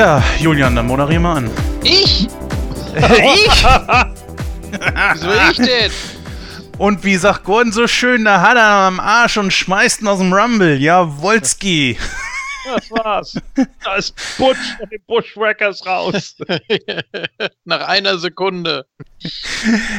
Ja, 0.00 0.22
Julian, 0.38 0.74
dann 0.74 0.86
moderier 0.86 1.20
mal 1.20 1.36
an. 1.36 1.50
Ich? 1.82 2.26
ich? 2.96 3.64
Wieso 5.12 5.28
ich 5.50 5.56
denn? 5.58 5.90
Und 6.78 7.04
wie 7.04 7.16
sagt 7.16 7.44
Gordon 7.44 7.70
so 7.70 7.86
schön, 7.86 8.24
da 8.24 8.40
hat 8.40 8.56
er 8.56 8.86
am 8.86 8.98
Arsch 8.98 9.36
und 9.36 9.52
schmeißt 9.52 10.00
ihn 10.00 10.08
aus 10.08 10.18
dem 10.18 10.32
Rumble. 10.32 10.78
Ja, 10.78 11.20
Wolski. 11.20 11.98
Das 12.74 12.90
war's. 12.90 13.36
Da 13.82 13.96
ist 13.96 14.14
Butch 14.38 14.76
von 14.78 14.88
den 14.88 15.02
Bushwhackers 15.06 15.84
raus. 15.86 16.36
Nach 17.64 17.88
einer 17.88 18.18
Sekunde. 18.18 18.86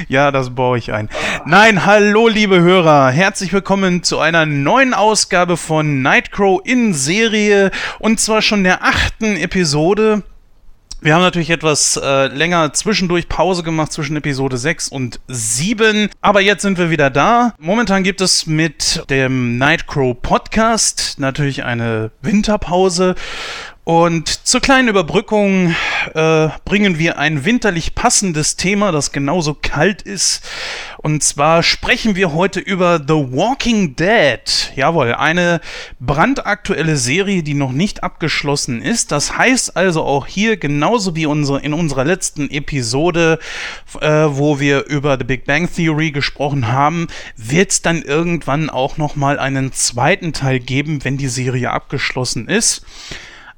Ja, 0.08 0.32
das 0.32 0.56
baue 0.56 0.78
ich 0.78 0.94
ein. 0.94 1.10
Nein, 1.46 1.86
hallo 1.86 2.30
liebe 2.30 2.62
Hörer. 2.62 3.12
Herzlich 3.12 3.52
willkommen 3.52 4.04
zu 4.04 4.20
einer 4.20 4.46
neuen 4.46 4.94
Ausgabe 4.94 5.58
von 5.58 6.02
Nightcrow 6.02 6.62
in 6.64 6.94
Serie. 6.94 7.72
Und 8.00 8.22
zwar 8.22 8.42
schon 8.42 8.64
der 8.64 8.84
achten 8.84 9.36
Episode. 9.36 10.24
Wir 11.04 11.16
haben 11.16 11.24
natürlich 11.24 11.50
etwas 11.50 11.98
äh, 11.98 12.28
länger 12.28 12.74
zwischendurch 12.74 13.28
Pause 13.28 13.64
gemacht 13.64 13.92
zwischen 13.92 14.16
Episode 14.18 14.56
6 14.56 14.90
und 14.90 15.20
7. 15.28 16.10
Aber 16.22 16.42
jetzt 16.42 16.62
sind 16.62 16.78
wir 16.78 16.92
wieder 16.92 17.10
da. 17.10 17.56
Momentan 17.58 18.04
gibt 18.04 18.22
es 18.22 18.46
mit 18.46 19.04
dem 19.10 19.58
Nightcrow 19.58 20.16
Podcast 20.22 21.16
natürlich 21.18 21.64
eine 21.64 22.12
Winterpause. 22.22 23.16
Und 23.92 24.48
zur 24.48 24.62
kleinen 24.62 24.88
Überbrückung 24.88 25.76
äh, 26.14 26.48
bringen 26.64 26.98
wir 26.98 27.18
ein 27.18 27.44
winterlich 27.44 27.94
passendes 27.94 28.56
Thema, 28.56 28.94
das 28.94 29.12
genauso 29.12 29.54
kalt 29.54 30.02
ist. 30.02 30.50
Und 31.00 31.24
zwar 31.24 31.62
sprechen 31.62 32.16
wir 32.16 32.32
heute 32.32 32.62
über 32.62 33.02
The 33.06 33.16
Walking 33.16 33.98
Dead. 33.98 34.72
Jawohl, 34.78 35.16
eine 35.16 35.60
brandaktuelle 36.00 36.96
Serie, 36.96 37.44
die 37.44 37.54
noch 37.54 37.74
nicht 37.74 38.02
abgeschlossen 38.02 38.82
ist. 38.82 39.12
Das 39.12 39.38
heißt 39.38 39.76
also 39.76 40.04
auch 40.04 40.26
hier, 40.26 40.56
genauso 40.56 41.18
wie 41.18 41.26
unsere, 41.26 41.60
in 41.60 41.74
unserer 41.74 42.06
letzten 42.06 42.50
Episode, 42.50 43.40
äh, 44.00 44.08
wo 44.08 44.62
wir 44.62 44.86
über 44.86 45.18
The 45.18 45.26
Big 45.26 45.44
Bang 45.44 45.70
Theory 45.70 46.12
gesprochen 46.12 46.70
haben, 46.70 47.08
wird 47.36 47.72
es 47.72 47.82
dann 47.82 48.04
irgendwann 48.04 48.70
auch 48.70 48.96
nochmal 48.96 49.38
einen 49.38 49.74
zweiten 49.74 50.32
Teil 50.32 50.62
geben, 50.62 51.04
wenn 51.04 51.18
die 51.18 51.28
Serie 51.28 51.72
abgeschlossen 51.72 52.48
ist. 52.48 52.86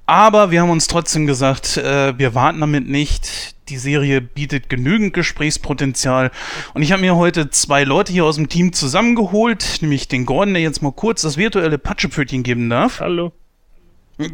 Aber 0.05 0.51
wir 0.51 0.61
haben 0.61 0.69
uns 0.69 0.87
trotzdem 0.87 1.25
gesagt, 1.27 1.77
äh, 1.77 2.17
wir 2.17 2.35
warten 2.35 2.59
damit 2.59 2.89
nicht. 2.89 3.55
Die 3.69 3.77
Serie 3.77 4.19
bietet 4.19 4.69
genügend 4.69 5.13
Gesprächspotenzial. 5.13 6.29
Und 6.73 6.81
ich 6.81 6.91
habe 6.91 7.01
mir 7.01 7.15
heute 7.15 7.49
zwei 7.49 7.85
Leute 7.85 8.11
hier 8.11 8.25
aus 8.25 8.35
dem 8.35 8.49
Team 8.49 8.73
zusammengeholt, 8.73 9.77
nämlich 9.81 10.09
den 10.09 10.25
Gordon, 10.25 10.55
der 10.55 10.63
jetzt 10.63 10.81
mal 10.81 10.91
kurz 10.91 11.21
das 11.21 11.37
virtuelle 11.37 11.77
Patschepfötchen 11.77 12.43
geben 12.43 12.69
darf. 12.69 12.99
Hallo. 12.99 13.31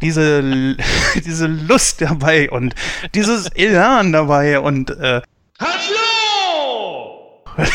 diese, 0.00 0.76
diese 1.24 1.46
Lust 1.48 2.00
dabei 2.00 2.48
und 2.50 2.76
dieses 3.14 3.48
Elan 3.48 4.12
dabei 4.12 4.60
und 4.60 4.90
äh, 4.90 5.20
Hallo! 5.58 7.42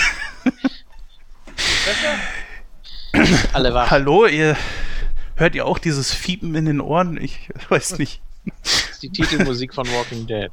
Alle 3.53 3.73
wach. 3.73 3.91
Hallo, 3.91 4.27
ihr 4.27 4.55
hört 5.41 5.55
ihr 5.55 5.65
auch 5.65 5.79
dieses 5.79 6.13
Fiepen 6.13 6.55
in 6.55 6.65
den 6.65 6.79
Ohren? 6.79 7.17
Ich 7.21 7.49
weiß 7.69 7.97
nicht. 7.97 8.21
Das 8.63 8.91
ist 8.91 9.03
die 9.03 9.09
Titelmusik 9.09 9.73
von 9.73 9.85
Walking 9.87 10.25
Dead. 10.25 10.51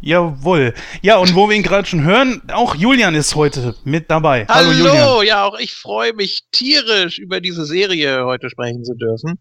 Jawohl. 0.00 0.74
Ja, 1.00 1.18
und 1.18 1.34
wo 1.36 1.48
wir 1.48 1.54
ihn 1.54 1.62
gerade 1.62 1.86
schon 1.86 2.02
hören, 2.02 2.42
auch 2.50 2.74
Julian 2.74 3.14
ist 3.14 3.36
heute 3.36 3.76
mit 3.84 4.10
dabei. 4.10 4.46
Hallo, 4.46 4.70
Hallo 4.70 4.88
Julian. 4.88 5.26
ja, 5.26 5.44
auch 5.44 5.58
ich 5.60 5.74
freue 5.74 6.12
mich 6.12 6.42
tierisch 6.50 7.18
über 7.18 7.40
diese 7.40 7.64
Serie 7.64 8.24
heute 8.24 8.50
sprechen 8.50 8.82
zu 8.82 8.94
dürfen. 8.94 9.38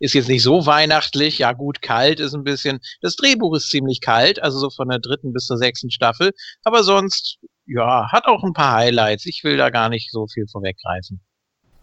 Ist 0.00 0.14
jetzt 0.14 0.28
nicht 0.28 0.42
so 0.42 0.66
weihnachtlich, 0.66 1.38
ja 1.38 1.52
gut, 1.52 1.80
kalt 1.80 2.20
ist 2.20 2.34
ein 2.34 2.42
bisschen. 2.42 2.80
Das 3.00 3.16
Drehbuch 3.16 3.54
ist 3.56 3.70
ziemlich 3.70 4.00
kalt, 4.00 4.42
also 4.42 4.58
so 4.58 4.68
von 4.68 4.88
der 4.88 4.98
dritten 4.98 5.32
bis 5.32 5.46
zur 5.46 5.56
sechsten 5.56 5.90
Staffel. 5.90 6.32
Aber 6.64 6.82
sonst, 6.82 7.38
ja, 7.66 8.10
hat 8.10 8.26
auch 8.26 8.42
ein 8.42 8.52
paar 8.52 8.74
Highlights. 8.74 9.24
Ich 9.26 9.42
will 9.44 9.56
da 9.56 9.70
gar 9.70 9.88
nicht 9.88 10.10
so 10.10 10.26
viel 10.26 10.46
vorweggreifen. 10.50 11.20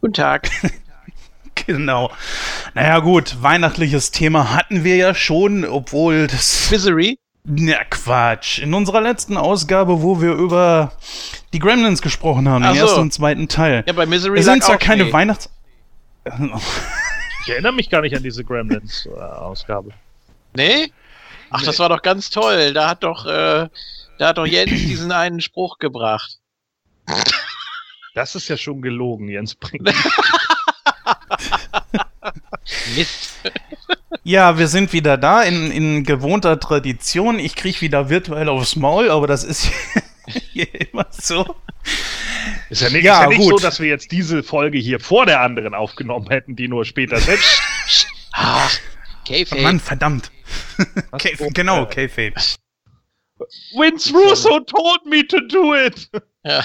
Guten 0.02 0.14
Tag. 0.14 0.50
Genau. 1.70 2.12
Naja 2.74 2.98
gut, 2.98 3.44
weihnachtliches 3.44 4.10
Thema 4.10 4.56
hatten 4.56 4.84
wir 4.84 4.96
ja 4.96 5.14
schon, 5.14 5.66
obwohl 5.66 6.26
das... 6.26 6.72
Misery? 6.72 7.20
Na 7.44 7.84
Quatsch. 7.84 8.58
In 8.58 8.74
unserer 8.74 9.02
letzten 9.02 9.38
Ausgabe, 9.38 10.02
wo 10.02 10.20
wir 10.20 10.34
über 10.34 10.94
die 11.54 11.60
Gremlins 11.60 12.02
gesprochen 12.02 12.50
haben, 12.50 12.64
Ach 12.64 12.72
den 12.72 12.80
so. 12.80 12.86
ersten 12.86 13.02
und 13.02 13.14
zweiten 13.14 13.48
Teil. 13.48 13.84
Ja, 13.86 13.94
bei 13.94 14.08
Misery 14.08 14.40
es 14.40 14.46
sind 14.46 14.64
zwar 14.64 14.78
auch 14.78 14.80
keine 14.80 15.04
Schnee. 15.04 15.14
Weihnachts... 15.14 15.52
Ich 17.44 17.50
erinnere 17.50 17.74
mich 17.74 17.92
gar 17.92 18.02
nicht 18.02 18.16
an 18.16 18.24
diese 18.24 18.44
Gremlins-Ausgabe. 18.44 19.92
Nee? 20.56 20.92
Ach, 21.52 21.62
das 21.62 21.78
war 21.78 21.90
doch 21.90 22.02
ganz 22.02 22.32
toll. 22.32 22.74
Da 22.74 22.90
hat 22.90 23.04
doch, 23.04 23.28
äh, 23.28 23.70
da 24.18 24.28
hat 24.28 24.40
doch 24.40 24.48
Jens 24.48 24.72
diesen 24.72 25.12
einen 25.12 25.40
Spruch 25.40 25.78
gebracht. 25.78 26.40
Das 28.16 28.34
ist 28.34 28.48
ja 28.48 28.58
schon 28.58 28.82
gelogen, 28.82 29.30
Jens 29.30 29.54
Brink. 29.54 29.88
Mist. 32.96 33.36
Ja, 34.24 34.58
wir 34.58 34.68
sind 34.68 34.94
wieder 34.94 35.18
da 35.18 35.44
in, 35.44 35.72
in 35.72 36.04
gewohnter 36.04 36.60
Tradition. 36.60 37.40
Ich 37.40 37.56
krieg 37.56 37.82
wieder 37.82 38.10
virtuell 38.10 38.50
aufs 38.50 38.76
Maul, 38.76 39.10
aber 39.10 39.28
das 39.28 39.44
ist 39.44 39.70
hier 40.52 40.68
immer 40.92 41.08
so. 41.12 41.56
Ist 42.70 42.82
ja 42.82 42.90
nicht, 42.90 43.04
Ja, 43.04 43.16
ist 43.16 43.22
ja 43.22 43.28
nicht 43.30 43.38
gut. 43.40 43.50
so, 43.50 43.58
dass 43.58 43.80
wir 43.80 43.88
jetzt 43.88 44.12
diese 44.12 44.44
Folge 44.44 44.78
hier 44.78 45.00
vor 45.00 45.26
der 45.26 45.42
anderen 45.42 45.74
aufgenommen 45.74 46.28
hätten, 46.30 46.56
die 46.56 46.68
nur 46.68 46.86
später 46.86 47.20
selbst. 47.20 47.62
Ach, 48.34 48.72
Kayfabe. 49.26 49.62
Mann, 49.62 49.80
verdammt. 49.80 50.32
K 51.18 51.32
genau, 51.54 51.86
Kayfabe. 51.86 52.34
Vince 53.74 54.12
Russo 54.14 54.60
told 54.60 55.06
me 55.06 55.26
to 55.26 55.40
do 55.48 55.74
it! 55.74 56.10
Ja. 56.44 56.64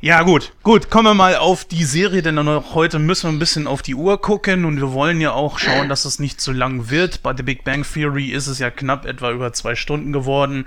Ja, 0.00 0.22
gut, 0.22 0.52
gut, 0.62 0.90
kommen 0.90 1.06
wir 1.06 1.14
mal 1.14 1.34
auf 1.34 1.64
die 1.64 1.82
Serie, 1.82 2.22
denn 2.22 2.38
auch 2.38 2.76
heute 2.76 3.00
müssen 3.00 3.24
wir 3.24 3.32
ein 3.32 3.40
bisschen 3.40 3.66
auf 3.66 3.82
die 3.82 3.96
Uhr 3.96 4.20
gucken 4.20 4.64
und 4.64 4.76
wir 4.76 4.92
wollen 4.92 5.20
ja 5.20 5.32
auch 5.32 5.58
schauen, 5.58 5.88
dass 5.88 6.04
es 6.04 6.20
nicht 6.20 6.40
zu 6.40 6.52
lang 6.52 6.88
wird. 6.88 7.24
Bei 7.24 7.36
The 7.36 7.42
Big 7.42 7.64
Bang 7.64 7.84
Theory 7.84 8.26
ist 8.26 8.46
es 8.46 8.60
ja 8.60 8.70
knapp 8.70 9.06
etwa 9.06 9.32
über 9.32 9.52
zwei 9.52 9.74
Stunden 9.74 10.12
geworden. 10.12 10.66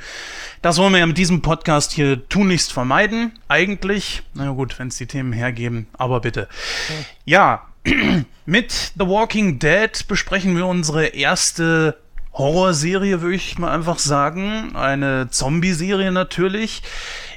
Das 0.61 0.79
wollen 0.79 0.91
wir 0.91 0.99
ja 0.99 1.05
mit 1.05 1.17
diesem 1.17 1.41
Podcast 1.41 1.93
hier 1.93 2.27
tunlichst 2.27 2.73
vermeiden, 2.73 3.39
eigentlich. 3.47 4.21
Na 4.33 4.45
ja, 4.45 4.51
gut, 4.51 4.77
wenn 4.79 4.89
es 4.89 4.97
die 4.97 5.07
Themen 5.07 5.31
hergeben, 5.31 5.87
aber 5.93 6.19
bitte. 6.19 6.49
Ja, 7.23 7.67
mit 8.45 8.91
The 8.99 9.07
Walking 9.07 9.59
Dead 9.59 10.07
besprechen 10.09 10.57
wir 10.57 10.65
unsere 10.65 11.05
erste 11.05 11.97
Horrorserie, 12.33 13.21
würde 13.21 13.35
ich 13.35 13.57
mal 13.57 13.71
einfach 13.71 13.99
sagen. 13.99 14.75
Eine 14.75 15.29
Zombie-Serie 15.29 16.11
natürlich. 16.11 16.81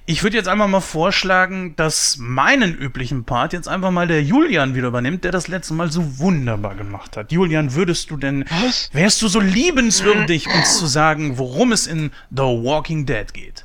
Ich 0.06 0.22
würde 0.22 0.36
jetzt 0.36 0.48
einfach 0.48 0.68
mal 0.68 0.80
vorschlagen, 0.82 1.74
dass 1.76 2.18
meinen 2.18 2.74
üblichen 2.74 3.24
Part 3.24 3.54
jetzt 3.54 3.68
einfach 3.68 3.90
mal 3.90 4.06
der 4.06 4.22
Julian 4.22 4.74
wieder 4.74 4.88
übernimmt, 4.88 5.24
der 5.24 5.32
das 5.32 5.48
letzte 5.48 5.72
Mal 5.72 5.90
so 5.90 6.18
wunderbar 6.18 6.74
gemacht 6.74 7.16
hat. 7.16 7.32
Julian, 7.32 7.74
würdest 7.74 8.10
du 8.10 8.18
denn, 8.18 8.44
Was? 8.62 8.90
wärst 8.92 9.22
du 9.22 9.28
so 9.28 9.40
liebenswürdig, 9.40 10.46
uns 10.46 10.78
zu 10.78 10.86
sagen, 10.86 11.38
worum 11.38 11.72
es 11.72 11.86
in 11.86 12.12
The 12.30 12.42
Walking 12.42 13.06
Dead 13.06 13.32
geht? 13.32 13.64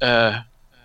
Äh, 0.00 0.32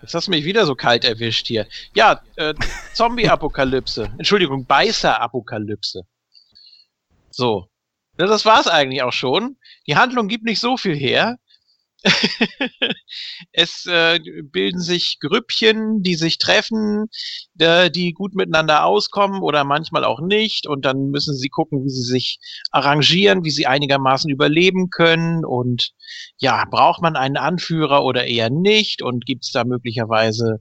jetzt 0.00 0.14
hast 0.14 0.26
du 0.26 0.30
mich 0.30 0.46
wieder 0.46 0.64
so 0.64 0.74
kalt 0.74 1.04
erwischt 1.04 1.46
hier. 1.48 1.66
Ja, 1.94 2.22
äh, 2.36 2.54
Zombie-Apokalypse. 2.94 4.04
Entschuldigung, 4.18 4.64
Beißer-Apokalypse. 4.64 6.02
So. 7.30 7.68
Das 8.16 8.46
war's 8.46 8.68
eigentlich 8.68 9.02
auch 9.02 9.12
schon. 9.12 9.56
Die 9.86 9.96
Handlung 9.96 10.28
gibt 10.28 10.44
nicht 10.44 10.60
so 10.60 10.76
viel 10.76 10.96
her. 10.96 11.36
es 13.52 13.86
äh, 13.86 14.20
bilden 14.44 14.80
sich 14.80 15.18
Grüppchen, 15.20 16.02
die 16.02 16.16
sich 16.16 16.38
treffen, 16.38 17.06
äh, 17.58 17.90
die 17.90 18.12
gut 18.12 18.34
miteinander 18.34 18.84
auskommen 18.84 19.42
oder 19.42 19.64
manchmal 19.64 20.04
auch 20.04 20.20
nicht. 20.20 20.66
Und 20.66 20.84
dann 20.84 21.08
müssen 21.10 21.34
sie 21.34 21.48
gucken, 21.48 21.84
wie 21.84 21.90
sie 21.90 22.02
sich 22.02 22.38
arrangieren, 22.70 23.44
wie 23.44 23.50
sie 23.50 23.66
einigermaßen 23.66 24.30
überleben 24.30 24.90
können. 24.90 25.44
Und 25.44 25.92
ja, 26.36 26.64
braucht 26.70 27.00
man 27.00 27.16
einen 27.16 27.38
Anführer 27.38 28.04
oder 28.04 28.26
eher 28.26 28.50
nicht? 28.50 29.02
Und 29.02 29.24
gibt 29.24 29.44
es 29.44 29.52
da 29.52 29.64
möglicherweise 29.64 30.60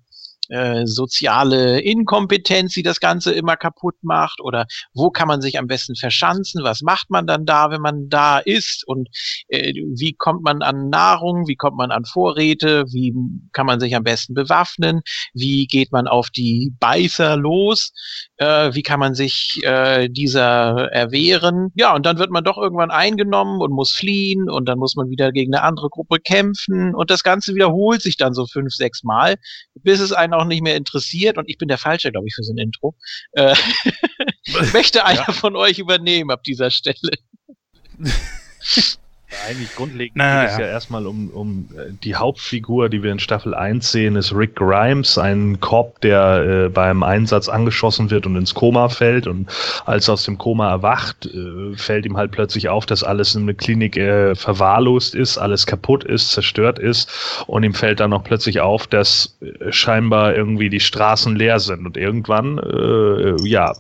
äh, 0.50 0.86
soziale 0.86 1.80
Inkompetenz, 1.82 2.74
die 2.74 2.84
das 2.84 3.00
Ganze 3.00 3.32
immer 3.34 3.58
kaputt 3.58 3.96
macht? 4.02 4.42
Oder 4.42 4.66
wo 4.94 5.10
kann 5.10 5.28
man 5.28 5.42
sich 5.42 5.58
am 5.58 5.68
besten 5.68 5.96
verschanzen? 5.96 6.64
Was 6.64 6.82
macht 6.82 7.10
man 7.10 7.28
dann 7.28 7.46
da, 7.46 7.72
wenn 7.72 7.82
man 7.82 8.10
da 8.10 8.40
ist? 8.40 8.86
Und 8.88 9.10
äh, 9.48 9.74
wie 9.74 10.14
kommt 10.14 10.44
man 10.44 10.62
an 10.62 10.90
Nahrung? 10.90 11.48
Wie 11.48 11.56
kommt 11.56 11.78
man 11.78 11.92
an 11.92 12.06
Vorräte? 12.06 12.86
Wie 12.92 13.14
kann 13.52 13.66
man 13.66 13.80
sich 13.80 13.96
am 13.96 14.04
besten 14.04 14.34
bewaffnen? 14.34 15.02
Wie 15.34 15.68
geht 15.68 15.92
man 15.92 16.08
auf 16.08 16.30
die 16.30 16.74
Beißer 16.80 17.38
los? 17.38 17.92
Äh, 18.44 18.76
wie 18.76 18.84
kann 18.84 19.00
man 19.00 19.16
sich 19.16 19.62
äh, 19.64 20.10
dieser 20.10 20.92
erwehren? 20.92 21.72
Ja, 21.76 21.96
und 21.96 22.06
dann 22.06 22.18
wird 22.18 22.30
man 22.30 22.44
doch 22.44 22.58
irgendwann 22.58 22.92
eingenommen 22.92 23.62
und 23.62 23.72
muss 23.72 23.94
fliehen 23.94 24.50
und 24.50 24.66
dann 24.66 24.80
muss 24.80 24.98
man 24.98 25.10
wieder 25.10 25.32
gegen 25.32 25.56
eine 25.56 25.64
andere 25.64 25.90
Gruppe 25.90 26.20
kämpfen 26.20 26.94
und 26.94 27.10
das 27.10 27.24
Ganze 27.24 27.56
wiederholt 27.56 28.02
sich 28.02 28.18
dann 28.18 28.34
so 28.34 28.46
fünf, 28.46 28.74
sechs 28.74 29.04
Mal, 29.04 29.36
bis 29.76 30.02
es 30.02 30.12
einen 30.12 30.34
auch 30.34 30.44
nicht 30.44 30.62
mehr 30.62 30.76
interessiert 30.76 31.38
und 31.38 31.50
ich 31.50 31.58
bin 31.58 31.70
der 31.70 31.78
Falsche, 31.78 32.12
glaube 32.12 32.28
ich, 32.28 32.36
für 32.36 32.44
so 32.44 32.52
ein 32.54 32.58
Intro. 32.58 32.96
Äh, 33.32 33.56
möchte 34.74 35.06
einer 35.06 35.26
ja. 35.26 35.32
von 35.32 35.56
euch 35.56 35.80
übernehmen 35.80 36.30
ab 36.30 36.44
dieser 36.44 36.70
Stelle? 36.70 37.12
eigentlich 39.48 39.76
grundlegend 39.76 40.18
naja, 40.18 40.42
geht 40.44 40.52
es 40.52 40.58
ja, 40.58 40.66
erstmal 40.66 41.08
um, 41.08 41.30
um 41.30 41.70
äh, 41.76 41.92
die 42.04 42.16
Hauptfigur, 42.16 42.90
die 42.90 43.04
wir 43.04 43.12
in 43.12 43.20
Staffel 43.20 43.54
1 43.54 43.92
sehen, 43.92 44.16
ist 44.16 44.34
Rick 44.34 44.56
Grimes, 44.56 45.18
ein 45.18 45.60
Cop, 45.60 46.00
der 46.02 46.66
äh, 46.66 46.70
beim 46.70 47.04
Einsatz 47.04 47.50
angeschossen 47.50 48.10
wird 48.10 48.26
und 48.26 48.36
ins 48.36 48.54
Koma 48.54 48.90
fällt. 48.90 49.28
Und 49.28 49.50
als 49.86 50.08
er 50.08 50.14
aus 50.14 50.24
dem 50.24 50.38
Koma 50.38 50.70
erwacht, 50.70 51.26
äh, 51.26 51.76
fällt 51.76 52.06
ihm 52.06 52.18
halt 52.18 52.32
plötzlich 52.32 52.70
auf, 52.70 52.86
dass 52.86 53.04
alles 53.04 53.36
in 53.36 53.46
der 53.46 53.56
Klinik 53.56 53.98
äh, 53.98 54.36
verwahrlost 54.36 55.16
ist, 55.16 55.38
alles 55.38 55.66
kaputt 55.66 56.04
ist, 56.04 56.32
zerstört 56.32 56.80
ist. 56.80 57.44
Und 57.48 57.64
ihm 57.64 57.74
fällt 57.74 58.00
dann 58.00 58.12
noch 58.12 58.24
plötzlich 58.24 58.62
auf, 58.62 58.88
dass 58.88 59.38
äh, 59.42 59.72
scheinbar 59.72 60.36
irgendwie 60.36 60.70
die 60.70 60.80
Straßen 60.80 61.36
leer 61.36 61.60
sind. 61.60 61.86
Und 61.86 61.98
irgendwann, 61.98 62.58
äh, 62.60 63.36
ja, 63.48 63.74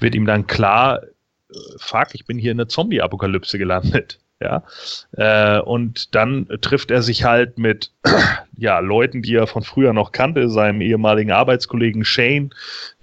wird 0.00 0.14
ihm 0.14 0.26
dann 0.26 0.46
klar, 0.46 1.00
fuck, 1.78 2.08
ich 2.14 2.26
bin 2.26 2.38
hier 2.38 2.50
in 2.50 2.58
der 2.58 2.68
Zombie-Apokalypse 2.68 3.58
gelandet 3.58 4.18
ja. 4.44 4.62
Äh, 5.16 5.60
und 5.60 6.14
dann 6.14 6.46
trifft 6.60 6.90
er 6.90 7.02
sich 7.02 7.24
halt 7.24 7.58
mit 7.58 7.90
ja, 8.56 8.78
Leuten, 8.78 9.22
die 9.22 9.34
er 9.34 9.46
von 9.46 9.62
früher 9.62 9.92
noch 9.92 10.12
kannte, 10.12 10.48
seinem 10.48 10.80
ehemaligen 10.80 11.32
Arbeitskollegen 11.32 12.04
Shane, 12.04 12.50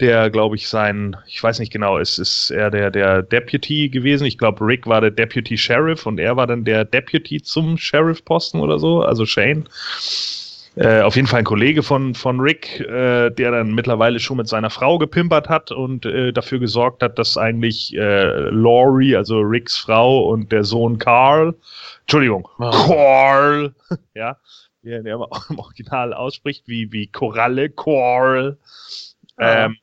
der, 0.00 0.30
glaube 0.30 0.56
ich, 0.56 0.68
sein, 0.68 1.16
ich 1.26 1.42
weiß 1.42 1.58
nicht 1.58 1.72
genau, 1.72 1.98
ist, 1.98 2.18
ist 2.18 2.50
er 2.50 2.70
der, 2.70 2.90
der 2.90 3.22
Deputy 3.22 3.88
gewesen. 3.88 4.24
Ich 4.24 4.38
glaube, 4.38 4.64
Rick 4.64 4.86
war 4.86 5.00
der 5.00 5.10
Deputy 5.10 5.58
Sheriff 5.58 6.06
und 6.06 6.18
er 6.18 6.36
war 6.36 6.46
dann 6.46 6.64
der 6.64 6.84
Deputy 6.84 7.42
zum 7.42 7.76
Sheriff-Posten 7.76 8.60
oder 8.60 8.78
so, 8.78 9.02
also 9.02 9.26
Shane. 9.26 9.68
Äh, 10.74 11.02
auf 11.02 11.16
jeden 11.16 11.28
Fall 11.28 11.40
ein 11.40 11.44
Kollege 11.44 11.82
von, 11.82 12.14
von 12.14 12.40
Rick, 12.40 12.80
äh, 12.80 13.28
der 13.30 13.50
dann 13.50 13.74
mittlerweile 13.74 14.18
schon 14.18 14.38
mit 14.38 14.48
seiner 14.48 14.70
Frau 14.70 14.96
gepimpert 14.96 15.50
hat 15.50 15.70
und 15.70 16.06
äh, 16.06 16.32
dafür 16.32 16.60
gesorgt 16.60 17.02
hat, 17.02 17.18
dass 17.18 17.36
eigentlich 17.36 17.94
äh, 17.94 18.48
Laurie, 18.48 19.14
also 19.14 19.40
Ricks 19.40 19.76
Frau 19.76 20.30
und 20.30 20.50
der 20.50 20.64
Sohn 20.64 20.98
Carl, 20.98 21.54
Entschuldigung, 22.00 22.48
oh. 22.58 22.70
Carl, 22.70 23.74
ja, 24.14 24.38
wie 24.80 24.92
er 24.92 25.04
im 25.50 25.58
Original 25.58 26.14
ausspricht, 26.14 26.66
wie, 26.66 26.90
wie 26.90 27.06
Koralle, 27.06 27.68
Carl. 27.68 28.56
Ähm, 29.38 29.76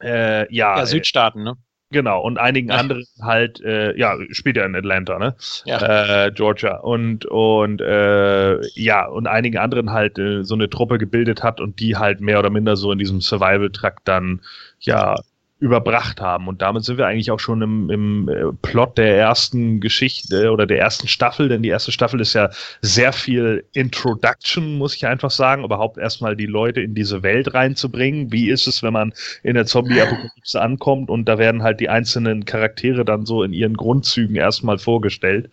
äh, 0.00 0.52
ja, 0.54 0.78
ja, 0.78 0.86
Südstaaten, 0.86 1.42
ne? 1.42 1.56
Genau, 1.90 2.20
und 2.20 2.38
einigen 2.38 2.70
Ach. 2.70 2.80
anderen 2.80 3.04
halt, 3.22 3.62
äh, 3.62 3.96
ja, 3.96 4.16
spielt 4.30 4.58
ja 4.58 4.66
in 4.66 4.76
Atlanta, 4.76 5.18
ne? 5.18 5.34
Ja. 5.64 6.26
Äh, 6.26 6.32
Georgia. 6.32 6.76
Und, 6.80 7.24
und 7.24 7.80
äh, 7.80 8.60
ja, 8.74 9.06
und 9.06 9.26
einigen 9.26 9.56
anderen 9.56 9.90
halt 9.90 10.18
äh, 10.18 10.44
so 10.44 10.54
eine 10.54 10.68
Truppe 10.68 10.98
gebildet 10.98 11.42
hat 11.42 11.62
und 11.62 11.80
die 11.80 11.96
halt 11.96 12.20
mehr 12.20 12.40
oder 12.40 12.50
minder 12.50 12.76
so 12.76 12.92
in 12.92 12.98
diesem 12.98 13.22
Survival-Trakt 13.22 14.06
dann, 14.06 14.42
ja, 14.80 15.14
überbracht 15.60 16.20
haben. 16.20 16.46
Und 16.46 16.62
damit 16.62 16.84
sind 16.84 16.98
wir 16.98 17.06
eigentlich 17.06 17.32
auch 17.32 17.40
schon 17.40 17.62
im, 17.62 17.90
im 17.90 18.28
äh, 18.28 18.52
Plot 18.62 18.96
der 18.96 19.18
ersten 19.18 19.80
Geschichte 19.80 20.52
oder 20.52 20.66
der 20.66 20.78
ersten 20.78 21.08
Staffel, 21.08 21.48
denn 21.48 21.62
die 21.62 21.68
erste 21.68 21.90
Staffel 21.90 22.20
ist 22.20 22.34
ja 22.34 22.50
sehr 22.80 23.12
viel 23.12 23.64
Introduction, 23.72 24.78
muss 24.78 24.94
ich 24.94 25.06
einfach 25.06 25.32
sagen, 25.32 25.64
überhaupt 25.64 25.98
erstmal 25.98 26.36
die 26.36 26.46
Leute 26.46 26.80
in 26.80 26.94
diese 26.94 27.24
Welt 27.24 27.54
reinzubringen. 27.54 28.30
Wie 28.30 28.50
ist 28.50 28.68
es, 28.68 28.84
wenn 28.84 28.92
man 28.92 29.12
in 29.42 29.54
der 29.54 29.66
Zombie-Apokalypse 29.66 30.60
ankommt 30.60 31.10
und 31.10 31.24
da 31.24 31.38
werden 31.38 31.62
halt 31.62 31.80
die 31.80 31.88
einzelnen 31.88 32.44
Charaktere 32.44 33.04
dann 33.04 33.26
so 33.26 33.42
in 33.42 33.52
ihren 33.52 33.76
Grundzügen 33.76 34.36
erstmal 34.36 34.78
vorgestellt. 34.78 35.50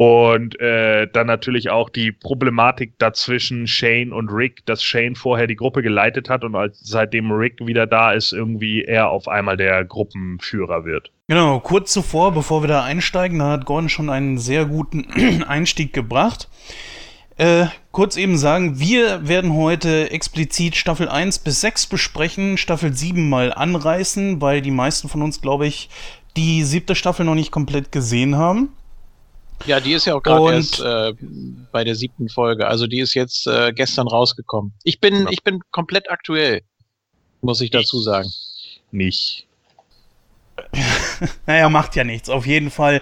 Und 0.00 0.58
äh, 0.60 1.08
dann 1.12 1.26
natürlich 1.26 1.68
auch 1.68 1.90
die 1.90 2.10
Problematik 2.10 2.94
dazwischen 2.96 3.66
Shane 3.66 4.14
und 4.14 4.30
Rick, 4.30 4.64
dass 4.64 4.82
Shane 4.82 5.14
vorher 5.14 5.46
die 5.46 5.56
Gruppe 5.56 5.82
geleitet 5.82 6.30
hat 6.30 6.42
und 6.42 6.54
als, 6.54 6.80
seitdem 6.80 7.30
Rick 7.30 7.58
wieder 7.66 7.86
da 7.86 8.12
ist, 8.12 8.32
irgendwie 8.32 8.82
er 8.82 9.10
auf 9.10 9.28
einmal 9.28 9.58
der 9.58 9.84
Gruppenführer 9.84 10.86
wird. 10.86 11.12
Genau, 11.28 11.60
kurz 11.60 11.92
zuvor, 11.92 12.32
bevor 12.32 12.62
wir 12.62 12.68
da 12.68 12.82
einsteigen, 12.82 13.40
da 13.40 13.50
hat 13.50 13.66
Gordon 13.66 13.90
schon 13.90 14.08
einen 14.08 14.38
sehr 14.38 14.64
guten 14.64 15.06
Einstieg 15.46 15.92
gebracht. 15.92 16.48
Äh, 17.36 17.66
kurz 17.92 18.16
eben 18.16 18.38
sagen, 18.38 18.80
wir 18.80 19.28
werden 19.28 19.52
heute 19.52 20.10
explizit 20.10 20.76
Staffel 20.76 21.10
1 21.10 21.40
bis 21.40 21.60
6 21.60 21.88
besprechen, 21.88 22.56
Staffel 22.56 22.96
7 22.96 23.28
mal 23.28 23.52
anreißen, 23.52 24.40
weil 24.40 24.62
die 24.62 24.70
meisten 24.70 25.10
von 25.10 25.20
uns, 25.20 25.42
glaube 25.42 25.66
ich, 25.66 25.90
die 26.38 26.62
siebte 26.64 26.94
Staffel 26.94 27.26
noch 27.26 27.34
nicht 27.34 27.50
komplett 27.50 27.92
gesehen 27.92 28.36
haben. 28.36 28.70
Ja, 29.66 29.80
die 29.80 29.92
ist 29.92 30.06
ja 30.06 30.14
auch 30.14 30.22
gerade 30.22 30.54
erst 30.54 30.80
äh, 30.80 31.12
bei 31.72 31.84
der 31.84 31.94
siebten 31.94 32.28
Folge. 32.28 32.66
Also 32.66 32.86
die 32.86 33.00
ist 33.00 33.14
jetzt 33.14 33.46
äh, 33.46 33.72
gestern 33.72 34.08
rausgekommen. 34.08 34.72
Ich 34.84 35.00
bin, 35.00 35.24
ja. 35.24 35.26
ich 35.30 35.42
bin 35.42 35.60
komplett 35.70 36.10
aktuell, 36.10 36.62
muss 37.42 37.60
ich 37.60 37.70
dazu 37.70 38.00
sagen. 38.00 38.30
Nicht. 38.90 39.46
naja, 41.46 41.68
macht 41.68 41.96
ja 41.96 42.04
nichts. 42.04 42.28
Auf 42.28 42.46
jeden 42.46 42.70
Fall 42.70 43.00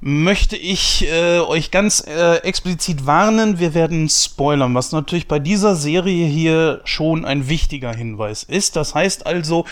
möchte 0.00 0.56
ich 0.56 1.06
äh, 1.08 1.38
euch 1.40 1.70
ganz 1.70 2.04
äh, 2.06 2.36
explizit 2.38 3.06
warnen, 3.06 3.58
wir 3.58 3.74
werden 3.74 4.08
spoilern, 4.08 4.74
was 4.74 4.92
natürlich 4.92 5.26
bei 5.26 5.38
dieser 5.38 5.74
Serie 5.74 6.26
hier 6.26 6.80
schon 6.84 7.24
ein 7.24 7.48
wichtiger 7.48 7.94
Hinweis 7.94 8.42
ist. 8.42 8.76
Das 8.76 8.94
heißt 8.94 9.26
also, 9.26 9.64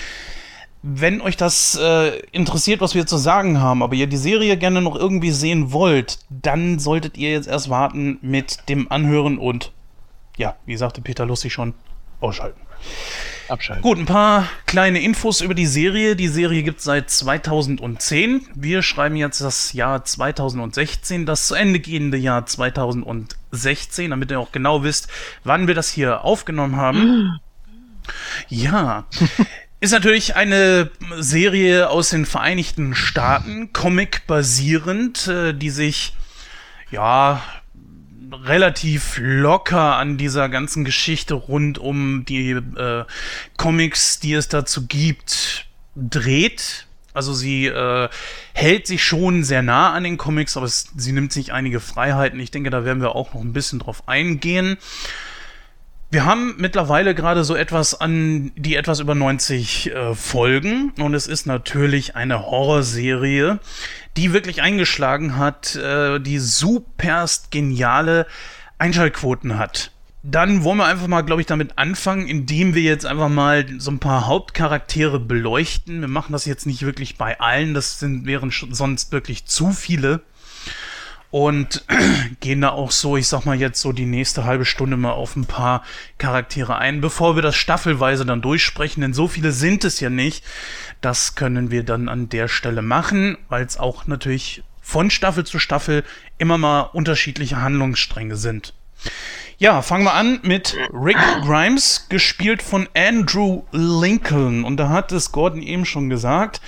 wenn 0.87 1.23
euch 1.23 1.39
das 1.39 1.79
äh, 1.81 2.19
interessiert, 2.31 2.83
was 2.83 2.95
wir 2.95 3.07
zu 3.07 3.17
sagen 3.17 3.59
haben, 3.59 3.83
aber 3.83 3.95
ihr 3.95 4.07
die 4.07 4.19
Serie 4.19 4.59
gerne 4.59 4.83
noch 4.83 4.97
irgendwie 4.97 5.31
sehen 5.31 5.73
wollt, 5.73 6.19
dann 6.29 6.79
solltet 6.79 7.17
ihr 7.17 7.31
jetzt 7.31 7.49
erst 7.49 7.71
warten 7.71 8.19
mit 8.21 8.69
dem 8.69 8.93
Anhören 8.93 9.39
und, 9.39 9.73
ja, 10.37 10.57
wie 10.67 10.77
sagte 10.77 11.01
Peter 11.01 11.25
Lustig 11.25 11.55
schon, 11.55 11.73
ausschalten. 12.21 12.61
Abschalten. 13.49 13.83
Gut, 13.83 13.99
ein 13.99 14.05
paar 14.05 14.47
kleine 14.67 15.01
Infos 15.01 15.41
über 15.41 15.55
die 15.55 15.67
Serie. 15.67 16.17
Die 16.17 16.29
Serie 16.29 16.63
gibt 16.63 16.81
es 16.81 16.85
seit 16.85 17.09
2010. 17.09 18.47
Wir 18.55 18.83
schreiben 18.83 19.17
jetzt 19.17 19.41
das 19.41 19.73
Jahr 19.73 20.05
2016, 20.05 21.25
das 21.25 21.47
zu 21.47 21.55
Ende 21.55 21.81
gehende 21.81 22.19
Jahr 22.19 22.45
2016, 22.45 24.11
damit 24.11 24.31
ihr 24.31 24.39
auch 24.39 24.53
genau 24.53 24.83
wisst, 24.83 25.09
wann 25.45 25.67
wir 25.67 25.75
das 25.75 25.89
hier 25.89 26.25
aufgenommen 26.25 26.77
haben. 26.77 27.41
ja, 28.49 29.05
Ist 29.85 29.91
natürlich 29.91 30.35
eine 30.35 30.91
Serie 31.19 31.91
aus 31.91 32.09
den 32.09 32.25
Vereinigten 32.25 32.95
Staaten, 32.95 33.71
Comic-basierend, 33.75 35.29
äh, 35.29 35.53
die 35.53 35.69
sich 35.69 36.15
ja 36.91 37.43
relativ 38.33 39.19
locker 39.21 39.97
an 39.97 40.17
dieser 40.17 40.49
ganzen 40.49 40.87
Geschichte 40.87 41.35
rund 41.35 41.77
um 41.77 42.25
die 42.25 42.53
äh, 42.53 43.05
Comics, 43.59 44.21
die 44.21 44.33
es 44.33 44.49
dazu 44.49 44.87
gibt, 44.87 45.67
dreht. 45.95 46.87
Also 47.13 47.35
sie 47.35 47.67
äh, 47.67 48.09
hält 48.55 48.87
sich 48.87 49.05
schon 49.05 49.45
sehr 49.45 49.61
nah 49.61 49.93
an 49.93 50.05
den 50.05 50.17
Comics, 50.17 50.57
aber 50.57 50.65
es, 50.65 50.87
sie 50.97 51.13
nimmt 51.13 51.31
sich 51.31 51.53
einige 51.53 51.81
Freiheiten. 51.81 52.41
Ich 52.41 52.51
denke, 52.51 52.71
da 52.71 52.87
werden 52.87 53.03
wir 53.03 53.15
auch 53.15 53.35
noch 53.35 53.43
ein 53.43 53.53
bisschen 53.53 53.81
drauf 53.81 54.09
eingehen. 54.09 54.79
Wir 56.15 56.27
haben 56.27 56.55
mittlerweile 56.59 57.13
gerade 57.13 57.43
so 57.43 57.57
etwas 57.57 58.01
an 58.01 58.53
die 58.55 58.77
etwas 58.77 59.01
über 59.01 59.17
90 59.17 59.91
äh, 59.91 60.15
Folgen 60.15 60.93
und 61.01 61.13
es 61.13 61.27
ist 61.27 61.45
natürlich 61.45 62.15
eine 62.15 62.47
Horrorserie, 62.47 63.59
die 64.17 64.33
wirklich 64.33 64.63
eingeschlagen 64.63 65.37
hat, 65.37 65.75
äh, 65.75 66.21
die 66.21 66.39
superst 66.39 67.51
geniale 67.51 68.29
Einschaltquoten 68.79 69.59
hat. 69.59 69.91
Dann 70.23 70.63
wollen 70.63 70.79
wir 70.79 70.87
einfach 70.87 71.09
mal, 71.09 71.23
glaube 71.23 71.41
ich, 71.41 71.49
damit 71.49 71.79
anfangen, 71.79 72.29
indem 72.29 72.77
wir 72.77 72.83
jetzt 72.83 73.07
einfach 73.07 73.29
mal 73.29 73.67
so 73.79 73.91
ein 73.91 73.99
paar 73.99 74.29
Hauptcharaktere 74.29 75.19
beleuchten. 75.19 76.01
Wir 76.01 76.07
machen 76.07 76.31
das 76.31 76.45
jetzt 76.45 76.65
nicht 76.65 76.83
wirklich 76.83 77.19
bei 77.19 77.41
allen, 77.41 77.75
das 77.75 77.99
sind, 77.99 78.25
wären 78.25 78.53
sonst 78.53 79.11
wirklich 79.11 79.47
zu 79.47 79.73
viele 79.73 80.21
und 81.35 81.85
gehen 82.41 82.61
da 82.61 82.69
auch 82.69 82.93
so, 82.93 83.17
ich 83.17 83.27
sag 83.27 83.45
mal 83.45 83.57
jetzt 83.57 83.81
so 83.81 83.91
die 83.91 84.07
nächste 84.07 84.45
halbe 84.45 84.65
Stunde 84.65 84.97
mal 84.97 85.11
auf 85.11 85.35
ein 85.35 85.47
paar 85.47 85.83
Charaktere 86.17 86.79
ein, 86.79 87.01
bevor 87.01 87.35
wir 87.35 87.43
das 87.43 87.57
staffelweise 87.57 88.25
dann 88.25 88.41
durchsprechen, 88.41 89.01
denn 89.01 89.15
so 89.15 89.27
viele 89.27 89.51
sind 89.51 89.85
es 89.85 89.99
ja 89.99 90.11
nicht. 90.11 90.45
Das 91.01 91.35
können 91.35 91.73
wir 91.73 91.83
dann 91.83 92.09
an 92.09 92.29
der 92.29 92.47
Stelle 92.47 92.83
machen, 92.83 93.37
weil 93.49 93.65
es 93.65 93.81
auch 93.81 94.07
natürlich 94.07 94.63
von 94.81 95.11
Staffel 95.11 95.45
zu 95.45 95.59
Staffel 95.59 96.05
immer 96.39 96.57
mal 96.57 96.83
unterschiedliche 96.83 97.61
Handlungsstränge 97.61 98.37
sind. 98.37 98.73
Ja, 99.59 99.83
fangen 99.83 100.05
wir 100.05 100.15
an 100.15 100.39
mit 100.45 100.77
Rick 100.93 101.19
Grimes, 101.43 102.07
gespielt 102.11 102.63
von 102.63 102.89
Andrew 102.95 103.65
Lincoln. 103.73 104.63
Und 104.63 104.77
da 104.77 104.89
hat 104.89 105.11
es 105.11 105.33
Gordon 105.33 105.63
eben 105.63 105.85
schon 105.85 106.11
gesagt. 106.11 106.61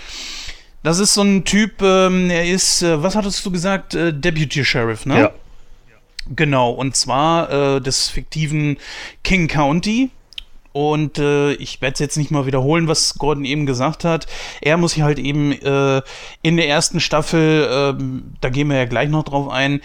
Das 0.86 1.00
ist 1.00 1.14
so 1.14 1.22
ein 1.22 1.42
Typ, 1.42 1.82
ähm, 1.82 2.30
er 2.30 2.46
ist, 2.46 2.80
äh, 2.82 3.02
was 3.02 3.16
hattest 3.16 3.44
du 3.44 3.50
gesagt, 3.50 3.94
äh, 3.94 4.14
Deputy 4.14 4.64
Sheriff, 4.64 5.04
ne? 5.04 5.18
Ja. 5.18 5.32
Genau, 6.28 6.70
und 6.70 6.94
zwar 6.94 7.50
äh, 7.50 7.80
des 7.80 8.08
fiktiven 8.08 8.76
King 9.24 9.48
County. 9.48 10.10
Und 10.70 11.18
äh, 11.18 11.54
ich 11.54 11.80
werde 11.80 11.94
es 11.94 11.98
jetzt 11.98 12.16
nicht 12.16 12.30
mal 12.30 12.46
wiederholen, 12.46 12.86
was 12.86 13.18
Gordon 13.18 13.44
eben 13.44 13.66
gesagt 13.66 14.04
hat. 14.04 14.28
Er 14.60 14.76
muss 14.76 14.92
sich 14.92 15.02
halt 15.02 15.18
eben 15.18 15.50
äh, 15.50 16.02
in 16.42 16.56
der 16.56 16.68
ersten 16.68 17.00
Staffel, 17.00 17.96
äh, 17.98 18.04
da 18.40 18.48
gehen 18.48 18.68
wir 18.68 18.76
ja 18.76 18.84
gleich 18.84 19.08
noch 19.08 19.24
drauf 19.24 19.48
ein, 19.48 19.80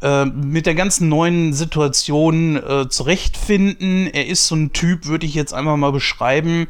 äh, 0.00 0.24
mit 0.24 0.64
der 0.64 0.74
ganzen 0.74 1.10
neuen 1.10 1.52
Situation 1.52 2.56
äh, 2.56 2.88
zurechtfinden. 2.88 4.06
Er 4.06 4.26
ist 4.26 4.46
so 4.46 4.54
ein 4.54 4.72
Typ, 4.72 5.04
würde 5.04 5.26
ich 5.26 5.34
jetzt 5.34 5.52
einfach 5.52 5.76
mal 5.76 5.92
beschreiben, 5.92 6.66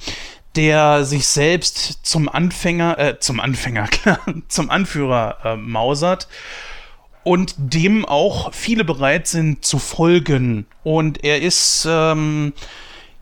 der 0.57 1.05
sich 1.05 1.27
selbst 1.27 2.01
zum 2.03 2.29
Anfänger, 2.29 2.99
äh, 2.99 3.19
zum 3.19 3.41
Anfänger, 3.41 3.87
klar, 3.91 4.21
zum 4.49 4.71
Anführer 4.71 5.37
äh, 5.45 5.57
mausert 5.57 6.29
und 7.23 7.55
dem 7.59 8.05
auch 8.05 8.53
viele 8.55 8.85
bereit 8.85 9.27
sind 9.27 9.65
zu 9.65 9.79
folgen. 9.79 10.67
Und 10.85 11.25
er 11.25 11.43
ist 11.43 11.87
ähm, 11.91 12.53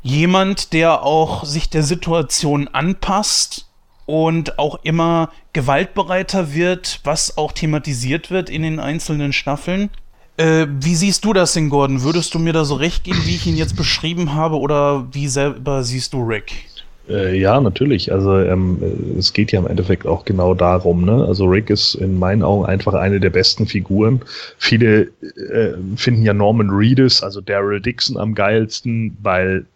jemand, 0.03 0.73
der 0.75 1.03
auch 1.03 1.45
sich 1.45 1.71
der 1.71 1.83
Situation 1.83 2.69
anpasst 2.69 3.67
und 4.07 4.59
auch 4.59 4.81
immer 4.83 5.31
gewaltbereiter 5.55 6.53
wird, 6.53 7.01
was 7.05 7.39
auch 7.39 7.53
thematisiert 7.53 8.31
wird 8.31 8.51
in 8.51 8.63
den 8.63 8.79
einzelnen 8.79 9.33
Staffeln. 9.33 9.89
Äh, 10.37 10.67
wie 10.69 10.97
siehst 10.97 11.25
du 11.25 11.33
das 11.33 11.55
denn, 11.55 11.71
Gordon? 11.71 12.03
Würdest 12.03 12.35
du 12.35 12.39
mir 12.39 12.53
da 12.53 12.65
so 12.65 12.75
recht 12.75 13.05
geben, 13.05 13.23
wie 13.25 13.37
ich 13.37 13.47
ihn 13.47 13.57
jetzt 13.57 13.77
beschrieben 13.77 14.35
habe, 14.35 14.59
oder 14.59 15.07
wie 15.15 15.29
selber 15.29 15.83
siehst 15.83 16.13
du 16.13 16.23
Rick? 16.23 16.67
Äh, 17.09 17.39
ja, 17.39 17.61
natürlich. 17.61 18.13
Also 18.13 18.39
ähm, 18.39 18.79
es 19.19 19.33
geht 19.33 19.53
ja 19.53 19.61
im 19.61 19.67
Endeffekt 19.67 20.07
auch 20.07 20.25
genau 20.25 20.55
darum. 20.55 21.05
Ne? 21.05 21.25
Also 21.27 21.45
Rick 21.45 21.71
ist 21.71 21.95
in 21.97 22.19
meinen 22.19 22.43
Augen 22.43 22.65
einfach 22.65 22.95
eine 22.95 23.21
der 23.21 23.31
besten 23.31 23.67
Figuren. 23.67 24.23
Viele 24.59 25.11
äh, 25.21 25.75
finden 25.97 26.23
ja 26.23 26.33
Norman 26.33 26.71
Reedus, 26.71 27.23
also 27.23 27.41
Daryl 27.41 27.81
Dixon, 27.81 28.17
am 28.17 28.35
geilsten, 28.35 29.17
weil 29.23 29.67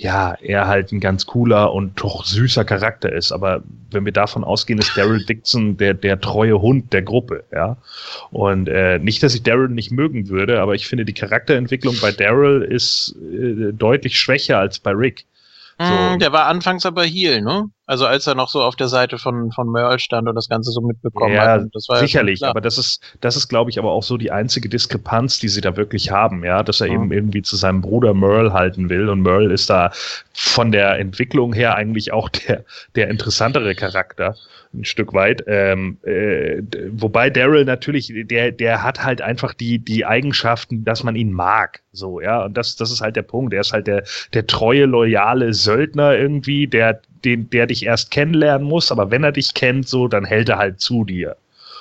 ja, 0.00 0.34
er 0.40 0.66
halt 0.66 0.92
ein 0.92 1.00
ganz 1.00 1.26
cooler 1.26 1.74
und 1.74 2.00
doch 2.02 2.24
süßer 2.24 2.64
Charakter 2.64 3.12
ist. 3.12 3.32
Aber 3.32 3.62
wenn 3.90 4.04
wir 4.06 4.12
davon 4.12 4.44
ausgehen, 4.44 4.78
ist 4.78 4.96
Daryl 4.96 5.24
Dixon 5.24 5.76
der, 5.76 5.92
der 5.92 6.18
treue 6.20 6.60
Hund 6.60 6.92
der 6.94 7.02
Gruppe, 7.02 7.44
ja. 7.52 7.76
Und 8.30 8.68
äh, 8.68 8.98
nicht, 8.98 9.22
dass 9.22 9.34
ich 9.34 9.42
Daryl 9.42 9.68
nicht 9.68 9.90
mögen 9.90 10.28
würde, 10.28 10.60
aber 10.60 10.74
ich 10.74 10.86
finde, 10.86 11.04
die 11.04 11.12
Charakterentwicklung 11.12 11.96
bei 12.00 12.12
Daryl 12.12 12.62
ist 12.62 13.14
äh, 13.32 13.72
deutlich 13.72 14.18
schwächer 14.18 14.58
als 14.58 14.78
bei 14.78 14.92
Rick. 14.92 15.26
So. 15.88 16.16
Der 16.18 16.32
war 16.32 16.46
anfangs 16.46 16.84
aber 16.84 17.04
Heal, 17.04 17.40
ne? 17.40 17.70
Also 17.90 18.06
als 18.06 18.24
er 18.28 18.36
noch 18.36 18.48
so 18.48 18.62
auf 18.62 18.76
der 18.76 18.86
Seite 18.86 19.18
von, 19.18 19.50
von 19.50 19.68
Merle 19.68 19.98
stand 19.98 20.28
und 20.28 20.36
das 20.36 20.48
Ganze 20.48 20.70
so 20.70 20.80
mitbekommen 20.80 21.34
ja, 21.34 21.44
hat. 21.44 21.62
Das 21.72 21.88
war 21.88 21.96
sicherlich, 21.98 22.38
ja 22.38 22.50
aber 22.50 22.60
das 22.60 22.78
ist, 22.78 23.02
das 23.20 23.34
ist, 23.34 23.48
glaube 23.48 23.68
ich, 23.68 23.80
aber 23.80 23.90
auch 23.90 24.04
so 24.04 24.16
die 24.16 24.30
einzige 24.30 24.68
Diskrepanz, 24.68 25.40
die 25.40 25.48
sie 25.48 25.60
da 25.60 25.76
wirklich 25.76 26.12
haben, 26.12 26.44
ja, 26.44 26.62
dass 26.62 26.80
er 26.80 26.86
mhm. 26.86 26.94
eben 26.94 27.12
irgendwie 27.12 27.42
zu 27.42 27.56
seinem 27.56 27.80
Bruder 27.80 28.14
Merle 28.14 28.52
halten 28.52 28.90
will. 28.90 29.08
Und 29.08 29.22
Merle 29.22 29.52
ist 29.52 29.70
da 29.70 29.90
von 30.32 30.70
der 30.70 31.00
Entwicklung 31.00 31.52
her 31.52 31.74
eigentlich 31.74 32.12
auch 32.12 32.28
der, 32.28 32.64
der 32.94 33.10
interessantere 33.10 33.74
Charakter 33.74 34.36
ein 34.72 34.84
Stück 34.84 35.12
weit. 35.12 35.42
Ähm, 35.48 35.98
äh, 36.04 36.62
wobei 36.92 37.28
Daryl 37.28 37.64
natürlich, 37.64 38.12
der, 38.14 38.52
der 38.52 38.84
hat 38.84 39.02
halt 39.02 39.20
einfach 39.20 39.52
die, 39.52 39.80
die 39.80 40.06
Eigenschaften, 40.06 40.84
dass 40.84 41.02
man 41.02 41.16
ihn 41.16 41.32
mag. 41.32 41.80
So, 41.92 42.20
ja. 42.20 42.44
Und 42.44 42.56
das, 42.56 42.76
das 42.76 42.92
ist 42.92 43.00
halt 43.00 43.16
der 43.16 43.22
Punkt. 43.22 43.52
Er 43.52 43.62
ist 43.62 43.72
halt 43.72 43.88
der, 43.88 44.04
der 44.32 44.46
treue, 44.46 44.84
loyale 44.84 45.52
Söldner 45.54 46.16
irgendwie, 46.16 46.68
der, 46.68 47.00
den, 47.24 47.50
der 47.50 47.66
dich 47.66 47.84
erst 47.84 48.10
kennenlernen 48.10 48.66
muss, 48.66 48.92
aber 48.92 49.10
wenn 49.10 49.24
er 49.24 49.32
dich 49.32 49.54
kennt, 49.54 49.88
so, 49.88 50.08
dann 50.08 50.24
hält 50.24 50.48
er 50.48 50.58
halt 50.58 50.80
zu 50.80 51.04
dir. 51.04 51.36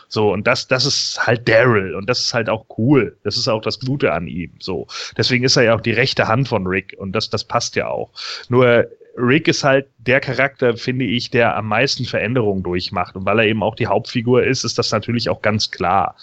So, 0.10 0.34
und 0.34 0.48
das, 0.48 0.68
das 0.68 0.86
ist 0.86 1.26
halt 1.26 1.48
Daryl 1.48 1.94
und 1.94 2.10
das 2.10 2.20
ist 2.20 2.34
halt 2.34 2.50
auch 2.50 2.66
cool. 2.78 3.16
Das 3.24 3.38
ist 3.38 3.48
auch 3.48 3.62
das 3.62 3.80
Gute 3.80 4.12
an 4.12 4.28
ihm. 4.28 4.52
So. 4.60 4.88
Deswegen 5.16 5.46
ist 5.46 5.56
er 5.56 5.64
ja 5.64 5.76
auch 5.76 5.82
die 5.82 5.92
rechte 5.92 6.28
Hand 6.28 6.48
von 6.48 6.66
Rick 6.66 6.96
und 6.98 7.12
das, 7.12 7.30
das 7.30 7.44
passt 7.44 7.76
ja 7.76 7.88
auch. 7.88 8.10
Nur 8.50 8.88
Rick 9.16 9.48
ist 9.48 9.64
halt 9.64 9.88
der 10.00 10.22
Charakter, 10.22 10.78
finde 10.78 11.04
ich, 11.04 11.30
der 11.30 11.58
am 11.58 11.68
meisten 11.68 12.06
Veränderungen 12.06 12.64
durchmacht. 12.64 13.18
Und 13.18 13.26
weil 13.26 13.40
er 13.40 13.46
eben 13.46 13.62
auch 13.62 13.76
die 13.76 13.88
Hauptfigur 13.88 14.44
ist, 14.44 14.64
ist 14.64 14.78
das 14.78 14.92
natürlich 14.92 15.30
auch 15.30 15.42
ganz 15.42 15.72
klar. 15.72 16.16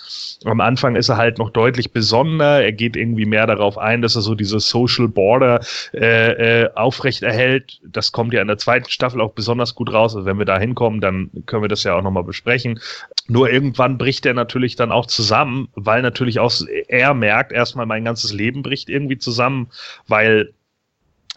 Am 0.44 0.60
Anfang 0.60 0.96
ist 0.96 1.10
er 1.10 1.18
halt 1.18 1.36
noch 1.38 1.50
deutlich 1.50 1.92
besonder. 1.92 2.62
Er 2.62 2.72
geht 2.72 2.96
irgendwie 2.96 3.26
mehr 3.26 3.46
darauf 3.46 3.76
ein, 3.76 4.00
dass 4.00 4.16
er 4.16 4.22
so 4.22 4.34
diese 4.34 4.60
Social 4.60 5.08
Border 5.08 5.60
äh, 5.92 6.62
äh, 6.62 6.70
aufrechterhält. 6.74 7.80
Das 7.84 8.12
kommt 8.12 8.32
ja 8.32 8.40
in 8.40 8.48
der 8.48 8.58
zweiten 8.58 8.88
Staffel 8.88 9.20
auch 9.20 9.32
besonders 9.32 9.74
gut 9.74 9.92
raus. 9.92 10.16
Also 10.16 10.24
wenn 10.24 10.38
wir 10.38 10.46
da 10.46 10.58
hinkommen, 10.58 11.02
dann 11.02 11.30
können 11.44 11.62
wir 11.62 11.68
das 11.68 11.84
ja 11.84 11.94
auch 11.94 12.02
nochmal 12.02 12.24
besprechen. 12.24 12.80
Nur 13.28 13.50
irgendwann 13.50 13.98
bricht 13.98 14.24
er 14.24 14.34
natürlich 14.34 14.76
dann 14.76 14.90
auch 14.90 15.06
zusammen, 15.06 15.68
weil 15.74 16.00
natürlich 16.00 16.38
auch 16.38 16.52
er 16.88 17.12
merkt, 17.12 17.52
erstmal 17.52 17.84
mein 17.84 18.04
ganzes 18.04 18.32
Leben 18.32 18.62
bricht 18.62 18.88
irgendwie 18.88 19.18
zusammen, 19.18 19.68
weil 20.08 20.54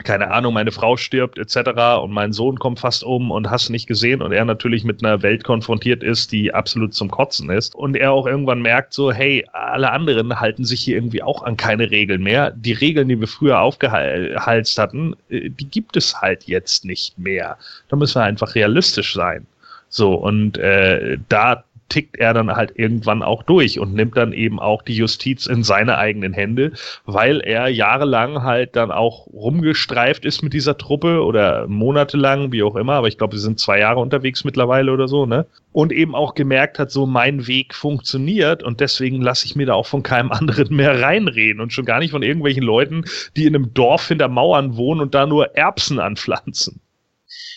keine 0.04 0.32
Ahnung, 0.32 0.54
meine 0.54 0.72
Frau 0.72 0.96
stirbt 0.96 1.38
etc. 1.38 2.02
und 2.02 2.12
mein 2.12 2.32
Sohn 2.32 2.58
kommt 2.58 2.80
fast 2.80 3.04
um 3.04 3.32
und 3.32 3.50
hast 3.50 3.70
nicht 3.70 3.88
gesehen 3.88 4.22
und 4.22 4.32
er 4.32 4.46
natürlich 4.46 4.84
mit 4.84 5.04
einer 5.04 5.22
Welt 5.22 5.44
konfrontiert 5.44 6.04
ist, 6.04 6.32
die 6.32 6.54
absolut 6.54 6.94
zum 6.94 7.12
Kotzen 7.12 7.50
ist 7.50 7.76
und 7.76 7.96
er 7.96 8.14
auch 8.14 8.26
irgendwann 8.26 8.62
merkt 8.62 8.94
so, 8.94 9.12
hey, 9.12 9.46
alle 9.52 9.92
anderen 9.92 10.40
halten 10.40 10.64
sich 10.64 10.82
hier 10.82 10.96
irgendwie 10.96 11.22
auch 11.22 11.44
an 11.44 11.58
keine 11.58 11.92
Regeln 11.92 12.24
mehr. 12.24 12.52
Die 12.52 12.74
Regeln, 12.74 13.10
die 13.10 13.20
wir 13.20 13.28
früher 13.28 13.60
aufgehalst 13.60 14.78
hatten, 14.78 15.16
äh, 15.30 15.50
die 15.50 15.70
gibt 15.70 15.98
es 15.98 16.22
halt 16.22 16.46
jetzt 16.46 16.86
nicht 16.86 17.18
mehr. 17.20 17.58
Da 17.90 17.98
müssen 17.98 18.16
wir 18.16 18.24
einfach 18.24 18.56
realistisch 18.56 19.14
sein. 19.14 19.46
So, 19.90 20.14
und 20.14 20.58
äh, 20.60 21.18
da 21.30 21.64
tickt 21.90 22.18
er 22.18 22.34
dann 22.34 22.52
halt 22.52 22.74
irgendwann 22.76 23.24
auch 23.24 23.44
durch 23.44 23.80
und 23.80 23.94
nimmt 23.94 24.16
dann 24.16 24.34
eben 24.34 24.60
auch 24.60 24.82
die 24.82 24.96
Justiz 24.96 25.48
in 25.48 25.64
seine 25.64 25.98
eigenen 25.98 26.34
Hände, 26.34 26.72
weil 27.06 27.42
er 27.42 27.68
jahrelang 27.68 28.44
halt 28.44 28.76
dann 28.76 28.92
auch 28.92 29.28
rumgestreift 29.28 30.26
ist 30.26 30.44
mit 30.44 30.54
dieser 30.54 30.78
Truppe 30.78 31.24
oder 31.24 31.68
monatelang, 31.68 32.52
wie 32.52 32.64
auch 32.64 32.76
immer, 32.76 32.94
aber 32.94 33.08
ich 33.08 33.18
glaube, 33.18 33.36
sie 33.36 33.44
sind 33.44 33.60
zwei 33.60 33.80
Jahre 33.80 34.00
unterwegs 34.00 34.44
mittlerweile 34.44 34.92
oder 34.92 35.08
so, 35.08 35.26
ne? 35.26 35.46
Und 35.72 35.92
eben 35.92 36.16
auch 36.16 36.34
gemerkt 36.34 36.80
hat, 36.80 36.90
so 36.90 37.06
mein 37.06 37.46
Weg 37.46 37.76
funktioniert 37.76 38.64
und 38.64 38.80
deswegen 38.80 39.22
lasse 39.22 39.46
ich 39.46 39.56
mir 39.56 39.68
da 39.68 39.74
auch 39.74 39.86
von 39.86 40.04
keinem 40.04 40.32
anderen 40.32 40.76
mehr 40.76 41.02
reinreden 41.02 41.62
und 41.62 41.74
schon 41.74 41.86
gar 41.86 42.00
nicht 42.00 42.12
von 42.12 42.24
irgendwelchen 42.24 42.64
Leuten, 42.64 43.04
die 43.36 43.46
in 43.46 43.56
einem 43.56 43.74
Dorf 43.74 44.08
hinter 44.08 44.28
Mauern 44.28 44.78
wohnen 44.78 45.02
und 45.02 45.14
da 45.14 45.26
nur 45.26 45.56
Erbsen 45.56 46.00
anpflanzen 46.00 46.82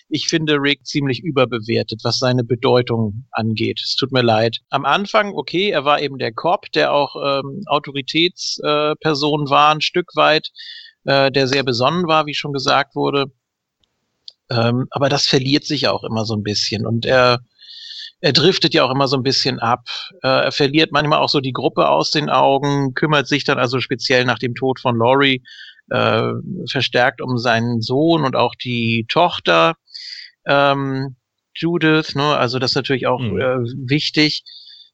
ich 0.09 0.29
finde 0.29 0.55
Rick 0.55 0.87
ziemlich 0.87 1.21
überbewertet, 1.21 2.01
was 2.05 2.19
seine 2.19 2.45
Bedeutung 2.45 3.25
angeht. 3.33 3.81
Es 3.85 3.97
tut 3.97 4.13
mir 4.13 4.23
leid. 4.23 4.59
Am 4.71 4.85
Anfang, 4.85 5.33
okay, 5.35 5.71
er 5.71 5.85
war 5.85 6.01
eben 6.01 6.19
der 6.19 6.33
Cop, 6.33 6.71
der 6.73 6.93
auch 6.93 7.17
ähm, 7.17 7.63
Autoritätsperson 7.67 9.47
äh, 9.47 9.51
war, 9.51 9.75
ein 9.75 9.81
Stück 9.81 10.15
weit, 10.15 10.49
äh, 11.05 11.31
der 11.31 11.49
sehr 11.49 11.63
besonnen 11.63 12.07
war, 12.07 12.27
wie 12.27 12.35
schon 12.35 12.53
gesagt 12.53 12.95
wurde. 12.95 13.27
Ähm, 14.51 14.87
aber 14.91 15.09
das 15.09 15.27
verliert 15.27 15.65
sich 15.65 15.89
auch 15.89 16.05
immer 16.05 16.25
so 16.25 16.35
ein 16.35 16.43
bisschen 16.43 16.87
und 16.87 17.07
er 17.07 17.41
er 18.23 18.33
driftet 18.33 18.73
ja 18.73 18.85
auch 18.85 18.91
immer 18.93 19.09
so 19.09 19.17
ein 19.17 19.25
bisschen 19.25 19.59
ab. 19.59 19.89
Äh, 20.23 20.45
er 20.45 20.53
verliert 20.53 20.93
manchmal 20.93 21.19
auch 21.19 21.29
so 21.29 21.41
die 21.41 21.53
Gruppe 21.53 21.89
aus 21.89 22.13
den 22.13 22.31
Augen, 22.31 22.95
kümmert 22.95 23.27
sich 23.27 23.43
dann 23.43 23.59
also 23.59 23.81
speziell 23.81 24.25
nach 24.25 24.39
dem 24.39 24.55
Tod 24.55 24.79
von 24.79 24.97
Laurie 24.97 25.43
äh, 25.93 26.33
verstärkt 26.71 27.21
um 27.21 27.39
seinen 27.39 27.81
Sohn 27.81 28.25
und 28.25 28.37
auch 28.37 28.55
die 28.55 29.07
Tochter 29.09 29.75
ähm, 30.47 31.17
Judith, 31.55 32.15
ne? 32.15 32.37
Also 32.37 32.59
das 32.59 32.73
ist 32.73 32.77
natürlich 32.77 33.07
auch 33.07 33.21
mhm. 33.21 33.41
äh, 33.41 33.59
wichtig 33.89 34.43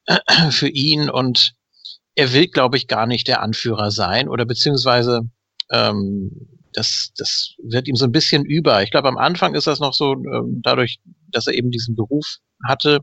für 0.51 0.67
ihn 0.67 1.09
und 1.09 1.53
er 2.15 2.33
will, 2.33 2.47
glaube 2.47 2.77
ich, 2.77 2.87
gar 2.87 3.07
nicht 3.07 3.27
der 3.27 3.41
Anführer 3.41 3.91
sein 3.91 4.27
oder 4.27 4.45
beziehungsweise 4.45 5.21
ähm, 5.71 6.31
das, 6.73 7.11
das 7.17 7.55
wird 7.63 7.87
ihm 7.87 7.95
so 7.95 8.05
ein 8.05 8.11
bisschen 8.11 8.45
über. 8.45 8.83
Ich 8.83 8.91
glaube, 8.91 9.07
am 9.07 9.17
Anfang 9.17 9.55
ist 9.55 9.67
das 9.67 9.79
noch 9.79 9.93
so, 9.93 10.13
äh, 10.13 10.41
dadurch, 10.61 10.99
dass 11.31 11.47
er 11.47 11.53
eben 11.53 11.71
diesen 11.71 11.95
Beruf 11.95 12.37
hatte, 12.67 12.99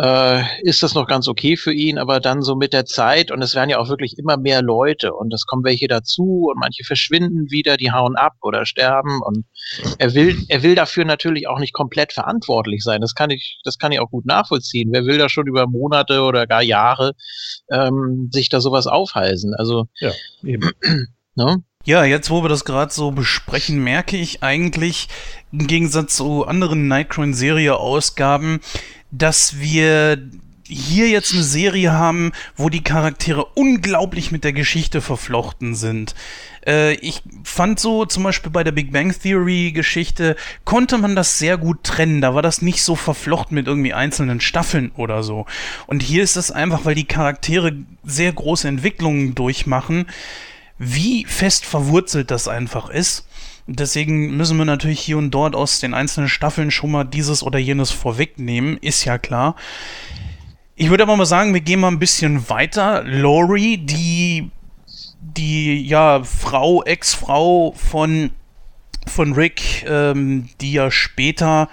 äh, 0.00 0.42
ist 0.62 0.82
das 0.82 0.94
noch 0.94 1.06
ganz 1.06 1.28
okay 1.28 1.56
für 1.56 1.72
ihn, 1.72 1.98
aber 1.98 2.20
dann 2.20 2.40
so 2.40 2.56
mit 2.56 2.72
der 2.72 2.86
Zeit 2.86 3.30
und 3.30 3.42
es 3.42 3.54
werden 3.54 3.68
ja 3.68 3.78
auch 3.78 3.88
wirklich 3.88 4.18
immer 4.18 4.38
mehr 4.38 4.62
Leute 4.62 5.12
und 5.12 5.32
es 5.34 5.44
kommen 5.44 5.62
welche 5.64 5.88
dazu 5.88 6.48
und 6.50 6.58
manche 6.58 6.84
verschwinden 6.84 7.50
wieder, 7.50 7.76
die 7.76 7.92
hauen 7.92 8.16
ab 8.16 8.32
oder 8.40 8.64
sterben 8.64 9.20
und 9.22 9.44
er 9.98 10.14
will, 10.14 10.42
er 10.48 10.62
will 10.62 10.74
dafür 10.74 11.04
natürlich 11.04 11.48
auch 11.48 11.58
nicht 11.58 11.74
komplett 11.74 12.12
verantwortlich 12.12 12.82
sein. 12.82 13.02
Das 13.02 13.14
kann 13.14 13.28
ich, 13.28 13.60
das 13.64 13.78
kann 13.78 13.92
ich 13.92 14.00
auch 14.00 14.10
gut 14.10 14.24
nachvollziehen. 14.24 14.88
Wer 14.90 15.04
will 15.04 15.18
da 15.18 15.28
schon 15.28 15.46
über 15.46 15.66
Monate 15.66 16.22
oder 16.22 16.46
gar 16.46 16.62
Jahre 16.62 17.12
ähm, 17.70 18.30
sich 18.32 18.48
da 18.48 18.60
sowas 18.60 18.86
aufhalsen? 18.86 19.54
Also 19.54 19.88
ja, 19.98 20.12
eben. 20.42 20.70
ne? 21.34 21.62
Ja, 21.86 22.04
jetzt 22.04 22.28
wo 22.28 22.42
wir 22.42 22.50
das 22.50 22.66
gerade 22.66 22.92
so 22.92 23.10
besprechen, 23.10 23.82
merke 23.82 24.16
ich 24.18 24.42
eigentlich 24.42 25.08
im 25.50 25.66
Gegensatz 25.66 26.16
zu 26.16 26.46
anderen 26.46 26.88
Nightcrawler-Serie-Ausgaben, 26.88 28.60
dass 29.10 29.58
wir 29.58 30.18
hier 30.70 31.08
jetzt 31.08 31.32
eine 31.32 31.42
Serie 31.42 31.92
haben, 31.92 32.32
wo 32.56 32.68
die 32.68 32.84
Charaktere 32.84 33.44
unglaublich 33.44 34.30
mit 34.30 34.44
der 34.44 34.52
Geschichte 34.52 35.00
verflochten 35.00 35.74
sind. 35.74 36.14
Äh, 36.64 36.94
ich 36.94 37.22
fand 37.42 37.80
so 37.80 38.04
zum 38.04 38.22
Beispiel 38.22 38.52
bei 38.52 38.62
der 38.62 38.72
Big 38.72 38.92
Bang 38.92 39.12
Theory 39.12 39.72
Geschichte 39.72 40.36
konnte 40.64 40.98
man 40.98 41.16
das 41.16 41.38
sehr 41.38 41.58
gut 41.58 41.82
trennen. 41.82 42.20
Da 42.20 42.34
war 42.34 42.42
das 42.42 42.62
nicht 42.62 42.82
so 42.82 42.94
verflochten 42.94 43.56
mit 43.56 43.66
irgendwie 43.66 43.94
einzelnen 43.94 44.40
Staffeln 44.40 44.92
oder 44.96 45.22
so. 45.22 45.46
Und 45.86 46.02
hier 46.02 46.22
ist 46.22 46.36
es 46.36 46.52
einfach, 46.52 46.84
weil 46.84 46.94
die 46.94 47.04
Charaktere 47.04 47.72
sehr 48.04 48.32
große 48.32 48.68
Entwicklungen 48.68 49.34
durchmachen 49.34 50.06
wie 50.82 51.26
fest 51.26 51.66
verwurzelt 51.66 52.30
das 52.30 52.48
einfach 52.48 52.88
ist. 52.88 53.26
Deswegen 53.72 54.36
müssen 54.36 54.58
wir 54.58 54.64
natürlich 54.64 54.98
hier 54.98 55.16
und 55.16 55.30
dort 55.30 55.54
aus 55.54 55.78
den 55.78 55.94
einzelnen 55.94 56.28
Staffeln 56.28 56.72
schon 56.72 56.90
mal 56.90 57.04
dieses 57.04 57.44
oder 57.44 57.58
jenes 57.58 57.92
vorwegnehmen, 57.92 58.76
ist 58.78 59.04
ja 59.04 59.16
klar. 59.16 59.54
Ich 60.74 60.90
würde 60.90 61.04
aber 61.04 61.16
mal 61.16 61.26
sagen, 61.26 61.54
wir 61.54 61.60
gehen 61.60 61.78
mal 61.78 61.88
ein 61.88 62.00
bisschen 62.00 62.48
weiter. 62.48 63.04
Lori, 63.04 63.78
die, 63.78 64.50
die 65.20 65.86
ja 65.86 66.24
Frau, 66.24 66.82
Ex-Frau 66.82 67.72
von, 67.76 68.30
von 69.06 69.34
Rick, 69.34 69.84
ähm, 69.86 70.48
die 70.60 70.72
ja 70.72 70.90
später 70.90 71.68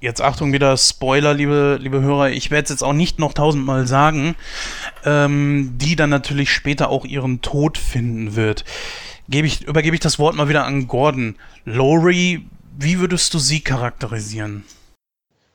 jetzt 0.00 0.20
Achtung 0.20 0.52
wieder 0.52 0.76
Spoiler, 0.76 1.34
liebe, 1.34 1.78
liebe 1.80 2.00
Hörer, 2.00 2.30
ich 2.30 2.50
werde 2.50 2.64
es 2.64 2.70
jetzt 2.70 2.82
auch 2.82 2.92
nicht 2.92 3.20
noch 3.20 3.32
tausendmal 3.32 3.86
sagen, 3.86 4.34
ähm, 5.04 5.74
die 5.76 5.94
dann 5.94 6.10
natürlich 6.10 6.50
später 6.50 6.88
auch 6.88 7.04
ihren 7.04 7.42
Tod 7.42 7.78
finden 7.78 8.34
wird. 8.34 8.64
Gebe 9.28 9.46
ich, 9.46 9.66
übergebe 9.66 9.94
ich 9.94 10.00
das 10.00 10.18
Wort 10.18 10.34
mal 10.34 10.48
wieder 10.48 10.64
an 10.64 10.88
Gordon. 10.88 11.36
Lori, 11.64 12.44
wie 12.78 12.98
würdest 12.98 13.32
du 13.34 13.38
sie 13.38 13.60
charakterisieren? 13.60 14.64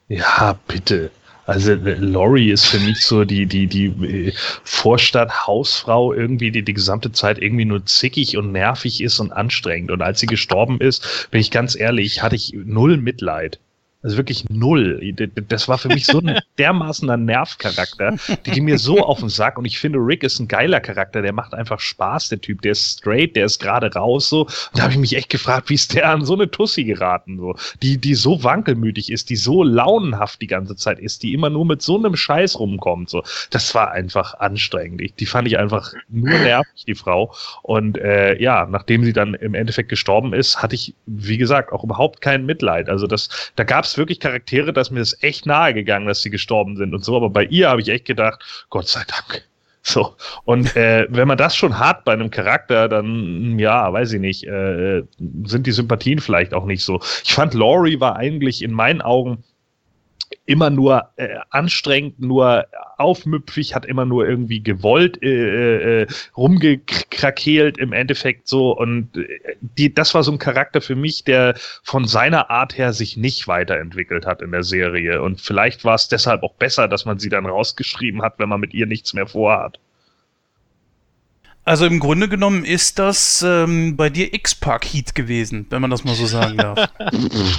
Ja, 0.07 0.57
bitte. 0.67 1.11
Also 1.47 1.75
Lori 1.75 2.51
ist 2.51 2.65
für 2.65 2.79
mich 2.79 3.05
so 3.05 3.23
die, 3.23 3.45
die, 3.45 3.67
die 3.67 3.85
äh, 3.85 4.33
Vorstadt-Hausfrau 4.65 6.13
irgendwie, 6.13 6.51
die 6.51 6.61
die 6.61 6.73
gesamte 6.73 7.13
Zeit 7.13 7.39
irgendwie 7.41 7.63
nur 7.63 7.85
zickig 7.85 8.35
und 8.35 8.51
nervig 8.51 9.01
ist 9.01 9.19
und 9.19 9.31
anstrengend. 9.31 9.91
Und 9.91 10.01
als 10.01 10.19
sie 10.19 10.25
gestorben 10.25 10.81
ist, 10.81 11.29
bin 11.31 11.39
ich 11.39 11.49
ganz 11.49 11.79
ehrlich, 11.79 12.21
hatte 12.21 12.35
ich 12.35 12.51
null 12.53 12.97
Mitleid. 12.97 13.59
Also 14.03 14.17
wirklich 14.17 14.47
null. 14.49 15.01
Das 15.49 15.67
war 15.67 15.79
für 15.79 15.87
mich 15.87 16.05
so 16.05 16.19
ein 16.19 16.37
dermaßener 16.59 17.17
Nervcharakter. 17.17 18.15
Die 18.45 18.51
ging 18.51 18.65
mir 18.65 18.77
so 18.77 18.99
auf 18.99 19.19
den 19.19 19.29
Sack. 19.29 19.57
Und 19.57 19.65
ich 19.65 19.79
finde, 19.79 19.97
Rick 19.97 20.23
ist 20.23 20.39
ein 20.39 20.47
geiler 20.47 20.79
Charakter. 20.79 21.23
Der 21.23 21.33
macht 21.33 21.55
einfach 21.55 21.79
Spaß, 21.79 22.29
der 22.29 22.39
Typ. 22.39 22.61
Der 22.61 22.73
ist 22.73 22.99
straight, 22.99 23.35
der 23.35 23.45
ist 23.45 23.59
gerade 23.59 23.91
raus 23.91 24.29
so. 24.29 24.41
Und 24.41 24.51
da 24.75 24.83
habe 24.83 24.93
ich 24.93 24.99
mich 24.99 25.15
echt 25.15 25.29
gefragt, 25.29 25.69
wie 25.69 25.73
ist 25.73 25.95
der 25.95 26.09
an 26.09 26.23
so 26.23 26.35
eine 26.35 26.49
Tussi 26.49 26.83
geraten? 26.83 27.39
So. 27.39 27.55
Die, 27.81 27.97
die 27.97 28.13
so 28.13 28.43
wankelmütig 28.43 29.11
ist, 29.11 29.31
die 29.31 29.35
so 29.35 29.63
launenhaft 29.63 30.41
die 30.41 30.47
ganze 30.47 30.75
Zeit 30.75 30.99
ist, 30.99 31.23
die 31.23 31.33
immer 31.33 31.49
nur 31.49 31.65
mit 31.65 31.81
so 31.81 31.97
einem 31.97 32.15
Scheiß 32.15 32.59
rumkommt. 32.59 33.09
So. 33.09 33.23
Das 33.49 33.73
war 33.73 33.91
einfach 33.91 34.35
anstrengend. 34.35 35.01
Ich, 35.01 35.15
die 35.15 35.25
fand 35.25 35.47
ich 35.47 35.57
einfach 35.57 35.93
nur 36.07 36.37
nervig, 36.37 36.85
die 36.85 36.95
Frau. 36.95 37.33
Und 37.63 37.97
äh, 37.97 38.39
ja, 38.39 38.67
nachdem 38.69 39.03
sie 39.03 39.13
dann 39.13 39.33
im 39.33 39.55
Endeffekt 39.55 39.89
gestorben 39.89 40.33
ist, 40.33 40.61
hatte 40.61 40.75
ich, 40.75 40.93
wie 41.07 41.37
gesagt, 41.37 41.71
auch 41.71 41.83
überhaupt 41.83 42.21
kein 42.21 42.45
Mitleid. 42.45 42.89
Also 42.89 43.07
das, 43.07 43.51
da 43.55 43.63
gab 43.63 43.86
es 43.87 43.97
wirklich 43.97 44.19
Charaktere, 44.19 44.73
dass 44.73 44.91
mir 44.91 44.99
das 44.99 45.21
echt 45.21 45.45
nahe 45.45 45.73
gegangen, 45.73 46.07
dass 46.07 46.21
sie 46.21 46.29
gestorben 46.29 46.77
sind 46.77 46.93
und 46.93 47.03
so. 47.03 47.15
Aber 47.15 47.29
bei 47.29 47.45
ihr 47.45 47.69
habe 47.69 47.81
ich 47.81 47.89
echt 47.89 48.05
gedacht, 48.05 48.65
Gott 48.69 48.87
sei 48.87 49.03
Dank. 49.07 49.43
So. 49.81 50.15
Und 50.43 50.75
äh, 50.75 51.07
wenn 51.09 51.27
man 51.27 51.37
das 51.37 51.55
schon 51.55 51.79
hat 51.79 52.03
bei 52.05 52.13
einem 52.13 52.29
Charakter, 52.29 52.89
dann, 52.89 53.57
ja, 53.57 53.91
weiß 53.91 54.13
ich 54.13 54.19
nicht, 54.19 54.43
äh, 54.45 55.03
sind 55.45 55.65
die 55.65 55.71
Sympathien 55.71 56.19
vielleicht 56.19 56.53
auch 56.53 56.65
nicht 56.65 56.83
so. 56.83 56.99
Ich 57.23 57.33
fand 57.33 57.53
Laurie 57.53 57.99
war 57.99 58.17
eigentlich 58.17 58.61
in 58.61 58.73
meinen 58.73 59.01
Augen 59.01 59.43
immer 60.45 60.69
nur 60.69 61.09
äh, 61.17 61.37
anstrengend, 61.49 62.19
nur 62.19 62.65
aufmüpfig, 62.97 63.75
hat 63.75 63.85
immer 63.85 64.05
nur 64.05 64.27
irgendwie 64.27 64.61
gewollt, 64.63 65.21
äh, 65.21 66.01
äh, 66.01 66.07
rumgekrakeelt 66.35 67.77
im 67.77 67.93
Endeffekt 67.93 68.47
so. 68.47 68.71
Und 68.71 69.15
äh, 69.17 69.27
die, 69.61 69.93
das 69.93 70.13
war 70.13 70.23
so 70.23 70.31
ein 70.31 70.39
Charakter 70.39 70.81
für 70.81 70.95
mich, 70.95 71.23
der 71.23 71.55
von 71.83 72.05
seiner 72.05 72.49
Art 72.49 72.77
her 72.77 72.93
sich 72.93 73.17
nicht 73.17 73.47
weiterentwickelt 73.47 74.25
hat 74.25 74.41
in 74.41 74.51
der 74.51 74.63
Serie. 74.63 75.21
Und 75.21 75.41
vielleicht 75.41 75.83
war 75.85 75.95
es 75.95 76.07
deshalb 76.07 76.43
auch 76.43 76.55
besser, 76.55 76.87
dass 76.87 77.05
man 77.05 77.19
sie 77.19 77.29
dann 77.29 77.45
rausgeschrieben 77.45 78.21
hat, 78.21 78.39
wenn 78.39 78.49
man 78.49 78.59
mit 78.59 78.73
ihr 78.73 78.85
nichts 78.85 79.13
mehr 79.13 79.27
vorhat. 79.27 79.79
Also 81.67 81.85
im 81.85 81.99
Grunde 81.99 82.29
genommen 82.29 82.63
ist 82.63 82.97
das 82.97 83.43
ähm, 83.45 83.97
bei 83.97 84.09
dir 84.09 84.33
X-Park 84.33 84.85
Heat 84.85 85.15
gewesen, 85.15 85.65
wenn 85.69 85.81
man 85.81 85.91
das 85.91 86.05
mal 86.05 86.15
so 86.15 86.25
sagen 86.25 86.55
darf. 86.57 86.87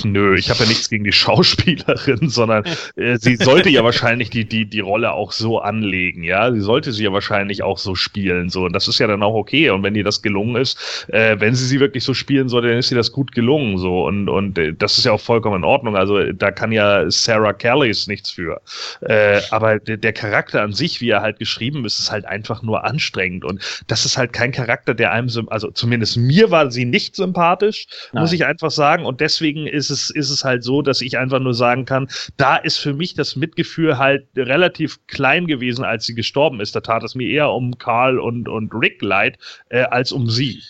Nö, 0.02 0.34
ich 0.34 0.48
habe 0.48 0.60
ja 0.60 0.66
nichts 0.66 0.88
gegen 0.88 1.04
die 1.04 1.12
Schauspielerin, 1.12 2.28
sondern 2.30 2.64
äh, 2.96 3.18
sie 3.18 3.36
sollte 3.36 3.68
ja 3.68 3.84
wahrscheinlich 3.84 4.30
die, 4.30 4.46
die, 4.46 4.64
die 4.64 4.80
Rolle 4.80 5.12
auch 5.12 5.32
so 5.32 5.58
anlegen, 5.58 6.22
ja. 6.22 6.50
Sie 6.50 6.62
sollte 6.62 6.92
sie 6.92 7.04
ja 7.04 7.12
wahrscheinlich 7.12 7.62
auch 7.62 7.76
so 7.76 7.94
spielen, 7.94 8.48
so. 8.48 8.64
Und 8.64 8.72
das 8.72 8.88
ist 8.88 8.98
ja 8.98 9.06
dann 9.06 9.22
auch 9.22 9.34
okay. 9.34 9.68
Und 9.68 9.82
wenn 9.82 9.94
ihr 9.94 10.04
das 10.04 10.22
gelungen 10.22 10.56
ist, 10.56 11.06
äh, 11.08 11.38
wenn 11.38 11.54
sie 11.54 11.66
sie 11.66 11.78
wirklich 11.78 12.02
so 12.02 12.14
spielen 12.14 12.48
soll, 12.48 12.62
dann 12.62 12.78
ist 12.78 12.90
ihr 12.90 12.96
das 12.96 13.12
gut 13.12 13.32
gelungen, 13.32 13.76
so. 13.76 14.06
Und, 14.06 14.30
und 14.30 14.56
äh, 14.56 14.72
das 14.72 14.96
ist 14.96 15.04
ja 15.04 15.12
auch 15.12 15.20
vollkommen 15.20 15.56
in 15.56 15.64
Ordnung. 15.64 15.96
Also 15.96 16.32
da 16.32 16.50
kann 16.50 16.72
ja 16.72 17.10
Sarah 17.10 17.52
Kellys 17.52 18.06
nichts 18.06 18.30
für. 18.30 18.62
Äh, 19.02 19.42
aber 19.50 19.78
der, 19.78 19.98
der 19.98 20.14
Charakter 20.14 20.62
an 20.62 20.72
sich, 20.72 21.02
wie 21.02 21.10
er 21.10 21.20
halt 21.20 21.38
geschrieben 21.38 21.84
ist, 21.84 21.98
ist 21.98 22.10
halt 22.10 22.24
einfach 22.24 22.62
nur 22.62 22.84
anstrengend. 22.86 23.44
Und 23.44 23.60
das 23.86 23.97
das 23.98 24.12
ist 24.12 24.18
halt 24.18 24.32
kein 24.32 24.52
Charakter, 24.52 24.94
der 24.94 25.12
einem, 25.12 25.28
also 25.48 25.70
zumindest 25.70 26.16
mir 26.16 26.50
war 26.50 26.70
sie 26.70 26.84
nicht 26.84 27.16
sympathisch, 27.16 27.86
Nein. 28.12 28.22
muss 28.22 28.32
ich 28.32 28.44
einfach 28.44 28.70
sagen. 28.70 29.04
Und 29.04 29.20
deswegen 29.20 29.66
ist 29.66 29.90
es, 29.90 30.10
ist 30.10 30.30
es 30.30 30.44
halt 30.44 30.62
so, 30.62 30.82
dass 30.82 31.00
ich 31.00 31.18
einfach 31.18 31.40
nur 31.40 31.54
sagen 31.54 31.84
kann, 31.84 32.08
da 32.36 32.56
ist 32.56 32.76
für 32.76 32.94
mich 32.94 33.14
das 33.14 33.36
Mitgefühl 33.36 33.98
halt 33.98 34.26
relativ 34.36 34.98
klein 35.06 35.46
gewesen, 35.46 35.84
als 35.84 36.06
sie 36.06 36.14
gestorben 36.14 36.60
ist. 36.60 36.76
Da 36.76 36.80
tat 36.80 37.02
es 37.02 37.14
mir 37.14 37.28
eher 37.28 37.50
um 37.50 37.76
Karl 37.78 38.18
und, 38.18 38.48
und 38.48 38.72
Rick 38.72 39.02
leid, 39.02 39.38
äh, 39.68 39.82
als 39.82 40.12
um 40.12 40.30
sie. 40.30 40.62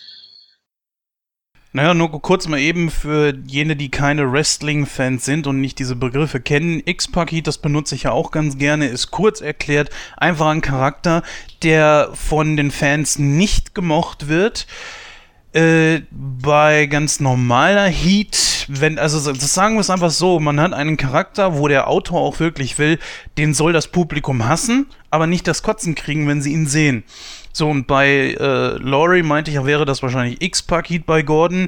Naja, 1.71 1.93
nur 1.93 2.09
kurz 2.21 2.47
mal 2.47 2.59
eben 2.59 2.89
für 2.89 3.31
jene, 3.45 3.75
die 3.75 3.91
keine 3.91 4.31
Wrestling-Fans 4.31 5.23
sind 5.23 5.45
und 5.45 5.61
nicht 5.61 5.77
diese 5.77 5.95
Begriffe 5.95 6.39
kennen. 6.39 6.81
X-Paket, 6.83 7.45
das 7.45 7.59
benutze 7.59 7.93
ich 7.93 8.03
ja 8.03 8.11
auch 8.11 8.31
ganz 8.31 8.57
gerne, 8.57 8.87
ist 8.87 9.11
kurz 9.11 9.39
erklärt 9.39 9.91
einfach 10.17 10.47
ein 10.47 10.61
Charakter, 10.61 11.21
der 11.61 12.09
von 12.15 12.57
den 12.57 12.71
Fans 12.71 13.19
nicht 13.19 13.75
gemocht 13.75 14.27
wird. 14.27 14.65
Äh, 15.53 16.01
bei 16.11 16.87
ganz 16.87 17.19
normaler 17.19 17.87
Heat, 17.87 18.65
wenn, 18.67 18.97
also 18.97 19.19
sagen 19.33 19.75
wir 19.75 19.81
es 19.81 19.89
einfach 19.91 20.11
so, 20.11 20.39
man 20.39 20.59
hat 20.59 20.73
einen 20.73 20.97
Charakter, 20.97 21.57
wo 21.57 21.67
der 21.67 21.87
Autor 21.87 22.19
auch 22.19 22.39
wirklich 22.39 22.79
will, 22.79 22.97
den 23.37 23.53
soll 23.53 23.73
das 23.73 23.87
Publikum 23.87 24.47
hassen, 24.47 24.87
aber 25.11 25.27
nicht 25.27 25.47
das 25.47 25.61
Kotzen 25.61 25.93
kriegen, 25.93 26.27
wenn 26.27 26.41
sie 26.41 26.53
ihn 26.53 26.65
sehen. 26.67 27.03
So, 27.59 27.67
und 27.67 27.87
bei 27.87 28.37
äh, 28.39 28.77
Laurie 28.77 29.21
meinte 29.21 29.51
ich, 29.51 29.61
wäre 29.65 29.83
das 29.83 30.01
wahrscheinlich 30.01 30.41
X-Paket 30.41 31.05
bei 31.05 31.23
Gordon, 31.23 31.67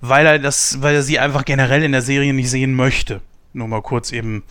weil 0.00 0.24
er 0.24 0.38
das, 0.38 0.80
weil 0.80 0.94
er 0.94 1.02
sie 1.02 1.18
einfach 1.18 1.44
generell 1.44 1.82
in 1.82 1.92
der 1.92 2.00
Serie 2.00 2.32
nicht 2.32 2.48
sehen 2.48 2.74
möchte. 2.74 3.20
Nur 3.52 3.68
mal 3.68 3.82
kurz 3.82 4.12
eben 4.12 4.44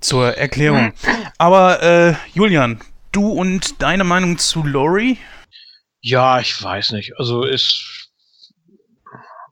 zur 0.00 0.36
Erklärung. 0.36 0.94
Aber 1.38 1.80
äh, 1.80 2.14
Julian, 2.34 2.80
du 3.12 3.28
und 3.28 3.80
deine 3.82 4.02
Meinung 4.02 4.36
zu 4.36 4.64
Laurie? 4.64 5.16
Ja, 6.00 6.40
ich 6.40 6.60
weiß 6.60 6.90
nicht. 6.90 7.12
Also 7.18 7.44
ist. 7.44 8.10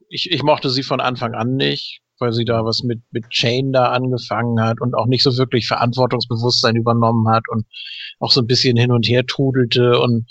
Ich, 0.08 0.28
ich 0.32 0.42
mochte 0.42 0.70
sie 0.70 0.82
von 0.82 1.00
Anfang 1.00 1.34
an 1.34 1.54
nicht, 1.54 2.00
weil 2.18 2.32
sie 2.32 2.44
da 2.44 2.64
was 2.64 2.82
mit, 2.82 3.00
mit 3.12 3.30
Chain 3.30 3.70
da 3.70 3.92
angefangen 3.92 4.60
hat 4.60 4.80
und 4.80 4.96
auch 4.96 5.06
nicht 5.06 5.22
so 5.22 5.38
wirklich 5.38 5.68
Verantwortungsbewusstsein 5.68 6.74
übernommen 6.74 7.28
hat 7.28 7.44
und 7.48 7.64
auch 8.18 8.32
so 8.32 8.40
ein 8.40 8.48
bisschen 8.48 8.76
hin 8.76 8.90
und 8.90 9.06
her 9.06 9.24
trudelte 9.24 10.00
und 10.00 10.26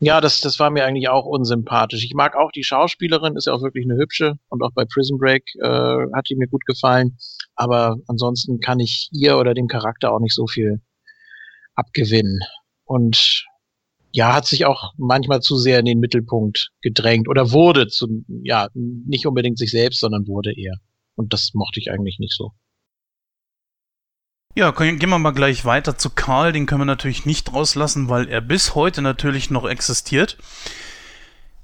ja, 0.00 0.20
das, 0.20 0.40
das 0.40 0.58
war 0.58 0.70
mir 0.70 0.84
eigentlich 0.84 1.08
auch 1.08 1.26
unsympathisch. 1.26 2.04
Ich 2.04 2.14
mag 2.14 2.36
auch 2.36 2.52
die 2.52 2.62
Schauspielerin, 2.62 3.36
ist 3.36 3.46
ja 3.46 3.52
auch 3.52 3.62
wirklich 3.62 3.84
eine 3.84 3.96
hübsche 3.96 4.34
und 4.48 4.62
auch 4.62 4.70
bei 4.72 4.84
Prison 4.84 5.18
Break 5.18 5.42
äh, 5.60 6.06
hat 6.14 6.28
die 6.30 6.36
mir 6.36 6.46
gut 6.46 6.64
gefallen. 6.66 7.18
Aber 7.56 7.96
ansonsten 8.06 8.60
kann 8.60 8.78
ich 8.78 9.08
ihr 9.12 9.38
oder 9.38 9.54
dem 9.54 9.66
Charakter 9.66 10.12
auch 10.12 10.20
nicht 10.20 10.34
so 10.34 10.46
viel 10.46 10.80
abgewinnen. 11.74 12.40
Und 12.84 13.44
ja, 14.12 14.34
hat 14.34 14.46
sich 14.46 14.66
auch 14.66 14.92
manchmal 14.96 15.40
zu 15.40 15.56
sehr 15.56 15.80
in 15.80 15.84
den 15.84 16.00
Mittelpunkt 16.00 16.70
gedrängt 16.80 17.28
oder 17.28 17.52
wurde 17.52 17.88
zu, 17.88 18.24
ja, 18.42 18.68
nicht 18.74 19.26
unbedingt 19.26 19.58
sich 19.58 19.70
selbst, 19.70 20.00
sondern 20.00 20.26
wurde 20.28 20.56
eher. 20.56 20.76
Und 21.16 21.32
das 21.32 21.50
mochte 21.54 21.80
ich 21.80 21.90
eigentlich 21.90 22.18
nicht 22.18 22.34
so. 22.34 22.52
Ja, 24.58 24.72
gehen 24.72 24.98
wir 25.08 25.20
mal 25.20 25.30
gleich 25.30 25.64
weiter 25.64 25.96
zu 25.98 26.10
Karl. 26.10 26.50
Den 26.50 26.66
können 26.66 26.80
wir 26.80 26.84
natürlich 26.84 27.24
nicht 27.24 27.52
rauslassen, 27.52 28.08
weil 28.08 28.28
er 28.28 28.40
bis 28.40 28.74
heute 28.74 29.02
natürlich 29.02 29.50
noch 29.50 29.64
existiert. 29.64 30.36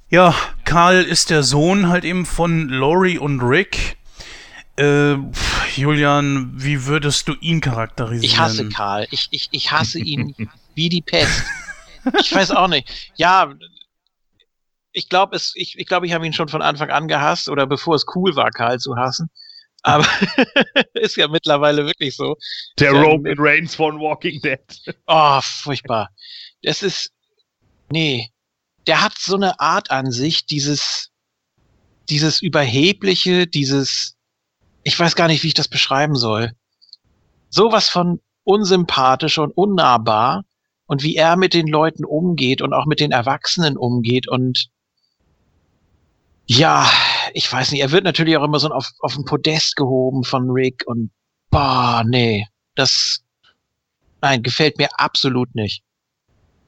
Ja, 0.09 0.33
Karl 0.63 1.03
ist 1.03 1.29
der 1.29 1.43
Sohn 1.43 1.89
halt 1.89 2.05
eben 2.05 2.25
von 2.25 2.69
Lori 2.69 3.17
und 3.17 3.41
Rick. 3.41 3.97
Äh, 4.77 5.17
Julian, 5.75 6.53
wie 6.55 6.85
würdest 6.85 7.27
du 7.27 7.33
ihn 7.41 7.59
charakterisieren? 7.59 8.23
Ich 8.23 8.39
hasse 8.39 8.69
Karl. 8.69 9.07
Ich, 9.11 9.27
ich, 9.31 9.49
ich 9.51 9.73
hasse 9.73 9.99
ihn 9.99 10.33
wie 10.73 10.87
die 10.87 11.01
Pest. 11.01 11.43
Ich 12.21 12.33
weiß 12.33 12.51
auch 12.51 12.69
nicht. 12.69 13.11
Ja, 13.15 13.53
ich 14.93 15.09
glaube, 15.09 15.35
ich, 15.35 15.77
ich, 15.77 15.85
glaub, 15.85 16.05
ich 16.05 16.13
habe 16.13 16.25
ihn 16.25 16.31
schon 16.31 16.47
von 16.47 16.61
Anfang 16.61 16.91
an 16.91 17.09
gehasst 17.09 17.49
oder 17.49 17.67
bevor 17.67 17.95
es 17.95 18.05
cool 18.15 18.37
war, 18.37 18.51
Karl 18.51 18.79
zu 18.79 18.95
hassen. 18.95 19.29
Aber 19.85 20.07
ist 20.95 21.15
ja 21.15 21.27
mittlerweile 21.27 21.85
wirklich 21.85 22.15
so. 22.15 22.35
Der 22.79 22.89
ähm, 22.89 23.03
Roman 23.03 23.35
Reigns 23.37 23.75
von 23.75 23.99
Walking 23.99 24.41
Dead. 24.41 24.59
Oh, 25.05 25.39
furchtbar. 25.41 26.09
Das 26.63 26.81
ist. 26.81 27.11
Nee. 27.91 28.31
Der 28.87 29.03
hat 29.03 29.13
so 29.19 29.35
eine 29.35 29.59
Art 29.59 29.91
an 29.91 30.09
sich, 30.09 30.47
dieses, 30.47 31.11
dieses 32.09 32.41
Überhebliche, 32.41 33.45
dieses, 33.45 34.15
ich 34.83 34.99
weiß 34.99 35.15
gar 35.15 35.27
nicht, 35.27 35.43
wie 35.43 35.49
ich 35.49 35.53
das 35.53 35.67
beschreiben 35.67 36.15
soll. 36.15 36.51
Sowas 37.49 37.87
von 37.87 38.19
unsympathisch 38.43 39.37
und 39.37 39.51
unnahbar 39.51 40.45
und 40.87 41.03
wie 41.03 41.15
er 41.15 41.35
mit 41.35 41.53
den 41.53 41.67
Leuten 41.67 42.05
umgeht 42.05 42.63
und 42.63 42.73
auch 42.73 42.87
mit 42.87 42.99
den 42.99 43.11
Erwachsenen 43.11 43.77
umgeht 43.77 44.27
und 44.27 44.67
Ja, 46.47 46.91
ich 47.35 47.51
weiß 47.51 47.71
nicht, 47.71 47.81
er 47.81 47.91
wird 47.91 48.05
natürlich 48.05 48.37
auch 48.37 48.45
immer 48.45 48.59
so 48.59 48.69
auf, 48.69 48.89
auf 48.99 49.17
ein 49.17 49.25
Podest 49.25 49.75
gehoben 49.75 50.23
von 50.23 50.49
Rick 50.49 50.83
und 50.85 51.11
boah, 51.51 52.01
nee, 52.07 52.47
das, 52.75 53.25
nein, 54.21 54.41
gefällt 54.41 54.77
mir 54.77 54.87
absolut 54.97 55.53
nicht. 55.53 55.83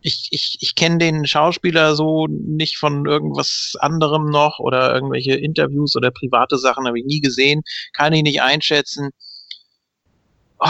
Ich, 0.01 0.27
ich, 0.31 0.57
ich 0.59 0.75
kenne 0.75 0.97
den 0.97 1.25
Schauspieler 1.25 1.95
so 1.95 2.27
nicht 2.27 2.77
von 2.77 3.05
irgendwas 3.05 3.75
anderem 3.79 4.29
noch 4.29 4.59
oder 4.59 4.93
irgendwelche 4.93 5.35
Interviews 5.35 5.95
oder 5.95 6.11
private 6.11 6.57
Sachen 6.57 6.85
habe 6.85 6.99
ich 6.99 7.05
nie 7.05 7.21
gesehen, 7.21 7.63
kann 7.93 8.11
ich 8.11 8.23
nicht 8.23 8.41
einschätzen. 8.41 9.11
Oh, 10.59 10.67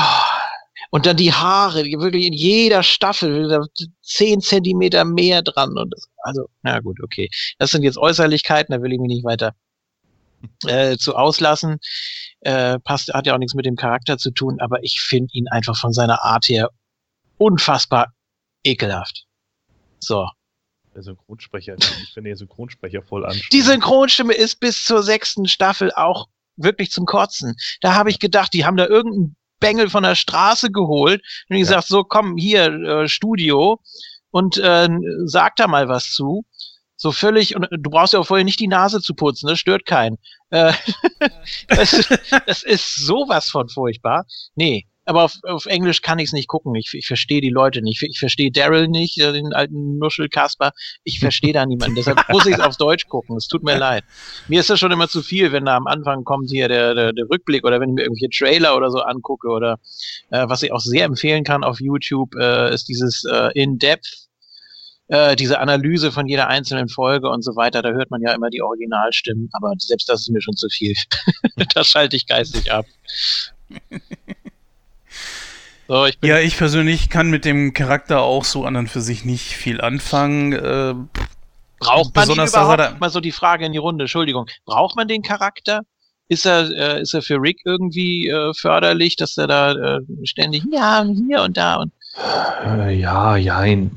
und 0.92 1.08
dann 1.08 1.18
die 1.18 1.34
Haare, 1.34 1.84
die 1.84 1.98
wirklich 2.00 2.28
in 2.28 2.34
jeder 2.34 2.84
Staffel 2.84 3.66
zehn 4.04 4.42
Zentimeter 4.42 5.06
mehr 5.06 5.42
dran. 5.42 5.76
Und 5.76 5.92
das, 5.92 6.08
also, 6.20 6.50
na 6.62 6.80
gut, 6.82 7.00
okay. 7.04 7.30
Das 7.58 7.72
sind 7.72 7.82
jetzt 7.82 7.98
Äußerlichkeiten, 7.98 8.74
da 8.76 8.82
will 8.84 8.94
ich 8.94 9.00
mich 9.00 9.10
nicht 9.10 9.26
weiter 9.26 9.56
äh, 10.66 10.98
zu 10.98 11.16
auslassen. 11.16 11.78
Äh, 12.42 12.80
passt, 12.80 13.14
hat 13.14 13.28
ja 13.28 13.34
auch 13.34 13.40
nichts 13.40 13.56
mit 13.56 13.66
dem 13.66 13.76
Charakter 13.76 14.18
zu 14.18 14.32
tun, 14.32 14.58
aber 14.60 14.84
ich 14.84 15.02
finde 15.02 15.30
ihn 15.34 15.48
einfach 15.50 15.78
von 15.78 15.94
seiner 15.94 16.24
Art 16.24 16.48
her 16.48 16.70
unfassbar 17.38 18.14
ekelhaft. 18.64 19.26
So. 20.00 20.30
Der 20.96 21.04
Synchronsprecher, 21.04 21.76
ich 21.78 22.14
finde 22.14 22.32
den 22.32 22.38
Synchronsprecher 22.38 23.04
voll 23.04 23.26
anstrengend. 23.26 23.54
Die 23.54 23.62
Synchronstimme 23.62 24.34
ist 24.34 24.60
bis 24.60 24.84
zur 24.84 25.04
sechsten 25.04 25.48
Staffel 25.48 25.92
auch 25.94 26.28
wirklich 26.56 26.92
zum 26.92 27.06
Kotzen. 27.06 27.56
Da 27.82 27.94
habe 27.94 28.10
ich 28.10 28.20
gedacht, 28.20 28.54
die 28.54 28.66
haben 28.66 28.78
da 28.78 28.88
irgendeinen 28.88 29.36
Bengel 29.60 29.90
von 29.90 30.04
der 30.04 30.16
Straße 30.16 30.72
geholt 30.72 31.22
und 31.50 31.56
die 31.56 31.62
ja. 31.62 31.68
gesagt, 31.68 31.88
so 31.88 32.04
komm 32.04 32.38
hier, 32.38 32.66
äh, 32.66 33.08
Studio 33.08 33.80
und 34.32 34.58
äh, 34.58 34.90
sag 35.26 35.56
da 35.56 35.68
mal 35.68 35.88
was 35.88 36.12
zu. 36.12 36.46
So 36.98 37.12
völlig, 37.12 37.56
und 37.56 37.68
du 37.72 37.90
brauchst 37.90 38.14
ja 38.14 38.20
auch 38.20 38.28
vorher 38.28 38.44
nicht 38.44 38.60
die 38.60 38.68
Nase 38.68 39.02
zu 39.02 39.14
putzen, 39.14 39.48
das 39.48 39.60
stört 39.60 39.86
keinen. 39.86 40.18
Äh, 40.50 40.74
das, 41.68 42.10
das 42.46 42.64
ist 42.64 42.96
sowas 42.96 43.50
von 43.50 43.70
furchtbar. 43.70 44.26
Nee, 44.56 44.88
aber 45.08 45.24
auf, 45.24 45.36
auf 45.44 45.66
Englisch 45.68 46.02
kann 46.02 46.20
ich 46.20 46.26
es 46.26 46.34
nicht 46.34 46.50
gucken. 46.50 46.76
Ich, 46.76 46.94
ich 46.94 47.08
verstehe 47.08 47.40
die 47.40 47.50
Leute 47.50 47.82
nicht. 47.82 48.04
Ich, 48.04 48.10
ich 48.10 48.20
verstehe 48.20 48.52
Daryl 48.52 48.90
nicht, 48.90 49.18
äh, 49.20 49.32
den 49.32 49.54
alten 49.54 49.98
Nuschel 49.98 50.28
Kasper. 50.28 50.72
Ich 51.04 51.20
verstehe 51.20 51.54
da 51.54 51.66
niemanden. 51.66 51.96
Deshalb 51.96 52.28
muss 52.30 52.46
ich 52.46 52.56
es 52.56 52.60
auf 52.60 52.76
Deutsch 52.76 53.08
gucken. 53.08 53.38
Es 53.38 53.48
tut 53.48 53.64
mir 53.64 53.78
leid. 53.78 54.04
Mir 54.50 54.60
ist 54.60 54.70
das 54.70 54.80
schon 54.80 54.92
immer 54.92 55.08
zu 55.08 55.22
viel, 55.22 55.54
wenn 55.54 55.66
da 55.66 55.78
am 55.78 55.88
Anfang 55.88 56.26
kommt 56.26 56.50
hier 56.50 56.68
der, 56.68 56.94
der, 56.94 57.14
der 57.14 57.26
Rückblick 57.30 57.64
oder 57.64 57.80
wenn 57.80 57.90
ich 57.90 57.96
mir 57.96 58.02
irgendwelche 58.04 58.30
Trailer 58.38 58.76
oder 58.76 58.92
so 58.92 59.00
angucke 59.00 59.48
oder 59.48 59.80
äh, 60.30 60.46
was 60.50 60.62
ich 60.64 60.74
auch 60.74 60.82
sehr 60.82 61.06
empfehlen 61.06 61.46
kann 61.46 61.64
auf 61.64 61.80
YouTube, 61.80 62.36
äh, 62.36 62.74
ist 62.74 62.90
dieses 62.90 63.24
äh, 63.24 63.50
In-Depth 63.54 64.27
äh, 65.08 65.36
diese 65.36 65.60
Analyse 65.60 66.12
von 66.12 66.28
jeder 66.28 66.48
einzelnen 66.48 66.90
Folge 66.90 67.30
und 67.30 67.44
so 67.44 67.56
weiter, 67.56 67.82
da 67.82 67.90
hört 67.90 68.12
man 68.12 68.22
ja 68.22 68.34
immer 68.34 68.50
die 68.50 68.62
Originalstimmen, 68.62 69.50
aber 69.54 69.74
selbst 69.78 70.10
das 70.10 70.22
ist 70.22 70.30
mir 70.30 70.42
schon 70.42 70.56
zu 70.56 70.68
viel. 70.70 70.94
das 71.74 71.88
schalte 71.88 72.16
ich 72.16 72.28
geistig 72.28 72.72
ab. 72.72 72.86
So, 75.90 76.06
ich 76.06 76.18
ja, 76.22 76.40
ich 76.40 76.58
persönlich 76.58 77.10
kann 77.10 77.30
mit 77.30 77.46
dem 77.46 77.74
Charakter 77.74 78.22
auch 78.22 78.44
so 78.44 78.66
an 78.66 78.76
und 78.76 78.90
für 78.90 79.00
sich 79.00 79.24
nicht 79.24 79.54
viel 79.54 79.80
anfangen. 79.80 80.52
Äh, 80.52 80.94
braucht 81.80 82.14
man 82.14 82.30
ihn 82.30 82.46
überhaupt? 82.46 83.00
Mal 83.00 83.10
so 83.10 83.22
die 83.22 83.32
Frage 83.32 83.66
in 83.66 83.72
die 83.72 83.78
Runde, 83.78 84.04
Entschuldigung. 84.04 84.48
Braucht 84.66 84.98
man 84.98 85.08
den 85.08 85.22
Charakter? 85.22 85.84
Ist 86.28 86.46
er, 86.46 86.70
äh, 86.72 87.02
ist 87.02 87.14
er 87.14 87.22
für 87.22 87.36
Rick 87.36 87.62
irgendwie 87.64 88.28
äh, 88.28 88.54
förderlich, 88.54 89.16
dass 89.16 89.38
er 89.38 89.48
da 89.48 89.72
äh, 89.72 90.00
ständig 90.26 90.64
ja 90.70 91.00
und 91.00 91.26
hier 91.26 91.42
und 91.42 91.56
da 91.56 91.76
und 91.76 91.94
ja, 92.90 93.36
ja, 93.38 93.64
äh, 93.64 93.88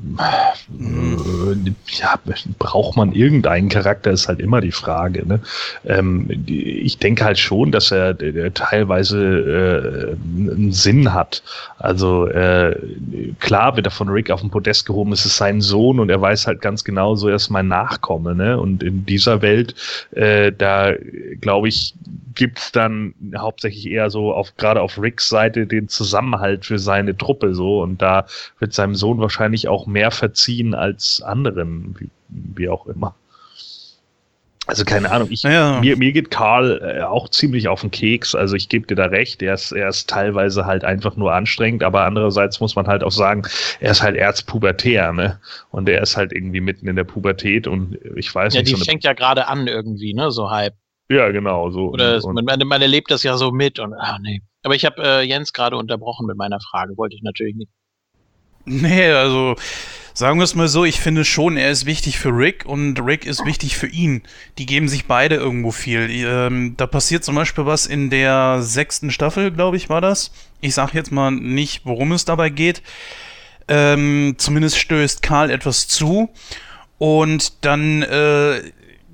ja, 1.87 2.19
braucht 2.59 2.95
man 2.95 3.13
irgendeinen 3.13 3.69
Charakter, 3.69 4.11
ist 4.11 4.27
halt 4.27 4.39
immer 4.39 4.61
die 4.61 4.71
Frage. 4.71 5.25
Ne? 5.27 5.39
Ähm, 5.85 6.29
ich 6.47 6.97
denke 6.99 7.25
halt 7.25 7.39
schon, 7.39 7.71
dass 7.71 7.91
er 7.91 8.15
teilweise 8.53 9.17
äh, 9.17 10.49
einen 10.51 10.71
Sinn 10.71 11.13
hat. 11.13 11.41
Also 11.79 12.27
äh, 12.27 12.75
klar 13.39 13.75
wird 13.75 13.87
er 13.87 13.91
von 13.91 14.09
Rick 14.09 14.29
auf 14.29 14.41
den 14.41 14.51
Podest 14.51 14.85
gehoben, 14.85 15.13
es 15.13 15.25
ist 15.25 15.37
sein 15.37 15.61
Sohn 15.61 15.99
und 15.99 16.09
er 16.09 16.21
weiß 16.21 16.45
halt 16.45 16.61
ganz 16.61 16.83
genau, 16.83 17.15
so 17.15 17.27
er 17.27 17.35
ist 17.35 17.49
mein 17.49 17.67
Nachkomme. 17.67 18.35
Ne? 18.35 18.59
Und 18.59 18.83
in 18.83 19.05
dieser 19.05 19.41
Welt, 19.41 19.73
äh, 20.11 20.51
da 20.51 20.93
glaube 21.41 21.69
ich, 21.69 21.95
gibt 22.35 22.59
es 22.59 22.71
dann 22.71 23.13
hauptsächlich 23.35 23.89
eher 23.89 24.09
so 24.09 24.33
auf 24.33 24.55
gerade 24.55 24.81
auf 24.81 25.01
Ricks 25.01 25.27
Seite 25.29 25.67
den 25.67 25.89
Zusammenhalt 25.89 26.65
für 26.65 26.79
seine 26.79 27.17
Truppe 27.17 27.53
so 27.53 27.81
und 27.81 28.01
da 28.01 28.10
wird 28.59 28.73
seinem 28.73 28.95
Sohn 28.95 29.19
wahrscheinlich 29.19 29.67
auch 29.67 29.87
mehr 29.87 30.11
verziehen 30.11 30.73
als 30.73 31.21
anderen, 31.21 31.95
wie, 31.99 32.09
wie 32.29 32.69
auch 32.69 32.87
immer. 32.87 33.15
Also 34.67 34.85
keine 34.85 35.11
Ahnung, 35.11 35.27
ich, 35.31 35.41
ja. 35.41 35.79
mir, 35.81 35.97
mir 35.97 36.11
geht 36.11 36.29
Karl 36.29 36.79
äh, 36.81 37.01
auch 37.01 37.29
ziemlich 37.29 37.67
auf 37.67 37.81
den 37.81 37.89
Keks, 37.89 38.35
also 38.35 38.55
ich 38.55 38.69
gebe 38.69 38.85
dir 38.85 38.95
da 38.95 39.05
recht, 39.05 39.41
er 39.41 39.55
ist, 39.55 39.71
er 39.71 39.89
ist 39.89 40.07
teilweise 40.07 40.65
halt 40.65 40.85
einfach 40.85 41.17
nur 41.17 41.33
anstrengend, 41.33 41.83
aber 41.83 42.03
andererseits 42.03 42.59
muss 42.59 42.75
man 42.75 42.85
halt 42.87 43.03
auch 43.03 43.11
sagen, 43.11 43.41
er 43.79 43.91
ist 43.91 44.03
halt 44.03 44.15
erzpubertär, 44.15 45.13
ne? 45.13 45.39
Und 45.71 45.89
er 45.89 46.01
ist 46.01 46.15
halt 46.15 46.31
irgendwie 46.31 46.61
mitten 46.61 46.87
in 46.87 46.95
der 46.95 47.03
Pubertät 47.05 47.65
und 47.65 47.97
ich 48.15 48.33
weiß 48.33 48.53
ja, 48.53 48.61
nicht. 48.61 48.69
Ja, 48.69 48.75
die 48.75 48.83
so 48.83 48.85
fängt 48.85 49.03
ja 49.03 49.13
gerade 49.13 49.47
an 49.47 49.65
irgendwie, 49.67 50.13
ne, 50.13 50.31
so 50.31 50.51
halb. 50.51 50.75
Ja, 51.09 51.29
genau. 51.31 51.71
So. 51.71 51.89
Oder 51.89 52.23
und, 52.23 52.45
man, 52.45 52.59
man, 52.65 52.81
erlebt 52.81 53.11
das 53.11 53.23
ja 53.23 53.35
so 53.35 53.51
mit 53.51 53.79
und 53.79 53.93
ah 53.93 54.19
nee. 54.21 54.41
Aber 54.63 54.75
ich 54.75 54.85
habe 54.85 55.03
äh, 55.03 55.21
Jens 55.23 55.51
gerade 55.51 55.75
unterbrochen 55.75 56.27
mit 56.27 56.37
meiner 56.37 56.59
Frage, 56.61 56.95
wollte 56.97 57.15
ich 57.15 57.23
natürlich 57.23 57.55
nicht. 57.55 57.71
Nee, 58.65 59.09
also 59.11 59.55
sagen 60.13 60.39
wir 60.39 60.43
es 60.43 60.55
mal 60.55 60.67
so, 60.67 60.85
ich 60.85 60.99
finde 60.99 61.25
schon, 61.25 61.57
er 61.57 61.71
ist 61.71 61.85
wichtig 61.85 62.19
für 62.19 62.29
Rick 62.29 62.65
und 62.65 62.99
Rick 62.99 63.25
ist 63.25 63.45
wichtig 63.45 63.77
für 63.77 63.87
ihn. 63.87 64.23
Die 64.57 64.65
geben 64.65 64.87
sich 64.87 65.05
beide 65.05 65.35
irgendwo 65.35 65.71
viel. 65.71 66.09
Ähm, 66.09 66.75
da 66.77 66.87
passiert 66.87 67.23
zum 67.23 67.35
Beispiel 67.35 67.65
was 67.65 67.85
in 67.85 68.09
der 68.09 68.61
sechsten 68.61 69.11
Staffel, 69.11 69.51
glaube 69.51 69.77
ich, 69.77 69.89
war 69.89 70.01
das. 70.01 70.31
Ich 70.59 70.73
sage 70.73 70.91
jetzt 70.93 71.11
mal 71.11 71.31
nicht, 71.31 71.85
worum 71.85 72.11
es 72.11 72.25
dabei 72.25 72.49
geht. 72.49 72.81
Ähm, 73.67 74.35
zumindest 74.37 74.77
stößt 74.77 75.21
Karl 75.21 75.49
etwas 75.49 75.87
zu 75.87 76.29
und 76.97 77.65
dann 77.65 78.01
äh, 78.03 78.61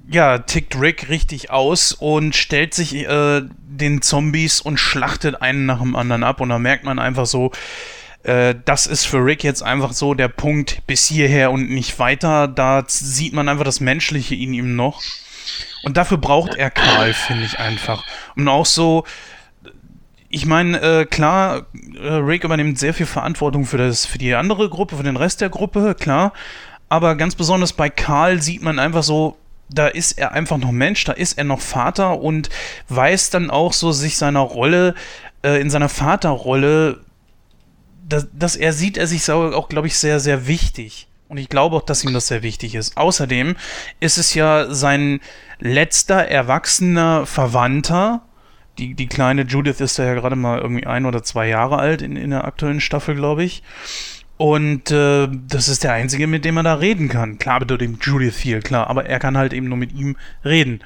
ja, 0.09 0.39
tickt 0.39 0.79
Rick 0.79 1.09
richtig 1.09 1.51
aus 1.51 1.91
und 1.93 2.35
stellt 2.35 2.73
sich 2.73 2.95
äh, 2.95 3.41
den 3.67 4.01
Zombies 4.01 4.61
und 4.61 4.77
schlachtet 4.77 5.41
einen 5.41 5.65
nach 5.65 5.79
dem 5.79 5.95
anderen 5.95 6.23
ab. 6.23 6.41
Und 6.41 6.49
da 6.49 6.59
merkt 6.59 6.85
man 6.85 6.97
einfach 6.97 7.25
so, 7.25 7.51
äh, 8.27 8.55
das 8.65 8.87
ist 8.87 9.05
für 9.05 9.23
Rick 9.23 9.43
jetzt 9.43 9.63
einfach 9.63 9.93
so 9.93 10.13
der 10.13 10.27
Punkt 10.27 10.85
bis 10.85 11.05
hierher 11.07 11.49
und 11.51 11.69
nicht 11.69 11.97
weiter. 11.97 12.47
Da 12.47 12.83
sieht 12.85 13.33
man 13.33 13.47
einfach 13.47 13.63
das 13.63 13.79
Menschliche 13.79 14.35
in 14.35 14.53
ihm 14.53 14.75
noch. 14.75 15.01
Und 15.83 15.95
dafür 15.95 16.17
braucht 16.17 16.55
er 16.55 16.69
Karl, 16.69 17.13
finde 17.13 17.45
ich 17.45 17.57
einfach. 17.57 18.03
Und 18.35 18.49
auch 18.49 18.65
so, 18.65 19.05
ich 20.27 20.45
meine, 20.45 20.81
äh, 20.81 21.05
klar, 21.05 21.67
äh, 21.95 22.07
Rick 22.15 22.43
übernimmt 22.43 22.77
sehr 22.77 22.93
viel 22.93 23.05
Verantwortung 23.05 23.65
für, 23.65 23.77
das, 23.77 24.05
für 24.05 24.17
die 24.17 24.35
andere 24.35 24.69
Gruppe, 24.69 24.97
für 24.97 25.03
den 25.03 25.15
Rest 25.15 25.39
der 25.39 25.49
Gruppe, 25.49 25.95
klar. 25.97 26.33
Aber 26.89 27.15
ganz 27.15 27.35
besonders 27.35 27.71
bei 27.71 27.89
Karl 27.89 28.41
sieht 28.41 28.61
man 28.61 28.77
einfach 28.77 29.03
so, 29.03 29.37
da 29.69 29.87
ist 29.87 30.17
er 30.17 30.33
einfach 30.33 30.57
noch 30.57 30.71
Mensch, 30.71 31.05
da 31.05 31.13
ist 31.13 31.37
er 31.37 31.45
noch 31.45 31.61
Vater 31.61 32.19
und 32.19 32.49
weiß 32.89 33.29
dann 33.29 33.49
auch 33.49 33.71
so 33.71 33.93
sich 33.93 34.17
seiner 34.17 34.41
Rolle, 34.41 34.95
äh, 35.43 35.61
in 35.61 35.69
seiner 35.69 35.89
Vaterrolle, 35.89 36.99
dass, 38.07 38.27
dass 38.33 38.55
er 38.55 38.73
sieht, 38.73 38.97
er 38.97 39.07
sich 39.07 39.29
auch, 39.29 39.69
glaube 39.69 39.87
ich, 39.87 39.97
sehr, 39.97 40.19
sehr 40.19 40.47
wichtig. 40.47 41.07
Und 41.29 41.37
ich 41.37 41.49
glaube 41.49 41.75
auch, 41.75 41.81
dass 41.81 42.03
ihm 42.03 42.13
das 42.13 42.27
sehr 42.27 42.41
wichtig 42.41 42.75
ist. 42.75 42.95
Außerdem 42.95 43.55
ist 43.99 44.17
es 44.17 44.33
ja 44.33 44.73
sein 44.73 45.19
letzter 45.59 46.27
erwachsener 46.27 47.25
Verwandter. 47.25 48.21
Die, 48.77 48.93
die 48.93 49.07
kleine 49.07 49.41
Judith 49.41 49.81
ist 49.81 49.97
ja 49.97 50.13
gerade 50.13 50.35
mal 50.35 50.59
irgendwie 50.59 50.85
ein 50.85 51.05
oder 51.05 51.23
zwei 51.23 51.47
Jahre 51.47 51.77
alt 51.79 52.01
in, 52.01 52.15
in 52.15 52.29
der 52.29 52.45
aktuellen 52.45 52.79
Staffel, 52.79 53.15
glaube 53.15 53.43
ich. 53.43 53.63
Und 54.37 54.91
äh, 54.91 55.27
das 55.47 55.67
ist 55.67 55.83
der 55.83 55.93
einzige, 55.93 56.27
mit 56.27 56.45
dem 56.45 56.57
er 56.57 56.63
da 56.63 56.75
reden 56.75 57.09
kann. 57.09 57.39
Klar 57.39 57.59
bedeutet 57.59 57.89
ihm 57.89 57.97
Judith 57.99 58.35
viel, 58.35 58.61
klar, 58.61 58.87
aber 58.87 59.07
er 59.07 59.19
kann 59.19 59.37
halt 59.37 59.51
eben 59.51 59.67
nur 59.67 59.77
mit 59.77 59.93
ihm 59.93 60.15
reden. 60.45 60.81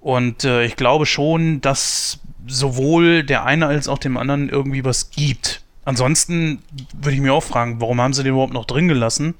Und 0.00 0.44
äh, 0.44 0.64
ich 0.64 0.76
glaube 0.76 1.06
schon, 1.06 1.60
dass 1.60 2.20
sowohl 2.46 3.22
der 3.22 3.44
eine 3.44 3.66
als 3.66 3.88
auch 3.88 3.98
dem 3.98 4.16
anderen 4.16 4.48
irgendwie 4.48 4.84
was 4.84 5.10
gibt. 5.10 5.62
Ansonsten 5.88 6.62
würde 6.92 7.14
ich 7.14 7.22
mir 7.22 7.32
auch 7.32 7.42
fragen, 7.42 7.80
warum 7.80 7.98
haben 7.98 8.12
sie 8.12 8.22
den 8.22 8.32
überhaupt 8.32 8.52
noch 8.52 8.66
drin 8.66 8.88
gelassen? 8.88 9.34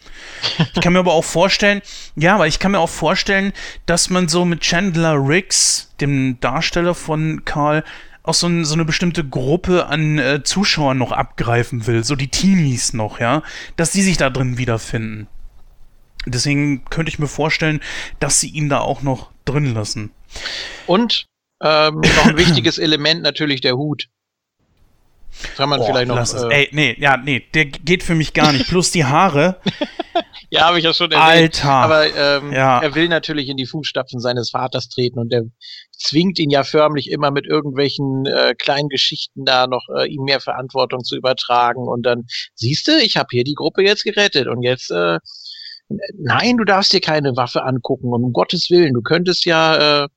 Ich 0.75 0.81
kann 0.81 0.95
mir 0.95 1.01
aber 1.01 1.13
auch 1.13 1.25
vorstellen, 1.25 1.83
ja, 2.17 2.37
aber 2.37 2.47
ich 2.47 2.59
kann 2.59 2.73
mir 2.73 2.79
auch 2.79 2.89
vorstellen, 2.89 3.53
dass 3.85 4.09
man 4.09 4.29
so 4.29 4.47
mit 4.47 4.63
Chandler 4.63 5.17
Riggs, 5.29 5.93
dem 6.01 6.41
Darsteller 6.41 6.95
von 6.95 7.45
Karl, 7.45 7.85
auch 8.23 8.33
so, 8.33 8.47
ein, 8.47 8.65
so 8.65 8.73
eine 8.73 8.87
bestimmte 8.87 9.29
Gruppe 9.29 9.89
an 9.89 10.19
äh, 10.19 10.43
Zuschauern 10.43 10.97
noch 10.97 11.13
abgreifen 11.13 11.87
will, 11.87 12.03
so 12.03 12.17
die 12.17 12.29
Teenies 12.29 12.95
noch, 12.95 13.21
ja, 13.21 13.43
dass 13.77 13.91
die 13.91 14.01
sich 14.01 14.17
da 14.17 14.31
drin 14.31 14.57
wiederfinden. 14.57 15.27
Deswegen 16.25 16.83
könnte 16.87 17.11
ich 17.11 17.19
mir 17.19 17.29
vorstellen, 17.29 17.81
dass 18.21 18.41
sie 18.41 18.49
ihn 18.49 18.71
da 18.71 18.79
auch 18.79 19.03
noch 19.03 19.33
drin 19.45 19.75
lassen. 19.75 20.13
Und 20.87 21.27
ähm, 21.63 22.01
noch 22.01 22.27
ein 22.27 22.39
wichtiges 22.39 22.79
Element 22.79 23.21
natürlich 23.21 23.61
der 23.61 23.77
Hut. 23.77 24.09
Kann 25.57 25.69
man 25.69 25.81
oh, 25.81 25.87
vielleicht 25.87 26.09
noch. 26.09 26.51
Äh, 26.51 26.55
Ey, 26.55 26.69
nee, 26.73 26.97
ja, 26.99 27.17
nee, 27.17 27.45
der 27.55 27.67
geht 27.67 28.03
für 28.03 28.15
mich 28.15 28.33
gar 28.35 28.53
nicht. 28.53 28.69
Plus 28.69 28.91
die 28.91 29.05
Haare. 29.05 29.61
ja, 30.51 30.67
habe 30.67 30.79
ich 30.79 30.85
ja 30.85 30.93
schon 30.93 31.11
erwähnt. 31.11 31.65
Alter. 31.65 31.71
Aber 31.71 32.07
ähm, 32.17 32.53
ja. 32.53 32.81
er 32.81 32.95
will 32.95 33.09
natürlich 33.09 33.49
in 33.49 33.57
die 33.57 33.67
Fußstapfen 33.67 34.21
seines 34.21 34.51
Vaters 34.51 34.89
treten 34.89 35.19
und 35.19 35.33
der 35.33 35.43
zwingt 35.97 36.39
ihn 36.39 36.51
ja 36.51 36.65
förmlich 36.65 37.11
immer 37.11 37.31
mit 37.31 37.47
irgendwelchen 37.47 38.27
äh, 38.27 38.55
kleinen 38.55 38.89
Geschichten 38.89 39.45
da 39.45 39.67
noch 39.67 39.87
äh, 39.97 40.09
ihm 40.09 40.23
mehr 40.23 40.41
Verantwortung 40.41 41.05
zu 41.05 41.17
übertragen. 41.17 41.89
Und 41.89 42.03
dann, 42.05 42.25
siehst 42.55 42.89
du, 42.89 42.93
ich 42.99 43.17
habe 43.17 43.29
hier 43.31 43.45
die 43.45 43.55
Gruppe 43.55 43.83
jetzt 43.83 44.05
gerettet 44.05 44.47
und 44.47 44.63
jetzt 44.63 44.91
äh, 44.91 45.19
nein, 46.19 46.57
du 46.57 46.65
darfst 46.65 46.93
dir 46.93 47.01
keine 47.01 47.37
Waffe 47.37 47.65
angucken, 47.65 48.13
um 48.13 48.33
Gottes 48.33 48.69
Willen, 48.71 48.95
du 48.95 49.03
könntest 49.03 49.45
ja, 49.45 50.05
äh, 50.05 50.09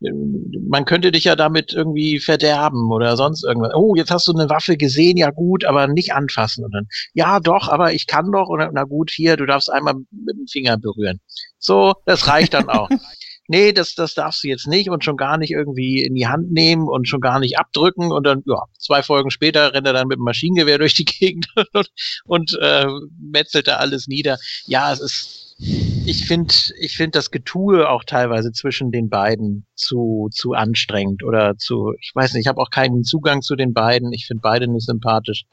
man 0.00 0.84
könnte 0.84 1.10
dich 1.10 1.24
ja 1.24 1.34
damit 1.34 1.72
irgendwie 1.72 2.20
verderben 2.20 2.92
oder 2.92 3.16
sonst 3.16 3.44
irgendwas. 3.44 3.72
Oh, 3.74 3.94
jetzt 3.96 4.10
hast 4.10 4.28
du 4.28 4.32
eine 4.32 4.48
Waffe 4.48 4.76
gesehen, 4.76 5.16
ja 5.16 5.30
gut, 5.30 5.64
aber 5.64 5.88
nicht 5.88 6.12
anfassen. 6.12 6.64
Und 6.64 6.72
dann, 6.72 6.86
ja 7.14 7.40
doch, 7.40 7.68
aber 7.68 7.92
ich 7.92 8.06
kann 8.06 8.30
doch. 8.30 8.48
Und 8.48 8.62
na 8.72 8.84
gut, 8.84 9.10
hier, 9.10 9.36
du 9.36 9.46
darfst 9.46 9.70
einmal 9.70 9.94
mit 9.94 10.36
dem 10.36 10.46
Finger 10.46 10.76
berühren. 10.76 11.20
So, 11.58 11.94
das 12.06 12.28
reicht 12.28 12.54
dann 12.54 12.68
auch. 12.68 12.88
nee, 13.48 13.72
das, 13.72 13.94
das 13.94 14.14
darfst 14.14 14.44
du 14.44 14.48
jetzt 14.48 14.68
nicht 14.68 14.88
und 14.88 15.02
schon 15.02 15.16
gar 15.16 15.38
nicht 15.38 15.50
irgendwie 15.50 16.02
in 16.02 16.14
die 16.14 16.28
Hand 16.28 16.52
nehmen 16.52 16.86
und 16.86 17.08
schon 17.08 17.20
gar 17.20 17.40
nicht 17.40 17.58
abdrücken. 17.58 18.12
Und 18.12 18.24
dann, 18.24 18.42
ja, 18.46 18.62
zwei 18.78 19.02
Folgen 19.02 19.30
später 19.30 19.74
rennt 19.74 19.86
er 19.86 19.94
dann 19.94 20.06
mit 20.06 20.18
dem 20.18 20.24
Maschinengewehr 20.24 20.78
durch 20.78 20.94
die 20.94 21.06
Gegend 21.06 21.48
und, 21.72 21.90
und 22.24 22.58
äh, 22.60 22.86
metzelt 23.20 23.66
da 23.66 23.76
alles 23.76 24.06
nieder. 24.06 24.38
Ja, 24.66 24.92
es 24.92 25.00
ist 25.00 25.47
ich 25.60 26.26
finde 26.26 26.54
ich 26.78 26.96
finde 26.96 27.18
das 27.18 27.30
Getue 27.30 27.88
auch 27.88 28.04
teilweise 28.04 28.52
zwischen 28.52 28.92
den 28.92 29.08
beiden 29.08 29.66
zu, 29.74 30.28
zu 30.32 30.52
anstrengend 30.52 31.24
oder 31.24 31.56
zu, 31.56 31.94
ich 32.00 32.12
weiß 32.14 32.34
nicht, 32.34 32.42
ich 32.42 32.48
habe 32.48 32.60
auch 32.60 32.70
keinen 32.70 33.02
Zugang 33.02 33.42
zu 33.42 33.56
den 33.56 33.74
beiden. 33.74 34.12
Ich 34.12 34.26
finde 34.26 34.40
beide 34.40 34.68
nicht 34.68 34.86
sympathisch. 34.86 35.44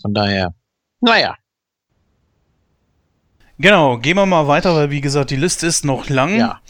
Von 0.00 0.14
daher, 0.14 0.54
naja. 1.00 1.36
Genau, 3.58 3.98
gehen 3.98 4.16
wir 4.16 4.26
mal 4.26 4.46
weiter, 4.46 4.76
weil 4.76 4.90
wie 4.90 5.00
gesagt, 5.00 5.30
die 5.30 5.36
Liste 5.36 5.66
ist 5.66 5.84
noch 5.84 6.08
lang. 6.08 6.38
Ja. 6.38 6.60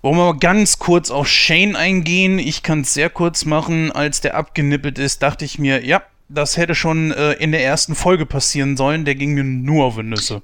Wollen 0.00 0.16
wir 0.16 0.32
mal 0.32 0.38
ganz 0.38 0.78
kurz 0.78 1.10
auf 1.10 1.28
Shane 1.28 1.76
eingehen? 1.76 2.38
Ich 2.38 2.62
kann 2.62 2.80
es 2.80 2.94
sehr 2.94 3.10
kurz 3.10 3.44
machen. 3.44 3.92
Als 3.92 4.22
der 4.22 4.34
abgenippelt 4.34 4.98
ist, 4.98 5.22
dachte 5.22 5.44
ich 5.44 5.58
mir, 5.58 5.84
ja, 5.84 6.02
das 6.30 6.56
hätte 6.56 6.74
schon 6.74 7.12
äh, 7.12 7.32
in 7.34 7.52
der 7.52 7.62
ersten 7.62 7.94
Folge 7.94 8.24
passieren 8.24 8.78
sollen. 8.78 9.04
Der 9.04 9.16
ging 9.16 9.34
mir 9.34 9.44
nur 9.44 9.84
auf 9.84 9.96
die 9.96 10.02
Nüsse. 10.02 10.40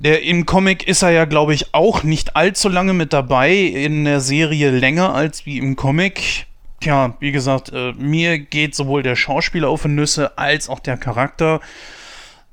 Der, 0.00 0.22
Im 0.22 0.46
Comic 0.46 0.86
ist 0.86 1.02
er 1.02 1.10
ja, 1.10 1.24
glaube 1.24 1.54
ich, 1.54 1.74
auch 1.74 2.04
nicht 2.04 2.36
allzu 2.36 2.68
lange 2.68 2.92
mit 2.92 3.12
dabei. 3.12 3.52
In 3.52 4.04
der 4.04 4.20
Serie 4.20 4.70
länger 4.70 5.12
als 5.12 5.44
wie 5.44 5.58
im 5.58 5.74
Comic. 5.74 6.46
Tja, 6.80 7.16
wie 7.18 7.32
gesagt, 7.32 7.72
äh, 7.72 7.92
mir 7.94 8.38
geht 8.38 8.76
sowohl 8.76 9.02
der 9.02 9.16
Schauspieler 9.16 9.68
auf 9.68 9.82
die 9.82 9.88
Nüsse 9.88 10.38
als 10.38 10.68
auch 10.68 10.78
der 10.78 10.98
Charakter. 10.98 11.60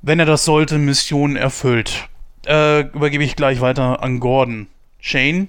Wenn 0.01 0.19
er 0.19 0.25
das 0.25 0.43
sollte, 0.43 0.79
Mission 0.79 1.35
erfüllt. 1.35 2.09
Äh, 2.47 2.81
übergebe 2.81 3.23
ich 3.23 3.35
gleich 3.35 3.61
weiter 3.61 4.01
an 4.01 4.19
Gordon. 4.19 4.65
Shane, 4.99 5.47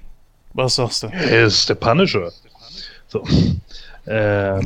was 0.53 0.75
sagst 0.75 1.01
du? 1.01 1.07
Er 1.07 1.47
ist 1.47 1.67
der 1.67 1.75
Punisher. 1.75 2.31
So. 3.07 3.23
Ähm, 4.09 4.65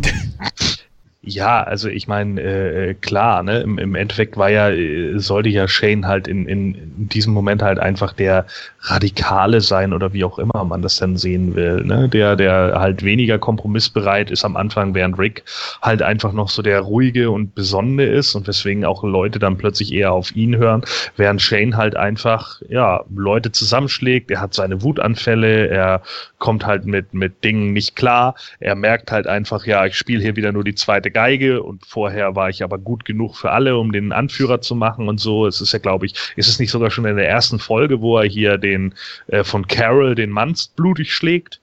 Ja, 1.23 1.61
also 1.61 1.87
ich 1.87 2.07
meine, 2.07 2.41
äh, 2.41 2.93
klar, 2.95 3.43
ne, 3.43 3.59
im, 3.59 3.77
im 3.77 3.93
Endeffekt 3.93 4.37
war 4.37 4.49
ja, 4.49 4.71
äh, 4.71 5.19
sollte 5.19 5.49
ja 5.49 5.67
Shane 5.67 6.07
halt 6.07 6.27
in, 6.27 6.47
in, 6.47 6.73
in 6.73 7.09
diesem 7.09 7.31
Moment 7.31 7.61
halt 7.61 7.77
einfach 7.77 8.13
der 8.13 8.47
Radikale 8.79 9.61
sein 9.61 9.93
oder 9.93 10.13
wie 10.13 10.23
auch 10.23 10.39
immer 10.39 10.63
man 10.63 10.81
das 10.81 10.95
dann 10.95 11.17
sehen 11.17 11.53
will, 11.53 11.83
ne? 11.85 12.09
Der, 12.09 12.35
der 12.35 12.73
halt 12.79 13.03
weniger 13.03 13.37
kompromissbereit 13.37 14.31
ist 14.31 14.43
am 14.43 14.57
Anfang, 14.57 14.95
während 14.95 15.19
Rick 15.19 15.43
halt 15.83 16.01
einfach 16.01 16.33
noch 16.33 16.49
so 16.49 16.63
der 16.63 16.79
ruhige 16.79 17.29
und 17.29 17.53
besonnene 17.53 18.05
ist 18.05 18.33
und 18.33 18.47
weswegen 18.47 18.83
auch 18.83 19.03
Leute 19.03 19.37
dann 19.37 19.57
plötzlich 19.57 19.93
eher 19.93 20.13
auf 20.13 20.35
ihn 20.35 20.57
hören, 20.57 20.81
während 21.17 21.39
Shane 21.39 21.77
halt 21.77 21.95
einfach, 21.95 22.59
ja, 22.67 23.03
Leute 23.15 23.51
zusammenschlägt, 23.51 24.31
er 24.31 24.41
hat 24.41 24.55
seine 24.55 24.81
Wutanfälle, 24.81 25.67
er 25.67 26.01
kommt 26.39 26.65
halt 26.65 26.87
mit, 26.87 27.13
mit 27.13 27.43
Dingen 27.43 27.73
nicht 27.73 27.95
klar, 27.95 28.33
er 28.59 28.73
merkt 28.73 29.11
halt 29.11 29.27
einfach, 29.27 29.67
ja, 29.67 29.85
ich 29.85 29.95
spiele 29.95 30.23
hier 30.23 30.35
wieder 30.35 30.51
nur 30.51 30.63
die 30.63 30.73
zweite 30.73 31.10
Geige 31.11 31.63
und 31.63 31.85
vorher 31.85 32.35
war 32.35 32.49
ich 32.49 32.63
aber 32.63 32.77
gut 32.77 33.05
genug 33.05 33.35
für 33.35 33.51
alle, 33.51 33.77
um 33.77 33.91
den 33.91 34.11
Anführer 34.11 34.61
zu 34.61 34.75
machen 34.75 35.07
und 35.07 35.19
so. 35.19 35.45
Es 35.45 35.61
ist 35.61 35.71
ja, 35.71 35.79
glaube 35.79 36.05
ich, 36.05 36.13
ist 36.35 36.47
es 36.47 36.59
nicht 36.59 36.71
sogar 36.71 36.91
schon 36.91 37.05
in 37.05 37.15
der 37.17 37.29
ersten 37.29 37.59
Folge, 37.59 38.01
wo 38.01 38.17
er 38.17 38.27
hier 38.27 38.57
den 38.57 38.95
äh, 39.27 39.43
von 39.43 39.67
Carol 39.67 40.15
den 40.15 40.29
Mann 40.29 40.55
blutig 40.75 41.13
schlägt? 41.13 41.60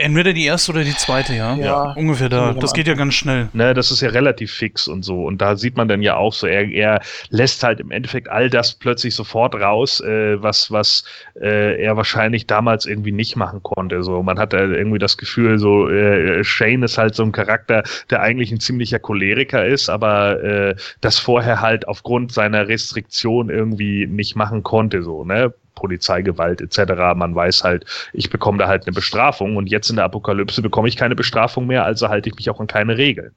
Entweder 0.00 0.32
die 0.32 0.44
erste 0.44 0.72
oder 0.72 0.82
die 0.82 0.96
zweite, 0.96 1.34
ja. 1.34 1.54
Ja. 1.56 1.92
Ungefähr 1.92 2.28
da. 2.28 2.54
Das 2.54 2.72
geht 2.72 2.86
ja 2.86 2.94
ganz 2.94 3.14
schnell. 3.14 3.48
Ne, 3.52 3.74
das 3.74 3.90
ist 3.90 4.00
ja 4.00 4.08
relativ 4.10 4.52
fix 4.52 4.88
und 4.88 5.04
so. 5.04 5.24
Und 5.24 5.40
da 5.40 5.56
sieht 5.56 5.76
man 5.76 5.88
dann 5.88 6.02
ja 6.02 6.16
auch 6.16 6.32
so, 6.32 6.46
er, 6.46 6.68
er 6.68 7.00
lässt 7.28 7.62
halt 7.62 7.80
im 7.80 7.90
Endeffekt 7.90 8.28
all 8.28 8.50
das 8.50 8.74
plötzlich 8.74 9.14
sofort 9.14 9.54
raus, 9.54 10.00
äh, 10.00 10.42
was, 10.42 10.70
was 10.70 11.04
äh, 11.40 11.82
er 11.82 11.96
wahrscheinlich 11.96 12.46
damals 12.46 12.86
irgendwie 12.86 13.12
nicht 13.12 13.36
machen 13.36 13.62
konnte. 13.62 14.02
So, 14.02 14.22
man 14.22 14.38
hat 14.38 14.54
halt 14.54 14.72
irgendwie 14.72 14.98
das 14.98 15.16
Gefühl, 15.16 15.58
so, 15.58 15.88
äh, 15.88 16.42
Shane 16.44 16.82
ist 16.82 16.98
halt 16.98 17.14
so 17.14 17.22
ein 17.22 17.32
Charakter, 17.32 17.82
der 18.10 18.22
eigentlich 18.22 18.50
ein 18.50 18.60
ziemlicher 18.60 18.98
Choleriker 18.98 19.64
ist, 19.66 19.88
aber 19.88 20.42
äh, 20.42 20.74
das 21.00 21.18
vorher 21.18 21.60
halt 21.60 21.86
aufgrund 21.88 22.32
seiner 22.32 22.68
Restriktion 22.68 23.50
irgendwie 23.50 24.06
nicht 24.06 24.36
machen 24.36 24.62
konnte. 24.62 25.02
So, 25.02 25.24
ne? 25.24 25.52
Polizeigewalt 25.80 26.60
etc. 26.60 27.16
Man 27.16 27.34
weiß 27.34 27.64
halt, 27.64 27.84
ich 28.12 28.30
bekomme 28.30 28.58
da 28.58 28.68
halt 28.68 28.86
eine 28.86 28.92
Bestrafung 28.92 29.56
und 29.56 29.68
jetzt 29.68 29.90
in 29.90 29.96
der 29.96 30.04
Apokalypse 30.04 30.62
bekomme 30.62 30.88
ich 30.88 30.96
keine 30.96 31.16
Bestrafung 31.16 31.66
mehr, 31.66 31.84
also 31.84 32.08
halte 32.08 32.28
ich 32.28 32.36
mich 32.36 32.50
auch 32.50 32.60
an 32.60 32.66
keine 32.66 32.96
Regeln. 32.98 33.34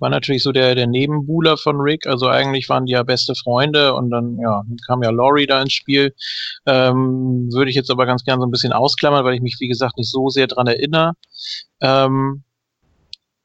War 0.00 0.10
natürlich 0.10 0.42
so 0.42 0.50
der, 0.50 0.74
der 0.74 0.88
Nebenbuhler 0.88 1.56
von 1.56 1.80
Rick, 1.80 2.06
also 2.06 2.26
eigentlich 2.26 2.68
waren 2.68 2.86
die 2.86 2.92
ja 2.92 3.04
beste 3.04 3.34
Freunde 3.34 3.94
und 3.94 4.10
dann 4.10 4.38
ja, 4.38 4.64
kam 4.86 5.02
ja 5.02 5.10
Laurie 5.10 5.46
da 5.46 5.62
ins 5.62 5.72
Spiel. 5.72 6.14
Ähm, 6.66 7.48
würde 7.52 7.70
ich 7.70 7.76
jetzt 7.76 7.90
aber 7.90 8.06
ganz 8.06 8.24
gern 8.24 8.40
so 8.40 8.46
ein 8.46 8.50
bisschen 8.50 8.72
ausklammern, 8.72 9.24
weil 9.24 9.34
ich 9.34 9.40
mich, 9.40 9.56
wie 9.60 9.68
gesagt, 9.68 9.96
nicht 9.96 10.10
so 10.10 10.28
sehr 10.30 10.48
dran 10.48 10.66
erinnere. 10.66 11.12
Ähm, 11.80 12.42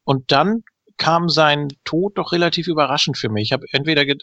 und 0.06 0.32
dann 0.32 0.64
kam 0.98 1.30
sein 1.30 1.70
Tod 1.86 2.18
doch 2.18 2.32
relativ 2.32 2.68
überraschend 2.68 3.18
für 3.18 3.30
mich. 3.30 3.44
Ich 3.44 3.54
habe 3.54 3.66
entweder 3.72 4.06
ge 4.06 4.18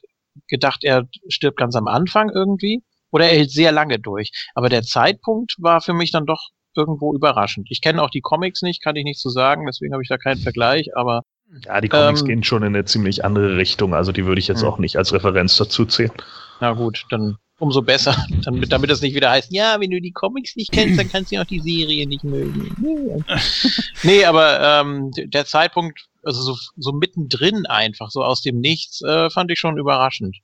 gedacht, 0.49 0.85
er 0.85 1.09
stirbt 1.29 1.59
ganz 1.59 1.77
am 1.77 1.89
Anfang 1.89 2.31
irgendwie, 2.31 2.83
oder 3.17 3.31
er 3.31 3.39
hält 3.39 3.51
sehr 3.51 3.73
lange 3.73 3.99
durch. 3.99 4.31
Aber 4.55 4.69
der 4.69 4.83
Zeitpunkt 4.83 5.55
war 5.59 5.81
für 5.81 5.95
mich 5.95 6.13
dann 6.13 6.27
doch 6.27 6.51
irgendwo 6.77 7.15
überraschend. 7.15 7.69
Ich 7.71 7.81
kenne 7.81 8.03
auch 8.03 8.11
die 8.11 8.21
Comics 8.21 8.61
nicht, 8.61 8.83
kann 8.83 8.95
ich 8.95 9.05
nicht 9.05 9.23
so 9.23 9.31
sagen, 9.31 9.65
deswegen 9.67 9.95
habe 9.95 10.03
ich 10.03 10.11
da 10.11 10.19
keinen 10.19 10.41
Vergleich, 10.43 10.95
aber. 10.95 11.23
Ja, 11.65 11.81
die 11.81 11.89
Comics 11.89 12.21
ähm, 12.21 12.27
gehen 12.27 12.45
schon 12.45 12.63
in 12.63 12.75
eine 12.75 12.85
ziemlich 12.85 13.25
andere 13.25 13.57
Richtung, 13.57 13.95
also 13.95 14.13
die 14.13 14.27
würde 14.27 14.39
ich 14.39 14.49
jetzt 14.49 14.61
mh. 14.61 14.67
Hm. 14.67 14.75
auch 14.75 14.79
nicht 14.79 14.99
als 14.99 15.15
Referenz 15.15 15.57
dazu 15.57 15.87
zählen. 15.87 16.13
Na 16.61 16.73
gut, 16.73 17.07
dann 17.09 17.39
umso 17.59 17.81
besser, 17.81 18.15
damit, 18.45 18.71
damit 18.71 18.91
es 18.91 19.01
nicht 19.01 19.15
wieder 19.15 19.31
heißt, 19.31 19.51
ja, 19.51 19.81
wenn 19.81 19.91
du 19.91 19.99
die 19.99 20.13
Comics 20.13 20.55
nicht 20.55 20.71
kennst, 20.73 20.99
dann 20.99 21.09
kannst 21.09 21.33
du 21.33 21.41
auch 21.41 21.47
die 21.47 21.61
Serie 21.61 22.07
nicht 22.07 22.23
mögen. 22.23 23.25
nee, 24.03 24.27
aber 24.27 24.61
ähm, 24.61 25.11
der 25.15 25.47
Zeitpunkt, 25.47 26.05
also 26.23 26.43
so, 26.43 26.57
so 26.77 26.93
mittendrin 26.93 27.65
einfach, 27.65 28.11
so 28.11 28.23
aus 28.23 28.43
dem 28.43 28.61
Nichts, 28.61 29.01
äh, 29.01 29.31
fand 29.31 29.51
ich 29.51 29.59
schon 29.59 29.79
überraschend 29.79 30.37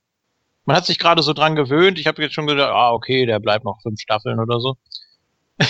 man 0.65 0.75
hat 0.75 0.85
sich 0.85 0.99
gerade 0.99 1.23
so 1.23 1.33
dran 1.33 1.55
gewöhnt. 1.55 1.99
Ich 1.99 2.07
habe 2.07 2.21
jetzt 2.21 2.33
schon 2.33 2.47
gedacht, 2.47 2.71
ah, 2.71 2.91
okay, 2.91 3.25
der 3.25 3.39
bleibt 3.39 3.65
noch 3.65 3.81
fünf 3.81 3.99
Staffeln 3.99 4.39
oder 4.39 4.59
so. 4.59 4.75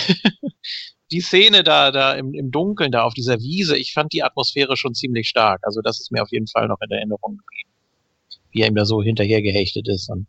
die 1.10 1.20
Szene 1.20 1.62
da, 1.62 1.90
da 1.90 2.12
im, 2.14 2.34
im 2.34 2.50
Dunkeln, 2.50 2.92
da 2.92 3.02
auf 3.02 3.14
dieser 3.14 3.40
Wiese, 3.40 3.76
ich 3.76 3.92
fand 3.92 4.12
die 4.12 4.22
Atmosphäre 4.22 4.76
schon 4.76 4.94
ziemlich 4.94 5.28
stark. 5.28 5.60
Also 5.62 5.80
das 5.80 6.00
ist 6.00 6.12
mir 6.12 6.22
auf 6.22 6.30
jeden 6.30 6.46
Fall 6.46 6.68
noch 6.68 6.80
in 6.80 6.90
Erinnerung 6.90 7.38
geblieben. 7.38 7.70
Wie 8.50 8.60
er 8.60 8.68
ihm 8.68 8.74
da 8.74 8.84
so 8.84 9.02
hinterher 9.02 9.42
gehechtet 9.42 9.88
ist. 9.88 10.08
Und 10.10 10.26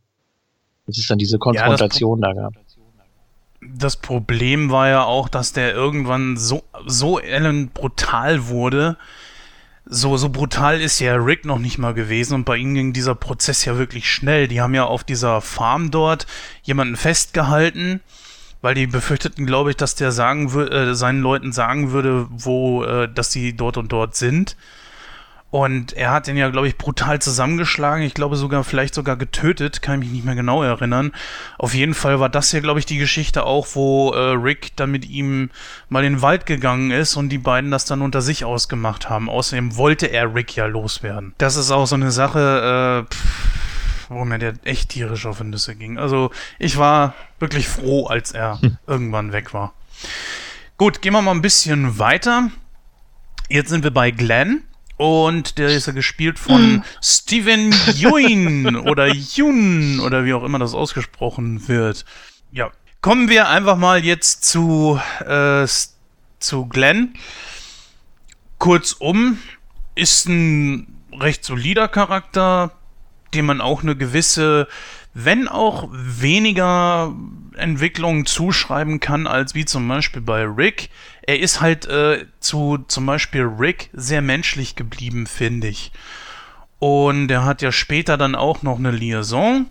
es 0.88 0.98
ist 0.98 1.10
dann 1.10 1.18
diese 1.18 1.38
Konfrontation 1.38 2.22
ja, 2.22 2.34
da 2.34 2.34
gab. 2.34 2.54
Das 3.62 3.98
Problem 3.98 4.70
war 4.70 4.90
ja 4.90 5.04
auch, 5.04 5.30
dass 5.30 5.54
der 5.54 5.74
irgendwann 5.74 6.38
so, 6.38 6.64
so 6.86 7.20
brutal 7.74 8.48
wurde, 8.48 8.98
so, 9.86 10.18
so 10.18 10.30
brutal 10.30 10.82
ist 10.82 11.00
ja 11.00 11.16
Rick 11.16 11.46
noch 11.46 11.60
nicht 11.60 11.78
mal 11.78 11.94
gewesen 11.94 12.34
und 12.34 12.44
bei 12.44 12.58
ihnen 12.58 12.74
ging 12.74 12.94
dieser 12.94 13.16
Prozess 13.16 13.66
ja 13.66 13.78
wirklich 13.78 14.10
schnell. 14.10 14.48
Die 14.48 14.60
haben 14.62 14.74
ja 14.74 14.86
auf 14.86 15.04
dieser 15.04 15.42
Farm 15.42 15.92
dort 15.92 16.26
jemanden 16.64 16.96
festgehalten, 16.96 18.02
weil 18.62 18.74
die 18.74 18.88
befürchteten, 18.88 19.46
glaube 19.46 19.72
ich, 19.72 19.78
dass 19.78 19.94
der 19.94 20.12
sagen 20.12 20.50
äh, 20.60 20.96
seinen 20.96 21.22
Leuten 21.22 21.52
sagen 21.52 21.92
würde, 21.92 22.28
wo, 22.32 22.84
äh, 22.84 23.08
dass 23.14 23.32
sie 23.32 23.56
dort 23.56 23.78
und 23.78 23.92
dort 23.92 24.16
sind. 24.16 24.58
Und 25.56 25.94
er 25.94 26.12
hat 26.12 26.28
den 26.28 26.36
ja, 26.36 26.50
glaube 26.50 26.68
ich, 26.68 26.78
brutal 26.78 27.22
zusammengeschlagen. 27.22 28.04
Ich 28.04 28.14
glaube 28.14 28.36
sogar, 28.36 28.66
vielleicht 28.66 28.94
sogar 28.94 29.16
getötet. 29.16 29.82
Kann 29.82 30.02
ich 30.02 30.08
mich 30.08 30.14
nicht 30.14 30.26
mehr 30.26 30.36
genau 30.36 30.62
erinnern. 30.64 31.14
Auf 31.58 31.74
jeden 31.74 31.94
Fall 31.94 32.20
war 32.20 32.28
das 32.28 32.52
ja, 32.52 32.60
glaube 32.60 32.80
ich, 32.80 32.86
die 32.86 32.98
Geschichte 32.98 33.46
auch, 33.46 33.66
wo 33.72 34.12
äh, 34.12 34.32
Rick 34.32 34.76
dann 34.76 34.92
mit 34.92 35.08
ihm 35.08 35.50
mal 35.88 36.04
in 36.04 36.16
den 36.16 36.22
Wald 36.22 36.46
gegangen 36.46 36.92
ist 36.92 37.16
und 37.16 37.30
die 37.30 37.38
beiden 37.38 37.72
das 37.72 37.86
dann 37.86 38.02
unter 38.02 38.22
sich 38.22 38.44
ausgemacht 38.44 39.10
haben. 39.10 39.30
Außerdem 39.30 39.78
wollte 39.78 40.08
er 40.08 40.36
Rick 40.36 40.58
ja 40.58 40.66
loswerden. 40.66 41.34
Das 41.38 41.56
ist 41.56 41.72
auch 41.72 41.86
so 41.86 41.96
eine 41.96 42.12
Sache, 42.12 43.06
äh, 43.08 43.14
pff, 43.14 44.10
wo 44.10 44.26
mir 44.26 44.40
der 44.40 44.56
echt 44.66 44.90
tierisch 44.90 45.26
auf 45.26 45.38
die 45.38 45.46
Nüsse 45.46 45.78
ging. 45.78 45.98
Also 45.98 46.32
ich 46.60 46.76
war 46.76 47.14
wirklich 47.40 47.70
froh, 47.70 48.08
als 48.08 48.34
er 48.34 48.60
hm. 48.60 48.78
irgendwann 48.88 49.32
weg 49.32 49.54
war. 49.54 49.74
Gut, 50.76 51.02
gehen 51.02 51.14
wir 51.14 51.22
mal 51.22 51.32
ein 51.32 51.42
bisschen 51.42 51.98
weiter. 51.98 52.50
Jetzt 53.48 53.70
sind 53.70 53.86
wir 53.86 53.92
bei 53.92 54.12
Glenn. 54.12 54.64
Und 54.98 55.58
der 55.58 55.70
ist 55.70 55.88
ja 55.88 55.94
gespielt 55.94 56.40
von 56.40 56.84
Steven 57.04 57.74
Yeun 57.96 58.76
oder 58.88 59.08
Yun 59.08 60.00
oder 60.00 60.26
wie 60.26 60.34
auch 60.34 60.44
immer 60.44 60.60
das 60.60 60.74
ausgesprochen 60.74 61.68
wird. 61.68 62.06
Ja, 62.52 62.72
kommen 63.02 63.30
wir 63.30 63.50
einfach 63.50 63.78
mal 63.78 64.06
jetzt 64.06 64.46
zu, 64.46 65.00
äh, 65.26 65.68
zu 66.40 66.66
Glenn. 66.68 67.14
Kurzum, 68.58 69.38
ist 69.96 70.28
ein 70.28 70.88
recht 71.12 71.44
solider 71.44 71.88
Charakter, 71.88 72.72
dem 73.34 73.46
man 73.46 73.62
auch 73.62 73.82
eine 73.82 73.96
gewisse, 73.96 74.68
wenn 75.14 75.48
auch 75.48 75.88
weniger 75.92 77.14
Entwicklung 77.56 78.26
zuschreiben 78.26 79.00
kann, 79.00 79.28
als 79.28 79.56
wie 79.56 79.66
zum 79.66 79.88
Beispiel 79.88 80.22
bei 80.22 80.44
Rick. 80.44 80.90
Er 81.28 81.40
ist 81.40 81.62
halt 81.62 81.86
äh, 81.88 82.26
zu 82.40 82.80
zum 82.88 83.06
Beispiel 83.06 83.44
Rick 83.44 83.90
sehr 83.94 84.22
menschlich 84.22 84.76
geblieben, 84.76 85.28
finde 85.28 85.68
ich. 85.68 85.92
Und 86.80 87.32
er 87.32 87.46
hat 87.46 87.62
ja 87.62 87.72
später 87.72 88.18
dann 88.18 88.36
auch 88.36 88.62
noch 88.62 88.78
eine 88.78 88.92
Liaison. 88.92 89.68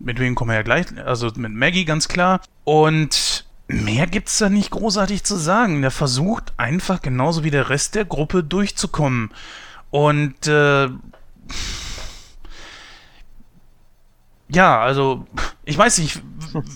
Mit 0.00 0.18
wem 0.18 0.34
kommen 0.34 0.50
wir 0.50 0.56
ja 0.56 0.62
gleich, 0.62 0.86
also 1.04 1.30
mit 1.36 1.52
Maggie 1.52 1.84
ganz 1.84 2.08
klar. 2.08 2.40
Und 2.64 3.46
mehr 3.68 4.06
gibt's 4.06 4.38
da 4.38 4.48
nicht 4.48 4.70
großartig 4.70 5.24
zu 5.24 5.36
sagen. 5.36 5.82
Der 5.82 5.90
versucht 5.90 6.52
einfach 6.56 7.00
genauso 7.00 7.44
wie 7.44 7.50
der 7.50 7.70
Rest 7.70 7.94
der 7.94 8.04
Gruppe 8.04 8.44
durchzukommen. 8.44 9.30
Und 9.90 10.46
äh, 10.46 10.88
ja, 14.50 14.80
also 14.80 15.26
ich 15.64 15.76
weiß 15.76 15.98
nicht, 15.98 16.22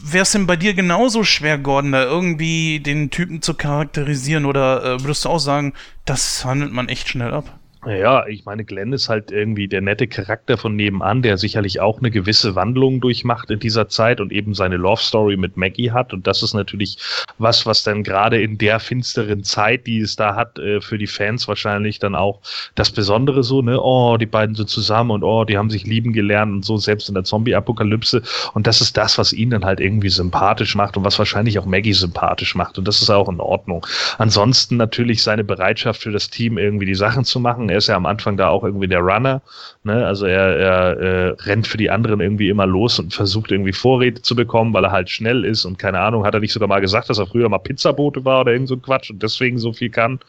wäre 0.05 0.23
es 0.23 0.33
denn 0.33 0.47
bei 0.47 0.57
dir 0.57 0.75
genauso 0.75 1.25
schwer, 1.25 1.59
Gordon, 1.59 1.93
da 1.93 2.03
irgendwie 2.03 2.81
den 2.81 3.11
Typen 3.11 3.41
zu 3.41 3.55
charakterisieren 3.55 4.45
oder 4.45 4.85
äh, 4.85 5.01
würdest 5.03 5.25
du 5.25 5.31
auch 5.31 5.39
sagen, 5.39 5.73
das 6.05 6.45
handelt 6.45 6.73
man 6.73 6.89
echt 6.89 7.09
schnell 7.09 7.33
ab? 7.33 7.59
Ja, 7.85 8.29
ich 8.29 8.45
meine, 8.45 8.65
Glenn 8.65 8.93
ist 8.93 9.09
halt 9.09 9.33
irgendwie 9.33 9.67
der 9.67 9.81
nette 9.81 10.07
Charakter 10.07 10.57
von 10.57 10.77
nebenan, 10.77 11.21
der 11.21 11.37
sicherlich 11.37 11.81
auch 11.81 11.99
eine 11.99 12.13
gewisse 12.13 12.55
Wandlung 12.55 13.01
durchmacht 13.01 13.51
in 13.51 13.59
dieser 13.59 13.89
Zeit 13.89 14.21
und 14.21 14.31
eben 14.31 14.55
seine 14.55 14.77
Love 14.77 15.03
Story 15.03 15.37
mit 15.37 15.57
Maggie 15.57 15.91
hat. 15.91 16.13
Und 16.13 16.29
das 16.29 16.45
ist 16.45 16.55
natürlich 16.55 16.97
was, 17.39 17.67
was 17.67 17.83
dann 17.83 18.05
gerade 18.05 18.41
in 18.41 18.57
der 18.57 18.79
finsteren 18.79 19.43
Zeit, 19.43 19.89
die 19.89 19.99
es 19.99 20.15
da 20.15 20.37
hat, 20.37 20.61
äh, 20.61 20.81
für 20.81 20.97
die 20.97 21.09
Fans 21.09 21.49
wahrscheinlich 21.49 21.99
dann 21.99 22.15
auch 22.15 22.41
das 22.77 22.93
Besondere 22.93 23.43
so, 23.43 23.63
ne? 23.63 23.81
Oh, 23.83 24.17
die 24.17 24.27
beiden 24.27 24.55
sind 24.55 24.69
zusammen 24.69 25.11
und 25.11 25.25
oh, 25.25 25.45
die 25.45 25.59
haben 25.59 25.69
sich 25.69 25.85
lieben 25.85 26.13
gelernt 26.13 26.53
und 26.53 26.65
so, 26.65 26.77
selbst 26.77 27.09
in 27.09 27.15
der 27.17 27.25
Zombie-Apokalypse. 27.25 28.23
Und 28.55 28.69
das 28.69 28.81
ist 28.81 28.97
das, 28.97 29.19
was 29.19 29.33
ihn 29.33 29.51
dann 29.51 29.65
halt 29.65 29.81
irgendwie 29.81 30.09
sympathisch 30.09 30.77
macht 30.77 30.97
und 30.97 31.05
was 31.05 31.19
wahrscheinlich 31.19 31.59
auch 31.59 31.67
Maggie 31.67 31.95
sympathisch 31.95 32.55
macht. 32.55 32.79
Und 32.79 32.87
das 32.87 33.03
ist 33.03 33.11
auch 33.11 33.29
in 33.29 33.41
Ordnung. 33.41 33.85
Ansonsten 34.19 34.77
natürlich 34.77 35.21
seine 35.25 35.43
Bereitschaft 35.43 36.03
für 36.03 36.13
das 36.13 36.31
Team 36.31 36.59
irgendwie 36.59 36.87
die 36.87 36.95
Sachen 36.95 37.25
zu 37.25 37.41
machen 37.41 37.72
er 37.73 37.79
ist 37.79 37.89
ja 37.89 37.97
am 37.97 38.07
Anfang 38.07 38.37
da 38.37 38.49
auch 38.49 38.65
irgendwie 38.65 38.87
der 38.87 39.01
Runner. 39.01 39.43
Ne? 39.83 40.07
Also 40.07 40.27
er, 40.27 40.57
er 40.57 41.01
äh, 41.01 41.29
rennt 41.43 41.67
für 41.67 41.79
die 41.79 41.91
anderen 41.91 42.21
irgendwie 42.21 42.49
immer 42.49 42.67
los 42.67 42.99
und 42.99 43.15
versucht 43.15 43.51
irgendwie 43.51 43.73
Vorräte 43.73 44.23
zu 44.23 44.37
bekommen, 44.37 44.73
weil 44.75 44.85
er 44.85 44.93
halt 44.93 45.11
schnell 45.11 45.45
ist 45.45 45.65
und 45.65 45.79
keine 45.79 45.99
Ahnung, 45.99 46.25
hat 46.25 46.35
er 46.35 46.41
nicht 46.41 46.53
sogar 46.53 46.69
mal 46.69 46.81
gesagt, 46.81 47.11
dass 47.11 47.19
er 47.19 47.27
früher 47.27 47.49
mal 47.49 47.59
Pizzabote 47.59 48.25
war 48.25 48.43
oder 48.43 48.53
irgend 48.53 48.69
so 48.69 48.77
Quatsch 48.77 49.11
und 49.11 49.23
deswegen 49.23 49.59
so 49.59 49.73
viel 49.73 49.91
kann. 49.91 50.21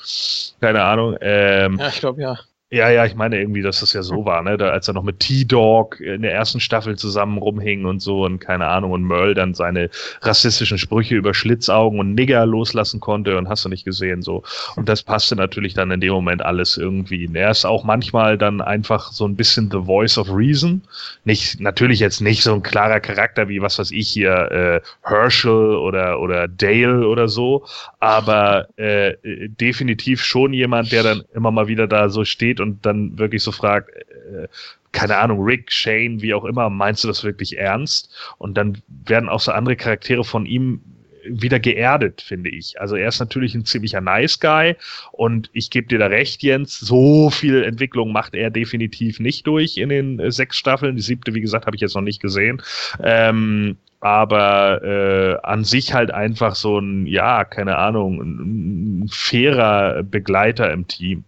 Keine 0.61 0.83
Ahnung. 0.83 1.17
Ähm, 1.21 1.77
ja, 1.79 1.89
ich 1.89 1.99
glaube 1.99 2.21
ja. 2.21 2.39
Ja, 2.73 2.89
ja, 2.89 3.05
ich 3.05 3.13
meine 3.13 3.39
irgendwie, 3.39 3.61
dass 3.61 3.81
das 3.81 3.93
ja 3.93 4.01
so 4.01 4.25
war, 4.25 4.41
ne? 4.41 4.57
Da, 4.57 4.69
als 4.69 4.87
er 4.87 4.95
noch 4.95 5.03
mit 5.03 5.19
T-Dog 5.19 5.99
in 5.99 6.23
der 6.23 6.33
ersten 6.33 6.59
Staffel 6.59 6.97
zusammen 6.97 7.37
rumhing 7.37 7.85
und 7.85 7.99
so 7.99 8.25
und 8.25 8.39
keine 8.39 8.65
Ahnung 8.65 8.93
und 8.93 9.03
Merle 9.03 9.35
dann 9.35 9.53
seine 9.53 9.91
rassistischen 10.23 10.79
Sprüche 10.79 11.13
über 11.13 11.35
Schlitzaugen 11.35 11.99
und 11.99 12.15
Nigger 12.15 12.47
loslassen 12.47 12.99
konnte 12.99 13.37
und 13.37 13.47
hast 13.47 13.63
du 13.63 13.69
nicht 13.69 13.85
gesehen 13.85 14.23
so. 14.23 14.41
Und 14.75 14.89
das 14.89 15.03
passte 15.03 15.35
natürlich 15.35 15.75
dann 15.75 15.91
in 15.91 16.01
dem 16.01 16.13
Moment 16.13 16.43
alles 16.43 16.75
irgendwie. 16.75 17.27
Und 17.27 17.35
er 17.35 17.51
ist 17.51 17.63
auch 17.63 17.83
manchmal 17.83 18.39
dann 18.39 18.59
einfach 18.59 19.11
so 19.11 19.27
ein 19.27 19.35
bisschen 19.35 19.69
the 19.69 19.85
voice 19.85 20.17
of 20.17 20.33
reason. 20.33 20.81
Nicht, 21.25 21.59
natürlich 21.59 21.99
jetzt 21.99 22.21
nicht 22.21 22.41
so 22.41 22.55
ein 22.55 22.63
klarer 22.63 23.01
Charakter 23.01 23.49
wie 23.49 23.61
was 23.61 23.77
weiß 23.77 23.91
ich 23.91 24.09
hier, 24.09 24.51
äh, 24.51 24.81
Herschel 25.07 25.75
oder, 25.75 26.19
oder 26.19 26.47
Dale 26.47 27.07
oder 27.07 27.27
so, 27.27 27.67
aber 27.99 28.67
äh, 28.79 29.13
definitiv 29.21 30.23
schon 30.23 30.53
jemand, 30.53 30.91
der 30.91 31.03
dann 31.03 31.21
immer 31.35 31.51
mal 31.51 31.67
wieder 31.67 31.85
da 31.85 32.09
so 32.09 32.25
steht 32.25 32.62
und 32.63 32.85
dann 32.85 33.17
wirklich 33.19 33.43
so 33.43 33.51
fragt, 33.51 33.89
äh, 33.95 34.47
keine 34.91 35.17
Ahnung, 35.17 35.43
Rick, 35.43 35.71
Shane, 35.71 36.21
wie 36.21 36.33
auch 36.33 36.45
immer, 36.45 36.69
meinst 36.69 37.03
du 37.03 37.07
das 37.07 37.23
wirklich 37.23 37.57
ernst? 37.57 38.15
Und 38.37 38.55
dann 38.57 38.81
werden 39.05 39.27
auch 39.27 39.39
so 39.39 39.51
andere 39.51 39.75
Charaktere 39.75 40.23
von 40.23 40.45
ihm 40.45 40.81
wieder 41.25 41.59
geerdet, 41.59 42.21
finde 42.21 42.49
ich. 42.49 42.79
Also 42.79 42.95
er 42.95 43.07
ist 43.07 43.19
natürlich 43.19 43.55
ein 43.55 43.65
ziemlicher 43.65 44.01
Nice 44.01 44.39
Guy 44.39 44.75
und 45.11 45.49
ich 45.53 45.69
gebe 45.69 45.87
dir 45.87 45.99
da 45.99 46.07
recht, 46.07 46.43
Jens, 46.43 46.79
so 46.79 47.29
viel 47.29 47.63
Entwicklung 47.63 48.11
macht 48.11 48.35
er 48.35 48.49
definitiv 48.49 49.19
nicht 49.19 49.47
durch 49.47 49.77
in 49.77 49.89
den 49.89 50.19
äh, 50.19 50.31
sechs 50.31 50.57
Staffeln. 50.57 50.95
Die 50.95 51.01
siebte, 51.01 51.33
wie 51.33 51.41
gesagt, 51.41 51.65
habe 51.65 51.75
ich 51.75 51.81
jetzt 51.81 51.95
noch 51.95 52.01
nicht 52.01 52.21
gesehen. 52.21 52.61
Ähm, 53.01 53.77
aber 54.01 54.83
äh, 54.83 55.37
an 55.43 55.63
sich 55.63 55.93
halt 55.93 56.11
einfach 56.11 56.55
so 56.55 56.77
ein, 56.77 57.07
ja, 57.07 57.45
keine 57.45 57.77
Ahnung, 57.77 58.21
ein, 58.21 59.03
ein 59.03 59.07
fairer 59.07 60.03
Begleiter 60.03 60.71
im 60.71 60.87
Team 60.87 61.23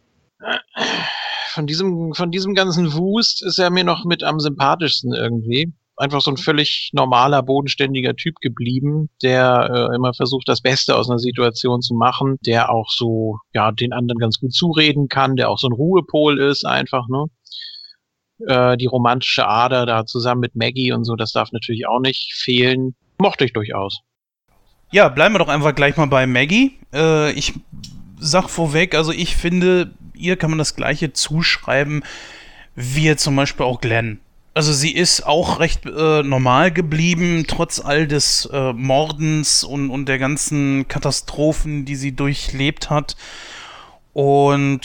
von 1.56 1.66
diesem, 1.68 2.14
von 2.14 2.32
diesem 2.32 2.54
ganzen 2.54 2.94
Wust 2.94 3.44
ist 3.44 3.58
er 3.58 3.72
mir 3.72 3.86
noch 3.86 4.04
mit 4.04 4.24
am 4.24 4.40
sympathischsten 4.40 5.14
irgendwie. 5.14 5.74
Einfach 5.98 6.20
so 6.20 6.30
ein 6.32 6.38
völlig 6.38 6.90
normaler, 6.92 7.42
bodenständiger 7.42 8.14
Typ 8.16 8.36
geblieben, 8.42 9.10
der 9.24 9.90
äh, 9.92 9.96
immer 9.96 10.14
versucht, 10.14 10.50
das 10.50 10.62
Beste 10.62 10.98
aus 10.98 11.10
einer 11.10 11.20
Situation 11.20 11.82
zu 11.82 11.96
machen, 11.96 12.36
der 12.46 12.70
auch 12.70 12.90
so, 12.90 13.40
ja, 13.54 13.72
den 13.72 13.94
anderen 13.94 14.20
ganz 14.20 14.38
gut 14.38 14.54
zureden 14.54 15.08
kann, 15.08 15.38
der 15.38 15.50
auch 15.50 15.58
so 15.58 15.70
ein 15.70 15.74
Ruhepol 15.74 16.42
ist, 16.42 16.66
einfach, 16.66 17.08
ne? 17.08 17.26
Äh, 18.46 18.76
die 18.76 18.88
romantische 18.88 19.48
Ader 19.48 19.86
da 19.86 20.06
zusammen 20.06 20.42
mit 20.42 20.56
Maggie 20.56 20.92
und 20.92 21.06
so, 21.06 21.16
das 21.16 21.32
darf 21.32 21.54
natürlich 21.54 21.88
auch 21.88 22.02
nicht 22.02 22.34
fehlen. 22.34 22.96
Mochte 23.18 23.46
ich 23.46 23.54
durchaus. 23.54 24.02
Ja, 24.92 25.08
bleiben 25.08 25.34
wir 25.34 25.40
doch 25.40 25.48
einfach 25.48 25.74
gleich 25.74 25.96
mal 25.96 26.08
bei 26.08 26.28
Maggie. 26.28 26.78
Äh, 26.94 27.32
ich 27.32 27.54
sag 28.20 28.50
vorweg, 28.50 28.96
also 28.96 29.14
ich 29.14 29.38
finde, 29.38 29.94
ihr 30.18 30.38
kann 30.38 30.52
man 30.52 30.60
das 30.60 30.76
gleiche 30.76 31.14
zuschreiben 31.14 32.04
wie 32.76 33.16
zum 33.16 33.36
Beispiel 33.36 33.66
auch 33.66 33.82
Glenn. 33.82 34.20
Also 34.54 34.72
sie 34.72 34.92
ist 34.92 35.26
auch 35.26 35.60
recht 35.60 35.86
äh, 35.86 36.24
normal 36.24 36.72
geblieben, 36.72 37.46
trotz 37.48 37.80
all 37.82 38.08
des 38.08 38.50
äh, 38.52 38.72
Mordens 38.72 39.64
und, 39.66 39.90
und 39.90 40.08
der 40.08 40.18
ganzen 40.18 40.88
Katastrophen, 40.88 41.84
die 41.84 41.96
sie 41.96 42.14
durchlebt 42.14 42.90
hat. 42.90 43.18
Und 44.14 44.82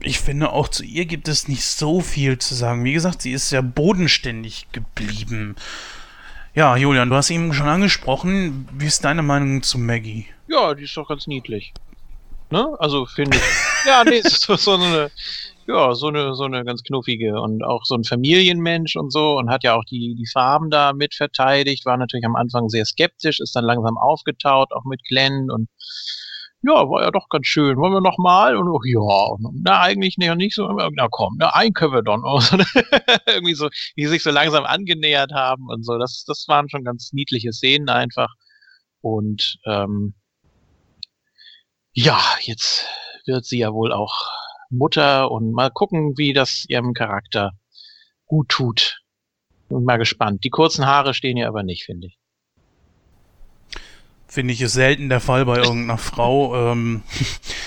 ich 0.00 0.18
finde, 0.18 0.50
auch 0.50 0.68
zu 0.68 0.82
ihr 0.82 1.06
gibt 1.06 1.28
es 1.28 1.46
nicht 1.46 1.62
so 1.62 2.00
viel 2.00 2.38
zu 2.38 2.54
sagen. 2.54 2.82
Wie 2.82 2.92
gesagt, 2.92 3.22
sie 3.22 3.30
ist 3.30 3.48
sehr 3.48 3.62
bodenständig 3.62 4.66
geblieben. 4.72 5.54
Ja, 6.52 6.76
Julian, 6.76 7.10
du 7.10 7.16
hast 7.16 7.30
eben 7.30 7.52
schon 7.52 7.68
angesprochen. 7.68 8.68
Wie 8.72 8.86
ist 8.86 9.04
deine 9.04 9.22
Meinung 9.22 9.62
zu 9.62 9.78
Maggie? 9.78 10.26
Ja, 10.48 10.74
die 10.74 10.84
ist 10.84 10.96
doch 10.96 11.08
ganz 11.08 11.28
niedlich. 11.28 11.74
Ne? 12.50 12.76
Also 12.78 13.06
finde 13.06 13.36
ich. 13.36 13.86
ja, 13.86 14.04
nee, 14.04 14.20
so, 14.24 14.56
so 14.56 14.74
eine, 14.74 15.10
ja, 15.66 15.94
so 15.94 16.08
eine, 16.08 16.34
so 16.34 16.44
eine 16.44 16.64
ganz 16.64 16.82
knuffige 16.82 17.40
und 17.40 17.64
auch 17.64 17.84
so 17.84 17.94
ein 17.94 18.04
Familienmensch 18.04 18.96
und 18.96 19.12
so 19.12 19.36
und 19.36 19.50
hat 19.50 19.64
ja 19.64 19.74
auch 19.74 19.84
die, 19.84 20.14
die 20.16 20.28
Farben 20.32 20.70
da 20.70 20.92
mit 20.92 21.14
verteidigt, 21.14 21.84
war 21.86 21.96
natürlich 21.96 22.26
am 22.26 22.36
Anfang 22.36 22.68
sehr 22.68 22.84
skeptisch, 22.84 23.40
ist 23.40 23.56
dann 23.56 23.64
langsam 23.64 23.98
aufgetaut, 23.98 24.72
auch 24.72 24.84
mit 24.84 25.02
Glenn 25.04 25.50
und 25.50 25.68
ja, 26.62 26.88
war 26.88 27.02
ja 27.02 27.10
doch 27.10 27.28
ganz 27.28 27.46
schön. 27.46 27.76
Wollen 27.76 27.92
wir 27.92 28.00
noch 28.00 28.18
mal? 28.18 28.56
Und 28.56 28.66
ja, 28.84 29.36
na 29.62 29.80
eigentlich 29.80 30.16
nicht, 30.18 30.34
nicht 30.36 30.54
so. 30.54 30.68
Na 30.68 31.06
komm, 31.10 31.36
na 31.38 31.54
ein 31.54 31.72
können 31.72 31.92
wir 31.92 32.02
dann. 32.02 32.22
Irgendwie 33.26 33.54
so, 33.54 33.68
die 33.96 34.06
sich 34.06 34.22
so 34.22 34.30
langsam 34.30 34.64
angenähert 34.64 35.32
haben 35.32 35.68
und 35.68 35.84
so. 35.84 35.96
Das, 35.98 36.24
das 36.26 36.46
waren 36.48 36.68
schon 36.68 36.82
ganz 36.82 37.12
niedliche 37.12 37.52
Szenen 37.52 37.88
einfach. 37.88 38.34
Und 39.00 39.58
ähm, 39.64 40.14
ja, 41.96 42.20
jetzt 42.42 42.86
wird 43.24 43.46
sie 43.46 43.58
ja 43.58 43.72
wohl 43.72 43.90
auch 43.90 44.30
Mutter 44.68 45.30
und 45.30 45.52
mal 45.52 45.70
gucken, 45.70 46.18
wie 46.18 46.34
das 46.34 46.66
ihrem 46.68 46.92
Charakter 46.92 47.52
gut 48.26 48.50
tut. 48.50 49.00
Bin 49.68 49.82
mal 49.84 49.96
gespannt. 49.96 50.44
Die 50.44 50.50
kurzen 50.50 50.86
Haare 50.86 51.14
stehen 51.14 51.38
ihr 51.38 51.48
aber 51.48 51.62
nicht, 51.62 51.84
finde 51.84 52.08
ich. 52.08 52.18
Finde 54.28 54.52
ich 54.52 54.60
ist 54.60 54.74
selten 54.74 55.08
der 55.08 55.20
Fall 55.20 55.46
bei 55.46 55.56
irgendeiner 55.56 55.96
Frau. 55.96 56.72
Ähm, 56.72 57.02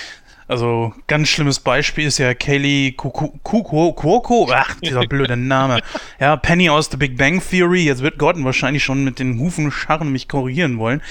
also 0.50 0.93
ganz 1.06 1.30
schlimmes 1.30 1.60
Beispiel 1.60 2.08
ist 2.08 2.18
ja 2.18 2.34
Kaylee 2.34 2.93
Cuoco, 2.93 4.50
ach, 4.52 4.76
dieser 4.82 5.02
blöde 5.02 5.38
Name. 5.38 5.82
Ja, 6.20 6.36
Penny 6.38 6.70
aus 6.70 6.89
The 6.89 6.97
Big 6.97 7.18
Bang 7.18 7.39
Theory. 7.39 7.84
Jetzt 7.84 8.02
wird 8.02 8.18
Gordon 8.18 8.43
wahrscheinlich 8.45 8.84
schon 8.84 9.04
mit 9.04 9.20
den 9.20 9.39
Hufen 9.39 9.72
scharren 9.72 10.12
mich 10.12 10.28
korrigieren 10.28 10.80
wollen. 10.80 11.04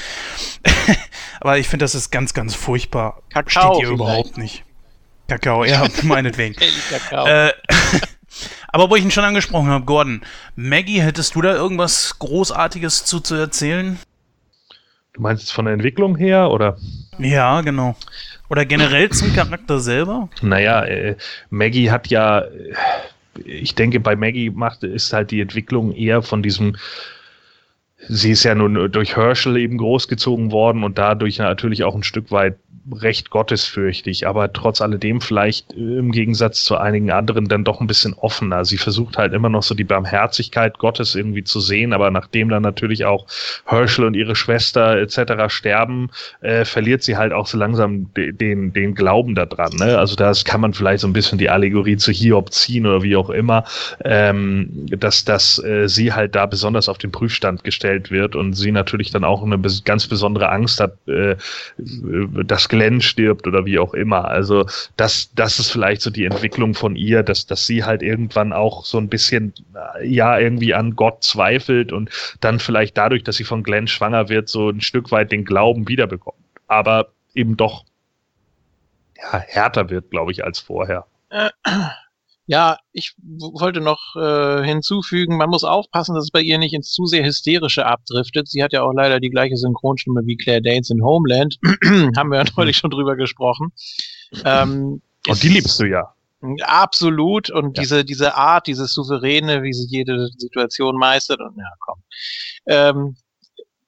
Aber 1.41 1.57
ich 1.57 1.69
finde, 1.69 1.85
das 1.85 1.95
ist 1.95 2.11
ganz, 2.11 2.35
ganz 2.35 2.57
furchtbar. 2.57 3.23
Kakao 3.31 3.75
Steht 3.75 3.85
ihr 3.85 3.95
überhaupt 3.95 4.39
nicht. 4.39 4.65
Kakao, 5.29 5.65
ja, 5.65 5.87
meinetwegen. 6.03 6.57
Kakao. 6.91 7.27
Äh, 7.27 7.53
aber 8.73 8.91
wo 8.91 8.97
ich 8.97 9.05
ihn 9.05 9.11
schon 9.11 9.25
angesprochen 9.25 9.69
habe, 9.69 9.85
Gordon, 9.85 10.23
Maggie, 10.57 11.01
hättest 11.03 11.35
du 11.35 11.43
da 11.43 11.53
irgendwas 11.53 12.19
Großartiges 12.19 13.05
zu, 13.05 13.21
zu 13.21 13.37
erzählen? 13.37 13.99
Du 15.13 15.21
meinst 15.21 15.53
von 15.53 15.67
der 15.67 15.75
Entwicklung 15.75 16.17
her, 16.17 16.51
oder? 16.51 16.79
Ja, 17.19 17.61
genau. 17.61 17.95
Oder 18.49 18.65
generell 18.65 19.11
zum 19.11 19.33
Charakter 19.35 19.79
selber? 19.79 20.29
Naja, 20.43 20.85
äh, 20.85 21.17
Maggie 21.51 21.91
hat 21.91 22.09
ja, 22.09 22.45
ich 23.45 23.75
denke, 23.75 24.01
bei 24.01 24.17
Maggie 24.17 24.51
macht, 24.51 24.83
ist 24.85 25.13
halt 25.13 25.31
die 25.31 25.41
Entwicklung 25.41 25.93
eher 25.93 26.23
von 26.23 26.43
diesem 26.43 26.77
sie 28.07 28.31
ist 28.31 28.45
ja 28.45 28.55
nun 28.55 28.91
durch 28.93 29.17
Herschel 29.17 29.57
eben 29.57 29.77
großgezogen 29.79 30.53
worden 30.53 30.85
und 30.85 30.99
dadurch 30.99 31.39
natürlich 31.39 31.85
auch 31.85 31.95
ein 31.95 32.05
Stück 32.05 32.31
weit 32.31 32.57
recht 32.93 33.31
gottesfürchtig, 33.31 34.27
aber 34.27 34.53
trotz 34.53 34.81
alledem 34.81 35.21
vielleicht 35.21 35.73
äh, 35.73 35.99
im 35.99 36.13
Gegensatz 36.13 36.65
zu 36.65 36.77
einigen 36.77 37.11
anderen 37.11 37.49
dann 37.49 37.65
doch 37.65 37.81
ein 37.81 37.87
bisschen 37.87 38.15
offener. 38.15 38.65
Sie 38.65 38.79
versucht 38.79 39.19
halt 39.19 39.33
immer 39.33 39.49
noch 39.49 39.63
so 39.63 39.75
die 39.75 39.85
Barmherzigkeit 39.85 40.79
Gottes 40.79 41.15
irgendwie 41.15 41.45
zu 41.45 41.61
sehen, 41.61 41.93
aber 41.93 42.11
nachdem 42.11 42.49
dann 42.49 42.63
natürlich 42.63 43.05
auch 43.05 43.27
Herschel 43.67 44.05
und 44.05 44.15
ihre 44.15 44.37
Schwester 44.37 44.99
etc. 44.99 45.53
sterben, 45.53 46.11
äh, 46.41 46.65
verliert 46.65 47.03
sie 47.03 47.17
halt 47.17 47.33
auch 47.33 47.47
so 47.47 47.59
langsam 47.59 48.13
de 48.15 48.33
den, 48.33 48.73
den 48.73 48.95
Glauben 48.95 49.35
daran. 49.35 49.73
Ne? 49.77 49.99
Also 49.99 50.15
das 50.15 50.45
kann 50.45 50.61
man 50.61 50.75
vielleicht 50.75 51.01
so 51.01 51.09
ein 51.09 51.13
bisschen 51.13 51.39
die 51.39 51.51
Allegorie 51.51 51.97
zu 51.97 52.13
Hiob 52.13 52.53
ziehen 52.53 52.87
oder 52.87 53.03
wie 53.03 53.17
auch 53.17 53.31
immer, 53.31 53.65
ähm, 54.05 54.87
dass, 54.91 55.25
dass 55.25 55.63
äh, 55.63 55.89
sie 55.89 56.13
halt 56.13 56.35
da 56.35 56.47
besonders 56.47 56.89
auf 56.89 56.99
den 56.99 57.11
Prüfstand 57.11 57.65
gestellt 57.65 58.11
wird 58.11 58.37
und 58.37 58.55
sie 58.55 58.73
natürlich 58.73 59.11
dann 59.11 59.25
auch 59.25 59.43
eine 59.43 59.59
ganz 59.85 60.07
besondere 60.07 60.51
Angst 60.51 60.81
hat, 60.81 60.97
äh, 61.09 61.37
dass 61.77 62.69
Glenn 62.79 63.01
stirbt 63.01 63.49
oder 63.49 63.67
wie 63.67 63.81
auch 63.81 63.93
immer. 63.93 64.27
Also 64.27 64.67
das, 64.97 65.33
das 65.35 65.59
ist 65.59 65.73
vielleicht 65.73 66.01
so 66.01 66.11
die 66.11 66.25
Entwicklung 66.25 66.75
von 66.75 66.95
ihr, 66.95 67.25
dass, 67.25 67.45
dass 67.45 67.67
sie 67.67 67.83
halt 67.83 68.03
irgendwann 68.03 68.53
auch 68.53 68.85
so 68.85 68.99
ein 68.99 69.09
bisschen, 69.09 69.53
äh, 69.75 70.07
ja, 70.07 70.39
irgendwie 70.39 70.75
an 70.75 70.95
Gott 70.95 71.25
zweifelt 71.25 71.93
und 71.93 72.11
dann 72.41 72.61
vielleicht 72.61 72.97
dadurch, 72.97 73.25
dass 73.25 73.37
sie 73.37 73.43
von 73.43 73.65
Glenn 73.65 73.89
schwanger 73.89 74.29
wird, 74.29 74.49
so 74.49 74.69
ein 74.71 74.81
Stück 74.81 75.11
weit 75.11 75.33
den 75.33 75.45
Glauben 75.45 75.89
wiederbekommt. 75.89 76.39
Aber 76.69 77.09
eben 77.35 77.57
doch 77.57 77.85
ja, 79.17 79.41
härter 79.41 79.91
wird, 79.91 80.11
glaube 80.11 80.31
ich, 80.31 80.45
als 80.45 80.61
vorher. 80.61 81.05
Ja, 82.51 82.79
ich 82.93 83.13
wollte 83.19 83.83
noch 83.83 84.17
äh, 84.17 84.65
hinzufügen, 84.65 85.37
man 85.37 85.51
muss 85.51 85.65
aufpassen, 85.65 86.15
dass 86.15 86.25
es 86.25 86.31
bei 86.31 86.41
ihr 86.41 86.57
nicht 86.57 86.73
ins 86.73 86.93
zu 86.93 87.05
sehr 87.05 87.23
Hysterische 87.23 87.85
abdriftet. 87.85 88.49
Sie 88.49 88.63
hat 88.63 88.73
ja 88.73 88.83
auch 88.83 88.95
leider 88.95 89.21
die 89.21 89.29
gleiche 89.29 89.59
Synchronstimme 89.59 90.23
wie 90.25 90.39
Claire 90.39 90.63
Danes 90.63 90.89
in 90.89 91.05
Homeland. 91.05 91.59
Haben 92.17 92.31
wir 92.31 92.39
ja 92.39 92.45
neulich 92.57 92.79
schon 92.79 92.91
drüber 92.91 93.17
gesprochen. 93.17 93.73
Ähm, 94.47 95.03
Und 95.29 95.43
die 95.43 95.51
liebst 95.51 95.79
du 95.79 95.85
ja. 95.85 96.15
Absolut. 96.63 97.51
Und 97.51 97.77
ja. 97.77 97.83
diese, 97.83 98.05
diese 98.07 98.35
Art, 98.35 98.67
dieses 98.67 98.95
Souveräne, 98.95 99.63
wie 99.63 99.75
sie 99.75 99.87
jede 99.87 100.31
Situation 100.39 100.97
meistert. 100.97 101.41
Und 101.41 101.55
ja, 101.59 101.71
komm. 101.81 102.03
Ähm, 102.65 103.17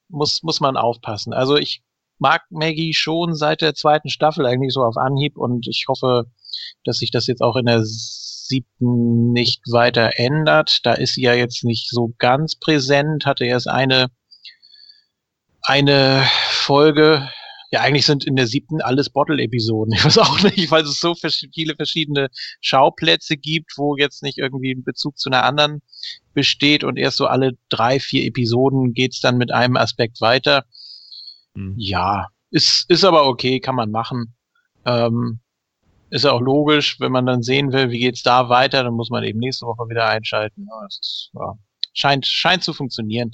muss, 0.07 0.43
muss 0.43 0.59
man 0.59 0.77
aufpassen. 0.77 1.33
Also 1.33 1.57
ich 1.57 1.81
mag 2.19 2.43
Maggie 2.51 2.93
schon 2.93 3.33
seit 3.33 3.61
der 3.61 3.73
zweiten 3.73 4.09
Staffel 4.09 4.45
eigentlich 4.45 4.73
so 4.73 4.83
auf 4.83 4.97
Anhieb 4.97 5.35
und 5.35 5.67
ich 5.67 5.85
hoffe, 5.87 6.27
dass 6.83 6.97
sich 6.97 7.09
das 7.09 7.25
jetzt 7.25 7.41
auch 7.41 7.55
in 7.55 7.65
der 7.65 7.81
siebten 8.51 9.31
nicht 9.31 9.61
weiter 9.71 10.11
ändert. 10.17 10.79
Da 10.83 10.93
ist 10.93 11.15
sie 11.15 11.23
ja 11.23 11.33
jetzt 11.33 11.63
nicht 11.63 11.89
so 11.89 12.13
ganz 12.17 12.55
präsent, 12.55 13.25
hatte 13.25 13.45
erst 13.45 13.67
eine, 13.67 14.07
eine 15.61 16.25
Folge. 16.49 17.29
Ja, 17.71 17.79
eigentlich 17.81 18.05
sind 18.05 18.25
in 18.25 18.35
der 18.35 18.47
siebten 18.47 18.81
alles 18.81 19.09
Bottle-Episoden. 19.09 19.93
Ich 19.95 20.03
weiß 20.03 20.17
auch 20.17 20.43
nicht, 20.43 20.69
weil 20.71 20.83
es 20.83 20.99
so 20.99 21.15
viele 21.15 21.75
verschiedene 21.75 22.27
Schauplätze 22.59 23.37
gibt, 23.37 23.71
wo 23.77 23.95
jetzt 23.95 24.23
nicht 24.23 24.37
irgendwie 24.37 24.73
ein 24.73 24.83
Bezug 24.83 25.17
zu 25.17 25.29
einer 25.29 25.43
anderen 25.43 25.81
besteht 26.33 26.83
und 26.83 26.97
erst 26.97 27.17
so 27.17 27.27
alle 27.27 27.53
drei, 27.69 27.99
vier 27.99 28.25
Episoden 28.25 28.93
geht's 28.93 29.21
dann 29.21 29.37
mit 29.37 29.51
einem 29.51 29.77
Aspekt 29.77 30.19
weiter. 30.19 30.65
Mhm. 31.53 31.75
Ja, 31.77 32.27
ist, 32.49 32.85
ist 32.89 33.05
aber 33.05 33.25
okay, 33.25 33.61
kann 33.61 33.75
man 33.75 33.91
machen. 33.91 34.35
Ähm, 34.85 35.39
ist 36.11 36.25
ja 36.25 36.33
auch 36.33 36.41
logisch, 36.41 36.99
wenn 36.99 37.11
man 37.11 37.25
dann 37.25 37.41
sehen 37.41 37.71
will, 37.71 37.89
wie 37.89 37.99
geht's 37.99 38.21
da 38.21 38.49
weiter, 38.49 38.83
dann 38.83 38.93
muss 38.93 39.09
man 39.09 39.23
eben 39.23 39.39
nächste 39.39 39.65
Woche 39.65 39.89
wieder 39.89 40.07
einschalten. 40.07 40.67
Ist, 40.87 41.31
ja, 41.33 41.53
scheint, 41.93 42.27
scheint 42.27 42.63
zu 42.63 42.73
funktionieren. 42.73 43.31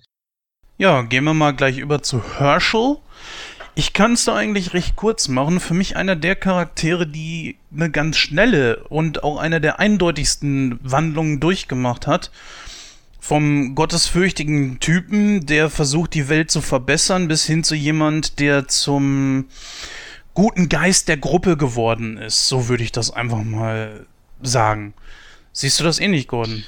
Ja, 0.77 1.01
gehen 1.01 1.23
wir 1.23 1.33
mal 1.33 1.55
gleich 1.55 1.79
über 1.79 2.03
zu 2.03 2.21
Herschel. 2.37 2.97
Ich 3.73 3.93
kann 3.93 4.13
es 4.13 4.25
da 4.25 4.35
eigentlich 4.35 4.73
recht 4.73 4.95
kurz 4.95 5.27
machen. 5.27 5.59
Für 5.59 5.73
mich 5.73 5.97
einer 5.97 6.15
der 6.15 6.35
Charaktere, 6.35 7.07
die 7.07 7.57
eine 7.73 7.89
ganz 7.89 8.17
schnelle 8.17 8.83
und 8.89 9.23
auch 9.23 9.37
eine 9.37 9.59
der 9.59 9.79
eindeutigsten 9.79 10.79
Wandlungen 10.83 11.39
durchgemacht 11.39 12.05
hat. 12.05 12.31
Vom 13.19 13.73
gottesfürchtigen 13.73 14.79
Typen, 14.79 15.47
der 15.47 15.71
versucht, 15.71 16.13
die 16.13 16.29
Welt 16.29 16.51
zu 16.51 16.61
verbessern, 16.61 17.27
bis 17.27 17.45
hin 17.45 17.63
zu 17.63 17.75
jemand, 17.75 18.39
der 18.39 18.67
zum 18.67 19.45
guten 20.37 20.69
Geist 20.69 21.07
der 21.07 21.17
Gruppe 21.17 21.57
geworden 21.57 22.17
ist. 22.17 22.47
So 22.47 22.69
würde 22.69 22.83
ich 22.83 22.91
das 22.91 23.09
einfach 23.09 23.43
mal 23.43 24.05
sagen. 24.43 24.93
Siehst 25.51 25.79
du 25.79 25.83
das 25.83 25.99
ähnlich, 25.99 26.27
Gordon? 26.27 26.63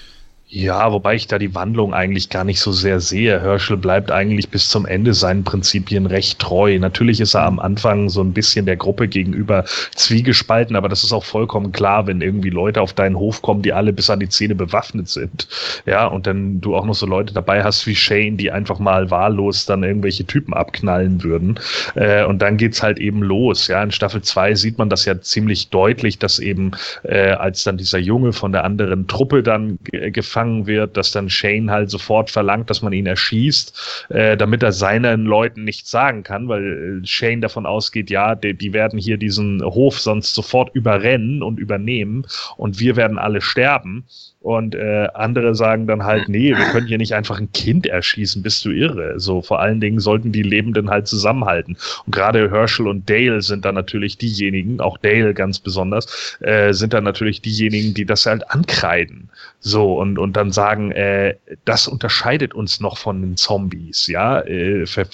Ja, 0.52 0.92
wobei 0.92 1.14
ich 1.14 1.28
da 1.28 1.38
die 1.38 1.54
Wandlung 1.54 1.94
eigentlich 1.94 2.30
gar 2.30 2.44
nicht 2.44 2.60
so 2.60 2.72
sehr 2.72 3.00
sehe. 3.02 3.40
Herschel 3.40 3.78
bleibt 3.78 4.10
eigentlich 4.10 4.50
bis 4.50 4.68
zum 4.68 4.88
Ende 4.88 5.14
seinen 5.14 5.44
Prinzipien 5.44 6.08
recht 6.08 6.40
treu. 6.40 6.80
Natürlich 6.80 7.20
ist 7.22 7.36
er 7.36 7.44
am 7.44 7.60
Anfang 7.60 8.10
so 8.10 8.22
ein 8.22 8.34
bisschen 8.34 8.66
der 8.66 8.76
Gruppe 8.76 9.08
gegenüber 9.08 9.64
zwiegespalten, 9.94 10.76
aber 10.76 10.90
das 10.90 11.04
ist 11.04 11.14
auch 11.14 11.24
vollkommen 11.24 11.72
klar, 11.72 12.08
wenn 12.08 12.22
irgendwie 12.22 12.50
Leute 12.50 12.82
auf 12.82 12.94
deinen 12.94 13.16
Hof 13.16 13.44
kommen, 13.44 13.62
die 13.62 13.74
alle 13.74 13.94
bis 13.94 14.10
an 14.10 14.22
die 14.22 14.30
Zähne 14.30 14.56
bewaffnet 14.56 15.08
sind. 15.08 15.48
Ja, 15.86 16.08
und 16.08 16.26
dann 16.26 16.60
du 16.62 16.76
auch 16.76 16.86
noch 16.86 16.96
so 16.96 17.06
Leute 17.06 17.32
dabei 17.32 17.64
hast 17.64 17.86
wie 17.86 17.96
Shane, 17.96 18.36
die 18.36 18.50
einfach 18.50 18.80
mal 18.80 19.12
wahllos 19.12 19.68
dann 19.68 19.84
irgendwelche 19.84 20.26
Typen 20.26 20.56
abknallen 20.56 21.24
würden. 21.24 21.60
Äh, 21.94 22.26
und 22.26 22.42
dann 22.42 22.58
geht's 22.58 22.82
halt 22.82 22.98
eben 22.98 23.22
los. 23.22 23.68
Ja, 23.68 23.84
in 23.84 23.92
Staffel 23.92 24.24
2 24.24 24.56
sieht 24.56 24.80
man 24.80 24.90
das 24.90 25.06
ja 25.06 25.22
ziemlich 25.22 25.70
deutlich, 25.70 26.18
dass 26.18 26.40
eben 26.40 26.72
äh, 27.04 27.34
als 27.34 27.64
dann 27.66 27.78
dieser 27.78 28.00
Junge 28.00 28.34
von 28.34 28.52
der 28.52 28.64
anderen 28.64 29.06
Truppe 29.06 29.44
dann 29.44 29.78
gefangen 29.84 30.39
gefangen 30.40 30.68
wird, 30.68 30.96
dass 30.96 31.12
dann 31.12 31.30
Shane 31.30 31.70
halt 31.70 31.90
sofort 31.90 32.30
verlangt, 32.30 32.70
dass 32.70 32.82
man 32.82 32.94
ihn 32.94 33.06
erschießt, 33.06 34.08
äh, 34.10 34.38
damit 34.38 34.64
er 34.64 34.72
seinen 34.72 35.26
Leuten 35.26 35.66
nichts 35.66 35.92
sagen 35.92 36.24
kann, 36.24 36.48
weil 36.48 37.02
äh, 37.04 37.06
Shane 37.06 37.42
davon 37.42 37.66
ausgeht, 37.66 38.10
ja, 38.10 38.36
die, 38.36 38.54
die 38.54 38.72
werden 38.72 38.98
hier 38.98 39.18
diesen 39.18 39.62
Hof 39.64 40.00
sonst 40.00 40.34
sofort 40.34 40.74
überrennen 40.74 41.44
und 41.44 41.60
übernehmen 41.60 42.26
und 42.56 42.80
wir 42.80 42.96
werden 42.96 43.18
alle 43.18 43.42
sterben. 43.42 44.06
Und 44.42 44.74
äh, 44.74 45.08
andere 45.16 45.54
sagen 45.54 45.86
dann 45.86 46.06
halt, 46.06 46.30
nee, 46.30 46.56
wir 46.56 46.66
können 46.72 46.88
hier 46.88 46.98
nicht 46.98 47.14
einfach 47.14 47.40
ein 47.40 47.52
Kind 47.52 47.86
erschießen, 47.86 48.42
bist 48.42 48.64
du 48.64 48.70
irre. 48.70 49.20
So, 49.20 49.42
vor 49.42 49.60
allen 49.60 49.82
Dingen 49.82 50.00
sollten 50.00 50.32
die 50.32 50.44
Lebenden 50.44 50.90
halt 50.90 51.08
zusammenhalten. 51.08 51.76
Und 52.06 52.16
gerade 52.16 52.50
Herschel 52.50 52.88
und 52.88 53.10
Dale 53.10 53.42
sind 53.42 53.66
dann 53.66 53.76
natürlich 53.76 54.18
diejenigen, 54.18 54.80
auch 54.80 54.98
Dale 54.98 55.34
ganz 55.34 55.60
besonders, 55.60 56.38
äh, 56.40 56.72
sind 56.72 56.94
dann 56.94 57.04
natürlich 57.04 57.42
diejenigen, 57.42 57.94
die 57.94 58.06
das 58.06 58.26
halt 58.26 58.50
ankreiden. 58.50 59.30
So, 59.60 60.00
und, 60.00 60.18
und 60.18 60.29
dann 60.34 60.52
sagen, 60.52 60.92
äh, 60.92 61.36
das 61.66 61.88
unterscheidet 61.88 62.54
uns 62.54 62.80
noch 62.80 62.98
von 62.98 63.22
den 63.22 63.38
Zombies, 63.38 64.08
ja. 64.08 64.42
Äh, 64.42 64.86
ver 64.86 65.06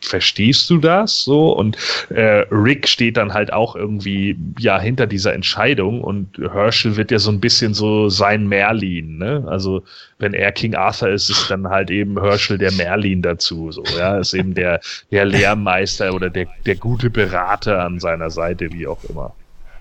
verstehst 0.00 0.70
du 0.70 0.78
das? 0.78 1.24
So, 1.24 1.52
und 1.52 1.76
äh, 2.08 2.46
Rick 2.50 2.88
steht 2.88 3.16
dann 3.16 3.34
halt 3.34 3.52
auch 3.52 3.76
irgendwie, 3.76 4.36
ja, 4.58 4.80
hinter 4.80 5.06
dieser 5.06 5.34
Entscheidung 5.34 6.00
und 6.00 6.38
Herschel 6.38 6.96
wird 6.96 7.10
ja 7.10 7.18
so 7.18 7.30
ein 7.30 7.40
bisschen 7.40 7.74
so 7.74 8.08
sein 8.08 8.48
Merlin 8.48 8.74
Merlin, 8.74 9.18
ne? 9.18 9.44
Also 9.46 9.82
wenn 10.18 10.34
er 10.34 10.52
King 10.52 10.74
Arthur 10.74 11.10
ist, 11.10 11.30
ist 11.30 11.50
dann 11.50 11.68
halt 11.68 11.90
eben 11.90 12.20
Herschel 12.20 12.58
der 12.58 12.72
Merlin 12.72 13.22
dazu, 13.22 13.70
so, 13.72 13.82
ja, 13.96 14.18
ist 14.18 14.34
eben 14.34 14.54
der, 14.54 14.80
der 15.10 15.24
Lehrmeister 15.24 16.14
oder 16.14 16.30
der, 16.30 16.46
der 16.66 16.76
gute 16.76 17.10
Berater 17.10 17.82
an 17.82 18.00
seiner 18.00 18.30
Seite, 18.30 18.72
wie 18.72 18.86
auch 18.86 19.02
immer. 19.04 19.34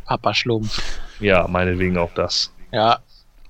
Papa 0.05 0.33
Schlumpf. 0.33 0.81
Ja, 1.19 1.47
meinetwegen 1.47 1.97
auch 1.97 2.13
das. 2.13 2.51
Ja. 2.71 2.99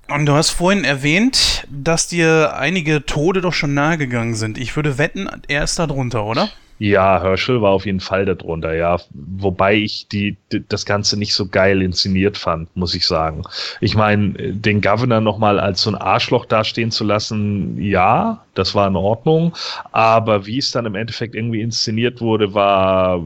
Und 0.08 0.26
du 0.26 0.32
hast 0.32 0.50
vorhin 0.50 0.84
erwähnt, 0.84 1.66
dass 1.70 2.08
dir 2.08 2.56
einige 2.56 3.06
Tode 3.06 3.40
doch 3.40 3.52
schon 3.52 3.74
nahegegangen 3.74 4.34
sind. 4.34 4.58
Ich 4.58 4.76
würde 4.76 4.98
wetten, 4.98 5.28
er 5.48 5.64
ist 5.64 5.78
da 5.78 5.86
drunter, 5.86 6.24
oder? 6.24 6.50
Ja, 6.78 7.22
Herschel 7.22 7.62
war 7.62 7.70
auf 7.70 7.86
jeden 7.86 8.00
Fall 8.00 8.24
darunter, 8.26 8.74
ja. 8.74 8.98
Wobei 9.12 9.76
ich 9.76 10.08
die, 10.08 10.36
die 10.50 10.64
das 10.68 10.84
Ganze 10.84 11.16
nicht 11.16 11.32
so 11.32 11.46
geil 11.46 11.80
inszeniert 11.82 12.36
fand, 12.36 12.76
muss 12.76 12.94
ich 12.94 13.06
sagen. 13.06 13.44
Ich 13.80 13.94
meine, 13.94 14.32
den 14.52 14.80
Governor 14.80 15.20
nochmal 15.20 15.60
als 15.60 15.82
so 15.82 15.90
ein 15.90 15.94
Arschloch 15.94 16.46
dastehen 16.46 16.90
zu 16.90 17.04
lassen, 17.04 17.80
ja, 17.80 18.44
das 18.54 18.74
war 18.74 18.88
in 18.88 18.96
Ordnung. 18.96 19.54
Aber 19.92 20.46
wie 20.46 20.58
es 20.58 20.72
dann 20.72 20.84
im 20.84 20.96
Endeffekt 20.96 21.36
irgendwie 21.36 21.60
inszeniert 21.60 22.20
wurde, 22.20 22.54
war 22.54 23.24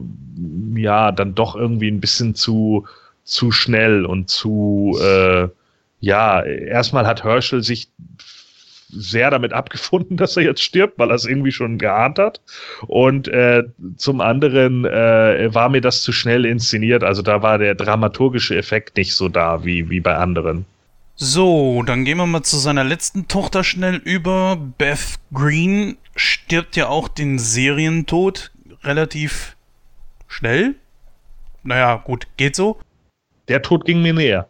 ja 0.75 1.11
dann 1.11 1.33
doch 1.33 1.55
irgendwie 1.55 1.89
ein 1.89 1.99
bisschen 1.99 2.35
zu, 2.35 2.85
zu 3.23 3.51
schnell 3.51 4.05
und 4.05 4.29
zu, 4.29 4.97
äh, 5.01 5.47
ja, 5.99 6.43
erstmal 6.43 7.05
hat 7.05 7.23
Herschel 7.23 7.63
sich 7.63 7.89
sehr 8.91 9.29
damit 9.29 9.53
abgefunden, 9.53 10.17
dass 10.17 10.37
er 10.37 10.43
jetzt 10.43 10.63
stirbt, 10.63 10.97
weil 10.97 11.09
er 11.09 11.15
es 11.15 11.25
irgendwie 11.25 11.51
schon 11.51 11.77
geahnt 11.77 12.19
hat. 12.19 12.41
Und 12.87 13.27
äh, 13.27 13.63
zum 13.97 14.21
anderen 14.21 14.85
äh, 14.85 15.53
war 15.53 15.69
mir 15.69 15.81
das 15.81 16.01
zu 16.01 16.11
schnell 16.11 16.45
inszeniert. 16.45 17.03
Also 17.03 17.21
da 17.21 17.41
war 17.41 17.57
der 17.57 17.75
dramaturgische 17.75 18.57
Effekt 18.57 18.97
nicht 18.97 19.13
so 19.13 19.29
da 19.29 19.63
wie, 19.63 19.89
wie 19.89 19.99
bei 19.99 20.15
anderen. 20.15 20.65
So, 21.15 21.83
dann 21.83 22.05
gehen 22.05 22.17
wir 22.17 22.25
mal 22.25 22.43
zu 22.43 22.57
seiner 22.57 22.85
letzten 22.85 23.27
Tochter 23.27 23.63
schnell 23.63 23.95
über. 23.95 24.55
Beth 24.55 25.19
Green 25.33 25.97
stirbt 26.15 26.77
ja 26.77 26.87
auch 26.87 27.09
den 27.09 27.39
Serientod 27.39 28.51
relativ 28.83 29.57
schnell. 30.27 30.75
naja, 31.63 31.95
gut, 31.97 32.27
geht 32.37 32.55
so. 32.55 32.79
Der 33.49 33.61
Tod 33.61 33.83
ging 33.83 34.01
mir 34.01 34.13
näher. 34.13 34.47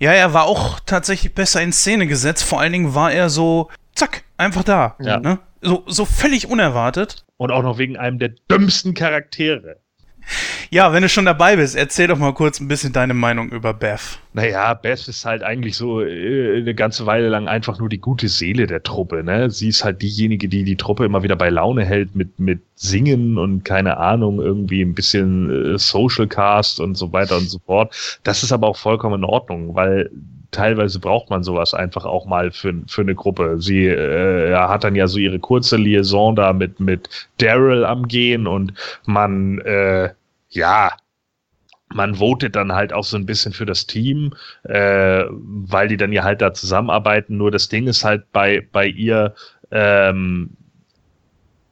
Ja, 0.00 0.12
er 0.12 0.32
war 0.32 0.44
auch 0.44 0.80
tatsächlich 0.80 1.34
besser 1.34 1.60
in 1.60 1.72
Szene 1.72 2.06
gesetzt. 2.06 2.42
Vor 2.42 2.58
allen 2.58 2.72
Dingen 2.72 2.94
war 2.94 3.12
er 3.12 3.28
so, 3.28 3.68
zack, 3.94 4.24
einfach 4.38 4.64
da. 4.64 4.96
Ja. 4.98 5.20
Ne? 5.20 5.38
So, 5.60 5.84
so 5.86 6.06
völlig 6.06 6.48
unerwartet. 6.48 7.26
Und 7.36 7.50
auch 7.50 7.62
noch 7.62 7.76
wegen 7.76 7.98
einem 7.98 8.18
der 8.18 8.30
dümmsten 8.50 8.94
Charaktere. 8.94 9.76
Ja, 10.70 10.92
wenn 10.92 11.02
du 11.02 11.08
schon 11.08 11.24
dabei 11.24 11.56
bist, 11.56 11.74
erzähl 11.74 12.06
doch 12.06 12.18
mal 12.18 12.32
kurz 12.32 12.60
ein 12.60 12.68
bisschen 12.68 12.92
deine 12.92 13.14
Meinung 13.14 13.50
über 13.50 13.74
Beth. 13.74 14.20
Naja, 14.32 14.74
Beth 14.74 15.08
ist 15.08 15.24
halt 15.24 15.42
eigentlich 15.42 15.76
so 15.76 16.00
äh, 16.00 16.58
eine 16.58 16.74
ganze 16.74 17.06
Weile 17.06 17.28
lang 17.28 17.48
einfach 17.48 17.78
nur 17.78 17.88
die 17.88 17.98
gute 17.98 18.28
Seele 18.28 18.66
der 18.66 18.82
Truppe. 18.82 19.24
Ne? 19.24 19.50
Sie 19.50 19.68
ist 19.68 19.84
halt 19.84 20.00
diejenige, 20.02 20.48
die 20.48 20.62
die 20.62 20.76
Truppe 20.76 21.04
immer 21.04 21.22
wieder 21.22 21.36
bei 21.36 21.50
Laune 21.50 21.84
hält 21.84 22.14
mit, 22.14 22.38
mit 22.38 22.60
Singen 22.76 23.38
und 23.38 23.64
keine 23.64 23.96
Ahnung, 23.96 24.40
irgendwie 24.40 24.82
ein 24.82 24.94
bisschen 24.94 25.74
äh, 25.74 25.78
Social 25.78 26.28
Cast 26.28 26.78
und 26.78 26.94
so 26.96 27.12
weiter 27.12 27.36
und 27.36 27.50
so 27.50 27.58
fort. 27.58 28.20
Das 28.22 28.42
ist 28.42 28.52
aber 28.52 28.68
auch 28.68 28.76
vollkommen 28.76 29.16
in 29.16 29.24
Ordnung, 29.24 29.74
weil 29.74 30.10
teilweise 30.50 30.98
braucht 30.98 31.30
man 31.30 31.42
sowas 31.42 31.74
einfach 31.74 32.04
auch 32.04 32.26
mal 32.26 32.50
für, 32.50 32.74
für 32.86 33.02
eine 33.02 33.14
Gruppe. 33.14 33.56
Sie 33.60 33.86
äh, 33.86 34.54
hat 34.54 34.84
dann 34.84 34.94
ja 34.94 35.06
so 35.06 35.18
ihre 35.18 35.38
kurze 35.38 35.76
Liaison 35.76 36.34
da 36.36 36.52
mit, 36.52 36.80
mit 36.80 37.08
Daryl 37.38 37.84
am 37.84 38.08
Gehen 38.08 38.46
und 38.46 38.74
man 39.06 39.58
äh, 39.60 40.10
ja, 40.50 40.90
man 41.92 42.16
votet 42.16 42.56
dann 42.56 42.72
halt 42.72 42.92
auch 42.92 43.04
so 43.04 43.16
ein 43.16 43.26
bisschen 43.26 43.52
für 43.52 43.66
das 43.66 43.86
Team, 43.86 44.34
äh, 44.64 45.24
weil 45.28 45.88
die 45.88 45.96
dann 45.96 46.12
ja 46.12 46.22
halt 46.22 46.40
da 46.40 46.54
zusammenarbeiten. 46.54 47.36
Nur 47.36 47.50
das 47.50 47.68
Ding 47.68 47.86
ist 47.86 48.04
halt 48.04 48.30
bei, 48.32 48.66
bei 48.72 48.86
ihr, 48.86 49.34
ähm, 49.70 50.56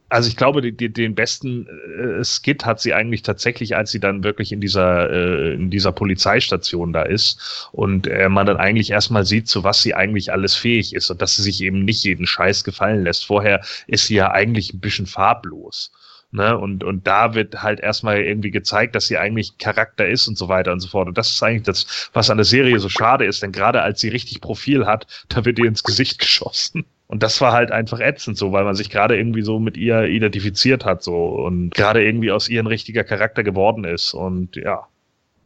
also 0.09 0.27
ich 0.27 0.35
glaube, 0.35 0.61
die, 0.61 0.71
die, 0.71 0.91
den 0.91 1.15
besten 1.15 1.67
äh, 1.67 2.23
Skit 2.23 2.65
hat 2.65 2.81
sie 2.81 2.93
eigentlich 2.93 3.21
tatsächlich, 3.21 3.75
als 3.75 3.91
sie 3.91 3.99
dann 3.99 4.23
wirklich 4.23 4.51
in 4.51 4.59
dieser, 4.59 5.09
äh, 5.09 5.53
in 5.53 5.69
dieser 5.69 5.91
Polizeistation 5.91 6.93
da 6.93 7.03
ist 7.03 7.69
und 7.71 8.07
äh, 8.07 8.27
man 8.27 8.45
dann 8.45 8.57
eigentlich 8.57 8.89
erstmal 8.91 9.25
sieht, 9.25 9.47
zu 9.47 9.63
was 9.63 9.81
sie 9.81 9.93
eigentlich 9.93 10.31
alles 10.31 10.55
fähig 10.55 10.95
ist 10.95 11.09
und 11.09 11.21
dass 11.21 11.35
sie 11.35 11.43
sich 11.43 11.61
eben 11.61 11.85
nicht 11.85 12.03
jeden 12.03 12.25
Scheiß 12.25 12.63
gefallen 12.63 13.03
lässt. 13.03 13.25
Vorher 13.25 13.61
ist 13.87 14.07
sie 14.07 14.15
ja 14.15 14.31
eigentlich 14.31 14.73
ein 14.73 14.79
bisschen 14.79 15.05
farblos. 15.05 15.91
Ne? 16.31 16.57
Und, 16.57 16.83
und 16.83 17.07
da 17.07 17.33
wird 17.33 17.63
halt 17.63 17.79
erstmal 17.79 18.19
irgendwie 18.21 18.51
gezeigt, 18.51 18.95
dass 18.95 19.07
sie 19.07 19.17
eigentlich 19.17 19.57
Charakter 19.57 20.07
ist 20.07 20.27
und 20.27 20.37
so 20.37 20.47
weiter 20.47 20.71
und 20.71 20.79
so 20.79 20.87
fort. 20.87 21.07
Und 21.07 21.17
das 21.17 21.31
ist 21.31 21.41
eigentlich 21.41 21.63
das, 21.63 22.09
was 22.13 22.29
an 22.29 22.37
der 22.37 22.45
Serie 22.45 22.79
so 22.79 22.89
schade 22.89 23.25
ist, 23.25 23.41
denn 23.41 23.51
gerade 23.51 23.81
als 23.81 23.99
sie 23.99 24.09
richtig 24.09 24.41
Profil 24.41 24.85
hat, 24.85 25.07
da 25.29 25.45
wird 25.45 25.57
ihr 25.59 25.65
ins 25.65 25.83
Gesicht 25.83 26.19
geschossen. 26.19 26.85
Und 27.09 27.23
das 27.23 27.41
war 27.41 27.53
halt 27.53 27.71
einfach 27.71 27.99
ätzend 27.99 28.37
so, 28.37 28.51
weil 28.51 28.63
man 28.63 28.75
sich 28.75 28.91
gerade 28.91 29.17
irgendwie 29.17 29.41
so 29.41 29.59
mit 29.59 29.77
ihr 29.77 30.03
identifiziert 30.03 30.85
hat 30.85 31.01
so 31.01 31.15
und 31.15 31.73
gerade 31.73 32.05
irgendwie 32.05 32.31
aus 32.31 32.47
ihr 32.47 32.61
ein 32.61 32.67
richtiger 32.67 33.03
Charakter 33.03 33.43
geworden 33.43 33.83
ist. 33.83 34.13
Und 34.13 34.55
ja, 34.55 34.87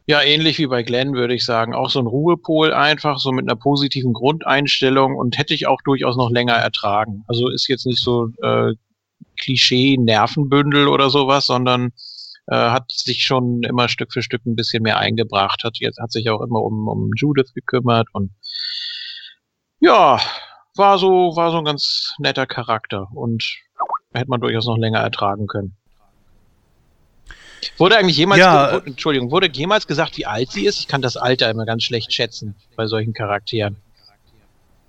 ja, 0.06 0.20
ähnlich 0.20 0.58
wie 0.58 0.66
bei 0.66 0.82
Glenn 0.82 1.14
würde 1.14 1.32
ich 1.32 1.46
sagen. 1.46 1.74
Auch 1.74 1.88
so 1.88 1.98
ein 1.98 2.06
Ruhepol 2.06 2.74
einfach, 2.74 3.18
so 3.18 3.32
mit 3.32 3.46
einer 3.48 3.56
positiven 3.56 4.12
Grundeinstellung 4.12 5.16
und 5.16 5.38
hätte 5.38 5.54
ich 5.54 5.66
auch 5.66 5.80
durchaus 5.82 6.16
noch 6.16 6.30
länger 6.30 6.52
ertragen. 6.52 7.24
Also 7.28 7.48
ist 7.48 7.68
jetzt 7.68 7.86
nicht 7.86 8.02
so 8.02 8.28
äh, 8.42 8.74
Klischee-Nervenbündel 9.40 10.88
oder 10.88 11.08
sowas, 11.08 11.46
sondern 11.46 11.92
äh, 12.48 12.54
hat 12.54 12.90
sich 12.90 13.22
schon 13.22 13.62
immer 13.62 13.88
Stück 13.88 14.12
für 14.12 14.20
Stück 14.22 14.44
ein 14.44 14.56
bisschen 14.56 14.82
mehr 14.82 14.98
eingebracht, 14.98 15.64
hat 15.64 15.78
jetzt 15.80 15.98
hat 15.98 16.12
sich 16.12 16.28
auch 16.28 16.42
immer 16.42 16.62
um, 16.62 16.86
um 16.88 17.10
Judith 17.16 17.54
gekümmert 17.54 18.08
und 18.12 18.32
ja, 19.80 20.20
war 20.76 20.98
so, 20.98 21.36
war 21.36 21.50
so 21.50 21.58
ein 21.58 21.64
ganz 21.64 22.14
netter 22.18 22.46
Charakter 22.46 23.08
und 23.14 23.44
hätte 24.12 24.30
man 24.30 24.40
durchaus 24.40 24.66
noch 24.66 24.78
länger 24.78 25.00
ertragen 25.00 25.46
können. 25.46 25.76
Wurde 27.78 27.96
eigentlich 27.96 28.16
jemals, 28.16 28.40
ja, 28.40 28.78
Entschuldigung, 28.78 29.30
wurde 29.30 29.48
jemals 29.50 29.86
gesagt, 29.86 30.16
wie 30.18 30.26
alt 30.26 30.50
sie 30.50 30.66
ist? 30.66 30.80
Ich 30.80 30.88
kann 30.88 31.02
das 31.02 31.16
Alter 31.16 31.50
immer 31.50 31.64
ganz 31.64 31.82
schlecht 31.82 32.12
schätzen 32.12 32.54
bei 32.76 32.86
solchen 32.86 33.14
Charakteren. 33.14 33.76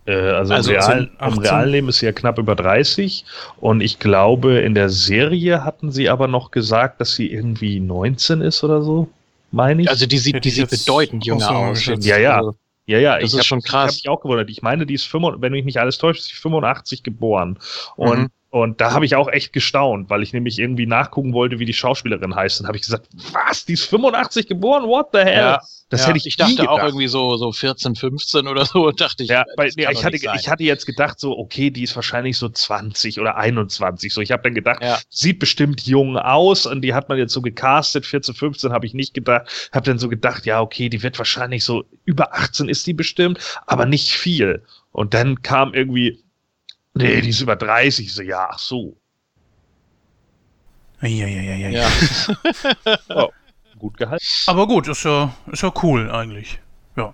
Äh, 0.05 0.13
also, 0.13 0.53
also 0.53 0.71
im, 0.71 0.77
Real, 0.77 1.09
im 1.19 1.37
realen 1.39 1.69
Leben 1.69 1.89
ist 1.89 1.99
sie 1.99 2.05
ja 2.05 2.11
knapp 2.11 2.37
über 2.37 2.55
30 2.55 3.25
und 3.57 3.81
ich 3.81 3.97
glaube, 3.99 4.59
in 4.59 4.75
der 4.75 4.89
Serie 4.89 5.63
hatten 5.63 5.91
sie 5.91 6.09
aber 6.09 6.27
noch 6.27 6.51
gesagt, 6.51 7.01
dass 7.01 7.15
sie 7.15 7.31
irgendwie 7.31 7.79
19 7.79 8.41
ist 8.41 8.63
oder 8.63 8.81
so, 8.81 9.07
meine 9.51 9.83
ich. 9.83 9.89
Also 9.89 10.05
die 10.05 10.17
sieht, 10.17 10.43
die 10.43 10.49
sieht 10.49 10.69
bedeutend 10.69 11.25
jünger 11.25 11.49
aus. 11.49 11.85
Ja, 11.85 12.17
ja. 12.17 12.37
Also, 12.37 12.55
ja, 12.87 12.99
ja, 12.99 13.19
das 13.19 13.33
ich 13.33 13.39
ist 13.39 13.45
schon 13.45 13.61
krass. 13.61 13.97
Ich 13.97 14.05
habe 14.05 14.11
mich 14.13 14.17
auch 14.17 14.21
gewundert. 14.21 14.49
Ich 14.49 14.61
meine, 14.61 14.85
die 14.85 14.93
ist 14.93 15.05
85, 15.05 15.41
wenn 15.41 15.51
mich 15.51 15.65
nicht 15.65 15.79
alles 15.79 15.97
täuscht, 15.97 16.19
ist 16.19 16.27
sie 16.27 16.35
85 16.35 17.03
geboren. 17.03 17.57
Und 17.95 18.19
mhm. 18.19 18.27
Und 18.55 18.79
da 18.79 18.93
habe 18.93 19.03
ich 19.03 19.17
auch 19.17 19.27
echt 19.27 19.51
gestaunt, 19.51 20.09
weil 20.09 20.23
ich 20.23 20.31
nämlich 20.31 20.59
irgendwie 20.59 20.85
nachgucken 20.85 21.33
wollte, 21.33 21.59
wie 21.59 21.65
die 21.65 21.73
Schauspielerin 21.73 22.35
heißt. 22.35 22.61
Und 22.61 22.67
habe 22.67 22.77
ich 22.77 22.83
gesagt, 22.83 23.09
was, 23.33 23.65
die 23.65 23.73
ist 23.73 23.83
85 23.83 24.47
geboren? 24.47 24.87
What 24.87 25.07
the 25.11 25.19
hell? 25.19 25.35
Ja, 25.35 25.59
das 25.89 26.03
ja, 26.03 26.07
hätte 26.07 26.19
ich 26.19 26.25
Ich 26.25 26.37
dachte 26.37 26.55
gedacht. 26.55 26.69
auch 26.69 26.81
irgendwie 26.81 27.09
so, 27.09 27.35
so 27.35 27.51
14, 27.51 27.95
15 27.95 28.47
oder 28.47 28.65
so. 28.65 28.87
Und 28.87 29.01
dachte 29.01 29.23
ich, 29.23 29.29
ja, 29.29 29.43
weil, 29.57 29.71
nee, 29.75 29.85
ich, 29.91 30.05
hatte, 30.05 30.15
ich 30.15 30.47
hatte 30.47 30.63
jetzt 30.63 30.85
gedacht, 30.85 31.19
so, 31.19 31.37
okay, 31.37 31.69
die 31.69 31.83
ist 31.83 31.97
wahrscheinlich 31.97 32.37
so 32.37 32.47
20 32.47 33.19
oder 33.19 33.35
21. 33.35 34.13
So, 34.13 34.21
ich 34.21 34.31
habe 34.31 34.43
dann 34.43 34.53
gedacht, 34.53 34.81
ja. 34.81 34.99
sieht 35.09 35.39
bestimmt 35.39 35.81
jung 35.81 36.15
aus. 36.15 36.65
Und 36.65 36.81
die 36.81 36.93
hat 36.93 37.09
man 37.09 37.17
jetzt 37.17 37.33
so 37.33 37.41
gecastet. 37.41 38.05
14, 38.05 38.35
15 38.35 38.71
habe 38.71 38.85
ich 38.85 38.93
nicht 38.93 39.13
gedacht. 39.13 39.69
Habe 39.73 39.85
dann 39.87 39.99
so 39.99 40.07
gedacht, 40.07 40.45
ja, 40.45 40.61
okay, 40.61 40.87
die 40.87 41.03
wird 41.03 41.17
wahrscheinlich 41.17 41.65
so 41.65 41.83
über 42.05 42.33
18 42.33 42.69
ist 42.69 42.87
die 42.87 42.93
bestimmt, 42.93 43.37
aber 43.67 43.85
nicht 43.85 44.11
viel. 44.11 44.63
Und 44.93 45.13
dann 45.13 45.41
kam 45.41 45.73
irgendwie 45.73 46.23
Nee, 46.95 47.21
die 47.21 47.29
ist 47.29 47.41
über 47.41 47.55
30. 47.55 48.13
So, 48.13 48.21
ja, 48.21 48.47
ach 48.49 48.59
so. 48.59 48.95
Ja, 51.01 51.07
ja, 51.27 51.41
ja, 51.41 51.55
ja. 51.55 51.69
ja. 51.69 51.89
oh, 53.09 53.29
gut 53.77 53.97
gehalten. 53.97 54.25
Aber 54.47 54.65
gut, 54.67 54.87
ist 54.87 55.03
ja, 55.03 55.33
ist 55.51 55.61
ja 55.61 55.73
cool 55.83 56.09
eigentlich. 56.09 56.59
Ja. 56.95 57.13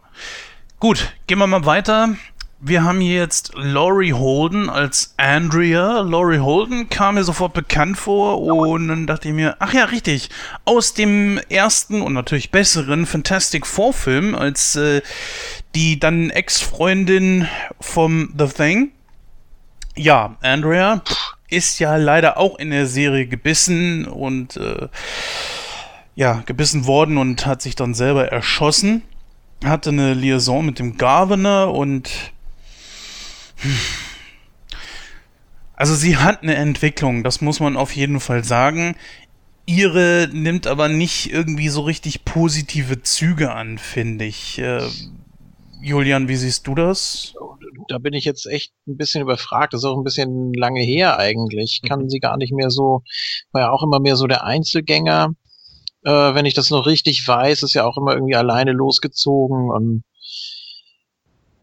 Gut, 0.80 1.14
gehen 1.28 1.40
wir 1.40 1.48
mal 1.48 1.66
weiter. 1.66 2.16
Wir 2.64 2.84
haben 2.84 3.00
hier 3.00 3.16
jetzt 3.16 3.54
Laurie 3.56 4.14
Holden 4.14 4.70
als 4.70 5.16
Andrea. 5.18 6.02
Laurie 6.02 6.38
Holden 6.38 6.90
kam 6.90 7.16
mir 7.16 7.24
sofort 7.24 7.54
bekannt 7.54 7.98
vor 7.98 8.40
und 8.40 8.88
dann 8.88 9.08
dachte 9.08 9.30
ich 9.30 9.34
mir, 9.34 9.56
ach 9.58 9.74
ja, 9.74 9.86
richtig, 9.86 10.30
aus 10.64 10.94
dem 10.94 11.40
ersten 11.50 12.04
und 12.04 12.14
natürlich 12.14 12.52
besseren 12.52 13.08
Fantastic 13.08 13.66
Four 13.66 13.94
Film 13.94 14.36
als 14.36 14.76
äh, 14.76 15.02
die 15.74 16.00
dann 16.00 16.30
Ex-Freundin 16.30 17.48
vom 17.80 18.32
The 18.38 18.46
Thing. 18.46 18.92
Ja, 19.96 20.38
Andrea 20.42 21.02
ist 21.50 21.80
ja 21.80 21.98
leider 21.98 22.38
auch 22.38 22.58
in 22.58 22.70
der 22.72 22.88
Serie 22.88 23.28
gebissen 23.28 24.06
und 24.06 24.58
äh, 24.58 24.88
ja, 26.16 26.44
gebissen 26.46 26.86
worden 26.86 27.18
und 27.18 27.46
hat 27.46 27.62
sich 27.62 27.76
dann 27.76 27.94
selber 27.94 28.32
erschossen. 28.32 29.04
Hatte 29.64 29.90
eine 29.90 30.14
Liaison 30.14 30.66
mit 30.66 30.80
dem 30.80 30.98
Governor 30.98 31.74
und 31.74 32.10
also 35.76 35.96
sie 35.96 36.18
hat 36.18 36.44
eine 36.44 36.56
Entwicklung, 36.56 37.24
das 37.24 37.42
muss 37.42 37.60
man 37.60 37.76
auf 37.76 37.96
jeden 37.96 38.20
Fall 38.20 38.44
sagen. 38.44 38.96
Ihre 39.66 40.30
nimmt 40.32 40.68
aber 40.68 40.90
nicht 40.90 41.32
irgendwie 41.32 41.70
so 41.70 41.82
richtig 41.82 42.26
positive 42.26 43.04
Züge 43.04 43.52
an, 43.52 43.78
finde 43.78 44.26
ich. 44.26 44.60
Äh, 44.60 44.82
Julian, 45.82 46.28
wie 46.28 46.36
siehst 46.36 46.68
du 46.68 46.76
das? 46.76 47.34
Da 47.88 47.98
bin 47.98 48.14
ich 48.14 48.24
jetzt 48.24 48.46
echt 48.46 48.74
ein 48.88 48.98
bisschen 48.98 49.22
überfragt. 49.22 49.74
Das 49.74 49.82
ist 49.82 49.86
auch 49.86 49.98
ein 49.98 50.04
bisschen 50.04 50.54
lange 50.54 50.82
her 50.82 51.18
eigentlich. 51.18 51.82
Kann 51.88 52.04
mhm. 52.04 52.10
sie 52.10 52.20
gar 52.20 52.38
nicht 52.38 52.54
mehr 52.54 52.70
so, 52.70 53.02
war 53.52 53.62
ja 53.64 53.72
auch 53.72 53.84
immer 53.84 54.00
mehr 54.00 54.16
so 54.16 54.28
der 54.28 54.44
Einzelgänger. 54.44 55.34
Äh, 56.04 56.12
wenn 56.12 56.46
ich 56.46 56.54
das 56.54 56.70
noch 56.70 56.86
richtig 56.86 57.28
weiß, 57.28 57.64
ist 57.64 57.74
ja 57.74 57.86
auch 57.86 57.98
immer 57.98 58.14
irgendwie 58.14 58.36
alleine 58.36 58.72
losgezogen 58.72 59.70
und 59.70 60.04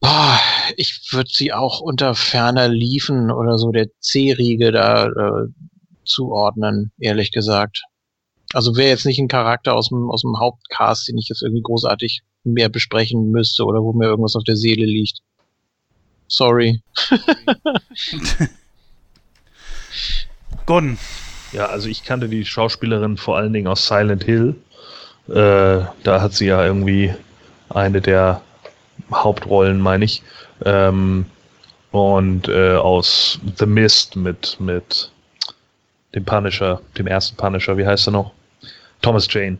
boah, 0.00 0.38
ich 0.76 1.08
würde 1.12 1.30
sie 1.32 1.52
auch 1.52 1.80
unter 1.80 2.14
ferner 2.14 2.68
Liefen 2.68 3.30
oder 3.30 3.58
so 3.58 3.70
der 3.72 3.88
C-Riege 4.00 4.72
da 4.72 5.06
äh, 5.06 5.46
zuordnen, 6.04 6.92
ehrlich 6.98 7.32
gesagt. 7.32 7.82
Also 8.52 8.76
wäre 8.76 8.88
jetzt 8.88 9.06
nicht 9.06 9.18
ein 9.18 9.28
Charakter 9.28 9.74
aus 9.74 9.88
dem, 9.88 10.10
aus 10.10 10.22
dem 10.22 10.38
Hauptcast, 10.38 11.08
den 11.08 11.18
ich 11.18 11.28
jetzt 11.28 11.42
irgendwie 11.42 11.62
großartig 11.62 12.22
mehr 12.52 12.68
besprechen 12.68 13.30
müsste 13.30 13.64
oder 13.64 13.82
wo 13.82 13.92
mir 13.92 14.06
irgendwas 14.06 14.36
auf 14.36 14.44
der 14.44 14.56
Seele 14.56 14.86
liegt. 14.86 15.20
Sorry. 16.28 16.82
Gordon. 20.66 20.98
Ja, 21.52 21.66
also 21.66 21.88
ich 21.88 22.04
kannte 22.04 22.28
die 22.28 22.44
Schauspielerin 22.44 23.16
vor 23.16 23.38
allen 23.38 23.52
Dingen 23.52 23.68
aus 23.68 23.86
Silent 23.86 24.24
Hill. 24.24 24.54
Äh, 25.28 25.84
da 26.02 26.20
hat 26.20 26.34
sie 26.34 26.46
ja 26.46 26.64
irgendwie 26.64 27.14
eine 27.70 28.00
der 28.00 28.42
Hauptrollen, 29.12 29.80
meine 29.80 30.04
ich. 30.04 30.22
Ähm, 30.64 31.24
und 31.90 32.48
äh, 32.48 32.76
aus 32.76 33.38
The 33.56 33.66
Mist 33.66 34.16
mit, 34.16 34.58
mit 34.60 35.10
dem 36.14 36.24
Punisher, 36.24 36.80
dem 36.98 37.06
ersten 37.06 37.36
Punisher, 37.36 37.78
wie 37.78 37.86
heißt 37.86 38.08
er 38.08 38.12
noch? 38.12 38.32
Thomas 39.00 39.26
Jane. 39.30 39.58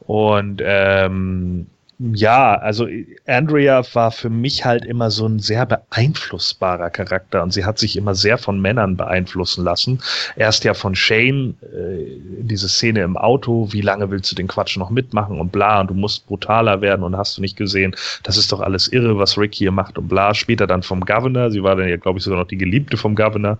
Und 0.00 0.62
ähm, 0.64 1.66
Ja, 2.12 2.56
also 2.56 2.86
Andrea 3.26 3.82
war 3.94 4.10
für 4.10 4.28
mich 4.28 4.66
halt 4.66 4.84
immer 4.84 5.10
so 5.10 5.26
ein 5.26 5.38
sehr 5.38 5.64
beeinflussbarer 5.64 6.90
Charakter 6.90 7.42
und 7.42 7.54
sie 7.54 7.64
hat 7.64 7.78
sich 7.78 7.96
immer 7.96 8.14
sehr 8.14 8.36
von 8.36 8.60
Männern 8.60 8.98
beeinflussen 8.98 9.64
lassen. 9.64 10.02
Erst 10.36 10.64
ja 10.64 10.74
von 10.74 10.94
Shane, 10.94 11.56
äh, 11.62 12.20
diese 12.40 12.68
Szene 12.68 13.02
im 13.02 13.16
Auto, 13.16 13.72
wie 13.72 13.80
lange 13.80 14.10
willst 14.10 14.30
du 14.30 14.36
den 14.36 14.48
Quatsch 14.48 14.76
noch 14.76 14.90
mitmachen 14.90 15.40
und 15.40 15.50
bla 15.50 15.80
und 15.80 15.88
du 15.88 15.94
musst 15.94 16.26
brutaler 16.26 16.82
werden 16.82 17.04
und 17.04 17.16
hast 17.16 17.38
du 17.38 17.40
nicht 17.40 17.56
gesehen, 17.56 17.96
das 18.22 18.36
ist 18.36 18.52
doch 18.52 18.60
alles 18.60 18.88
irre, 18.88 19.16
was 19.16 19.38
Rick 19.38 19.54
hier 19.54 19.70
macht 19.70 19.96
und 19.96 20.08
bla. 20.08 20.34
Später 20.34 20.66
dann 20.66 20.82
vom 20.82 21.00
Governor, 21.00 21.50
sie 21.50 21.62
war 21.62 21.74
dann 21.74 21.88
ja, 21.88 21.96
glaube 21.96 22.18
ich, 22.18 22.24
sogar 22.24 22.40
noch 22.40 22.48
die 22.48 22.58
Geliebte 22.58 22.98
vom 22.98 23.14
Governor 23.14 23.58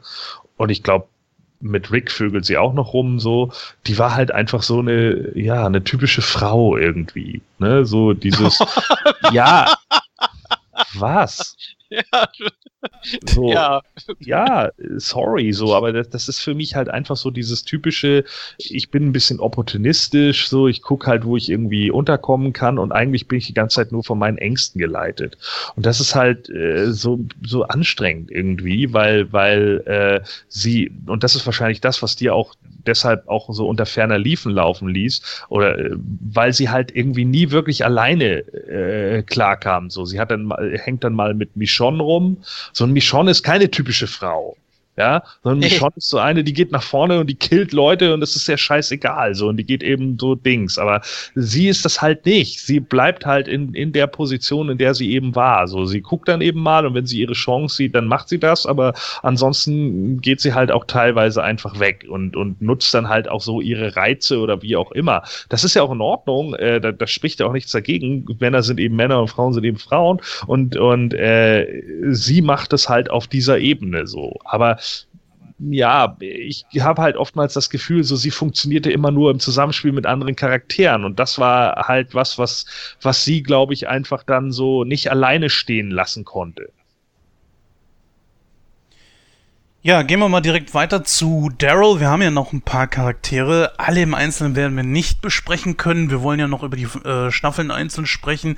und 0.59 0.71
ich 0.71 0.83
glaube, 0.83 1.07
mit 1.65 1.91
Rick 1.91 2.13
vögelt 2.13 2.45
sie 2.45 2.59
auch 2.59 2.75
noch 2.75 2.93
rum, 2.93 3.19
so. 3.19 3.53
Die 3.87 3.99
war 3.99 4.15
halt 4.15 4.31
einfach 4.31 4.63
so 4.63 4.79
eine, 4.79 5.37
ja, 5.37 5.67
eine 5.67 5.83
typische 5.83 6.23
Frau 6.23 6.77
irgendwie, 6.77 7.43
ne, 7.59 7.85
so 7.85 8.13
dieses, 8.13 8.59
ja, 9.33 9.75
was? 10.95 11.57
Ja, 11.95 12.29
so, 13.27 13.49
ja. 13.53 13.83
ja, 14.19 14.71
sorry, 14.97 15.53
so, 15.53 15.75
aber 15.75 15.93
das, 15.93 16.09
das, 16.09 16.29
ist 16.29 16.41
für 16.41 16.55
mich 16.55 16.75
halt 16.75 16.89
einfach 16.89 17.17
so 17.17 17.31
dieses 17.31 17.65
typische, 17.65 18.25
ich 18.59 18.91
bin 18.91 19.07
ein 19.07 19.13
bisschen 19.13 19.41
opportunistisch, 19.41 20.49
so, 20.49 20.69
ich 20.69 20.83
gucke 20.83 21.07
halt, 21.07 21.25
wo 21.25 21.37
ich 21.37 21.49
irgendwie 21.49 21.91
unterkommen 21.91 22.53
kann 22.53 22.79
und 22.79 22.93
eigentlich 22.93 23.29
bin 23.29 23.39
ich 23.39 23.47
die 23.47 23.55
ganze 23.55 23.77
Zeit 23.77 23.93
nur 23.93 24.05
von 24.05 24.19
meinen 24.19 24.39
Ängsten 24.39 24.79
geleitet. 24.79 25.39
Und 25.77 25.87
das 25.87 26.01
ist 26.01 26.15
halt 26.15 26.49
äh, 26.51 26.93
so, 26.93 27.21
so 27.45 27.65
anstrengend 27.65 28.31
irgendwie, 28.31 28.93
weil, 28.93 29.33
weil 29.33 29.83
äh, 29.87 30.27
sie, 30.49 30.91
und 31.07 31.23
das 31.23 31.35
ist 31.37 31.47
wahrscheinlich 31.47 31.81
das, 31.81 32.03
was 32.03 32.17
dir 32.17 32.35
auch 32.35 32.55
deshalb 32.87 33.29
auch 33.29 33.49
so 33.53 33.69
unter 33.69 33.87
ferner 33.87 34.19
Liefen 34.19 34.53
laufen 34.53 34.89
ließ, 34.89 35.45
oder 35.49 35.79
äh, 35.79 35.91
weil 35.97 36.53
sie 36.53 36.71
halt 36.71 36.95
irgendwie 36.95 37.25
nie 37.25 37.51
wirklich 37.51 37.85
alleine 37.85 38.39
äh, 38.69 39.23
klarkam. 39.23 39.91
So, 39.91 40.05
sie 40.05 40.21
hat 40.21 40.31
dann 40.31 40.53
hängt 40.75 41.05
dann 41.05 41.15
mal 41.15 41.35
mit 41.35 41.57
Michonne 41.57 42.03
rum, 42.03 42.39
so 42.73 42.85
ein 42.85 42.93
Michonne 42.93 43.31
ist 43.31 43.43
keine 43.43 43.71
typische 43.71 44.07
Frau. 44.07 44.57
Ja, 44.97 45.25
sondern 45.43 45.59
Michonne 45.59 45.95
ist 45.97 46.09
so 46.09 46.19
eine, 46.19 46.45
die 46.45 46.53
geht 46.53 46.71
nach 46.71 46.83
vorne 46.83 47.19
und 47.19 47.29
die 47.29 47.35
killt 47.35 47.73
Leute 47.73 48.15
und 48.15 48.21
das 48.21 48.37
ist 48.37 48.47
ja 48.47 48.57
scheißegal, 48.57 49.35
so, 49.35 49.49
und 49.49 49.57
die 49.57 49.65
geht 49.65 49.83
eben 49.83 50.17
so 50.21 50.37
Dings. 50.37 50.79
Aber 50.79 51.01
sie 51.35 51.69
ist 51.69 51.85
das 51.85 52.01
halt 52.01 52.25
nicht. 52.27 52.61
Sie 52.61 52.79
bleibt 52.79 53.27
halt 53.27 53.49
in, 53.49 53.75
in 53.75 53.93
der 53.93 54.07
Position, 54.07 54.71
in 54.71 54.79
der 54.79 54.95
sie 54.95 55.11
eben 55.11 55.35
war. 55.35 55.67
So, 55.67 55.85
sie 55.85 56.01
guckt 56.01 56.29
dann 56.29 56.41
eben 56.41 56.61
mal 56.61 56.87
und 56.87 56.95
wenn 56.95 57.07
sie 57.07 57.21
ihre 57.21 57.33
Chance 57.33 57.75
sieht, 57.77 57.95
dann 57.97 58.07
macht 58.07 58.29
sie 58.29 58.39
das, 58.39 58.67
aber 58.67 58.95
ansonsten 59.23 60.21
geht 60.21 60.41
sie 60.41 60.55
halt 60.55 60.71
auch 60.71 60.85
teilweise 60.85 61.43
einfach 61.43 61.81
weg 61.81 62.07
und, 62.09 62.37
und 62.37 62.63
nutzt 62.63 62.95
dann 62.95 63.09
halt 63.09 63.29
auch 63.29 63.41
so 63.41 63.61
ihre 63.61 63.97
Reize 63.97 64.39
oder 64.39 64.63
wie 64.63 64.77
auch 64.77 64.93
immer. 64.93 65.23
Das 65.49 65.65
ist 65.65 65.75
ja 65.75 65.83
auch 65.83 65.93
in 65.93 66.01
Ordnung, 66.01 66.55
äh, 66.55 66.81
da, 66.81 66.93
da 66.93 67.07
spricht 67.09 67.41
ja 67.41 67.47
auch 67.47 67.53
nichts 67.53 67.73
dagegen. 67.73 68.27
Männer 68.39 68.63
sind 68.63 68.79
eben 68.79 68.95
Männer 68.95 69.21
und 69.21 69.29
Frauen 69.29 69.53
sind 69.55 69.65
eben 69.65 69.79
Frauen 69.79 70.21
und, 70.47 70.77
und 70.77 71.15
äh, 71.15 71.83
sie 72.11 72.43
macht 72.43 72.73
es 72.73 72.89
halt 72.89 73.11
auf 73.11 73.27
dieser 73.27 73.59
Ebene 73.59 74.07
so. 74.07 74.39
Aber 74.45 74.79
ja, 75.59 76.17
ich 76.21 76.65
habe 76.81 77.03
halt 77.03 77.17
oftmals 77.17 77.55
das 77.55 77.71
Gefühl, 77.71 78.03
so 78.05 78.17
sie 78.17 78.31
funktionierte 78.31 78.91
immer 78.91 79.11
nur 79.11 79.31
im 79.31 79.39
Zusammenspiel 79.39 79.93
mit 79.93 80.07
anderen 80.07 80.37
Charakteren 80.37 81.05
und 81.05 81.19
das 81.19 81.39
war 81.39 81.87
halt 81.89 82.15
was, 82.15 82.39
was, 82.39 82.67
was 83.01 83.25
sie, 83.25 83.43
glaube 83.43 83.73
ich, 83.73 83.89
einfach 83.89 84.25
dann 84.25 84.51
so 84.51 84.85
nicht 84.85 85.11
alleine 85.11 85.51
stehen 85.51 85.91
lassen 85.91 86.25
konnte. 86.25 86.73
Ja, 89.87 90.01
gehen 90.01 90.19
wir 90.19 90.31
mal 90.31 90.41
direkt 90.41 90.73
weiter 90.73 91.05
zu 91.05 91.51
Daryl. 91.59 92.01
Wir 92.01 92.09
haben 92.09 92.23
ja 92.23 92.31
noch 92.31 92.55
ein 92.55 92.63
paar 92.63 92.87
Charaktere. 92.87 93.73
Alle 93.77 94.01
im 94.01 94.15
Einzelnen 94.15 94.57
werden 94.57 94.75
wir 94.77 94.83
nicht 94.83 95.21
besprechen 95.21 95.77
können. 95.77 96.09
Wir 96.09 96.23
wollen 96.23 96.41
ja 96.41 96.49
noch 96.49 96.63
über 96.63 96.75
die 96.75 96.89
äh, 97.07 97.31
Staffeln 97.31 97.71
einzeln 97.71 98.07
sprechen. 98.07 98.57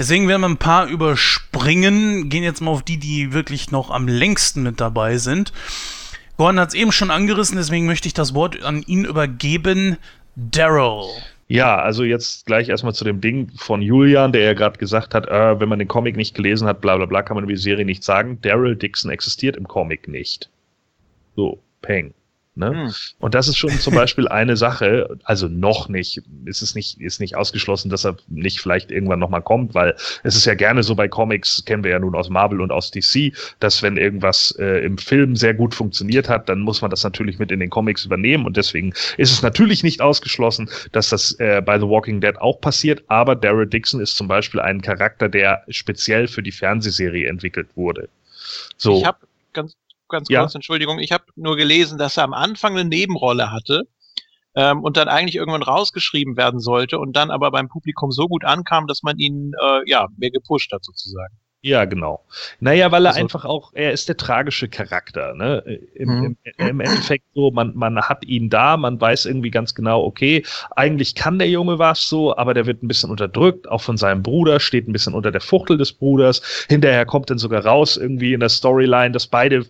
Deswegen 0.00 0.26
werden 0.26 0.40
wir 0.40 0.48
ein 0.48 0.56
paar 0.56 0.88
überspringen. 0.88 2.28
Gehen 2.28 2.42
jetzt 2.42 2.60
mal 2.60 2.72
auf 2.72 2.82
die, 2.82 2.96
die 2.96 3.32
wirklich 3.32 3.70
noch 3.70 3.92
am 3.92 4.08
längsten 4.08 4.64
mit 4.64 4.80
dabei 4.80 5.16
sind. 5.18 5.52
Gordon 6.38 6.58
hat 6.58 6.70
es 6.70 6.74
eben 6.74 6.90
schon 6.90 7.12
angerissen, 7.12 7.56
deswegen 7.56 7.86
möchte 7.86 8.08
ich 8.08 8.14
das 8.14 8.34
Wort 8.34 8.60
an 8.64 8.82
ihn 8.82 9.04
übergeben. 9.04 9.96
Daryl. 10.34 11.04
Ja, 11.46 11.76
also 11.76 12.02
jetzt 12.02 12.46
gleich 12.46 12.68
erstmal 12.68 12.94
zu 12.94 13.04
dem 13.04 13.20
Ding 13.20 13.52
von 13.56 13.80
Julian, 13.80 14.32
der 14.32 14.42
ja 14.42 14.54
gerade 14.54 14.78
gesagt 14.78 15.14
hat, 15.14 15.28
äh, 15.28 15.60
wenn 15.60 15.68
man 15.68 15.78
den 15.78 15.86
Comic 15.86 16.16
nicht 16.16 16.34
gelesen 16.34 16.66
hat, 16.66 16.80
bla 16.80 16.96
bla 16.96 17.06
bla, 17.06 17.22
kann 17.22 17.36
man 17.36 17.44
über 17.44 17.52
die 17.52 17.60
Serie 17.60 17.84
nicht 17.84 18.02
sagen. 18.02 18.40
Daryl 18.42 18.74
Dixon 18.74 19.12
existiert 19.12 19.54
im 19.54 19.68
Comic 19.68 20.08
nicht. 20.08 20.50
So, 21.34 21.62
Peng. 21.82 22.14
Ne? 22.56 22.68
Hm. 22.68 22.94
Und 23.18 23.34
das 23.34 23.48
ist 23.48 23.56
schon 23.56 23.70
zum 23.70 23.94
Beispiel 23.94 24.28
eine 24.28 24.56
Sache, 24.56 25.18
also 25.24 25.48
noch 25.48 25.88
nicht, 25.88 26.22
ist 26.44 26.62
es 26.62 26.76
nicht, 26.76 27.00
ist 27.00 27.18
nicht 27.18 27.34
ausgeschlossen, 27.34 27.90
dass 27.90 28.06
er 28.06 28.16
nicht 28.28 28.60
vielleicht 28.60 28.92
irgendwann 28.92 29.18
nochmal 29.18 29.42
kommt, 29.42 29.74
weil 29.74 29.96
es 30.22 30.36
ist 30.36 30.44
ja 30.44 30.54
gerne 30.54 30.84
so 30.84 30.94
bei 30.94 31.08
Comics, 31.08 31.64
kennen 31.64 31.82
wir 31.82 31.90
ja 31.90 31.98
nun 31.98 32.14
aus 32.14 32.30
Marvel 32.30 32.60
und 32.60 32.70
aus 32.70 32.92
DC, 32.92 33.32
dass 33.58 33.82
wenn 33.82 33.96
irgendwas 33.96 34.54
äh, 34.60 34.84
im 34.84 34.98
Film 34.98 35.34
sehr 35.34 35.52
gut 35.52 35.74
funktioniert 35.74 36.28
hat, 36.28 36.48
dann 36.48 36.60
muss 36.60 36.80
man 36.80 36.92
das 36.92 37.02
natürlich 37.02 37.40
mit 37.40 37.50
in 37.50 37.58
den 37.58 37.70
Comics 37.70 38.04
übernehmen 38.04 38.46
und 38.46 38.56
deswegen 38.56 38.92
ist 39.16 39.32
es 39.32 39.42
natürlich 39.42 39.82
nicht 39.82 40.00
ausgeschlossen, 40.00 40.70
dass 40.92 41.08
das 41.08 41.32
äh, 41.40 41.60
bei 41.60 41.80
The 41.80 41.88
Walking 41.88 42.20
Dead 42.20 42.36
auch 42.38 42.60
passiert, 42.60 43.02
aber 43.08 43.34
Daryl 43.34 43.66
Dixon 43.66 44.00
ist 44.00 44.16
zum 44.16 44.28
Beispiel 44.28 44.60
ein 44.60 44.80
Charakter, 44.80 45.28
der 45.28 45.64
speziell 45.70 46.28
für 46.28 46.42
die 46.42 46.52
Fernsehserie 46.52 47.28
entwickelt 47.28 47.66
wurde. 47.74 48.08
So. 48.76 48.98
Ich 48.98 49.06
habe 49.06 49.18
ganz 49.52 49.74
ganz 50.08 50.28
ja. 50.28 50.40
kurz, 50.40 50.54
Entschuldigung. 50.54 50.98
Ich 50.98 51.12
habe 51.12 51.24
nur 51.36 51.56
gelesen, 51.56 51.98
dass 51.98 52.16
er 52.16 52.24
am 52.24 52.34
Anfang 52.34 52.72
eine 52.72 52.88
Nebenrolle 52.88 53.50
hatte 53.50 53.82
ähm, 54.54 54.82
und 54.82 54.96
dann 54.96 55.08
eigentlich 55.08 55.36
irgendwann 55.36 55.62
rausgeschrieben 55.62 56.36
werden 56.36 56.60
sollte 56.60 56.98
und 56.98 57.14
dann 57.16 57.30
aber 57.30 57.50
beim 57.50 57.68
Publikum 57.68 58.12
so 58.12 58.28
gut 58.28 58.44
ankam, 58.44 58.86
dass 58.86 59.02
man 59.02 59.18
ihn 59.18 59.52
äh, 59.60 59.90
ja 59.90 60.08
mehr 60.16 60.30
gepusht 60.30 60.72
hat 60.72 60.84
sozusagen. 60.84 61.34
Ja, 61.64 61.86
genau. 61.86 62.22
Naja, 62.60 62.92
weil 62.92 63.06
er 63.06 63.12
also, 63.12 63.22
einfach 63.22 63.46
auch, 63.46 63.72
er 63.72 63.92
ist 63.92 64.06
der 64.06 64.18
tragische 64.18 64.68
Charakter, 64.68 65.32
ne? 65.32 65.60
Im, 65.94 66.08
mhm. 66.08 66.36
im, 66.58 66.66
Im, 66.68 66.80
Endeffekt 66.80 67.24
so, 67.34 67.52
man, 67.52 67.74
man 67.74 68.02
hat 68.02 68.22
ihn 68.26 68.50
da, 68.50 68.76
man 68.76 69.00
weiß 69.00 69.24
irgendwie 69.24 69.50
ganz 69.50 69.74
genau, 69.74 70.04
okay, 70.04 70.44
eigentlich 70.76 71.14
kann 71.14 71.38
der 71.38 71.48
Junge 71.48 71.78
was 71.78 72.06
so, 72.06 72.36
aber 72.36 72.52
der 72.52 72.66
wird 72.66 72.82
ein 72.82 72.88
bisschen 72.88 73.10
unterdrückt, 73.10 73.66
auch 73.66 73.80
von 73.80 73.96
seinem 73.96 74.22
Bruder, 74.22 74.60
steht 74.60 74.86
ein 74.86 74.92
bisschen 74.92 75.14
unter 75.14 75.32
der 75.32 75.40
Fuchtel 75.40 75.78
des 75.78 75.94
Bruders. 75.94 76.42
Hinterher 76.68 77.06
kommt 77.06 77.30
dann 77.30 77.38
sogar 77.38 77.64
raus 77.64 77.96
irgendwie 77.96 78.34
in 78.34 78.40
der 78.40 78.50
Storyline, 78.50 79.12
dass 79.12 79.26
beide 79.26 79.64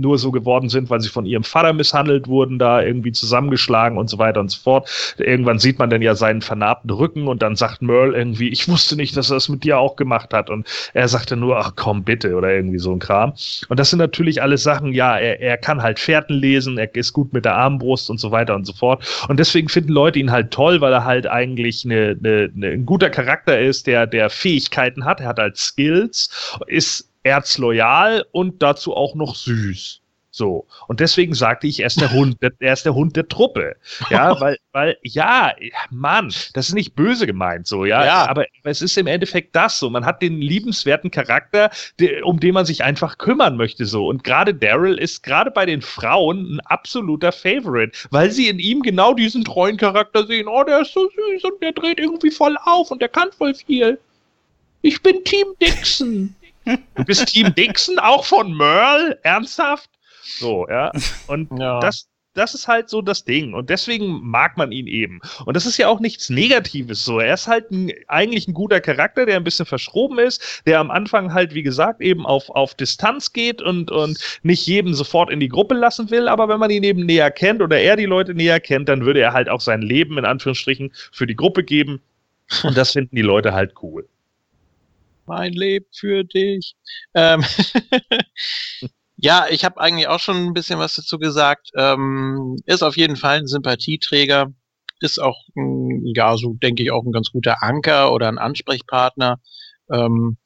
nur 0.00 0.18
so 0.18 0.30
geworden 0.30 0.68
sind, 0.68 0.90
weil 0.90 1.00
sie 1.00 1.08
von 1.08 1.26
ihrem 1.26 1.44
Vater 1.44 1.72
misshandelt 1.72 2.28
wurden, 2.28 2.58
da 2.58 2.82
irgendwie 2.82 3.12
zusammengeschlagen 3.12 3.98
und 3.98 4.08
so 4.08 4.18
weiter 4.18 4.40
und 4.40 4.50
so 4.50 4.60
fort. 4.60 4.88
Irgendwann 5.18 5.58
sieht 5.58 5.78
man 5.78 5.90
dann 5.90 6.02
ja 6.02 6.14
seinen 6.14 6.42
vernarbten 6.42 6.90
Rücken 6.90 7.28
und 7.28 7.42
dann 7.42 7.56
sagt 7.56 7.82
Merle 7.82 8.16
irgendwie, 8.16 8.48
ich 8.48 8.68
wusste 8.68 8.96
nicht, 8.96 9.16
dass 9.16 9.30
er 9.30 9.36
es 9.36 9.48
mit 9.48 9.64
dir 9.64 9.78
auch 9.78 9.96
gemacht 9.96 10.32
hat. 10.32 10.50
Und 10.50 10.66
er 10.94 11.08
sagte 11.08 11.36
nur, 11.36 11.58
ach 11.58 11.72
komm 11.76 12.04
bitte 12.04 12.34
oder 12.34 12.52
irgendwie 12.52 12.78
so 12.78 12.92
ein 12.92 12.98
Kram. 12.98 13.32
Und 13.68 13.78
das 13.80 13.90
sind 13.90 13.98
natürlich 13.98 14.42
alles 14.42 14.62
Sachen, 14.62 14.92
ja, 14.92 15.16
er, 15.16 15.40
er 15.40 15.56
kann 15.56 15.82
halt 15.82 15.98
Fährten 15.98 16.36
lesen, 16.36 16.78
er 16.78 16.94
ist 16.94 17.12
gut 17.12 17.32
mit 17.32 17.44
der 17.44 17.56
Armbrust 17.56 18.10
und 18.10 18.18
so 18.18 18.30
weiter 18.30 18.54
und 18.54 18.66
so 18.66 18.72
fort. 18.72 19.04
Und 19.28 19.38
deswegen 19.38 19.68
finden 19.68 19.92
Leute 19.92 20.18
ihn 20.18 20.30
halt 20.30 20.50
toll, 20.50 20.80
weil 20.80 20.92
er 20.92 21.04
halt 21.04 21.26
eigentlich 21.26 21.84
eine, 21.84 22.16
eine, 22.18 22.50
eine, 22.54 22.68
ein 22.68 22.86
guter 22.86 23.10
Charakter 23.10 23.58
ist, 23.58 23.86
der, 23.86 24.06
der 24.06 24.30
Fähigkeiten 24.30 25.04
hat, 25.04 25.20
er 25.20 25.28
hat 25.28 25.38
halt 25.38 25.56
Skills, 25.56 26.58
ist 26.66 27.08
erzloyal 27.26 28.24
und 28.30 28.62
dazu 28.62 28.94
auch 28.94 29.14
noch 29.14 29.34
süß. 29.34 30.00
So. 30.36 30.66
Und 30.86 31.00
deswegen 31.00 31.32
sagte 31.32 31.66
ich, 31.66 31.80
er 31.80 31.86
ist 31.86 31.98
der 31.98 32.12
Hund, 32.12 32.36
der, 32.42 32.52
er 32.58 32.74
ist 32.74 32.84
der 32.84 32.94
Hund 32.94 33.16
der 33.16 33.26
Truppe. 33.26 33.74
Ja, 34.10 34.38
weil, 34.40 34.58
weil, 34.72 34.98
ja, 35.02 35.54
Mann, 35.90 36.26
das 36.52 36.68
ist 36.68 36.74
nicht 36.74 36.94
böse 36.94 37.26
gemeint, 37.26 37.66
so, 37.66 37.86
ja. 37.86 38.04
ja. 38.04 38.28
Aber 38.28 38.44
es 38.64 38.82
ist 38.82 38.98
im 38.98 39.06
Endeffekt 39.06 39.56
das 39.56 39.78
so. 39.78 39.88
Man 39.88 40.04
hat 40.04 40.20
den 40.20 40.42
liebenswerten 40.42 41.10
Charakter, 41.10 41.70
der, 41.98 42.26
um 42.26 42.38
den 42.38 42.52
man 42.52 42.66
sich 42.66 42.84
einfach 42.84 43.16
kümmern 43.16 43.56
möchte, 43.56 43.86
so. 43.86 44.06
Und 44.08 44.24
gerade 44.24 44.52
Daryl 44.54 44.98
ist 44.98 45.22
gerade 45.22 45.50
bei 45.50 45.64
den 45.64 45.80
Frauen 45.80 46.56
ein 46.56 46.60
absoluter 46.66 47.32
Favorite, 47.32 47.96
weil 48.10 48.30
sie 48.30 48.48
in 48.48 48.58
ihm 48.58 48.82
genau 48.82 49.14
diesen 49.14 49.42
treuen 49.42 49.78
Charakter 49.78 50.26
sehen. 50.26 50.48
Oh, 50.48 50.64
der 50.64 50.82
ist 50.82 50.92
so 50.92 51.08
süß 51.08 51.44
und 51.44 51.62
der 51.62 51.72
dreht 51.72 51.98
irgendwie 51.98 52.30
voll 52.30 52.58
auf 52.66 52.90
und 52.90 53.00
der 53.00 53.08
kann 53.08 53.32
voll 53.32 53.54
viel. 53.54 53.98
Ich 54.82 55.02
bin 55.02 55.24
Team 55.24 55.46
Dixon. 55.62 56.36
Du 56.66 57.04
bist 57.04 57.26
Team 57.28 57.54
Dixon, 57.54 57.98
auch 57.98 58.24
von 58.24 58.56
Merle? 58.56 59.18
Ernsthaft? 59.22 59.90
So, 60.38 60.66
ja. 60.68 60.90
Und 61.28 61.48
ja. 61.58 61.78
das, 61.80 62.08
das 62.34 62.54
ist 62.54 62.68
halt 62.68 62.88
so 62.88 63.02
das 63.02 63.24
Ding. 63.24 63.54
Und 63.54 63.70
deswegen 63.70 64.20
mag 64.22 64.56
man 64.56 64.72
ihn 64.72 64.86
eben. 64.86 65.20
Und 65.44 65.54
das 65.56 65.64
ist 65.64 65.78
ja 65.78 65.88
auch 65.88 66.00
nichts 66.00 66.28
Negatives 66.28 67.04
so. 67.04 67.20
Er 67.20 67.34
ist 67.34 67.46
halt 67.46 67.70
ein, 67.70 67.92
eigentlich 68.08 68.48
ein 68.48 68.54
guter 68.54 68.80
Charakter, 68.80 69.26
der 69.26 69.36
ein 69.36 69.44
bisschen 69.44 69.66
verschroben 69.66 70.18
ist, 70.18 70.62
der 70.66 70.80
am 70.80 70.90
Anfang 70.90 71.32
halt, 71.32 71.54
wie 71.54 71.62
gesagt, 71.62 72.00
eben 72.00 72.26
auf, 72.26 72.50
auf 72.50 72.74
Distanz 72.74 73.32
geht 73.32 73.62
und, 73.62 73.90
und 73.90 74.18
nicht 74.42 74.66
jedem 74.66 74.94
sofort 74.94 75.30
in 75.30 75.40
die 75.40 75.48
Gruppe 75.48 75.74
lassen 75.74 76.10
will. 76.10 76.28
Aber 76.28 76.48
wenn 76.48 76.60
man 76.60 76.70
ihn 76.70 76.82
eben 76.82 77.06
näher 77.06 77.30
kennt 77.30 77.62
oder 77.62 77.78
er 77.78 77.96
die 77.96 78.06
Leute 78.06 78.34
näher 78.34 78.60
kennt, 78.60 78.88
dann 78.88 79.04
würde 79.04 79.20
er 79.20 79.32
halt 79.32 79.48
auch 79.48 79.60
sein 79.60 79.82
Leben 79.82 80.18
in 80.18 80.24
Anführungsstrichen 80.24 80.92
für 81.12 81.26
die 81.26 81.36
Gruppe 81.36 81.62
geben. 81.62 82.00
Und 82.62 82.76
das 82.76 82.92
finden 82.92 83.16
die 83.16 83.22
Leute 83.22 83.54
halt 83.54 83.74
cool 83.82 84.06
mein 85.26 85.52
Leben 85.52 85.86
für 85.92 86.24
dich. 86.24 86.74
Ähm 87.14 87.44
ja, 89.16 89.46
ich 89.50 89.64
habe 89.64 89.80
eigentlich 89.80 90.08
auch 90.08 90.20
schon 90.20 90.36
ein 90.46 90.52
bisschen 90.54 90.78
was 90.78 90.94
dazu 90.94 91.18
gesagt. 91.18 91.70
Ähm, 91.76 92.56
ist 92.66 92.82
auf 92.82 92.96
jeden 92.96 93.16
Fall 93.16 93.38
ein 93.38 93.46
Sympathieträger. 93.46 94.52
ist 95.00 95.18
auch, 95.18 95.42
ja, 96.14 96.36
so 96.36 96.54
denke 96.54 96.82
ich, 96.82 96.90
auch 96.90 97.04
ein 97.04 97.12
ganz 97.12 97.30
guter 97.30 97.62
Anker 97.62 98.12
oder 98.12 98.28
ein 98.28 98.38
Ansprechpartner. 98.38 99.40
Ähm, 99.90 100.36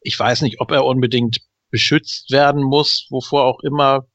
ich 0.00 0.18
weiß 0.18 0.42
nicht, 0.42 0.60
ob 0.60 0.70
er 0.70 0.84
unbedingt 0.84 1.38
beschützt 1.70 2.30
werden 2.30 2.62
muss, 2.62 3.06
wovor 3.10 3.44
auch 3.44 3.60
immer, 3.60 4.06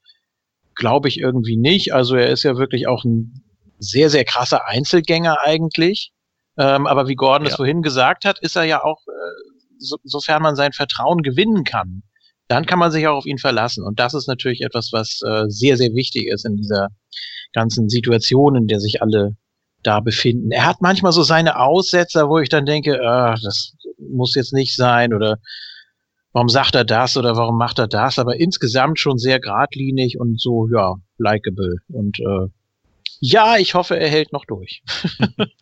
glaube 0.74 1.08
ich 1.08 1.18
irgendwie 1.18 1.56
nicht. 1.56 1.92
Also 1.92 2.16
er 2.16 2.28
ist 2.30 2.42
ja 2.42 2.56
wirklich 2.56 2.86
auch 2.86 3.04
ein 3.04 3.44
sehr, 3.78 4.10
sehr 4.10 4.24
krasser 4.24 4.66
Einzelgänger 4.66 5.38
eigentlich. 5.42 6.12
Ähm, 6.58 6.86
aber 6.86 7.08
wie 7.08 7.14
Gordon 7.14 7.46
es 7.46 7.56
vorhin 7.56 7.82
gesagt 7.82 8.24
hat, 8.24 8.38
ist 8.38 8.56
er 8.56 8.64
ja 8.64 8.82
auch, 8.82 9.00
äh, 9.06 9.51
so, 9.82 9.96
sofern 10.04 10.42
man 10.42 10.56
sein 10.56 10.72
Vertrauen 10.72 11.22
gewinnen 11.22 11.64
kann, 11.64 12.02
dann 12.48 12.66
kann 12.66 12.78
man 12.78 12.90
sich 12.90 13.06
auch 13.06 13.16
auf 13.16 13.26
ihn 13.26 13.38
verlassen. 13.38 13.84
Und 13.84 13.98
das 13.98 14.14
ist 14.14 14.28
natürlich 14.28 14.62
etwas, 14.62 14.90
was 14.92 15.20
äh, 15.26 15.44
sehr, 15.48 15.76
sehr 15.76 15.94
wichtig 15.94 16.26
ist 16.26 16.44
in 16.44 16.56
dieser 16.56 16.88
ganzen 17.52 17.88
Situation, 17.88 18.56
in 18.56 18.66
der 18.66 18.80
sich 18.80 19.02
alle 19.02 19.36
da 19.82 20.00
befinden. 20.00 20.50
Er 20.50 20.66
hat 20.66 20.80
manchmal 20.80 21.12
so 21.12 21.22
seine 21.22 21.58
Aussetzer, 21.58 22.28
wo 22.28 22.38
ich 22.38 22.48
dann 22.48 22.66
denke, 22.66 22.94
äh, 22.94 23.34
das 23.42 23.74
muss 23.98 24.34
jetzt 24.34 24.52
nicht 24.52 24.76
sein 24.76 25.12
oder 25.12 25.38
warum 26.32 26.48
sagt 26.48 26.74
er 26.74 26.84
das 26.84 27.16
oder 27.16 27.36
warum 27.36 27.58
macht 27.58 27.78
er 27.78 27.88
das, 27.88 28.18
aber 28.18 28.38
insgesamt 28.38 28.98
schon 28.98 29.18
sehr 29.18 29.40
geradlinig 29.40 30.18
und 30.18 30.40
so, 30.40 30.68
ja, 30.72 30.94
likable. 31.18 31.76
Und 31.88 32.18
äh, 32.20 32.48
ja, 33.20 33.56
ich 33.56 33.74
hoffe, 33.74 33.98
er 33.98 34.08
hält 34.08 34.32
noch 34.32 34.44
durch. 34.44 34.82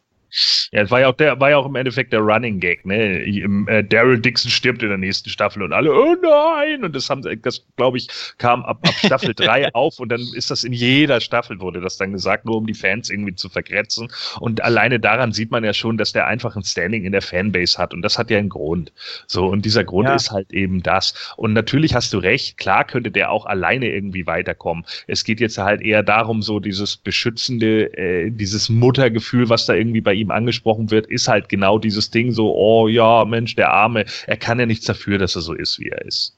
Ja, 0.72 0.83
es 0.83 0.91
war 0.91 1.01
ja 1.01 1.09
auch 1.09 1.16
der, 1.16 1.41
war 1.41 1.51
ja 1.51 1.57
auch 1.57 1.66
im 1.66 1.74
Endeffekt 1.74 2.12
der 2.12 2.20
Running 2.20 2.61
Gag, 2.61 2.87
ne? 2.87 3.20
Äh, 3.68 3.85
Daryl 3.85 4.20
Dixon 4.20 4.51
stirbt 4.51 4.83
in 4.83 4.89
der 4.89 4.99
nächsten 4.99 5.31
Staffel 5.31 5.62
und 5.62 5.72
alle, 5.72 5.93
oh 5.93 6.14
nein! 6.22 6.85
Und 6.85 6.95
das 6.95 7.11
haben, 7.11 7.22
das 7.43 7.66
glaube 7.76 7.99
ich, 7.99 8.09
kam 8.39 8.64
ab, 8.64 8.78
ab 8.87 8.95
Staffel 8.95 9.35
3 9.37 9.74
auf 9.74 9.99
und 9.99 10.11
dann 10.11 10.20
ist 10.35 10.51
das 10.51 10.64
in 10.64 10.72
jeder 10.72 11.20
Staffel 11.20 11.61
wurde 11.61 11.81
das 11.81 11.97
dann 11.97 12.12
gesagt, 12.12 12.45
nur 12.45 12.57
um 12.57 12.66
die 12.66 12.74
Fans 12.74 13.11
irgendwie 13.11 13.35
zu 13.35 13.49
vergrätzen. 13.49 14.09
Und 14.39 14.62
alleine 14.62 15.01
daran 15.01 15.33
sieht 15.33 15.51
man 15.51 15.64
ja 15.64 15.74
schon, 15.74 15.99
dass 15.99 16.12
der 16.12 16.26
einfach 16.26 16.57
ein 16.57 16.64
Standing 16.64 17.05
in 17.05 17.12
der 17.12 17.22
Fanbase 17.22 17.78
hat 17.78 17.93
und 17.93 18.03
das 18.03 18.18
hat 18.18 18.31
ja 18.31 18.39
einen 18.39 18.49
Grund. 18.49 18.93
So, 19.26 19.47
und 19.47 19.64
dieser 19.64 19.85
Grund 19.85 20.09
ja. 20.09 20.14
ist 20.14 20.31
halt 20.31 20.53
eben 20.53 20.83
das. 20.83 21.35
Und 21.37 21.53
natürlich 21.53 21.95
hast 21.95 22.12
du 22.12 22.18
recht, 22.18 22.59
klar 22.59 22.85
könnte 22.85 23.11
der 23.11 23.31
auch 23.31 23.47
alleine 23.47 23.91
irgendwie 23.91 24.26
weiterkommen. 24.26 24.85
Es 25.07 25.24
geht 25.24 25.41
jetzt 25.41 25.59
halt 25.59 25.83
eher 25.83 26.03
darum, 26.03 26.43
so 26.43 26.61
dieses 26.61 26.97
beschützende, 26.97 27.97
äh, 27.97 28.31
dieses 28.31 28.68
Muttergefühl, 28.68 29.49
was 29.49 29.66
da 29.66 29.74
irgendwie 29.74 30.01
bei 30.01 30.14
ihm 30.21 30.31
angesprochen 30.31 30.91
wird, 30.91 31.07
ist 31.07 31.29
halt 31.29 31.49
genau 31.49 31.79
dieses 31.79 32.11
Ding 32.11 32.33
so, 32.33 32.55
oh 32.55 32.89
ja, 32.89 33.25
Mensch, 33.25 33.57
der 33.57 33.73
Arme, 33.73 34.05
er 34.27 34.37
kann 34.37 34.59
ja 34.61 34.66
nichts 34.66 34.87
dafür, 34.87 35.18
dass 35.18 35.37
er 35.37 35.43
so 35.43 35.55
ist, 35.55 35.79
wie 35.79 35.89
er 35.89 36.05
ist. 36.05 36.37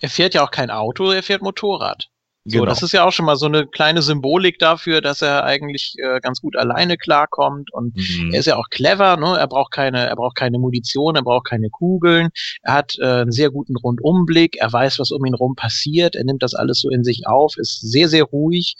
Er 0.00 0.08
fährt 0.08 0.34
ja 0.34 0.44
auch 0.44 0.50
kein 0.50 0.70
Auto, 0.70 1.10
er 1.10 1.22
fährt 1.22 1.42
Motorrad. 1.42 2.08
So, 2.44 2.58
genau. 2.58 2.64
das 2.64 2.82
ist 2.82 2.90
ja 2.90 3.04
auch 3.04 3.12
schon 3.12 3.26
mal 3.26 3.36
so 3.36 3.46
eine 3.46 3.68
kleine 3.68 4.02
Symbolik 4.02 4.58
dafür, 4.58 5.00
dass 5.00 5.22
er 5.22 5.44
eigentlich 5.44 5.94
äh, 5.98 6.18
ganz 6.20 6.40
gut 6.40 6.56
alleine 6.56 6.96
klarkommt 6.96 7.72
und 7.72 7.94
mhm. 7.94 8.30
er 8.32 8.40
ist 8.40 8.46
ja 8.46 8.56
auch 8.56 8.68
clever, 8.68 9.16
ne? 9.16 9.36
Er 9.38 9.46
braucht 9.46 9.70
keine, 9.70 10.08
er 10.08 10.16
braucht 10.16 10.34
keine 10.34 10.58
Munition, 10.58 11.14
er 11.14 11.22
braucht 11.22 11.46
keine 11.46 11.70
Kugeln, 11.70 12.30
er 12.62 12.74
hat 12.74 12.96
äh, 12.98 13.04
einen 13.04 13.30
sehr 13.30 13.50
guten 13.50 13.76
Rundumblick, 13.76 14.56
er 14.56 14.72
weiß, 14.72 14.98
was 14.98 15.12
um 15.12 15.24
ihn 15.24 15.34
rum 15.34 15.54
passiert, 15.54 16.16
er 16.16 16.24
nimmt 16.24 16.42
das 16.42 16.54
alles 16.54 16.80
so 16.80 16.90
in 16.90 17.04
sich 17.04 17.28
auf, 17.28 17.56
ist 17.58 17.80
sehr, 17.80 18.08
sehr 18.08 18.24
ruhig. 18.24 18.74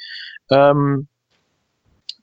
Ähm, 0.51 1.07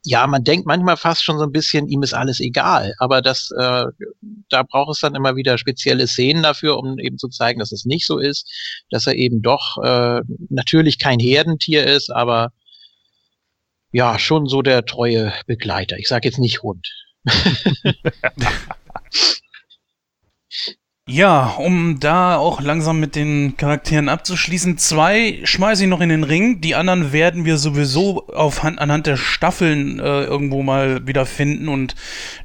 ja, 0.04 0.26
man 0.26 0.44
denkt 0.44 0.66
manchmal 0.66 0.96
fast 0.96 1.24
schon 1.24 1.38
so 1.38 1.44
ein 1.44 1.52
bisschen, 1.52 1.86
ihm 1.88 2.02
ist 2.02 2.14
alles 2.14 2.40
egal. 2.40 2.94
Aber 2.98 3.20
das, 3.20 3.50
äh, 3.58 3.84
da 4.48 4.62
braucht 4.62 4.92
es 4.94 5.00
dann 5.00 5.14
immer 5.14 5.36
wieder 5.36 5.58
spezielle 5.58 6.06
Szenen 6.06 6.42
dafür, 6.42 6.78
um 6.78 6.98
eben 6.98 7.18
zu 7.18 7.28
zeigen, 7.28 7.60
dass 7.60 7.72
es 7.72 7.84
nicht 7.84 8.06
so 8.06 8.18
ist, 8.18 8.48
dass 8.90 9.06
er 9.06 9.14
eben 9.14 9.42
doch 9.42 9.76
äh, 9.84 10.22
natürlich 10.48 10.98
kein 10.98 11.20
Herdentier 11.20 11.86
ist, 11.86 12.10
aber 12.10 12.52
ja, 13.92 14.18
schon 14.18 14.46
so 14.46 14.62
der 14.62 14.84
treue 14.84 15.32
Begleiter. 15.46 15.98
Ich 15.98 16.08
sage 16.08 16.28
jetzt 16.28 16.38
nicht 16.38 16.62
Hund. 16.62 16.88
Ja, 21.10 21.54
um 21.58 21.98
da 21.98 22.36
auch 22.36 22.60
langsam 22.60 23.00
mit 23.00 23.16
den 23.16 23.56
Charakteren 23.56 24.08
abzuschließen, 24.08 24.78
zwei 24.78 25.40
schmeiße 25.42 25.82
ich 25.82 25.88
noch 25.88 26.00
in 26.00 26.08
den 26.08 26.22
Ring, 26.22 26.60
die 26.60 26.76
anderen 26.76 27.12
werden 27.12 27.44
wir 27.44 27.56
sowieso 27.56 28.28
auf, 28.28 28.62
anhand 28.62 29.08
der 29.08 29.16
Staffeln 29.16 29.98
äh, 29.98 30.22
irgendwo 30.22 30.62
mal 30.62 31.04
wieder 31.08 31.26
finden 31.26 31.68
und 31.68 31.96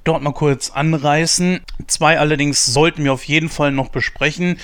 dort 0.04 0.24
mal 0.24 0.34
kurz 0.34 0.72
anreißen. 0.72 1.60
Zwei 1.86 2.18
allerdings 2.18 2.66
sollten 2.66 3.04
wir 3.04 3.14
auf 3.14 3.26
jeden 3.26 3.50
Fall 3.50 3.72
noch 3.72 3.90
besprechen. 3.90 4.58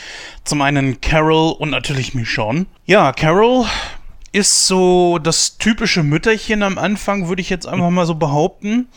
Zum 0.45 0.63
einen 0.63 0.99
Carol 0.99 1.53
und 1.59 1.69
natürlich 1.69 2.15
Michonne. 2.15 2.65
Ja, 2.87 3.11
Carol 3.11 3.67
ist 4.31 4.65
so 4.65 5.19
das 5.19 5.59
typische 5.59 6.01
Mütterchen 6.01 6.63
am 6.63 6.79
Anfang, 6.79 7.27
würde 7.27 7.43
ich 7.43 7.51
jetzt 7.51 7.67
einfach 7.67 7.91
mal 7.91 8.07
so 8.07 8.15
behaupten. 8.15 8.87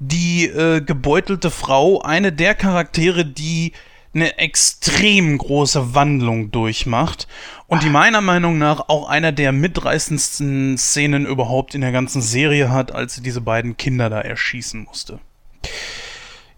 Die 0.00 0.46
äh, 0.46 0.80
gebeutelte 0.80 1.52
Frau, 1.52 2.00
eine 2.02 2.32
der 2.32 2.56
Charaktere, 2.56 3.24
die 3.24 3.74
eine 4.12 4.38
extrem 4.38 5.38
große 5.38 5.94
Wandlung 5.94 6.50
durchmacht 6.50 7.28
und 7.68 7.82
die 7.84 7.90
meiner 7.90 8.20
Meinung 8.20 8.58
nach 8.58 8.88
auch 8.88 9.08
einer 9.08 9.30
der 9.30 9.52
mitreißendsten 9.52 10.76
Szenen 10.78 11.26
überhaupt 11.26 11.74
in 11.74 11.80
der 11.80 11.92
ganzen 11.92 12.20
Serie 12.20 12.70
hat, 12.70 12.92
als 12.92 13.14
sie 13.14 13.22
diese 13.22 13.40
beiden 13.40 13.76
Kinder 13.76 14.10
da 14.10 14.20
erschießen 14.20 14.82
musste. 14.82 15.20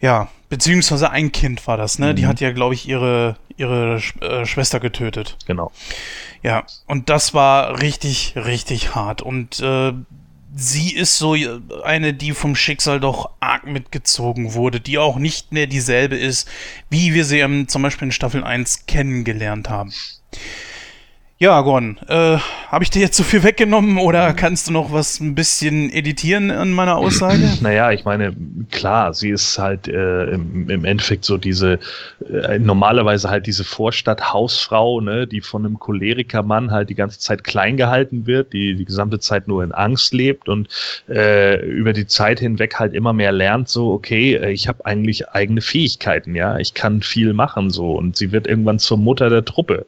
Ja, 0.01 0.29
beziehungsweise 0.49 1.11
ein 1.11 1.31
Kind 1.31 1.67
war 1.67 1.77
das, 1.77 1.99
ne? 1.99 2.13
Mhm. 2.13 2.17
Die 2.17 2.27
hat 2.27 2.41
ja, 2.41 2.53
glaube 2.53 2.75
ich, 2.75 2.89
ihre, 2.89 3.37
ihre 3.57 4.01
äh, 4.21 4.47
Schwester 4.47 4.81
getötet. 4.81 5.37
Genau. 5.47 5.71
Ja, 6.43 6.65
und 6.87 7.09
das 7.09 7.35
war 7.35 7.81
richtig, 7.81 8.35
richtig 8.35 8.95
hart. 8.95 9.23
Und 9.23 9.61
äh, 9.61 9.93
sie 10.55 10.95
ist 10.95 11.19
so 11.19 11.37
eine, 11.85 12.15
die 12.15 12.33
vom 12.33 12.55
Schicksal 12.55 13.01
doch 13.01 13.31
arg 13.41 13.67
mitgezogen 13.67 14.55
wurde, 14.55 14.81
die 14.81 14.99
auch 14.99 15.17
nicht 15.17 15.53
mehr 15.53 15.67
dieselbe 15.67 16.17
ist, 16.17 16.49
wie 16.91 17.15
wir 17.15 17.25
sie 17.25 17.67
zum 17.67 17.83
Beispiel 17.83 18.09
in 18.09 18.13
Staffel 18.13 18.45
1 18.45 18.87
kennengelernt 18.87 19.71
haben. 19.71 19.93
Ja, 21.43 21.61
Gon, 21.63 21.99
äh, 22.07 22.39
habe 22.69 22.85
ich 22.85 22.91
dir 22.91 23.01
jetzt 23.01 23.17
so 23.17 23.25
viel 23.25 23.43
weggenommen 23.43 23.99
oder 23.99 24.33
kannst 24.33 24.69
du 24.69 24.73
noch 24.73 24.93
was 24.93 25.19
ein 25.19 25.35
bisschen 25.35 25.93
editieren 25.93 26.53
an 26.53 26.71
meiner 26.71 26.97
Aussage? 26.97 27.43
Naja, 27.61 27.91
ich 27.91 28.05
meine, 28.05 28.33
klar, 28.71 29.13
sie 29.13 29.31
ist 29.31 29.59
halt 29.59 29.89
äh, 29.89 30.27
im, 30.27 30.71
im, 30.71 30.85
Endeffekt 30.85 31.25
so 31.25 31.39
diese, 31.39 31.81
äh, 32.33 32.61
normalerweise 32.61 33.29
halt 33.29 33.49
diese 33.49 33.65
Vorstadt-Hausfrau, 33.65 35.01
ne, 35.01 35.27
die 35.27 35.41
von 35.41 35.67
einem 35.67 35.81
Cholerikermann 35.81 36.71
halt 36.71 36.91
die 36.91 36.95
ganze 36.95 37.19
Zeit 37.19 37.43
klein 37.43 37.77
gehalten 37.77 38.25
wird, 38.29 38.53
die 38.53 38.77
die 38.77 38.85
gesamte 38.85 39.19
Zeit 39.19 39.49
nur 39.49 39.65
in 39.65 39.73
Angst 39.73 40.15
lebt 40.15 40.49
und 40.49 40.69
äh, 41.09 41.61
über 41.67 41.93
die 41.93 42.07
Zeit 42.07 42.39
hinweg 42.39 42.79
halt 42.79 42.95
immer 42.95 43.13
mehr 43.13 43.33
lernt, 43.33 43.69
so, 43.69 43.91
okay, 43.91 44.37
äh, 44.37 44.53
ich 44.53 44.69
habe 44.69 44.87
eigentlich 44.87 45.29
eigene 45.31 45.61
Fähigkeiten, 45.61 46.37
ja, 46.37 46.59
ich 46.59 46.75
kann 46.75 47.03
viel 47.03 47.33
machen, 47.33 47.71
so, 47.71 47.95
und 47.95 48.15
sie 48.15 48.31
wird 48.31 48.47
irgendwann 48.47 48.79
zur 48.79 48.99
Mutter 48.99 49.29
der 49.29 49.45
Truppe. 49.45 49.87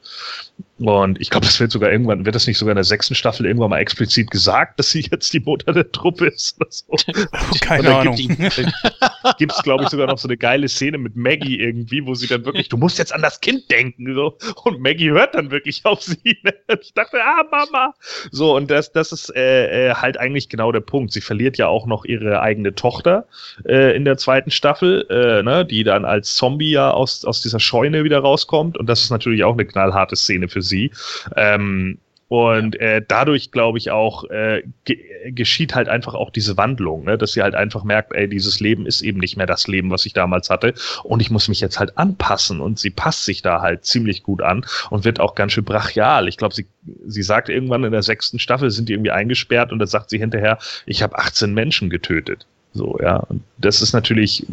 Und 0.79 1.21
ich 1.21 1.31
glaube, 1.31 1.47
das 1.47 1.61
wird 1.61 1.71
sogar 1.71 1.93
irgendwann, 1.93 2.27
wird 2.27 2.35
das 2.35 2.49
nicht 2.49 2.59
sogar 2.59 2.73
in 2.73 2.77
der 2.77 2.85
sechsten 2.85 3.15
Staffel 3.15 3.47
irgendwann 3.47 3.71
mal 3.71 3.79
explizit 3.79 4.31
gesagt, 4.31 4.79
dass 4.79 4.91
sie 4.91 5.07
jetzt 5.09 5.33
die 5.33 5.39
Mutter 5.39 5.73
der 5.73 5.91
Truppe 5.93 6.27
ist 6.27 6.61
oder 6.61 6.69
so. 6.71 6.97
Keine 7.61 7.95
Ahnung. 7.95 8.17
Gibt 8.17 9.53
es, 9.53 9.59
glaube 9.63 9.85
ich, 9.85 9.91
sogar 9.91 10.09
noch 10.09 10.19
so 10.19 10.27
eine 10.27 10.37
geile 10.37 10.69
Szene 10.69 10.99
mit 10.99 11.15
Maggie 11.15 11.61
irgendwie, 11.61 12.05
wo 12.05 12.15
sie 12.15 12.27
dann 12.27 12.45
wirklich, 12.45 12.69
du 12.69 12.77
musst 12.77 12.99
jetzt 12.99 13.15
an 13.15 13.23
das 13.23 13.41
Kind 13.41 13.71
denken. 13.71 14.15
So. 14.15 14.37
Und 14.65 14.81
Maggie 14.81 15.11
hört 15.11 15.37
dann 15.37 15.53
wirklich 15.53 15.85
auf 15.85 16.03
sie. 16.03 16.39
Ne? 16.43 16.53
Ich 16.85 16.93
dachte, 16.93 17.19
ah, 17.23 17.45
Mama. 17.51 17.95
So, 18.31 18.57
und 18.57 18.71
das, 18.71 18.93
das 18.93 19.13
ist 19.13 19.35
äh, 19.35 19.91
äh, 19.91 19.95
halt 19.95 20.19
eigentlich 20.19 20.49
genau 20.49 20.73
der 20.73 20.81
Punkt. 20.81 21.13
Sie 21.13 21.21
verliert 21.21 21.57
ja 21.57 21.69
auch 21.69 21.87
noch 21.87 22.05
ihre 22.05 22.41
eigene 22.41 22.75
Tochter 22.75 23.27
äh, 23.65 23.97
in 23.97 24.05
der 24.05 24.17
zweiten 24.17 24.51
Staffel, 24.51 25.07
äh, 25.09 25.43
ne, 25.43 25.65
die 25.65 25.85
dann 25.85 26.05
als 26.05 26.35
Zombie 26.35 26.73
ja 26.73 26.91
aus, 26.91 27.25
aus 27.25 27.41
dieser 27.41 27.61
Scheune 27.61 28.05
wieder 28.05 28.19
rauskommt. 28.19 28.77
Und 28.77 28.87
das 28.87 29.03
ist 29.03 29.11
natürlich 29.11 29.45
auch 29.45 29.55
eine 29.55 29.65
knallharte 29.65 30.17
Szene 30.17 30.44
für 30.49 30.63
sie. 30.63 30.91
Ähm, 31.37 31.99
und 32.29 32.81
äh, 32.81 33.03
dadurch, 33.07 33.51
glaube 33.51 33.79
ich, 33.79 33.91
auch 33.91 34.25
äh, 34.25 34.63
ge 34.85 34.99
geschieht 35.27 35.75
halt 35.75 35.89
einfach 35.89 36.15
auch 36.15 36.31
diese 36.31 36.57
Wandlung, 36.57 37.05
ne? 37.05 37.17
dass 37.17 37.33
sie 37.33 37.43
halt 37.43 37.55
einfach 37.55 37.85
merkt, 37.85 38.13
ey, 38.13 38.29
dieses 38.29 38.61
Leben 38.61 38.87
ist 38.87 39.03
eben 39.03 39.21
nicht 39.21 39.37
mehr 39.37 39.47
das 39.47 39.69
Leben, 39.69 39.91
was 39.91 40.05
ich 40.05 40.13
damals 40.13 40.51
hatte. 40.51 40.75
Und 41.03 41.21
ich 41.21 41.31
muss 41.31 41.49
mich 41.49 41.61
jetzt 41.61 41.79
halt 41.79 41.97
anpassen. 41.97 42.61
Und 42.61 42.79
sie 42.79 42.91
passt 42.91 43.25
sich 43.25 43.41
da 43.41 43.63
halt 43.63 43.85
ziemlich 43.85 44.23
gut 44.23 44.43
an 44.43 44.67
und 44.91 45.05
wird 45.05 45.21
auch 45.21 45.35
ganz 45.35 45.53
schön 45.53 45.65
brachial. 45.65 46.29
Ich 46.29 46.37
glaube, 46.37 46.55
sie, 46.55 46.67
sie 47.07 47.23
sagt 47.23 47.49
irgendwann 47.49 47.85
in 47.85 47.93
der 47.93 48.03
sechsten 48.03 48.39
Staffel, 48.39 48.71
sind 48.71 48.89
die 48.89 48.95
irgendwie 48.95 49.13
eingesperrt 49.13 49.73
und 49.73 49.79
da 49.79 49.87
sagt 49.87 50.11
sie 50.11 50.19
hinterher, 50.19 50.59
ich 50.87 51.03
habe 51.03 51.17
18 51.17 51.55
Menschen 51.55 51.89
getötet. 51.89 52.47
So, 52.75 52.99
ja. 53.01 53.19
Und 53.19 53.43
das 53.59 53.81
ist 53.81 53.93
natürlich 53.93 54.45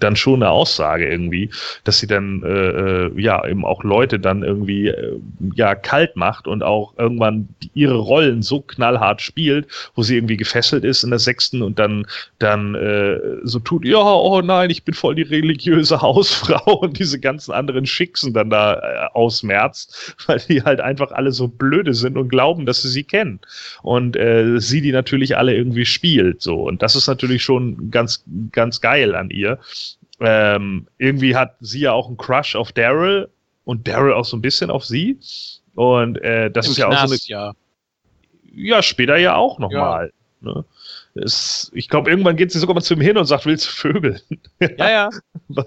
dann 0.00 0.16
schon 0.16 0.42
eine 0.42 0.50
Aussage 0.50 1.08
irgendwie, 1.08 1.50
dass 1.84 2.00
sie 2.00 2.08
dann 2.08 2.42
äh, 2.42 2.48
äh, 2.48 3.20
ja 3.20 3.46
eben 3.46 3.64
auch 3.64 3.84
Leute 3.84 4.18
dann 4.18 4.42
irgendwie 4.42 4.88
äh, 4.88 5.20
ja 5.54 5.76
kalt 5.76 6.16
macht 6.16 6.48
und 6.48 6.64
auch 6.64 6.94
irgendwann 6.98 7.48
ihre 7.74 7.96
Rollen 7.96 8.42
so 8.42 8.60
knallhart 8.60 9.20
spielt, 9.20 9.68
wo 9.94 10.02
sie 10.02 10.16
irgendwie 10.16 10.36
gefesselt 10.36 10.84
ist 10.84 11.04
in 11.04 11.10
der 11.10 11.20
sechsten 11.20 11.62
und 11.62 11.78
dann 11.78 12.06
dann 12.40 12.74
äh, 12.74 13.18
so 13.44 13.60
tut, 13.60 13.84
ja, 13.84 13.98
oh 13.98 14.40
nein, 14.42 14.70
ich 14.70 14.82
bin 14.82 14.94
voll 14.94 15.14
die 15.14 15.22
religiöse 15.22 16.00
Hausfrau 16.02 16.78
und 16.78 16.98
diese 16.98 17.20
ganzen 17.20 17.52
anderen 17.52 17.86
Schicksen 17.86 18.34
dann 18.34 18.50
da 18.50 18.74
äh, 18.74 19.08
ausmerzt, 19.14 20.16
weil 20.26 20.40
die 20.48 20.62
halt 20.62 20.80
einfach 20.80 21.12
alle 21.12 21.30
so 21.30 21.46
blöde 21.46 21.94
sind 21.94 22.16
und 22.16 22.28
glauben, 22.28 22.66
dass 22.66 22.82
sie 22.82 22.88
sie 22.88 23.04
kennen 23.04 23.38
und 23.82 24.16
äh, 24.16 24.58
sie 24.58 24.80
die 24.80 24.92
natürlich 24.92 25.36
alle 25.36 25.54
irgendwie 25.54 25.86
spielt 25.86 26.42
so 26.42 26.62
und 26.66 26.82
das 26.82 26.96
ist 26.96 27.06
natürlich 27.06 27.27
schon 27.38 27.90
ganz 27.90 28.24
ganz 28.52 28.80
geil 28.80 29.14
an 29.14 29.28
ihr. 29.28 29.58
Ähm, 30.20 30.88
irgendwie 30.96 31.36
hat 31.36 31.56
sie 31.60 31.80
ja 31.80 31.92
auch 31.92 32.08
einen 32.08 32.16
Crush 32.16 32.56
auf 32.56 32.72
Daryl 32.72 33.28
und 33.64 33.86
Daryl 33.86 34.14
auch 34.14 34.24
so 34.24 34.36
ein 34.36 34.42
bisschen 34.42 34.70
auf 34.70 34.84
sie. 34.84 35.18
Und 35.74 36.20
äh, 36.22 36.50
das 36.50 36.66
Im 36.66 36.72
ist 36.72 36.78
ja 36.78 36.88
Knast, 36.88 37.04
auch 37.04 37.08
so 37.08 37.14
eine. 37.14 37.20
Ja. 37.26 37.52
ja, 38.52 38.82
später 38.82 39.16
ja 39.16 39.36
auch 39.36 39.58
nochmal. 39.58 40.12
Ja. 40.40 40.54
Ne? 40.54 40.64
Es, 41.24 41.70
ich 41.74 41.88
glaube, 41.88 42.10
irgendwann 42.10 42.36
geht 42.36 42.52
sie 42.52 42.58
sogar 42.58 42.74
mal 42.74 42.80
zu 42.80 42.94
ihm 42.94 43.00
hin 43.00 43.16
und 43.16 43.24
sagt, 43.26 43.46
willst 43.46 43.66
du 43.66 43.70
Vögel? 43.70 44.20
Ja, 44.78 44.90
ja. 44.90 45.10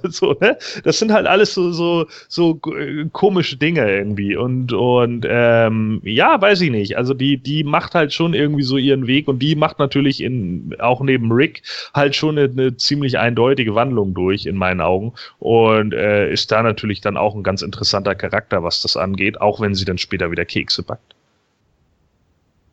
so, 0.03 0.33
ne? 0.39 0.57
Das 0.83 0.99
sind 0.99 1.11
halt 1.11 1.25
alles 1.27 1.53
so, 1.53 1.71
so, 1.71 2.07
so 2.27 2.59
äh, 2.77 3.05
komische 3.11 3.57
Dinge 3.57 3.89
irgendwie. 3.89 4.35
Und, 4.35 4.73
und 4.73 5.25
ähm, 5.27 6.01
ja, 6.03 6.39
weiß 6.41 6.61
ich 6.61 6.71
nicht. 6.71 6.97
Also 6.97 7.13
die, 7.13 7.37
die 7.37 7.63
macht 7.63 7.95
halt 7.95 8.13
schon 8.13 8.33
irgendwie 8.33 8.63
so 8.63 8.77
ihren 8.77 9.07
Weg 9.07 9.27
und 9.27 9.39
die 9.39 9.55
macht 9.55 9.79
natürlich 9.79 10.21
in, 10.21 10.75
auch 10.79 11.01
neben 11.01 11.31
Rick 11.31 11.63
halt 11.93 12.15
schon 12.15 12.37
eine, 12.37 12.49
eine 12.49 12.77
ziemlich 12.77 13.17
eindeutige 13.17 13.75
Wandlung 13.75 14.13
durch, 14.13 14.45
in 14.45 14.55
meinen 14.57 14.81
Augen. 14.81 15.13
Und 15.39 15.93
äh, 15.93 16.31
ist 16.31 16.51
da 16.51 16.63
natürlich 16.63 17.01
dann 17.01 17.17
auch 17.17 17.35
ein 17.35 17.43
ganz 17.43 17.61
interessanter 17.61 18.15
Charakter, 18.15 18.63
was 18.63 18.81
das 18.81 18.97
angeht, 18.97 19.39
auch 19.41 19.59
wenn 19.61 19.75
sie 19.75 19.85
dann 19.85 19.97
später 19.97 20.31
wieder 20.31 20.45
Kekse 20.45 20.83
backt. 20.83 21.15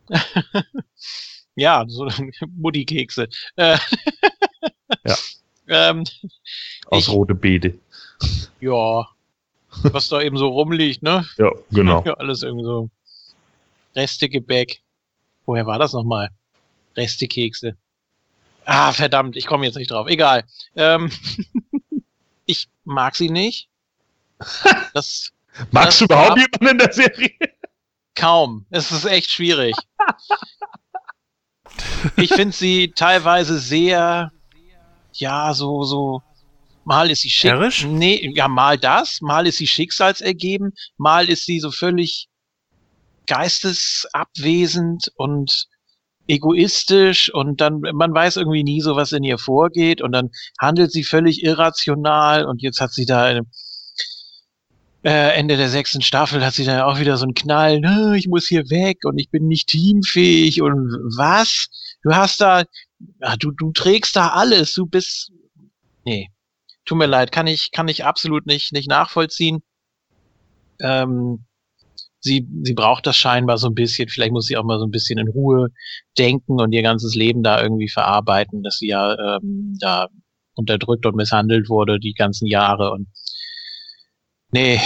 Ja, 1.59 1.83
so 1.87 2.07
Mutti-Kekse. 2.57 3.27
Äh, 3.57 3.77
ja. 5.05 5.17
ähm, 5.67 6.05
Aus 6.85 7.07
ich, 7.07 7.09
rote 7.09 7.35
Beete. 7.35 7.77
Ja. 8.61 9.09
Was 9.83 10.07
da 10.07 10.21
eben 10.21 10.37
so 10.37 10.47
rumliegt, 10.47 11.03
ne? 11.03 11.25
Ja, 11.37 11.51
genau. 11.69 12.01
Ja, 12.05 12.13
alles 12.13 12.43
irgendwie 12.43 12.63
so. 12.63 12.89
Restegebäck. 13.93 14.81
Woher 15.45 15.65
war 15.65 15.77
das 15.79 15.91
nochmal? 15.91 16.29
Restekekse. 16.95 17.75
Ah, 18.63 18.93
verdammt, 18.93 19.35
ich 19.35 19.45
komme 19.45 19.65
jetzt 19.65 19.75
nicht 19.75 19.91
drauf. 19.91 20.07
Egal. 20.07 20.45
Ähm, 20.75 21.11
ich 22.45 22.69
mag 22.85 23.17
sie 23.17 23.29
nicht. 23.29 23.67
Das, 24.93 25.31
Magst 25.71 25.87
das 25.87 25.97
du 25.99 26.05
überhaupt 26.05 26.37
jemanden 26.37 26.67
in 26.67 26.77
der 26.77 26.93
Serie? 26.93 27.31
Kaum. 28.15 28.65
Es 28.69 28.91
ist 28.91 29.05
echt 29.05 29.29
schwierig 29.29 29.75
ich 32.15 32.33
finde 32.33 32.55
sie 32.55 32.91
teilweise 32.95 33.59
sehr, 33.59 34.31
ja, 35.13 35.53
so, 35.53 35.83
so, 35.83 36.21
mal 36.83 37.09
ist 37.11 37.21
sie 37.21 37.29
schick. 37.29 37.51
Herrisch? 37.51 37.85
Nee, 37.85 38.31
ja, 38.35 38.47
mal 38.47 38.77
das, 38.77 39.21
mal 39.21 39.47
ist 39.47 39.57
sie 39.57 39.67
schicksalsergeben, 39.67 40.73
mal 40.97 41.29
ist 41.29 41.45
sie 41.45 41.59
so 41.59 41.71
völlig 41.71 42.27
geistesabwesend 43.27 45.11
und 45.15 45.67
egoistisch 46.27 47.33
und 47.33 47.59
dann, 47.59 47.81
man 47.81 48.13
weiß 48.13 48.37
irgendwie 48.37 48.63
nie 48.63 48.81
so, 48.81 48.95
was 48.95 49.11
in 49.11 49.23
ihr 49.23 49.37
vorgeht 49.37 50.01
und 50.01 50.11
dann 50.11 50.29
handelt 50.59 50.91
sie 50.91 51.03
völlig 51.03 51.43
irrational 51.43 52.45
und 52.45 52.61
jetzt 52.61 52.81
hat 52.81 52.91
sie 52.91 53.05
da 53.05 53.39
äh, 55.03 55.37
Ende 55.37 55.57
der 55.57 55.69
sechsten 55.69 56.01
Staffel 56.01 56.45
hat 56.45 56.53
sie 56.53 56.65
dann 56.65 56.81
auch 56.81 56.99
wieder 56.99 57.17
so 57.17 57.23
einen 57.23 57.33
Knall, 57.33 57.81
ich 58.15 58.27
muss 58.27 58.47
hier 58.47 58.69
weg 58.69 59.05
und 59.05 59.17
ich 59.17 59.29
bin 59.29 59.47
nicht 59.47 59.69
teamfähig 59.69 60.61
und 60.61 60.89
was? 61.17 61.67
Du 62.03 62.13
hast 62.13 62.41
da, 62.41 62.63
ja, 63.21 63.35
du, 63.37 63.51
du 63.51 63.71
trägst 63.71 64.15
da 64.15 64.29
alles, 64.29 64.73
du 64.73 64.85
bist, 64.85 65.31
nee, 66.05 66.29
tut 66.85 66.97
mir 66.97 67.05
leid, 67.05 67.31
kann 67.31 67.47
ich, 67.47 67.71
kann 67.71 67.87
ich 67.87 68.03
absolut 68.03 68.45
nicht, 68.45 68.73
nicht 68.73 68.89
nachvollziehen. 68.89 69.61
Ähm, 70.81 71.45
sie, 72.19 72.47
sie 72.63 72.73
braucht 72.73 73.07
das 73.07 73.15
scheinbar 73.15 73.57
so 73.57 73.67
ein 73.67 73.75
bisschen, 73.75 74.09
vielleicht 74.09 74.31
muss 74.31 74.47
sie 74.47 74.57
auch 74.57 74.63
mal 74.63 74.79
so 74.79 74.85
ein 74.85 74.91
bisschen 74.91 75.17
in 75.17 75.29
Ruhe 75.29 75.69
denken 76.17 76.59
und 76.59 76.73
ihr 76.73 76.83
ganzes 76.83 77.15
Leben 77.15 77.43
da 77.43 77.61
irgendwie 77.61 77.89
verarbeiten, 77.89 78.63
dass 78.63 78.77
sie 78.77 78.87
ja 78.87 79.37
ähm, 79.37 79.77
da 79.79 80.07
unterdrückt 80.55 81.05
und 81.05 81.15
misshandelt 81.15 81.69
wurde 81.69 81.99
die 81.99 82.13
ganzen 82.13 82.47
Jahre 82.47 82.91
und 82.91 83.07
nee, 84.51 84.79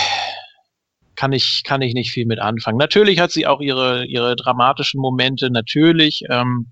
kann 1.15 1.31
ich, 1.31 1.63
kann 1.63 1.81
ich 1.81 1.93
nicht 1.93 2.11
viel 2.11 2.25
mit 2.25 2.39
anfangen. 2.39 2.77
Natürlich 2.77 3.19
hat 3.19 3.31
sie 3.31 3.47
auch 3.47 3.61
ihre, 3.61 4.05
ihre 4.05 4.35
dramatischen 4.35 4.99
Momente, 4.99 5.49
natürlich. 5.49 6.23
Ähm, 6.29 6.71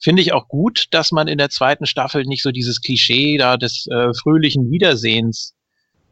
Finde 0.00 0.22
ich 0.22 0.32
auch 0.32 0.48
gut, 0.48 0.86
dass 0.92 1.12
man 1.12 1.28
in 1.28 1.38
der 1.38 1.50
zweiten 1.50 1.86
Staffel 1.86 2.24
nicht 2.24 2.42
so 2.42 2.52
dieses 2.52 2.80
Klischee 2.80 3.36
da 3.36 3.56
des 3.56 3.86
äh, 3.88 4.14
fröhlichen 4.14 4.70
Wiedersehens 4.70 5.54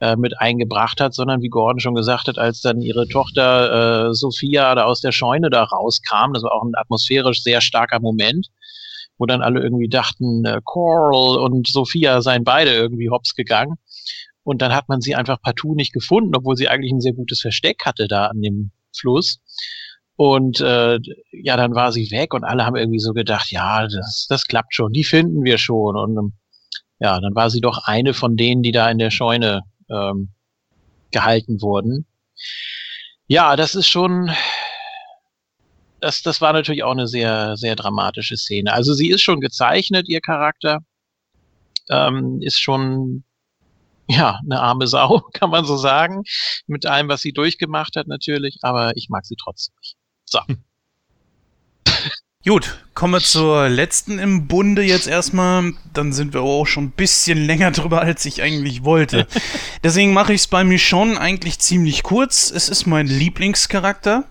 äh, 0.00 0.16
mit 0.16 0.38
eingebracht 0.38 1.00
hat, 1.00 1.14
sondern 1.14 1.40
wie 1.40 1.48
Gordon 1.48 1.80
schon 1.80 1.94
gesagt 1.94 2.28
hat, 2.28 2.36
als 2.36 2.60
dann 2.60 2.82
ihre 2.82 3.08
Tochter 3.08 4.08
äh, 4.08 4.14
Sophia 4.14 4.74
da 4.74 4.84
aus 4.84 5.00
der 5.00 5.12
Scheune 5.12 5.48
da 5.48 5.64
rauskam, 5.64 6.34
das 6.34 6.42
war 6.42 6.52
auch 6.52 6.64
ein 6.64 6.74
atmosphärisch 6.76 7.42
sehr 7.42 7.62
starker 7.62 8.00
Moment, 8.00 8.48
wo 9.16 9.24
dann 9.24 9.40
alle 9.40 9.62
irgendwie 9.62 9.88
dachten, 9.88 10.44
äh, 10.44 10.60
Coral 10.64 11.38
und 11.38 11.66
Sophia 11.66 12.20
seien 12.20 12.44
beide 12.44 12.74
irgendwie 12.74 13.08
hops 13.08 13.34
gegangen. 13.34 13.76
Und 14.46 14.62
dann 14.62 14.72
hat 14.72 14.88
man 14.88 15.00
sie 15.00 15.16
einfach 15.16 15.42
partout 15.42 15.74
nicht 15.74 15.92
gefunden, 15.92 16.36
obwohl 16.36 16.56
sie 16.56 16.68
eigentlich 16.68 16.92
ein 16.92 17.00
sehr 17.00 17.14
gutes 17.14 17.40
Versteck 17.40 17.84
hatte 17.84 18.06
da 18.06 18.26
an 18.26 18.40
dem 18.40 18.70
Fluss. 18.96 19.40
Und 20.14 20.60
äh, 20.60 21.00
ja, 21.32 21.56
dann 21.56 21.74
war 21.74 21.90
sie 21.90 22.12
weg 22.12 22.32
und 22.32 22.44
alle 22.44 22.64
haben 22.64 22.76
irgendwie 22.76 23.00
so 23.00 23.12
gedacht, 23.12 23.50
ja, 23.50 23.88
das, 23.88 24.28
das 24.28 24.44
klappt 24.46 24.72
schon, 24.72 24.92
die 24.92 25.02
finden 25.02 25.42
wir 25.42 25.58
schon. 25.58 25.96
Und 25.96 26.16
ähm, 26.16 26.32
ja, 27.00 27.18
dann 27.18 27.34
war 27.34 27.50
sie 27.50 27.60
doch 27.60 27.86
eine 27.86 28.14
von 28.14 28.36
denen, 28.36 28.62
die 28.62 28.70
da 28.70 28.88
in 28.88 28.98
der 28.98 29.10
Scheune 29.10 29.62
ähm, 29.90 30.28
gehalten 31.10 31.60
wurden. 31.60 32.06
Ja, 33.26 33.56
das 33.56 33.74
ist 33.74 33.88
schon, 33.88 34.30
das, 35.98 36.22
das 36.22 36.40
war 36.40 36.52
natürlich 36.52 36.84
auch 36.84 36.92
eine 36.92 37.08
sehr, 37.08 37.56
sehr 37.56 37.74
dramatische 37.74 38.36
Szene. 38.36 38.72
Also 38.72 38.94
sie 38.94 39.10
ist 39.10 39.22
schon 39.22 39.40
gezeichnet, 39.40 40.08
ihr 40.08 40.20
Charakter. 40.20 40.78
Ähm, 41.90 42.40
ist 42.42 42.60
schon 42.60 43.24
ja, 44.08 44.40
eine 44.44 44.60
arme 44.60 44.86
Sau, 44.86 45.20
kann 45.32 45.50
man 45.50 45.64
so 45.64 45.76
sagen. 45.76 46.24
Mit 46.66 46.86
allem, 46.86 47.08
was 47.08 47.22
sie 47.22 47.32
durchgemacht 47.32 47.96
hat, 47.96 48.06
natürlich, 48.06 48.58
aber 48.62 48.96
ich 48.96 49.08
mag 49.08 49.26
sie 49.26 49.36
trotzdem 49.36 49.74
nicht. 49.80 49.96
So. 50.24 50.40
Gut, 52.46 52.78
kommen 52.94 53.14
wir 53.14 53.20
zur 53.20 53.68
letzten 53.68 54.20
im 54.20 54.46
Bunde 54.46 54.82
jetzt 54.82 55.08
erstmal. 55.08 55.72
Dann 55.92 56.12
sind 56.12 56.32
wir 56.32 56.42
auch 56.42 56.64
schon 56.64 56.84
ein 56.84 56.90
bisschen 56.92 57.44
länger 57.44 57.72
drüber, 57.72 58.02
als 58.02 58.24
ich 58.24 58.40
eigentlich 58.40 58.84
wollte. 58.84 59.26
Deswegen 59.82 60.12
mache 60.12 60.32
ich 60.32 60.42
es 60.42 60.46
bei 60.46 60.62
mir 60.62 60.78
schon 60.78 61.18
eigentlich 61.18 61.58
ziemlich 61.58 62.04
kurz. 62.04 62.52
Es 62.52 62.68
ist 62.68 62.86
mein 62.86 63.08
Lieblingscharakter. 63.08 64.24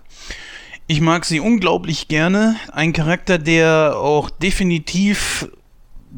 Ich 0.86 1.02
mag 1.02 1.26
sie 1.26 1.40
unglaublich 1.40 2.08
gerne. 2.08 2.56
Ein 2.72 2.94
Charakter, 2.94 3.36
der 3.38 3.96
auch 3.98 4.30
definitiv 4.30 5.50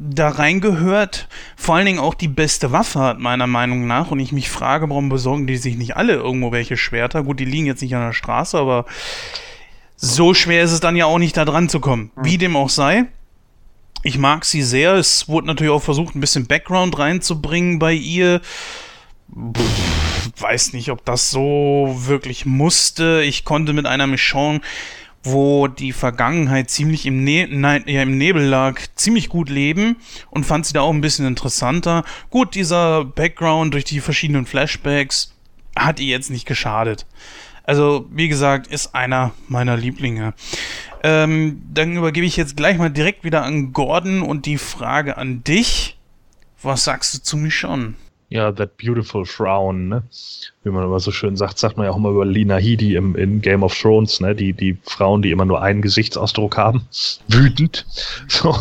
da 0.00 0.28
reingehört, 0.28 1.28
vor 1.56 1.74
allen 1.74 1.86
Dingen 1.86 1.98
auch 1.98 2.14
die 2.14 2.28
beste 2.28 2.72
Waffe 2.72 3.00
hat, 3.00 3.18
meiner 3.18 3.46
Meinung 3.46 3.86
nach. 3.86 4.10
Und 4.10 4.20
ich 4.20 4.32
mich 4.32 4.48
frage, 4.48 4.88
warum 4.88 5.08
besorgen 5.08 5.46
die 5.46 5.56
sich 5.56 5.76
nicht 5.76 5.96
alle 5.96 6.14
irgendwo 6.14 6.52
welche 6.52 6.76
Schwerter? 6.76 7.22
Gut, 7.22 7.40
die 7.40 7.44
liegen 7.44 7.66
jetzt 7.66 7.82
nicht 7.82 7.94
an 7.94 8.06
der 8.06 8.12
Straße, 8.12 8.58
aber 8.58 8.84
so 9.96 10.34
schwer 10.34 10.62
ist 10.62 10.72
es 10.72 10.80
dann 10.80 10.96
ja 10.96 11.06
auch 11.06 11.18
nicht, 11.18 11.36
da 11.36 11.44
dran 11.44 11.68
zu 11.68 11.80
kommen. 11.80 12.10
Wie 12.16 12.38
dem 12.38 12.56
auch 12.56 12.68
sei. 12.68 13.06
Ich 14.04 14.18
mag 14.18 14.44
sie 14.44 14.62
sehr. 14.62 14.94
Es 14.94 15.28
wurde 15.28 15.48
natürlich 15.48 15.72
auch 15.72 15.82
versucht, 15.82 16.14
ein 16.14 16.20
bisschen 16.20 16.46
Background 16.46 16.98
reinzubringen 16.98 17.80
bei 17.80 17.92
ihr. 17.92 18.40
Pff, 19.56 20.40
weiß 20.40 20.72
nicht, 20.72 20.90
ob 20.90 21.04
das 21.04 21.30
so 21.30 21.96
wirklich 21.98 22.46
musste. 22.46 23.22
Ich 23.24 23.44
konnte 23.44 23.72
mit 23.72 23.86
einer 23.86 24.06
Michonne 24.06 24.60
wo 25.30 25.68
die 25.68 25.92
Vergangenheit 25.92 26.70
ziemlich 26.70 27.06
im, 27.06 27.24
ne 27.24 27.46
Nein, 27.48 27.84
ja, 27.86 28.02
im 28.02 28.18
Nebel 28.18 28.44
lag, 28.44 28.80
ziemlich 28.94 29.28
gut 29.28 29.48
leben 29.48 29.96
und 30.30 30.44
fand 30.44 30.66
sie 30.66 30.72
da 30.72 30.80
auch 30.80 30.92
ein 30.92 31.00
bisschen 31.00 31.26
interessanter. 31.26 32.04
Gut, 32.30 32.54
dieser 32.54 33.04
Background 33.04 33.74
durch 33.74 33.84
die 33.84 34.00
verschiedenen 34.00 34.46
Flashbacks 34.46 35.34
hat 35.76 36.00
ihr 36.00 36.06
jetzt 36.06 36.30
nicht 36.30 36.46
geschadet. 36.46 37.06
Also, 37.64 38.06
wie 38.10 38.28
gesagt, 38.28 38.66
ist 38.66 38.94
einer 38.94 39.32
meiner 39.46 39.76
Lieblinge. 39.76 40.32
Ähm, 41.02 41.62
dann 41.72 41.96
übergebe 41.96 42.26
ich 42.26 42.36
jetzt 42.36 42.56
gleich 42.56 42.78
mal 42.78 42.88
direkt 42.88 43.24
wieder 43.24 43.44
an 43.44 43.72
Gordon 43.72 44.22
und 44.22 44.46
die 44.46 44.58
Frage 44.58 45.16
an 45.16 45.44
dich. 45.44 45.98
Was 46.62 46.84
sagst 46.84 47.14
du 47.14 47.22
zu 47.22 47.36
Michonne? 47.36 47.94
Ja, 48.30 48.52
that 48.52 48.76
beautiful 48.76 49.24
frown, 49.24 49.88
ne? 49.88 50.02
Wie 50.62 50.70
man 50.70 50.84
immer 50.84 51.00
so 51.00 51.10
schön 51.10 51.36
sagt, 51.36 51.58
sagt 51.58 51.78
man 51.78 51.86
ja 51.86 51.92
auch 51.92 51.96
immer 51.96 52.10
über 52.10 52.26
Lina 52.26 52.56
Headey 52.56 52.94
im, 52.94 53.16
in 53.16 53.40
Game 53.40 53.62
of 53.62 53.74
Thrones, 53.74 54.20
ne? 54.20 54.34
Die, 54.34 54.52
die 54.52 54.76
Frauen, 54.82 55.22
die 55.22 55.30
immer 55.30 55.46
nur 55.46 55.62
einen 55.62 55.80
Gesichtsausdruck 55.80 56.56
haben. 56.58 56.86
Wütend. 57.28 57.86
So. 58.28 58.54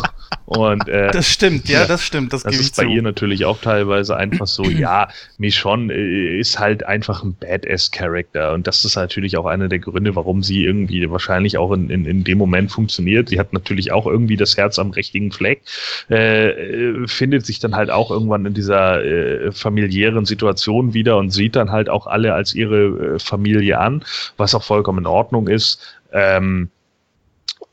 Und, 0.48 0.88
äh, 0.88 1.10
das 1.10 1.28
stimmt, 1.28 1.68
ja, 1.68 1.86
das 1.86 2.02
stimmt. 2.02 2.32
Das, 2.32 2.42
das 2.42 2.58
ist 2.58 2.76
bei 2.76 2.84
zu. 2.84 2.88
ihr 2.88 3.02
natürlich 3.02 3.44
auch 3.44 3.60
teilweise 3.60 4.16
einfach 4.16 4.46
so, 4.46 4.62
ja, 4.64 5.08
Michonne 5.36 5.92
äh, 5.92 6.38
ist 6.40 6.58
halt 6.58 6.84
einfach 6.84 7.22
ein 7.22 7.36
Badass-Charakter. 7.38 8.54
Und 8.54 8.66
das 8.66 8.84
ist 8.84 8.96
natürlich 8.96 9.36
auch 9.36 9.44
einer 9.44 9.68
der 9.68 9.78
Gründe, 9.78 10.16
warum 10.16 10.42
sie 10.42 10.64
irgendwie 10.64 11.10
wahrscheinlich 11.10 11.58
auch 11.58 11.72
in, 11.72 11.90
in, 11.90 12.06
in 12.06 12.24
dem 12.24 12.38
Moment 12.38 12.72
funktioniert. 12.72 13.28
Sie 13.28 13.38
hat 13.38 13.52
natürlich 13.52 13.92
auch 13.92 14.06
irgendwie 14.06 14.36
das 14.36 14.56
Herz 14.56 14.78
am 14.78 14.90
richtigen 14.90 15.32
Fleck, 15.32 15.62
äh, 16.10 16.48
äh 16.48 17.06
findet 17.06 17.44
sich 17.44 17.58
dann 17.58 17.76
halt 17.76 17.90
auch 17.90 18.10
irgendwann 18.10 18.46
in 18.46 18.54
dieser 18.54 19.04
äh, 19.04 19.52
familiären 19.52 20.24
Situation 20.24 20.94
wieder 20.94 21.18
und 21.18 21.30
sieht 21.30 21.56
dann 21.56 21.70
halt 21.70 21.90
auch 21.90 22.06
alle 22.06 22.34
als 22.34 22.54
ihre 22.54 23.16
äh, 23.16 23.18
Familie 23.18 23.78
an, 23.78 24.02
was 24.36 24.54
auch 24.54 24.62
vollkommen 24.64 25.00
in 25.00 25.06
Ordnung 25.06 25.48
ist. 25.48 25.80
Ähm, 26.12 26.70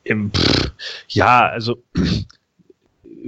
im, 0.04 0.32
pff, 0.32 0.72
ja, 1.10 1.48
also 1.48 1.82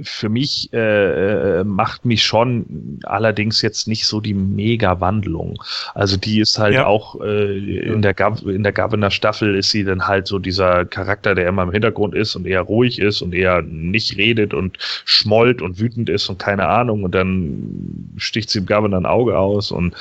für 0.02 0.28
mich 0.28 0.72
äh, 0.72 1.60
äh, 1.60 1.64
macht 1.64 2.04
mich 2.04 2.22
schon 2.24 3.00
allerdings 3.04 3.62
jetzt 3.62 3.88
nicht 3.88 4.06
so 4.06 4.20
die 4.20 4.34
Mega-Wandlung. 4.34 5.62
Also 5.94 6.16
die 6.16 6.40
ist 6.40 6.58
halt 6.58 6.74
ja. 6.74 6.86
auch 6.86 7.20
äh, 7.20 7.58
in 7.58 8.02
der 8.02 8.14
Gov 8.14 8.42
in 8.42 8.62
der 8.62 8.72
Governor-Staffel 8.72 9.54
ist 9.54 9.70
sie 9.70 9.84
dann 9.84 10.06
halt 10.06 10.26
so 10.26 10.38
dieser 10.38 10.84
Charakter, 10.84 11.34
der 11.34 11.48
immer 11.48 11.62
im 11.62 11.72
Hintergrund 11.72 12.14
ist 12.14 12.36
und 12.36 12.46
eher 12.46 12.62
ruhig 12.62 12.98
ist 12.98 13.22
und 13.22 13.34
eher 13.34 13.62
nicht 13.62 14.16
redet 14.16 14.54
und 14.54 14.78
schmollt 15.04 15.62
und 15.62 15.78
wütend 15.78 16.08
ist 16.08 16.28
und 16.28 16.38
keine 16.38 16.68
Ahnung 16.68 17.04
und 17.04 17.14
dann 17.14 18.12
sticht 18.16 18.50
sie 18.50 18.60
im 18.60 18.66
Governor 18.66 19.00
ein 19.00 19.06
Auge 19.06 19.38
aus 19.38 19.70
und 19.70 19.94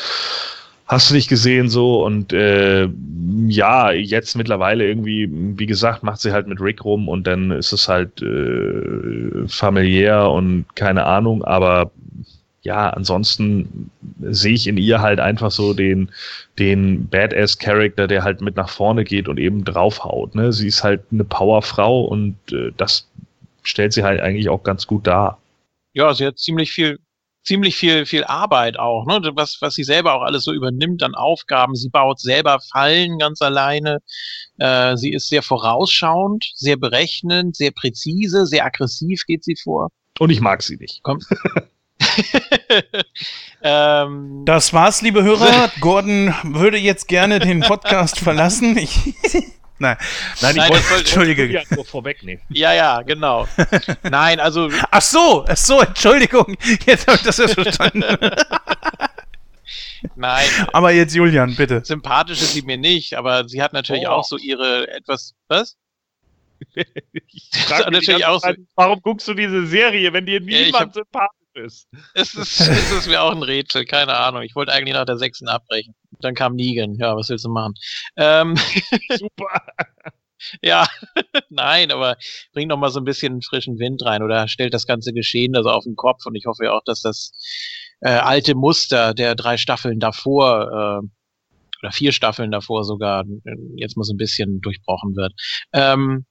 hast 0.87 1.09
du 1.09 1.15
nicht 1.15 1.29
gesehen 1.29 1.69
so 1.69 2.05
und 2.05 2.33
äh, 2.33 2.87
ja, 3.47 3.91
jetzt 3.91 4.35
mittlerweile 4.35 4.87
irgendwie, 4.87 5.29
wie 5.31 5.65
gesagt, 5.65 6.03
macht 6.03 6.21
sie 6.21 6.31
halt 6.31 6.47
mit 6.47 6.61
Rick 6.61 6.85
rum 6.85 7.09
und 7.09 7.27
dann 7.27 7.51
ist 7.51 7.73
es 7.73 7.87
halt 7.87 8.21
äh, 8.21 9.47
familiär 9.47 10.29
und 10.29 10.65
keine 10.75 11.05
Ahnung, 11.05 11.43
aber 11.43 11.91
ja, 12.61 12.89
ansonsten 12.89 13.91
sehe 14.21 14.53
ich 14.53 14.67
in 14.67 14.77
ihr 14.77 15.01
halt 15.01 15.19
einfach 15.19 15.51
so 15.51 15.73
den, 15.73 16.09
den 16.59 17.07
Badass-Charakter, 17.07 18.07
der 18.07 18.23
halt 18.23 18.41
mit 18.41 18.57
nach 18.57 18.69
vorne 18.69 19.05
geht 19.05 19.29
und 19.29 19.39
eben 19.39 19.63
draufhaut. 19.63 20.35
Ne? 20.35 20.51
Sie 20.51 20.67
ist 20.67 20.83
halt 20.83 21.03
eine 21.11 21.23
Powerfrau 21.23 22.01
und 22.01 22.35
äh, 22.51 22.71
das 22.75 23.07
stellt 23.63 23.93
sie 23.93 24.03
halt 24.03 24.19
eigentlich 24.19 24.49
auch 24.49 24.63
ganz 24.63 24.85
gut 24.85 25.07
dar. 25.07 25.39
Ja, 25.93 26.13
sie 26.13 26.25
hat 26.25 26.39
ziemlich 26.39 26.71
viel 26.71 26.99
ziemlich 27.47 27.77
viel, 27.77 28.05
viel 28.05 28.25
Arbeit 28.25 28.77
auch, 28.77 29.05
ne? 29.05 29.21
was, 29.35 29.57
was 29.61 29.75
sie 29.75 29.83
selber 29.83 30.13
auch 30.13 30.21
alles 30.21 30.43
so 30.43 30.51
übernimmt 30.51 31.01
an 31.01 31.15
Aufgaben. 31.15 31.75
Sie 31.75 31.89
baut 31.89 32.19
selber 32.19 32.59
Fallen 32.71 33.17
ganz 33.17 33.41
alleine. 33.41 33.99
Äh, 34.57 34.97
sie 34.97 35.13
ist 35.13 35.29
sehr 35.29 35.41
vorausschauend, 35.41 36.51
sehr 36.55 36.75
berechnend, 36.75 37.55
sehr 37.55 37.71
präzise, 37.71 38.45
sehr 38.45 38.65
aggressiv 38.65 39.23
geht 39.25 39.45
sie 39.45 39.55
vor. 39.55 39.89
Und 40.19 40.29
ich 40.29 40.41
mag 40.41 40.61
sie 40.61 40.75
nicht. 40.75 40.99
Komm. 41.03 41.19
ähm, 43.63 44.43
das 44.45 44.73
war's, 44.73 45.01
liebe 45.01 45.23
Hörer. 45.23 45.71
Gordon 45.79 46.33
würde 46.43 46.77
jetzt 46.77 47.07
gerne 47.07 47.39
den 47.39 47.61
Podcast 47.61 48.19
verlassen. 48.19 48.77
Ich 48.77 49.15
Nein, 49.79 49.97
nein, 50.41 50.55
ich 50.55 50.69
wollte, 50.69 50.95
Entschuldige. 50.97 51.63
Nur 51.69 51.85
vorwegnehmen. 51.85 52.43
Ja, 52.49 52.73
ja, 52.73 53.01
genau. 53.03 53.47
Nein, 54.03 54.39
also. 54.39 54.69
Ach 54.89 55.01
so, 55.01 55.45
ach 55.47 55.57
so, 55.57 55.81
Entschuldigung. 55.81 56.57
Jetzt 56.85 57.07
habe 57.07 57.17
ich 57.17 57.23
das 57.23 57.37
ja 57.37 57.47
verstanden. 57.47 58.03
Nein. 60.15 60.47
Aber 60.73 60.91
jetzt 60.91 61.13
Julian, 61.13 61.55
bitte. 61.55 61.83
Sympathisch 61.85 62.41
ist 62.41 62.53
sie 62.53 62.63
mir 62.63 62.77
nicht, 62.77 63.15
aber 63.15 63.47
sie 63.47 63.61
hat 63.61 63.73
natürlich 63.73 64.07
oh. 64.07 64.11
auch 64.11 64.23
so 64.23 64.37
ihre 64.37 64.87
etwas. 64.89 65.35
Was? 65.47 65.77
ich 66.75 67.69
natürlich 67.69 68.25
auch 68.25 68.41
so, 68.41 68.49
warum 68.75 69.01
guckst 69.01 69.27
du 69.27 69.35
diese 69.35 69.67
Serie, 69.67 70.11
wenn 70.13 70.25
dir 70.25 70.39
niemand 70.39 70.73
ja, 70.73 70.79
hab, 70.79 70.93
sympathisch 70.93 71.37
ist. 71.53 71.87
Es 72.13 72.33
ist, 72.33 72.59
es 72.61 72.91
ist 72.91 73.07
mir 73.07 73.21
auch 73.21 73.31
ein 73.31 73.43
Rätsel, 73.43 73.85
keine 73.85 74.15
Ahnung. 74.15 74.41
Ich 74.41 74.55
wollte 74.55 74.73
eigentlich 74.73 74.95
nach 74.95 75.05
der 75.05 75.17
sechsten 75.17 75.47
abbrechen. 75.47 75.93
Dann 76.21 76.35
kam 76.35 76.55
Negan. 76.55 76.95
Ja, 76.95 77.15
was 77.15 77.29
willst 77.29 77.45
du 77.45 77.49
machen? 77.49 77.73
Ähm, 78.15 78.55
Super. 79.09 79.61
ja, 80.61 80.87
nein, 81.49 81.91
aber 81.91 82.17
bringt 82.53 82.69
noch 82.69 82.77
mal 82.77 82.89
so 82.89 82.99
ein 82.99 83.05
bisschen 83.05 83.41
frischen 83.41 83.79
Wind 83.79 84.03
rein 84.03 84.23
oder 84.23 84.47
stellt 84.47 84.73
das 84.73 84.85
ganze 84.85 85.13
Geschehen 85.13 85.55
also 85.55 85.69
auf 85.69 85.83
den 85.83 85.95
Kopf 85.95 86.25
und 86.25 86.35
ich 86.35 86.45
hoffe 86.45 86.65
ja 86.65 86.73
auch, 86.73 86.83
dass 86.85 87.01
das 87.01 87.31
äh, 88.01 88.09
alte 88.09 88.55
Muster 88.55 89.13
der 89.13 89.35
drei 89.35 89.57
Staffeln 89.57 89.99
davor 89.99 91.01
äh, 91.03 91.07
oder 91.81 91.91
vier 91.91 92.11
Staffeln 92.11 92.51
davor 92.51 92.83
sogar 92.83 93.23
äh, 93.23 93.55
jetzt 93.75 93.97
mal 93.97 94.03
so 94.03 94.13
ein 94.13 94.17
bisschen 94.17 94.61
durchbrochen 94.61 95.15
wird. 95.15 95.33
Ähm, 95.73 96.25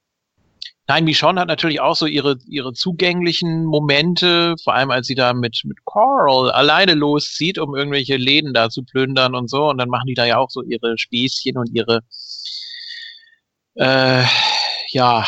Nein, 0.87 1.03
Michonne 1.03 1.41
hat 1.41 1.49
natürlich 1.49 1.81
auch 1.81 1.95
so 1.95 2.05
ihre, 2.05 2.37
ihre 2.47 2.71
zugänglichen 2.71 3.65
Momente, 3.65 4.55
vor 4.63 4.73
allem 4.73 4.89
als 4.89 5.07
sie 5.07 5.15
da 5.15 5.33
mit, 5.33 5.61
mit 5.65 5.83
Coral 5.83 6.49
alleine 6.51 6.93
loszieht, 6.93 7.59
um 7.59 7.75
irgendwelche 7.75 8.15
Läden 8.15 8.53
da 8.53 8.69
zu 8.69 8.83
plündern 8.83 9.35
und 9.35 9.49
so. 9.49 9.69
Und 9.69 9.79
dann 9.79 9.89
machen 9.89 10.07
die 10.07 10.13
da 10.13 10.25
ja 10.25 10.37
auch 10.37 10.49
so 10.49 10.61
ihre 10.63 10.97
Späßchen 10.97 11.57
und 11.57 11.69
ihre, 11.73 12.01
äh, 13.75 14.23
ja, 14.91 15.25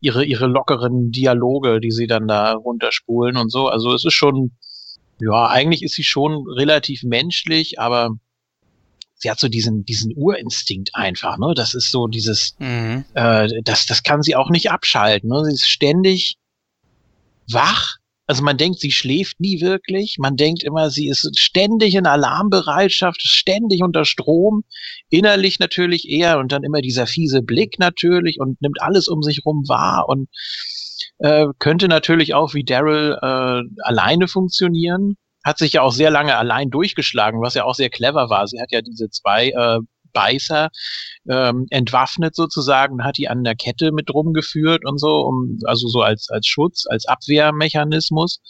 ihre, 0.00 0.24
ihre 0.24 0.46
lockeren 0.46 1.10
Dialoge, 1.10 1.80
die 1.80 1.90
sie 1.90 2.06
dann 2.06 2.28
da 2.28 2.52
runterspulen 2.52 3.36
und 3.36 3.50
so. 3.50 3.66
Also 3.68 3.92
es 3.94 4.04
ist 4.04 4.14
schon, 4.14 4.52
ja, 5.20 5.48
eigentlich 5.48 5.82
ist 5.82 5.94
sie 5.94 6.04
schon 6.04 6.46
relativ 6.46 7.02
menschlich, 7.02 7.80
aber 7.80 8.10
sie 9.18 9.30
hat 9.30 9.38
so 9.38 9.48
diesen, 9.48 9.84
diesen 9.84 10.12
Urinstinkt 10.16 10.90
einfach, 10.94 11.38
ne? 11.38 11.52
Das 11.54 11.74
ist 11.74 11.90
so 11.90 12.06
dieses, 12.06 12.54
mhm. 12.58 13.04
äh, 13.14 13.48
das, 13.64 13.86
das 13.86 14.02
kann 14.02 14.22
sie 14.22 14.36
auch 14.36 14.50
nicht 14.50 14.70
abschalten. 14.70 15.28
Ne? 15.28 15.44
Sie 15.44 15.52
ist 15.52 15.68
ständig 15.68 16.36
wach. 17.50 17.96
Also 18.26 18.42
man 18.42 18.58
denkt, 18.58 18.78
sie 18.80 18.92
schläft 18.92 19.40
nie 19.40 19.62
wirklich. 19.62 20.16
Man 20.18 20.36
denkt 20.36 20.62
immer, 20.62 20.90
sie 20.90 21.08
ist 21.08 21.38
ständig 21.38 21.94
in 21.94 22.06
Alarmbereitschaft, 22.06 23.22
ständig 23.22 23.82
unter 23.82 24.04
Strom. 24.04 24.64
Innerlich 25.08 25.58
natürlich 25.58 26.08
eher 26.08 26.38
und 26.38 26.52
dann 26.52 26.62
immer 26.62 26.82
dieser 26.82 27.06
fiese 27.06 27.40
Blick 27.40 27.78
natürlich 27.78 28.38
und 28.38 28.60
nimmt 28.60 28.82
alles 28.82 29.08
um 29.08 29.22
sich 29.22 29.46
rum 29.46 29.64
wahr 29.66 30.08
und 30.08 30.28
äh, 31.20 31.46
könnte 31.58 31.88
natürlich 31.88 32.34
auch 32.34 32.52
wie 32.52 32.64
Daryl 32.64 33.18
äh, 33.20 33.62
alleine 33.82 34.28
funktionieren 34.28 35.16
hat 35.48 35.58
sich 35.58 35.72
ja 35.72 35.82
auch 35.82 35.92
sehr 35.92 36.10
lange 36.10 36.36
allein 36.36 36.70
durchgeschlagen, 36.70 37.40
was 37.40 37.54
ja 37.54 37.64
auch 37.64 37.74
sehr 37.74 37.90
clever 37.90 38.30
war. 38.30 38.46
Sie 38.46 38.60
hat 38.60 38.70
ja 38.70 38.82
diese 38.82 39.10
zwei 39.10 39.48
äh, 39.48 39.80
Beißer 40.12 40.70
ähm, 41.28 41.66
entwaffnet 41.70 42.34
sozusagen, 42.34 43.04
hat 43.04 43.18
die 43.18 43.28
an 43.28 43.44
der 43.44 43.54
Kette 43.54 43.92
mit 43.92 44.12
rumgeführt 44.12 44.84
und 44.84 44.98
so, 44.98 45.20
um, 45.20 45.58
also 45.64 45.88
so 45.88 46.02
als, 46.02 46.28
als 46.30 46.46
Schutz, 46.46 46.86
als 46.88 47.06
Abwehrmechanismus. 47.06 48.40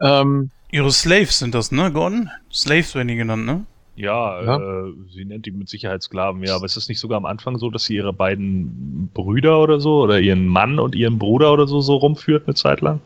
Ähm, 0.00 0.50
Ihre 0.70 0.90
Slaves 0.90 1.38
sind 1.38 1.54
das, 1.54 1.70
ne, 1.70 1.92
Gordon? 1.92 2.30
Slaves 2.52 2.94
werden 2.94 3.08
die 3.08 3.16
genannt, 3.16 3.46
ne? 3.46 3.64
Ja, 3.96 4.42
ja. 4.42 4.56
Äh, 4.58 4.92
sie 5.12 5.24
nennt 5.24 5.46
die 5.46 5.52
mit 5.52 5.68
Sicherheit 5.68 6.02
Sklaven, 6.02 6.42
ja, 6.42 6.56
aber 6.56 6.64
ist 6.64 6.76
es 6.76 6.88
nicht 6.88 6.98
sogar 6.98 7.16
am 7.16 7.26
Anfang 7.26 7.58
so, 7.58 7.70
dass 7.70 7.84
sie 7.84 7.94
ihre 7.94 8.12
beiden 8.12 9.08
Brüder 9.14 9.60
oder 9.60 9.78
so, 9.78 10.02
oder 10.02 10.18
ihren 10.18 10.46
Mann 10.46 10.80
und 10.80 10.96
ihren 10.96 11.18
Bruder 11.18 11.52
oder 11.52 11.68
so, 11.68 11.80
so 11.80 11.96
rumführt 11.96 12.46
eine 12.46 12.54
Zeit 12.54 12.80
lang? 12.80 13.00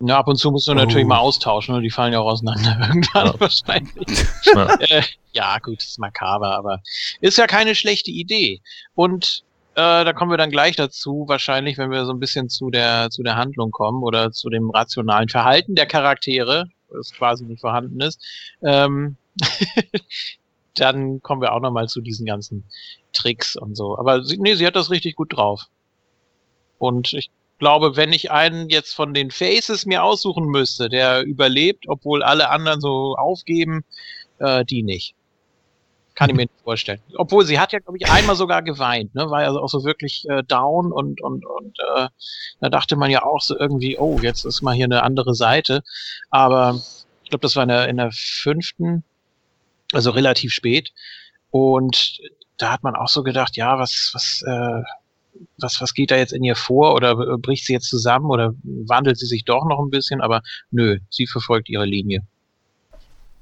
Ja, 0.00 0.18
ab 0.18 0.28
und 0.28 0.36
zu 0.36 0.50
musst 0.52 0.68
du 0.68 0.72
oh. 0.72 0.74
natürlich 0.74 1.06
mal 1.06 1.18
austauschen, 1.18 1.74
ne? 1.74 1.82
die 1.82 1.90
fallen 1.90 2.12
ja 2.12 2.20
auch 2.20 2.30
auseinander 2.30 2.78
irgendwann 2.88 3.26
ja. 3.26 3.40
wahrscheinlich. 3.40 4.26
Ja. 4.54 4.74
äh, 4.80 5.02
ja, 5.32 5.58
gut, 5.58 5.82
ist 5.82 5.98
makaber, 5.98 6.56
aber 6.56 6.82
ist 7.20 7.38
ja 7.38 7.46
keine 7.46 7.74
schlechte 7.74 8.10
Idee. 8.10 8.60
Und 8.94 9.42
äh, 9.74 10.04
da 10.04 10.12
kommen 10.12 10.30
wir 10.30 10.38
dann 10.38 10.50
gleich 10.50 10.76
dazu, 10.76 11.24
wahrscheinlich, 11.26 11.78
wenn 11.78 11.90
wir 11.90 12.04
so 12.04 12.12
ein 12.12 12.20
bisschen 12.20 12.48
zu 12.48 12.70
der, 12.70 13.10
zu 13.10 13.22
der 13.22 13.36
Handlung 13.36 13.70
kommen 13.70 14.02
oder 14.02 14.30
zu 14.30 14.50
dem 14.50 14.70
rationalen 14.70 15.28
Verhalten 15.28 15.74
der 15.74 15.86
Charaktere, 15.86 16.68
das 16.90 17.12
quasi 17.12 17.44
nicht 17.44 17.60
vorhanden 17.60 18.00
ist. 18.00 18.20
Ähm, 18.62 19.16
dann 20.74 21.20
kommen 21.22 21.42
wir 21.42 21.52
auch 21.52 21.60
nochmal 21.60 21.88
zu 21.88 22.00
diesen 22.00 22.26
ganzen 22.26 22.64
Tricks 23.12 23.56
und 23.56 23.76
so. 23.76 23.98
Aber 23.98 24.22
sie, 24.22 24.38
nee, 24.38 24.54
sie 24.54 24.66
hat 24.66 24.76
das 24.76 24.90
richtig 24.90 25.16
gut 25.16 25.36
drauf. 25.36 25.64
Und 26.78 27.12
ich 27.12 27.30
glaube, 27.58 27.96
wenn 27.96 28.12
ich 28.12 28.30
einen 28.30 28.68
jetzt 28.68 28.94
von 28.94 29.14
den 29.14 29.30
Faces 29.30 29.86
mir 29.86 30.04
aussuchen 30.04 30.46
müsste, 30.46 30.88
der 30.88 31.22
überlebt, 31.22 31.84
obwohl 31.88 32.22
alle 32.22 32.50
anderen 32.50 32.80
so 32.80 33.16
aufgeben, 33.16 33.84
äh, 34.38 34.64
die 34.64 34.82
nicht. 34.82 35.14
Kann 36.14 36.30
ich 36.30 36.36
mir 36.36 36.42
nicht 36.46 36.62
vorstellen. 36.64 37.00
Obwohl 37.16 37.44
sie 37.44 37.58
hat 37.58 37.72
ja, 37.72 37.78
glaube 37.78 37.98
ich, 37.98 38.10
einmal 38.10 38.36
sogar 38.36 38.62
geweint, 38.62 39.14
ne? 39.14 39.30
War 39.30 39.42
ja 39.42 39.50
auch 39.50 39.68
so 39.68 39.84
wirklich 39.84 40.24
äh, 40.28 40.42
down 40.42 40.92
und 40.92 41.20
und 41.20 41.44
und 41.46 41.78
äh, 41.96 42.08
da 42.60 42.68
dachte 42.68 42.96
man 42.96 43.10
ja 43.10 43.24
auch 43.24 43.40
so 43.40 43.58
irgendwie, 43.58 43.98
oh, 43.98 44.18
jetzt 44.20 44.44
ist 44.44 44.62
mal 44.62 44.74
hier 44.74 44.86
eine 44.86 45.02
andere 45.02 45.34
Seite. 45.34 45.82
Aber 46.30 46.80
ich 47.28 47.30
glaube, 47.30 47.42
das 47.42 47.56
war 47.56 47.64
in 47.64 47.68
der, 47.68 47.88
in 47.88 47.98
der 47.98 48.10
fünften, 48.10 49.04
also 49.92 50.10
relativ 50.10 50.52
spät. 50.52 50.92
Und 51.50 52.20
da 52.56 52.72
hat 52.72 52.82
man 52.82 52.96
auch 52.96 53.08
so 53.08 53.22
gedacht, 53.22 53.56
ja, 53.56 53.78
was, 53.78 54.10
was, 54.14 54.42
äh, 54.46 54.82
was, 55.58 55.80
was 55.80 55.94
geht 55.94 56.10
da 56.10 56.16
jetzt 56.16 56.32
in 56.32 56.44
ihr 56.44 56.56
vor 56.56 56.94
oder 56.94 57.38
bricht 57.38 57.64
sie 57.64 57.72
jetzt 57.72 57.88
zusammen 57.88 58.26
oder 58.26 58.54
wandelt 58.62 59.18
sie 59.18 59.26
sich 59.26 59.44
doch 59.44 59.64
noch 59.64 59.80
ein 59.80 59.90
bisschen, 59.90 60.20
aber 60.20 60.42
nö, 60.70 60.98
sie 61.10 61.26
verfolgt 61.26 61.68
ihre 61.68 61.86
Linie. 61.86 62.22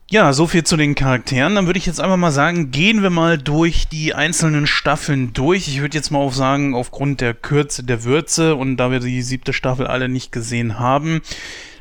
Ja, 0.08 0.32
so 0.32 0.46
viel 0.46 0.62
zu 0.62 0.76
den 0.76 0.94
Charakteren. 0.94 1.56
Dann 1.56 1.66
würde 1.66 1.80
ich 1.80 1.86
jetzt 1.86 2.00
einfach 2.00 2.16
mal 2.16 2.30
sagen, 2.30 2.70
gehen 2.70 3.02
wir 3.02 3.10
mal 3.10 3.38
durch 3.38 3.88
die 3.88 4.14
einzelnen 4.14 4.68
Staffeln 4.68 5.32
durch. 5.32 5.66
Ich 5.66 5.80
würde 5.80 5.96
jetzt 5.96 6.12
mal 6.12 6.20
auch 6.20 6.32
sagen, 6.32 6.76
aufgrund 6.76 7.20
der 7.20 7.34
Kürze 7.34 7.82
der 7.82 8.04
Würze 8.04 8.54
und 8.54 8.76
da 8.76 8.92
wir 8.92 9.00
die 9.00 9.22
siebte 9.22 9.52
Staffel 9.52 9.88
alle 9.88 10.08
nicht 10.08 10.30
gesehen 10.30 10.78
haben, 10.78 11.22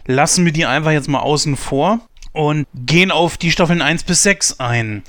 lassen 0.07 0.43
wir 0.43 0.53
die 0.53 0.65
einfach 0.65 0.89
jetzt 0.89 1.07
mal 1.07 1.19
außen 1.19 1.55
vor 1.55 1.99
und 2.31 2.65
gehen 2.73 3.11
auf 3.11 3.37
die 3.37 3.51
Staffeln 3.51 3.83
1 3.83 4.03
bis 4.05 4.23
6 4.23 4.59
ein. 4.59 5.03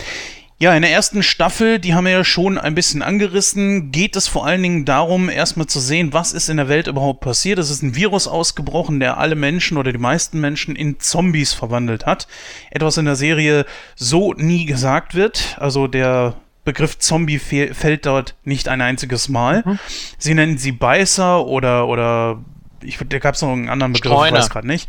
Ja, 0.59 0.75
in 0.75 0.81
der 0.81 0.91
ersten 0.91 1.23
Staffel, 1.23 1.79
die 1.79 1.93
haben 1.93 2.07
wir 2.07 2.13
ja 2.13 2.25
schon 2.25 2.57
ein 2.57 2.75
bisschen 2.75 3.03
angerissen, 3.03 3.93
geht 3.93 4.17
es 4.17 4.27
vor 4.27 4.47
allen 4.47 4.63
Dingen 4.63 4.87
darum, 4.87 5.29
erstmal 5.29 5.67
zu 5.67 5.81
sehen, 5.81 6.15
was 6.15 6.33
ist 6.33 6.49
in 6.49 6.57
der 6.57 6.69
Welt 6.69 6.87
überhaupt 6.87 7.21
passiert. 7.21 7.59
Es 7.59 7.69
ist 7.69 7.83
ein 7.83 7.95
Virus 7.95 8.27
ausgebrochen, 8.27 8.99
der 8.99 9.19
alle 9.19 9.35
Menschen 9.35 9.77
oder 9.77 9.93
die 9.93 9.99
meisten 9.99 10.41
Menschen 10.41 10.75
in 10.75 10.99
Zombies 10.99 11.53
verwandelt 11.53 12.07
hat. 12.07 12.27
Etwas 12.71 12.97
in 12.97 13.05
der 13.05 13.17
Serie 13.17 13.67
so 13.97 14.33
nie 14.33 14.65
gesagt 14.65 15.15
wird. 15.15 15.59
Also 15.61 15.89
der 15.89 16.37
Begriff 16.65 16.99
Zombie 16.99 17.39
fällt 17.39 18.07
dort 18.07 18.35
nicht 18.45 18.69
ein 18.69 18.81
einziges 18.81 19.29
Mal. 19.29 19.63
Mhm. 19.65 19.79
Sie 20.17 20.33
nennen 20.33 20.57
sie 20.57 20.73
Beißer 20.73 21.45
oder, 21.45 21.87
oder 21.87 22.43
ich, 22.83 22.99
da 23.07 23.19
gab 23.19 23.35
es 23.35 23.43
noch 23.43 23.53
einen 23.53 23.69
anderen 23.69 23.93
Begriff, 23.93 24.11
Streuner. 24.11 24.39
ich 24.39 24.43
weiß 24.43 24.51
gerade 24.51 24.67
nicht. 24.67 24.89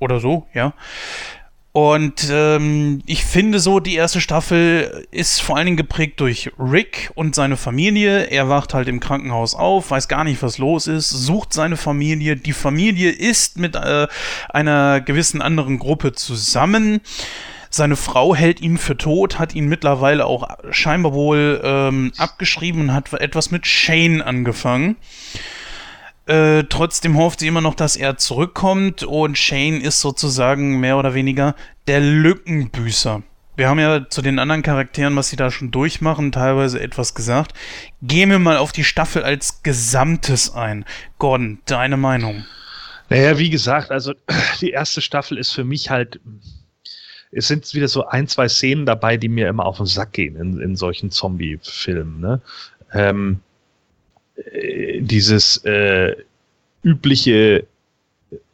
Oder 0.00 0.18
so, 0.18 0.48
ja. 0.52 0.74
Und 1.76 2.28
ähm, 2.30 3.02
ich 3.04 3.24
finde 3.24 3.58
so, 3.58 3.80
die 3.80 3.96
erste 3.96 4.20
Staffel 4.20 5.08
ist 5.10 5.42
vor 5.42 5.56
allen 5.56 5.64
Dingen 5.66 5.76
geprägt 5.76 6.20
durch 6.20 6.52
Rick 6.56 7.10
und 7.16 7.34
seine 7.34 7.56
Familie. 7.56 8.26
Er 8.26 8.48
wacht 8.48 8.74
halt 8.74 8.86
im 8.86 9.00
Krankenhaus 9.00 9.56
auf, 9.56 9.90
weiß 9.90 10.06
gar 10.06 10.22
nicht, 10.22 10.40
was 10.40 10.58
los 10.58 10.86
ist, 10.86 11.10
sucht 11.10 11.52
seine 11.52 11.76
Familie. 11.76 12.36
Die 12.36 12.52
Familie 12.52 13.10
ist 13.10 13.58
mit 13.58 13.74
äh, 13.74 14.06
einer 14.50 15.00
gewissen 15.00 15.42
anderen 15.42 15.80
Gruppe 15.80 16.12
zusammen. 16.12 17.00
Seine 17.70 17.96
Frau 17.96 18.36
hält 18.36 18.60
ihn 18.60 18.78
für 18.78 18.96
tot, 18.96 19.40
hat 19.40 19.56
ihn 19.56 19.66
mittlerweile 19.66 20.26
auch 20.26 20.48
scheinbar 20.70 21.12
wohl 21.12 21.60
ähm, 21.64 22.12
abgeschrieben 22.18 22.82
und 22.82 22.92
hat 22.94 23.12
etwas 23.14 23.50
mit 23.50 23.66
Shane 23.66 24.22
angefangen. 24.22 24.94
Äh, 26.26 26.64
trotzdem 26.64 27.16
hofft 27.18 27.40
sie 27.40 27.48
immer 27.48 27.60
noch, 27.60 27.74
dass 27.74 27.96
er 27.96 28.16
zurückkommt 28.16 29.02
und 29.02 29.36
Shane 29.36 29.80
ist 29.80 30.00
sozusagen 30.00 30.80
mehr 30.80 30.96
oder 30.96 31.12
weniger 31.14 31.54
der 31.86 32.00
Lückenbüßer. 32.00 33.22
Wir 33.56 33.68
haben 33.68 33.78
ja 33.78 34.08
zu 34.08 34.20
den 34.20 34.38
anderen 34.38 34.62
Charakteren, 34.62 35.14
was 35.14 35.28
sie 35.28 35.36
da 35.36 35.50
schon 35.50 35.70
durchmachen, 35.70 36.32
teilweise 36.32 36.80
etwas 36.80 37.14
gesagt. 37.14 37.52
Gehen 38.02 38.30
wir 38.30 38.38
mal 38.38 38.56
auf 38.56 38.72
die 38.72 38.84
Staffel 38.84 39.22
als 39.22 39.62
Gesamtes 39.62 40.52
ein. 40.54 40.84
Gordon, 41.18 41.60
deine 41.66 41.96
Meinung? 41.96 42.44
Naja, 43.10 43.38
wie 43.38 43.50
gesagt, 43.50 43.90
also 43.90 44.14
die 44.60 44.70
erste 44.70 45.00
Staffel 45.00 45.38
ist 45.38 45.52
für 45.52 45.64
mich 45.64 45.90
halt. 45.90 46.20
Es 47.30 47.48
sind 47.48 47.72
wieder 47.74 47.88
so 47.88 48.06
ein, 48.06 48.28
zwei 48.28 48.48
Szenen 48.48 48.86
dabei, 48.86 49.16
die 49.16 49.28
mir 49.28 49.48
immer 49.48 49.66
auf 49.66 49.76
den 49.76 49.86
Sack 49.86 50.12
gehen 50.12 50.36
in, 50.36 50.60
in 50.60 50.76
solchen 50.76 51.10
Zombie-Filmen. 51.10 52.20
Ne? 52.20 52.40
Ähm, 52.92 53.40
äh, 54.36 55.00
dieses 55.00 55.58
äh, 55.64 56.16
übliche 56.82 57.66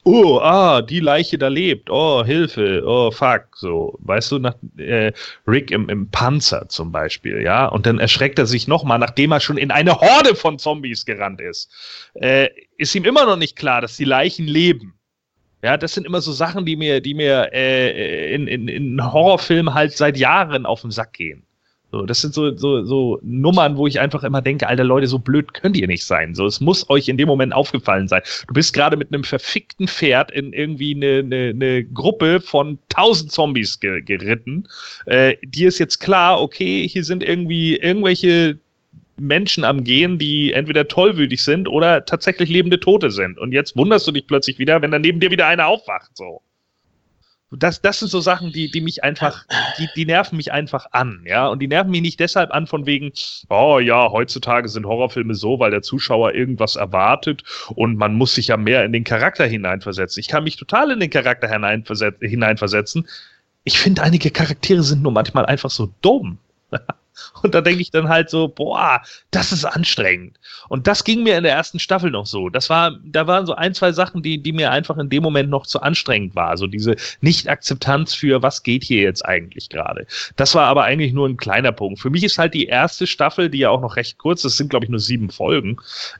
Oh, 0.04 0.38
ah, 0.38 0.80
die 0.80 1.00
Leiche 1.00 1.36
da 1.36 1.48
lebt. 1.48 1.90
Oh, 1.90 2.24
Hilfe. 2.24 2.82
Oh, 2.86 3.10
fuck. 3.10 3.48
So, 3.54 3.98
weißt 4.00 4.32
du, 4.32 4.38
nach 4.38 4.54
äh, 4.78 5.12
Rick 5.46 5.70
im, 5.70 5.90
im 5.90 6.08
Panzer 6.10 6.68
zum 6.68 6.90
Beispiel, 6.90 7.42
ja. 7.42 7.66
Und 7.66 7.84
dann 7.84 7.98
erschreckt 7.98 8.38
er 8.38 8.46
sich 8.46 8.66
nochmal, 8.66 8.98
nachdem 8.98 9.32
er 9.32 9.40
schon 9.40 9.58
in 9.58 9.70
eine 9.70 10.00
Horde 10.00 10.34
von 10.34 10.58
Zombies 10.58 11.04
gerannt 11.04 11.40
ist. 11.40 11.70
Äh, 12.14 12.48
ist 12.78 12.94
ihm 12.94 13.04
immer 13.04 13.26
noch 13.26 13.36
nicht 13.36 13.56
klar, 13.56 13.82
dass 13.82 13.96
die 13.98 14.04
Leichen 14.04 14.46
leben. 14.46 14.94
Ja, 15.62 15.76
das 15.76 15.92
sind 15.92 16.06
immer 16.06 16.22
so 16.22 16.32
Sachen, 16.32 16.64
die 16.64 16.76
mir, 16.76 17.02
die 17.02 17.12
mir 17.12 17.50
äh, 17.52 18.34
in, 18.34 18.46
in, 18.46 18.68
in 18.68 19.12
Horrorfilmen 19.12 19.74
halt 19.74 19.92
seit 19.92 20.16
Jahren 20.16 20.64
auf 20.64 20.80
den 20.80 20.90
Sack 20.90 21.12
gehen. 21.12 21.44
So, 21.92 22.06
das 22.06 22.20
sind 22.20 22.34
so, 22.34 22.56
so, 22.56 22.84
so 22.84 23.18
Nummern, 23.22 23.76
wo 23.76 23.86
ich 23.86 23.98
einfach 23.98 24.22
immer 24.22 24.40
denke, 24.40 24.68
alter 24.68 24.84
Leute, 24.84 25.08
so 25.08 25.18
blöd 25.18 25.54
könnt 25.54 25.76
ihr 25.76 25.88
nicht 25.88 26.04
sein. 26.04 26.34
So, 26.34 26.46
es 26.46 26.60
muss 26.60 26.88
euch 26.88 27.08
in 27.08 27.16
dem 27.16 27.26
Moment 27.26 27.52
aufgefallen 27.52 28.06
sein. 28.06 28.22
Du 28.46 28.54
bist 28.54 28.72
gerade 28.72 28.96
mit 28.96 29.12
einem 29.12 29.24
verfickten 29.24 29.88
Pferd 29.88 30.30
in 30.30 30.52
irgendwie 30.52 30.94
eine, 30.94 31.18
eine, 31.18 31.48
eine 31.50 31.84
Gruppe 31.84 32.40
von 32.40 32.78
tausend 32.88 33.32
Zombies 33.32 33.80
ge 33.80 34.02
geritten. 34.02 34.68
Äh, 35.06 35.36
dir 35.42 35.68
ist 35.68 35.78
jetzt 35.78 35.98
klar, 35.98 36.40
okay, 36.40 36.86
hier 36.88 37.02
sind 37.02 37.24
irgendwie 37.24 37.76
irgendwelche 37.76 38.58
Menschen 39.18 39.64
am 39.64 39.84
Gehen, 39.84 40.18
die 40.18 40.52
entweder 40.52 40.88
tollwütig 40.88 41.42
sind 41.42 41.68
oder 41.68 42.04
tatsächlich 42.04 42.48
lebende 42.48 42.80
Tote 42.80 43.10
sind. 43.10 43.38
Und 43.38 43.52
jetzt 43.52 43.76
wunderst 43.76 44.06
du 44.06 44.12
dich 44.12 44.26
plötzlich 44.26 44.58
wieder, 44.58 44.80
wenn 44.80 44.90
dann 44.90 45.02
neben 45.02 45.20
dir 45.20 45.30
wieder 45.30 45.46
einer 45.46 45.66
aufwacht. 45.66 46.16
So 46.16 46.40
das, 47.50 47.82
das 47.82 47.98
sind 47.98 48.08
so 48.08 48.20
Sachen, 48.20 48.52
die, 48.52 48.70
die 48.70 48.80
mich 48.80 49.02
einfach, 49.02 49.44
die, 49.78 49.88
die 49.96 50.06
nerven 50.06 50.36
mich 50.36 50.52
einfach 50.52 50.86
an, 50.92 51.22
ja. 51.26 51.48
Und 51.48 51.58
die 51.60 51.66
nerven 51.66 51.90
mich 51.90 52.00
nicht 52.00 52.20
deshalb 52.20 52.52
an, 52.52 52.66
von 52.66 52.86
wegen, 52.86 53.12
oh 53.48 53.80
ja, 53.80 54.10
heutzutage 54.10 54.68
sind 54.68 54.86
Horrorfilme 54.86 55.34
so, 55.34 55.58
weil 55.58 55.72
der 55.72 55.82
Zuschauer 55.82 56.32
irgendwas 56.32 56.76
erwartet 56.76 57.42
und 57.74 57.96
man 57.96 58.14
muss 58.14 58.34
sich 58.34 58.48
ja 58.48 58.56
mehr 58.56 58.84
in 58.84 58.92
den 58.92 59.04
Charakter 59.04 59.46
hineinversetzen. 59.46 60.20
Ich 60.20 60.28
kann 60.28 60.44
mich 60.44 60.56
total 60.56 60.92
in 60.92 61.00
den 61.00 61.10
Charakter 61.10 61.48
hineinversetzen. 61.48 63.08
Ich 63.64 63.78
finde, 63.78 64.02
einige 64.02 64.30
Charaktere 64.30 64.82
sind 64.82 65.02
nur 65.02 65.12
manchmal 65.12 65.46
einfach 65.46 65.70
so 65.70 65.92
dumm. 66.02 66.38
Und 67.42 67.54
da 67.54 67.60
denke 67.60 67.82
ich 67.82 67.90
dann 67.90 68.08
halt 68.08 68.30
so, 68.30 68.48
boah, 68.48 69.02
das 69.30 69.52
ist 69.52 69.64
anstrengend. 69.64 70.38
Und 70.68 70.86
das 70.86 71.04
ging 71.04 71.22
mir 71.22 71.36
in 71.36 71.44
der 71.44 71.52
ersten 71.52 71.78
Staffel 71.78 72.10
noch 72.10 72.26
so. 72.26 72.48
Das 72.48 72.70
war, 72.70 72.98
da 73.04 73.26
waren 73.26 73.46
so 73.46 73.54
ein, 73.54 73.74
zwei 73.74 73.92
Sachen, 73.92 74.22
die, 74.22 74.42
die 74.42 74.52
mir 74.52 74.70
einfach 74.70 74.98
in 74.98 75.08
dem 75.08 75.22
Moment 75.22 75.50
noch 75.50 75.66
zu 75.66 75.80
anstrengend 75.80 76.34
war. 76.34 76.56
So 76.56 76.66
diese 76.66 76.96
Nicht-Akzeptanz 77.20 78.14
für, 78.14 78.42
was 78.42 78.62
geht 78.62 78.84
hier 78.84 79.02
jetzt 79.02 79.24
eigentlich 79.24 79.68
gerade. 79.68 80.06
Das 80.36 80.54
war 80.54 80.66
aber 80.66 80.84
eigentlich 80.84 81.12
nur 81.12 81.28
ein 81.28 81.36
kleiner 81.36 81.72
Punkt. 81.72 82.00
Für 82.00 82.10
mich 82.10 82.24
ist 82.24 82.38
halt 82.38 82.54
die 82.54 82.66
erste 82.66 83.06
Staffel, 83.06 83.50
die 83.50 83.58
ja 83.58 83.70
auch 83.70 83.80
noch 83.80 83.96
recht 83.96 84.18
kurz 84.18 84.44
ist, 84.44 84.56
sind 84.56 84.70
glaube 84.70 84.84
ich 84.84 84.90
nur 84.90 85.00
sieben 85.00 85.30
Folgen. 85.30 85.76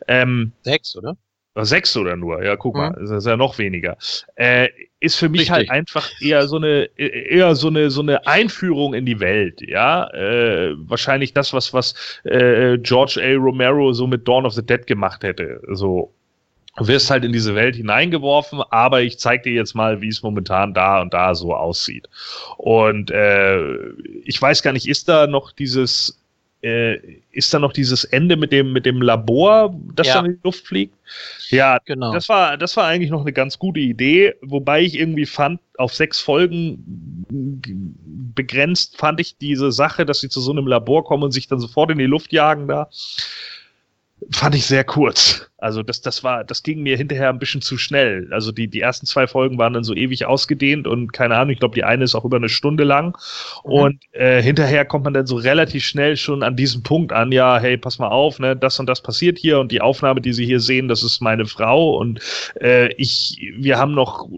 Ähm, 0.09 0.53
Sechs, 0.63 0.97
oder? 0.97 1.17
Sechs 1.57 1.97
oder 1.97 2.17
nur, 2.17 2.43
ja, 2.45 2.57
guck 2.57 2.77
mal, 2.77 2.91
mhm. 2.91 3.01
das 3.01 3.11
ist 3.11 3.27
ja 3.27 3.37
noch 3.37 3.59
weniger. 3.59 3.97
Äh, 4.37 4.69
ist 5.01 5.17
für 5.17 5.31
mich 5.31 5.51
halt 5.51 5.63
Richtig. 5.63 5.71
halt 5.71 5.79
einfach 5.79 6.11
eher 6.21 6.47
so 6.47 6.57
eine, 6.57 6.85
eher 6.97 7.55
so 7.55 7.69
eine, 7.69 7.91
so 7.91 8.03
eine 8.03 8.27
Einführung 8.27 8.93
in 8.93 9.07
die 9.07 9.19
Welt, 9.19 9.63
ja. 9.63 10.09
Äh, 10.11 10.75
wahrscheinlich 10.77 11.33
das, 11.33 11.53
was, 11.55 11.73
was 11.73 11.95
äh, 12.25 12.77
George 12.79 13.19
A. 13.23 13.35
Romero 13.37 13.93
so 13.93 14.07
mit 14.07 14.29
Dawn 14.29 14.45
of 14.45 14.53
the 14.53 14.65
Dead 14.65 14.87
gemacht 14.87 15.23
hätte. 15.23 15.63
So, 15.71 16.13
du 16.77 16.87
wirst 16.87 17.11
halt 17.11 17.25
in 17.25 17.33
diese 17.33 17.55
Welt 17.55 17.77
hineingeworfen, 17.77 18.63
aber 18.71 19.01
ich 19.01 19.19
zeig 19.19 19.43
dir 19.43 19.53
jetzt 19.53 19.75
mal, 19.75 20.03
wie 20.03 20.09
es 20.09 20.23
momentan 20.23 20.75
da 20.75 21.01
und 21.01 21.15
da 21.15 21.35
so 21.35 21.55
aussieht. 21.55 22.07
Und 22.59 23.11
äh, 23.11 23.59
ich 24.25 24.41
weiß 24.41 24.63
gar 24.63 24.73
nicht, 24.73 24.87
ist 24.87 25.09
da 25.09 25.27
noch 25.27 25.53
dieses 25.53 26.20
äh, 26.63 26.99
ist 27.33 27.53
da 27.55 27.59
noch 27.59 27.73
dieses 27.73 28.05
Ende 28.05 28.37
mit 28.37 28.53
dem, 28.53 28.73
mit 28.73 28.87
dem 28.87 29.01
Labor, 29.01 29.75
das 29.95 30.09
ja. 30.09 30.15
dann 30.15 30.27
in 30.27 30.33
die 30.33 30.41
Luft 30.45 30.67
fliegt. 30.67 30.95
Ja, 31.49 31.79
genau. 31.85 32.13
Das 32.13 32.29
war, 32.29 32.57
das 32.57 32.77
war 32.77 32.87
eigentlich 32.87 33.11
noch 33.11 33.23
eine 33.23 33.33
ganz 33.33 33.59
gute 33.59 33.81
Idee, 33.81 34.35
wobei 34.43 34.83
ich 34.83 34.99
irgendwie 34.99 35.27
fand, 35.27 35.61
auf 35.79 35.95
sechs 35.95 36.21
Folgen 36.21 37.25
begrenzt 38.35 38.99
fand 38.99 39.21
ich 39.21 39.39
diese 39.39 39.73
Sache, 39.73 40.05
dass 40.05 40.21
sie 40.21 40.29
zu 40.29 40.41
so 40.41 40.53
einem 40.53 40.67
Labor 40.67 41.05
kommen 41.05 41.23
und 41.23 41.33
sich 41.33 41.49
dann 41.49 41.59
sofort 41.59 41.91
in 41.91 41.99
die 41.99 42.05
Luft 42.05 42.33
jagen 42.33 42.69
da 42.69 42.89
fand 44.31 44.55
ich 44.55 44.67
sehr 44.67 44.85
kurz. 44.85 45.51
Also 45.61 45.83
das, 45.83 46.01
das 46.01 46.25
war, 46.25 46.43
das 46.43 46.63
ging 46.63 46.83
mir 46.83 46.97
hinterher 46.97 47.29
ein 47.29 47.39
bisschen 47.39 47.61
zu 47.61 47.77
schnell. 47.77 48.29
Also 48.33 48.51
die, 48.51 48.69
die 48.69 48.81
ersten 48.81 49.07
zwei 49.07 49.27
Folgen 49.27 49.59
waren 49.59 49.75
dann 49.75 49.85
so 49.85 49.95
ewig 49.95 50.25
ausgedehnt 50.25 50.87
und 50.87 51.13
keine 51.13 51.37
Ahnung, 51.37 51.51
ich 51.51 51.59
glaube, 51.59 51.75
die 51.75 51.85
eine 51.85 52.05
ist 52.05 52.15
auch 52.15 52.25
über 52.25 52.39
eine 52.39 52.49
Stunde 52.49 52.85
lang. 52.85 53.09
Mhm. 53.65 53.71
Und 53.71 54.05
äh, 54.13 54.43
hinterher 54.43 54.87
kommt 54.87 55.05
man 55.05 55.13
dann 55.13 55.27
so 55.27 55.37
relativ 55.37 55.85
schnell 55.85 56.17
schon 56.17 56.43
an 56.43 56.57
diesem 56.57 56.83
Punkt 56.83 57.13
an, 57.13 57.31
ja, 57.31 57.59
hey, 57.59 57.77
pass 57.77 57.99
mal 57.99 58.09
auf, 58.09 58.39
ne, 58.39 58.57
das 58.57 58.79
und 58.81 58.87
das 58.87 59.03
passiert 59.03 59.39
hier 59.39 59.61
und 59.61 59.71
die 59.71 59.83
Aufnahme, 59.83 60.23
die 60.23 60.33
Sie 60.33 60.47
hier 60.47 60.61
sehen, 60.61 60.89
das 60.89 61.03
ist 61.03 61.21
meine 61.21 61.45
Frau 61.45 61.97
und 61.99 62.21
äh, 62.61 62.93
ich, 62.95 63.53
wir 63.57 63.77
haben 63.77 63.93
noch 63.93 64.29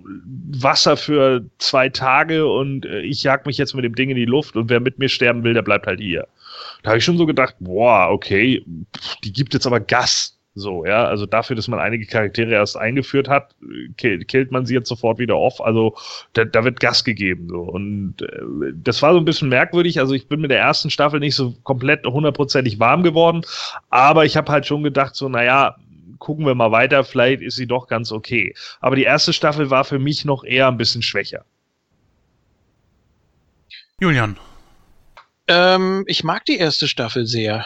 Wasser 0.51 0.97
für 0.97 1.45
zwei 1.59 1.89
Tage 1.89 2.47
und 2.47 2.85
äh, 2.85 3.01
ich 3.01 3.23
jag 3.23 3.47
mich 3.47 3.59
jetzt 3.59 3.75
mit 3.75 3.85
dem 3.85 3.95
Ding 3.95 4.11
in 4.11 4.17
die 4.17 4.25
Luft 4.25 4.57
und 4.57 4.71
wer 4.71 4.81
mit 4.81 4.99
mir 4.99 5.09
sterben 5.09 5.45
will, 5.45 5.55
der 5.55 5.63
bleibt 5.63 5.87
halt 5.87 6.01
hier. 6.01 6.27
Da 6.83 6.91
habe 6.91 6.99
ich 6.99 7.05
schon 7.05 7.19
so 7.19 7.27
gedacht, 7.27 7.57
boah, 7.61 8.09
okay, 8.11 8.65
die 9.25 9.33
gibt 9.33 9.55
jetzt 9.55 9.67
aber 9.67 9.81
Gas. 9.81 10.39
So, 10.55 10.85
ja, 10.85 11.07
also 11.07 11.25
dafür, 11.25 11.57
dass 11.57 11.69
man 11.69 11.81
einige 11.81 12.05
Charaktere 12.05 12.53
erst 12.53 12.77
eingeführt 12.77 13.27
hat, 13.27 13.55
killt 13.97 14.53
man 14.53 14.67
sie 14.67 14.75
jetzt 14.75 14.89
sofort 14.89 15.19
wieder 15.19 15.39
off. 15.39 15.63
Also 15.63 15.97
da, 16.35 16.45
da 16.45 16.63
wird 16.63 16.79
Gas 16.79 17.05
gegeben. 17.05 17.49
So. 17.49 17.61
Und 17.61 18.21
äh, 18.21 18.73
das 18.75 19.01
war 19.01 19.15
so 19.15 19.19
ein 19.19 19.25
bisschen 19.25 19.49
merkwürdig. 19.49 19.99
Also 19.99 20.13
ich 20.13 20.29
bin 20.29 20.43
mit 20.43 20.51
der 20.51 20.61
ersten 20.61 20.91
Staffel 20.91 21.21
nicht 21.21 21.37
so 21.37 21.55
komplett 21.63 22.05
hundertprozentig 22.05 22.79
warm 22.79 23.03
geworden, 23.03 23.43
aber 23.89 24.27
ich 24.27 24.37
habe 24.37 24.53
halt 24.53 24.67
schon 24.67 24.83
gedacht, 24.83 25.15
so, 25.15 25.31
naja, 25.31 25.77
gucken 26.19 26.45
wir 26.45 26.55
mal 26.55 26.71
weiter, 26.71 27.03
vielleicht 27.03 27.41
ist 27.43 27.57
sie 27.57 27.67
doch 27.67 27.89
ganz 27.89 28.13
okay. 28.13 28.55
Aber 28.81 28.95
die 28.95 29.05
erste 29.05 29.33
Staffel 29.33 29.71
war 29.71 29.85
für 29.85 29.99
mich 29.99 30.27
noch 30.27 30.45
eher 30.45 30.69
ein 30.69 30.77
bisschen 30.77 31.03
schwächer. 31.03 31.47
Julian, 34.01 34.37
ähm, 35.49 36.05
ich 36.07 36.25
mag 36.25 36.45
die 36.45 36.57
erste 36.57 36.89
Staffel 36.89 37.27
sehr. 37.27 37.65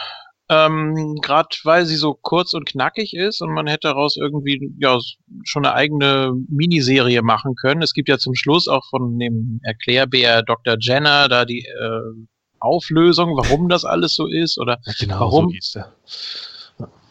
Ähm, 0.49 1.15
Gerade 1.21 1.49
weil 1.65 1.85
sie 1.85 1.97
so 1.97 2.13
kurz 2.13 2.53
und 2.53 2.65
knackig 2.65 3.13
ist 3.13 3.41
und 3.41 3.51
man 3.51 3.67
hätte 3.67 3.89
daraus 3.89 4.15
irgendwie 4.15 4.73
ja 4.79 4.97
schon 5.43 5.65
eine 5.65 5.75
eigene 5.75 6.31
Miniserie 6.47 7.21
machen 7.21 7.55
können. 7.55 7.81
Es 7.81 7.93
gibt 7.93 8.07
ja 8.07 8.17
zum 8.17 8.33
Schluss 8.33 8.69
auch 8.69 8.85
von 8.89 9.19
dem 9.19 9.59
Erklärbär 9.63 10.43
Dr. 10.43 10.77
Jenner 10.79 11.27
da 11.27 11.43
die 11.43 11.65
äh, 11.65 12.27
Auflösung, 12.59 13.35
warum 13.35 13.67
das 13.67 13.83
alles 13.83 14.15
so 14.15 14.25
ist 14.25 14.57
oder 14.57 14.77
ja, 14.85 14.93
genau 14.97 15.19
warum. 15.19 15.53
So. 15.59 15.81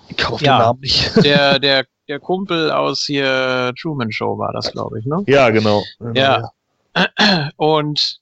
Ich 0.09 0.17
kaufe 0.17 0.45
ja, 0.45 0.57
den 0.57 0.63
Namen 0.63 0.81
nicht. 0.81 1.17
Der, 1.25 1.59
der, 1.59 1.85
der 2.09 2.21
Kumpel 2.21 2.71
aus 2.71 3.05
hier 3.05 3.75
Truman 3.81 4.13
Show 4.13 4.39
war 4.39 4.53
das, 4.53 4.73
glaube 4.73 4.99
ich, 4.99 5.05
ne? 5.05 5.25
Ja, 5.27 5.51
genau. 5.51 5.83
Ja. 6.15 6.53
Und 7.57 8.21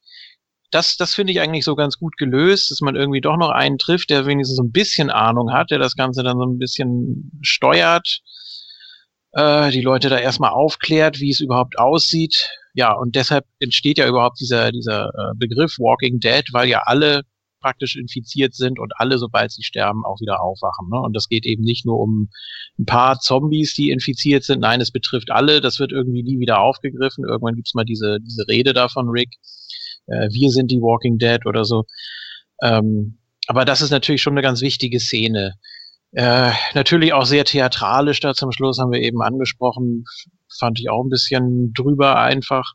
das, 0.75 0.97
das 0.97 1.15
finde 1.15 1.33
ich 1.33 1.41
eigentlich 1.41 1.65
so 1.65 1.77
ganz 1.77 1.99
gut 1.99 2.17
gelöst, 2.17 2.71
dass 2.71 2.81
man 2.81 2.97
irgendwie 2.97 3.21
doch 3.21 3.37
noch 3.37 3.51
einen 3.51 3.79
trifft, 3.79 4.11
der 4.11 4.27
wenigstens 4.27 4.57
so 4.57 4.65
ein 4.65 4.73
bisschen 4.73 5.09
Ahnung 5.09 5.53
hat, 5.53 5.71
der 5.71 5.79
das 5.79 5.95
Ganze 5.95 6.25
dann 6.25 6.37
so 6.37 6.45
ein 6.45 6.59
bisschen 6.59 7.31
steuert, 7.43 8.23
äh, 9.33 9.71
die 9.71 9.83
Leute 9.83 10.09
da 10.09 10.19
erstmal 10.19 10.51
aufklärt, 10.51 11.21
wie 11.21 11.31
es 11.31 11.39
überhaupt 11.39 11.79
aussieht. 11.79 12.51
Ja, 12.75 12.93
und 12.93 13.15
deshalb 13.15 13.45
entsteht 13.61 13.99
ja 13.99 14.09
überhaupt 14.09 14.41
dieser, 14.41 14.73
dieser 14.73 15.11
äh, 15.11 15.35
Begriff 15.37 15.79
Walking 15.79 16.19
Dead, 16.19 16.45
weil 16.53 16.69
ja 16.69 16.83
alle 16.87 17.23
praktisch 17.61 17.95
infiziert 17.95 18.55
sind 18.55 18.81
und 18.81 18.93
alle, 18.97 19.19
sobald 19.19 19.53
sie 19.53 19.63
sterben, 19.63 20.05
auch 20.05 20.21
wieder 20.21 20.43
aufwachen. 20.43 20.89
Ne? 20.91 21.01
Und 21.01 21.15
das 21.15 21.29
geht 21.29 21.47
eben 21.47 21.63
nicht 21.63 21.87
nur 21.87 22.01
um 22.01 22.31
ein 22.81 22.85
paar 22.85 23.21
Zombies, 23.21 23.75
die 23.75 23.91
infiziert 23.91 24.43
sind. 24.43 24.61
Nein, 24.61 24.81
es 24.81 24.91
betrifft 24.91 25.31
alle. 25.31 25.61
Das 25.61 25.79
wird 25.79 25.93
irgendwie 25.93 26.25
nie 26.25 26.41
wieder 26.41 26.59
aufgegriffen. 26.59 27.25
Irgendwann 27.25 27.55
gibt's 27.55 27.75
mal 27.75 27.85
diese, 27.85 28.19
diese 28.21 28.47
Rede 28.49 28.75
da 28.75 28.89
von 28.89 29.09
Rick 29.09 29.39
äh, 30.07 30.29
wir 30.31 30.51
sind 30.51 30.71
die 30.71 30.81
Walking 30.81 31.19
Dead 31.19 31.45
oder 31.47 31.65
so. 31.65 31.85
Ähm, 32.63 33.19
aber 33.47 33.65
das 33.65 33.83
ist 33.83 33.91
natürlich 33.91 34.23
schon 34.23 34.35
eine 34.35 34.43
ganz 34.43 34.61
wichtige 34.61 35.01
Szene. 35.01 35.55
Äh, 36.13 36.53
natürlich 36.75 37.13
auch 37.13 37.25
sehr 37.25 37.45
theatralisch 37.45 38.21
da 38.21 38.35
zum 38.35 38.53
Schluss, 38.53 38.79
haben 38.79 38.93
wir 38.93 39.03
eben 39.03 39.21
angesprochen. 39.23 40.05
Fand 40.59 40.79
ich 40.79 40.89
auch 40.89 41.03
ein 41.03 41.11
bisschen 41.11 41.73
drüber 41.73 42.19
einfach. 42.19 42.75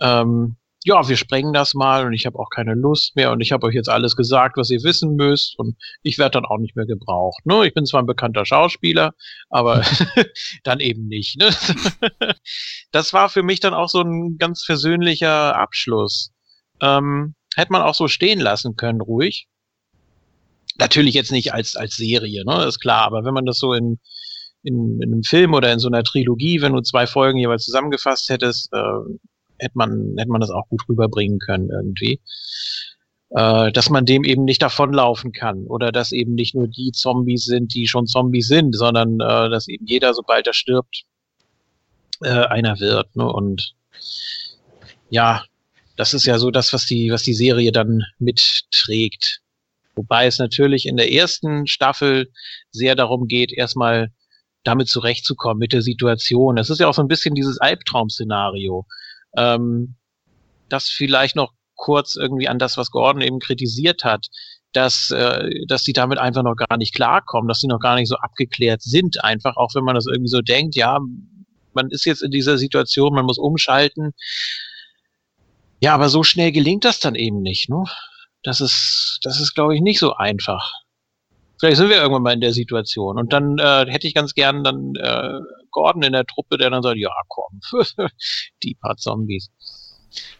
Ähm, 0.00 0.56
ja, 0.84 1.08
wir 1.08 1.16
sprengen 1.16 1.54
das 1.54 1.72
mal 1.72 2.06
und 2.06 2.12
ich 2.12 2.26
habe 2.26 2.38
auch 2.38 2.50
keine 2.50 2.74
Lust 2.74 3.16
mehr 3.16 3.32
und 3.32 3.40
ich 3.40 3.52
habe 3.52 3.66
euch 3.66 3.74
jetzt 3.74 3.88
alles 3.88 4.16
gesagt, 4.16 4.58
was 4.58 4.68
ihr 4.68 4.82
wissen 4.82 5.16
müsst 5.16 5.58
und 5.58 5.76
ich 6.02 6.18
werde 6.18 6.32
dann 6.32 6.44
auch 6.44 6.58
nicht 6.58 6.76
mehr 6.76 6.84
gebraucht. 6.84 7.44
Ne? 7.46 7.66
Ich 7.66 7.72
bin 7.72 7.86
zwar 7.86 8.02
ein 8.02 8.06
bekannter 8.06 8.44
Schauspieler, 8.44 9.14
aber 9.48 9.82
dann 10.62 10.80
eben 10.80 11.08
nicht. 11.08 11.38
Ne? 11.38 11.50
das 12.92 13.14
war 13.14 13.30
für 13.30 13.42
mich 13.42 13.60
dann 13.60 13.72
auch 13.72 13.88
so 13.88 14.02
ein 14.02 14.36
ganz 14.38 14.62
versöhnlicher 14.62 15.56
Abschluss. 15.56 16.32
Ähm, 16.82 17.34
hätte 17.56 17.72
man 17.72 17.80
auch 17.82 17.94
so 17.94 18.06
stehen 18.06 18.40
lassen 18.40 18.76
können, 18.76 19.00
ruhig. 19.00 19.46
Natürlich 20.78 21.14
jetzt 21.14 21.32
nicht 21.32 21.54
als, 21.54 21.76
als 21.76 21.96
Serie, 21.96 22.44
ne? 22.44 22.64
ist 22.66 22.80
klar, 22.80 23.06
aber 23.06 23.24
wenn 23.24 23.32
man 23.32 23.46
das 23.46 23.58
so 23.58 23.72
in, 23.72 24.00
in, 24.62 25.00
in 25.00 25.14
einem 25.14 25.22
Film 25.22 25.54
oder 25.54 25.72
in 25.72 25.78
so 25.78 25.88
einer 25.88 26.02
Trilogie, 26.02 26.60
wenn 26.60 26.74
du 26.74 26.82
zwei 26.82 27.06
Folgen 27.06 27.38
jeweils 27.38 27.64
zusammengefasst 27.64 28.28
hättest, 28.28 28.70
äh, 28.74 29.18
hätte 29.58 29.76
man, 29.76 30.14
hätte 30.16 30.30
man 30.30 30.40
das 30.40 30.50
auch 30.50 30.68
gut 30.68 30.82
rüberbringen 30.88 31.38
können 31.38 31.70
irgendwie. 31.70 32.20
Äh, 33.30 33.72
dass 33.72 33.90
man 33.90 34.06
dem 34.06 34.22
eben 34.22 34.44
nicht 34.44 34.62
davonlaufen 34.62 35.32
kann 35.32 35.66
oder 35.66 35.90
dass 35.90 36.12
eben 36.12 36.34
nicht 36.34 36.54
nur 36.54 36.68
die 36.68 36.92
Zombies 36.92 37.44
sind, 37.44 37.74
die 37.74 37.88
schon 37.88 38.06
Zombies 38.06 38.46
sind, 38.46 38.76
sondern 38.76 39.14
äh, 39.14 39.50
dass 39.50 39.66
eben 39.66 39.86
jeder, 39.86 40.14
sobald 40.14 40.46
er 40.46 40.54
stirbt, 40.54 41.02
äh, 42.22 42.28
einer 42.28 42.78
wird. 42.78 43.16
Ne? 43.16 43.24
Und 43.24 43.74
ja, 45.10 45.44
das 45.96 46.14
ist 46.14 46.26
ja 46.26 46.38
so 46.38 46.50
das, 46.50 46.72
was 46.72 46.86
die, 46.86 47.10
was 47.10 47.22
die 47.22 47.34
Serie 47.34 47.72
dann 47.72 48.04
mitträgt. 48.18 49.40
Wobei 49.96 50.26
es 50.26 50.38
natürlich 50.38 50.86
in 50.86 50.96
der 50.96 51.12
ersten 51.12 51.66
Staffel 51.66 52.30
sehr 52.70 52.94
darum 52.94 53.26
geht, 53.26 53.52
erstmal 53.52 54.12
damit 54.64 54.88
zurechtzukommen 54.88 55.58
mit 55.58 55.72
der 55.72 55.82
Situation. 55.82 56.56
Das 56.56 56.70
ist 56.70 56.80
ja 56.80 56.88
auch 56.88 56.94
so 56.94 57.02
ein 57.02 57.08
bisschen 57.08 57.34
dieses 57.34 57.58
Albtraum-Szenario 57.58 58.86
ähm, 59.36 59.96
das 60.68 60.88
vielleicht 60.88 61.36
noch 61.36 61.52
kurz 61.76 62.16
irgendwie 62.16 62.48
an 62.48 62.58
das, 62.58 62.76
was 62.76 62.90
Gordon 62.90 63.22
eben 63.22 63.40
kritisiert 63.40 64.04
hat, 64.04 64.28
dass, 64.72 65.10
äh, 65.10 65.48
dass 65.68 65.82
die 65.82 65.92
damit 65.92 66.18
einfach 66.18 66.42
noch 66.42 66.56
gar 66.56 66.76
nicht 66.76 66.94
klarkommen, 66.94 67.48
dass 67.48 67.60
sie 67.60 67.68
noch 67.68 67.80
gar 67.80 67.94
nicht 67.96 68.08
so 68.08 68.16
abgeklärt 68.16 68.82
sind, 68.82 69.22
einfach, 69.22 69.56
auch 69.56 69.74
wenn 69.74 69.84
man 69.84 69.94
das 69.94 70.06
irgendwie 70.06 70.30
so 70.30 70.40
denkt, 70.40 70.74
ja, 70.76 70.98
man 71.74 71.90
ist 71.90 72.04
jetzt 72.04 72.22
in 72.22 72.30
dieser 72.30 72.58
Situation, 72.58 73.14
man 73.14 73.26
muss 73.26 73.38
umschalten. 73.38 74.12
Ja, 75.80 75.94
aber 75.94 76.08
so 76.08 76.22
schnell 76.22 76.52
gelingt 76.52 76.84
das 76.84 77.00
dann 77.00 77.14
eben 77.14 77.42
nicht, 77.42 77.68
ne? 77.68 77.84
Das 78.42 78.60
ist, 78.60 79.20
das 79.22 79.40
ist, 79.40 79.54
glaube 79.54 79.74
ich, 79.74 79.80
nicht 79.80 79.98
so 79.98 80.14
einfach. 80.14 80.72
Vielleicht 81.58 81.78
sind 81.78 81.88
wir 81.88 81.96
irgendwann 81.96 82.22
mal 82.22 82.34
in 82.34 82.40
der 82.40 82.52
Situation. 82.52 83.18
Und 83.18 83.32
dann 83.32 83.58
äh, 83.58 83.86
hätte 83.88 84.06
ich 84.06 84.14
ganz 84.14 84.34
gern 84.34 84.64
dann 84.64 84.94
äh, 84.96 85.38
Gordon 85.74 86.04
in 86.04 86.12
der 86.12 86.24
Truppe, 86.24 86.56
der 86.56 86.70
dann 86.70 86.82
sagt, 86.82 86.96
ja 86.96 87.10
komm, 87.28 87.60
die 88.62 88.76
paar 88.80 88.96
Zombies. 88.96 89.50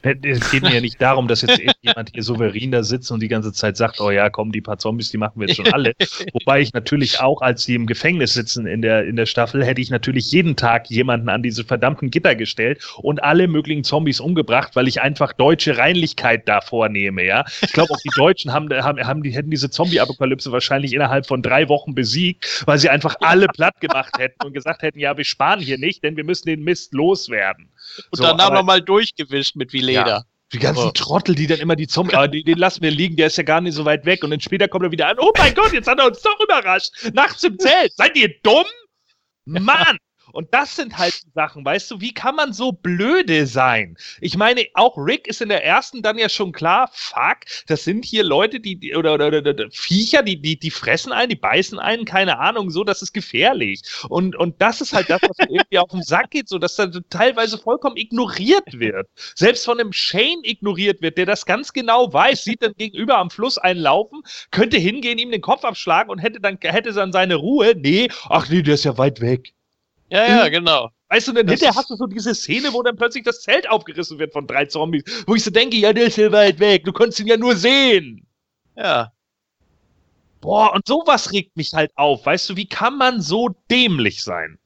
Es 0.02 0.50
geht 0.50 0.62
mir 0.62 0.72
ja 0.72 0.80
nicht 0.80 1.02
darum, 1.02 1.26
dass 1.26 1.42
jetzt 1.42 1.58
jemand 1.84 2.10
hier 2.12 2.22
souverän 2.22 2.70
da 2.70 2.82
sitzt 2.82 3.10
und 3.10 3.20
die 3.20 3.28
ganze 3.28 3.52
Zeit 3.52 3.76
sagt, 3.76 4.00
oh 4.00 4.10
ja, 4.10 4.30
komm, 4.30 4.52
die 4.52 4.60
paar 4.60 4.78
Zombies, 4.78 5.10
die 5.10 5.18
machen 5.18 5.40
wir 5.40 5.46
jetzt 5.46 5.56
schon 5.56 5.66
alle. 5.72 5.92
Wobei 6.32 6.60
ich 6.60 6.72
natürlich 6.72 7.20
auch, 7.20 7.42
als 7.42 7.64
sie 7.64 7.74
im 7.74 7.86
Gefängnis 7.86 8.34
sitzen 8.34 8.66
in 8.66 8.82
der, 8.82 9.04
in 9.06 9.16
der 9.16 9.26
Staffel, 9.26 9.64
hätte 9.64 9.80
ich 9.80 9.90
natürlich 9.90 10.30
jeden 10.32 10.56
Tag 10.56 10.90
jemanden 10.90 11.28
an 11.28 11.42
diese 11.42 11.64
verdammten 11.64 12.10
Gitter 12.10 12.34
gestellt 12.34 12.84
und 12.98 13.22
alle 13.22 13.48
möglichen 13.48 13.84
Zombies 13.84 14.20
umgebracht, 14.20 14.74
weil 14.74 14.88
ich 14.88 15.00
einfach 15.00 15.32
deutsche 15.32 15.78
Reinlichkeit 15.78 16.48
da 16.48 16.60
vornehme, 16.60 17.24
ja. 17.24 17.44
Ich 17.62 17.72
glaube, 17.72 17.92
auch 17.92 18.00
die 18.04 18.10
Deutschen 18.16 18.52
haben, 18.52 18.68
haben, 18.70 18.98
haben 19.06 19.22
die, 19.22 19.30
hätten 19.30 19.50
diese 19.50 19.70
Zombie-Apokalypse 19.70 20.52
wahrscheinlich 20.52 20.92
innerhalb 20.92 21.26
von 21.26 21.42
drei 21.42 21.68
Wochen 21.68 21.94
besiegt, 21.94 22.62
weil 22.66 22.78
sie 22.78 22.88
einfach 22.88 23.16
alle 23.20 23.46
platt 23.48 23.80
gemacht 23.80 24.18
hätten 24.18 24.46
und 24.46 24.52
gesagt 24.52 24.82
hätten, 24.82 24.98
ja, 24.98 25.16
wir 25.16 25.24
sparen 25.24 25.60
hier 25.60 25.78
nicht, 25.78 26.02
denn 26.02 26.16
wir 26.16 26.24
müssen 26.24 26.46
den 26.46 26.62
Mist 26.62 26.92
loswerden. 26.94 27.68
Und 28.10 28.18
so, 28.18 28.24
danach 28.24 28.52
nochmal 28.52 28.80
durchgewischt 28.80 29.56
mit 29.56 29.72
wie 29.72 29.80
Leder. 29.80 30.06
Ja. 30.06 30.24
Die 30.54 30.60
ganzen 30.60 30.86
oh. 30.86 30.90
Trottel, 30.92 31.34
die 31.34 31.48
dann 31.48 31.58
immer 31.58 31.74
die 31.74 31.88
Zombies, 31.88 32.14
ah, 32.14 32.28
den 32.28 32.56
lassen 32.56 32.80
wir 32.82 32.92
liegen, 32.92 33.16
der 33.16 33.26
ist 33.26 33.36
ja 33.36 33.42
gar 33.42 33.60
nicht 33.60 33.74
so 33.74 33.84
weit 33.84 34.06
weg. 34.06 34.22
Und 34.22 34.30
dann 34.30 34.40
später 34.40 34.68
kommt 34.68 34.84
er 34.84 34.92
wieder 34.92 35.08
an, 35.08 35.16
oh 35.18 35.32
mein 35.36 35.52
Gott, 35.52 35.72
jetzt 35.72 35.88
hat 35.88 35.98
er 35.98 36.06
uns 36.06 36.22
doch 36.22 36.38
überrascht. 36.40 36.92
Nachts 37.12 37.42
im 37.42 37.58
Zelt. 37.58 37.92
Seid 37.96 38.16
ihr 38.16 38.32
dumm? 38.42 38.64
Mann! 39.46 39.98
Und 40.34 40.52
das 40.52 40.74
sind 40.74 40.98
halt 40.98 41.14
Sachen, 41.34 41.64
weißt 41.64 41.90
du, 41.92 42.00
wie 42.00 42.12
kann 42.12 42.34
man 42.34 42.52
so 42.52 42.72
blöde 42.72 43.46
sein? 43.46 43.96
Ich 44.20 44.36
meine, 44.36 44.66
auch 44.74 44.96
Rick 44.96 45.28
ist 45.28 45.40
in 45.40 45.48
der 45.48 45.64
ersten 45.64 46.02
dann 46.02 46.18
ja 46.18 46.28
schon 46.28 46.50
klar, 46.50 46.90
fuck, 46.92 47.38
das 47.68 47.84
sind 47.84 48.04
hier 48.04 48.24
Leute, 48.24 48.58
die, 48.58 48.96
oder, 48.96 49.14
oder, 49.14 49.28
oder, 49.28 49.38
oder 49.38 49.70
Viecher, 49.70 50.22
die, 50.22 50.42
die, 50.42 50.58
die 50.58 50.70
fressen 50.72 51.12
einen, 51.12 51.28
die 51.28 51.36
beißen 51.36 51.78
einen, 51.78 52.04
keine 52.04 52.40
Ahnung, 52.40 52.70
so, 52.70 52.82
das 52.82 53.00
ist 53.00 53.12
gefährlich. 53.12 53.82
Und, 54.08 54.34
und 54.34 54.60
das 54.60 54.80
ist 54.80 54.92
halt 54.92 55.08
das, 55.08 55.20
was 55.22 55.38
irgendwie 55.48 55.78
auf 55.78 55.90
den 55.90 56.02
Sack 56.02 56.32
geht, 56.32 56.48
so, 56.48 56.58
dass 56.58 56.74
da 56.74 56.88
teilweise 57.10 57.56
vollkommen 57.56 57.96
ignoriert 57.96 58.78
wird. 58.78 59.08
Selbst 59.36 59.64
von 59.64 59.78
einem 59.78 59.92
Shane 59.92 60.40
ignoriert 60.42 61.00
wird, 61.00 61.16
der 61.16 61.26
das 61.26 61.46
ganz 61.46 61.72
genau 61.72 62.12
weiß, 62.12 62.42
sieht 62.42 62.60
dann 62.60 62.74
gegenüber 62.76 63.18
am 63.18 63.30
Fluss 63.30 63.56
einen 63.56 63.80
laufen, 63.80 64.22
könnte 64.50 64.78
hingehen, 64.78 65.18
ihm 65.18 65.30
den 65.30 65.42
Kopf 65.42 65.64
abschlagen 65.64 66.10
und 66.10 66.18
hätte 66.18 66.40
dann, 66.40 66.58
hätte 66.60 66.92
dann 66.92 67.12
seine 67.12 67.36
Ruhe. 67.36 67.74
Nee, 67.76 68.08
ach 68.28 68.48
nee, 68.48 68.62
der 68.62 68.74
ist 68.74 68.84
ja 68.84 68.98
weit 68.98 69.20
weg. 69.20 69.54
Ja, 70.10 70.26
ja, 70.26 70.48
genau. 70.48 70.90
Weißt 71.08 71.28
du, 71.28 71.32
dann 71.32 71.48
hinterher 71.48 71.74
hast 71.74 71.90
du 71.90 71.96
so 71.96 72.06
diese 72.06 72.34
Szene, 72.34 72.72
wo 72.72 72.82
dann 72.82 72.96
plötzlich 72.96 73.24
das 73.24 73.42
Zelt 73.42 73.68
aufgerissen 73.68 74.18
wird 74.18 74.32
von 74.32 74.46
drei 74.46 74.66
Zombies, 74.66 75.04
wo 75.26 75.34
ich 75.34 75.44
so 75.44 75.50
denke, 75.50 75.76
ja, 75.76 75.92
der 75.92 76.06
ist 76.06 76.16
ja 76.16 76.32
weit 76.32 76.58
weg, 76.58 76.84
du 76.84 76.92
konntest 76.92 77.20
ihn 77.20 77.26
ja 77.26 77.36
nur 77.36 77.56
sehen. 77.56 78.26
Ja. 78.76 79.12
Boah, 80.40 80.74
und 80.74 80.86
sowas 80.86 81.32
regt 81.32 81.56
mich 81.56 81.72
halt 81.72 81.92
auf. 81.96 82.26
Weißt 82.26 82.50
du, 82.50 82.56
wie 82.56 82.66
kann 82.66 82.98
man 82.98 83.22
so 83.22 83.50
dämlich 83.70 84.22
sein? 84.22 84.58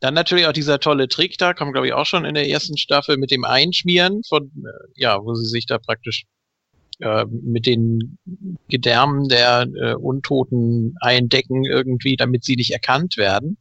Dann 0.00 0.14
natürlich 0.14 0.46
auch 0.46 0.52
dieser 0.52 0.80
tolle 0.80 1.08
Trick 1.08 1.36
da, 1.36 1.52
kommt 1.52 1.74
glaube 1.74 1.88
ich 1.88 1.92
auch 1.92 2.06
schon 2.06 2.24
in 2.24 2.34
der 2.34 2.48
ersten 2.48 2.78
Staffel 2.78 3.18
mit 3.18 3.30
dem 3.30 3.44
Einschmieren 3.44 4.22
von, 4.26 4.50
äh, 4.64 4.88
ja, 4.96 5.22
wo 5.22 5.34
sie 5.34 5.48
sich 5.48 5.66
da 5.66 5.78
praktisch 5.78 6.24
äh, 7.00 7.26
mit 7.26 7.66
den 7.66 8.18
Gedärmen 8.68 9.28
der 9.28 9.68
äh, 9.74 9.94
Untoten 9.94 10.96
eindecken 11.00 11.64
irgendwie, 11.64 12.16
damit 12.16 12.44
sie 12.44 12.56
nicht 12.56 12.70
erkannt 12.70 13.16
werden 13.16 13.58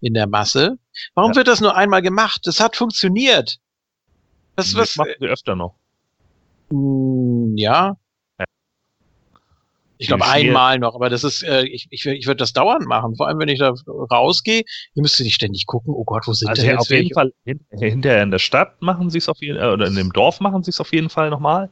in 0.00 0.14
der 0.14 0.26
Masse. 0.26 0.78
Warum 1.14 1.32
ja. 1.32 1.36
wird 1.36 1.48
das 1.48 1.60
nur 1.60 1.76
einmal 1.76 2.02
gemacht? 2.02 2.42
Das 2.44 2.60
hat 2.60 2.76
funktioniert. 2.76 3.58
Das, 4.56 4.72
das 4.72 4.76
was, 4.76 4.96
machen 4.96 5.12
wir 5.18 5.30
öfter 5.30 5.54
noch. 5.54 5.74
Mm, 6.70 7.56
ja. 7.56 7.96
ja. 8.38 8.44
Ich 9.98 10.08
glaube 10.08 10.26
einmal 10.26 10.78
noch, 10.78 10.94
aber 10.94 11.08
das 11.08 11.24
ist, 11.24 11.42
äh, 11.42 11.64
ich, 11.64 11.86
ich, 11.90 12.04
ich 12.04 12.26
würde 12.26 12.38
das 12.38 12.52
dauernd 12.52 12.86
machen. 12.86 13.16
Vor 13.16 13.28
allem, 13.28 13.38
wenn 13.38 13.48
ich 13.48 13.58
da 13.58 13.74
rausgehe, 13.86 14.62
ihr 14.94 15.02
müsst 15.02 15.18
nicht 15.20 15.34
ständig 15.34 15.66
gucken, 15.66 15.94
oh 15.94 16.04
Gott, 16.04 16.26
wo 16.26 16.32
sind 16.32 16.48
also 16.48 16.62
denn 16.62 16.76
auf 16.76 16.90
jeden 16.90 17.14
Fall 17.14 17.32
hinterher 17.70 18.22
in 18.22 18.30
der 18.30 18.38
Stadt 18.38 18.80
machen 18.82 19.10
sie 19.10 19.18
es 19.18 19.28
auf 19.28 19.40
jeden 19.40 19.58
Fall, 19.58 19.72
oder 19.72 19.86
in 19.86 19.94
dem 19.94 20.12
Dorf 20.12 20.40
machen 20.40 20.62
sie 20.62 20.70
es 20.70 20.80
auf 20.80 20.92
jeden 20.92 21.08
Fall 21.08 21.30
nochmal 21.30 21.70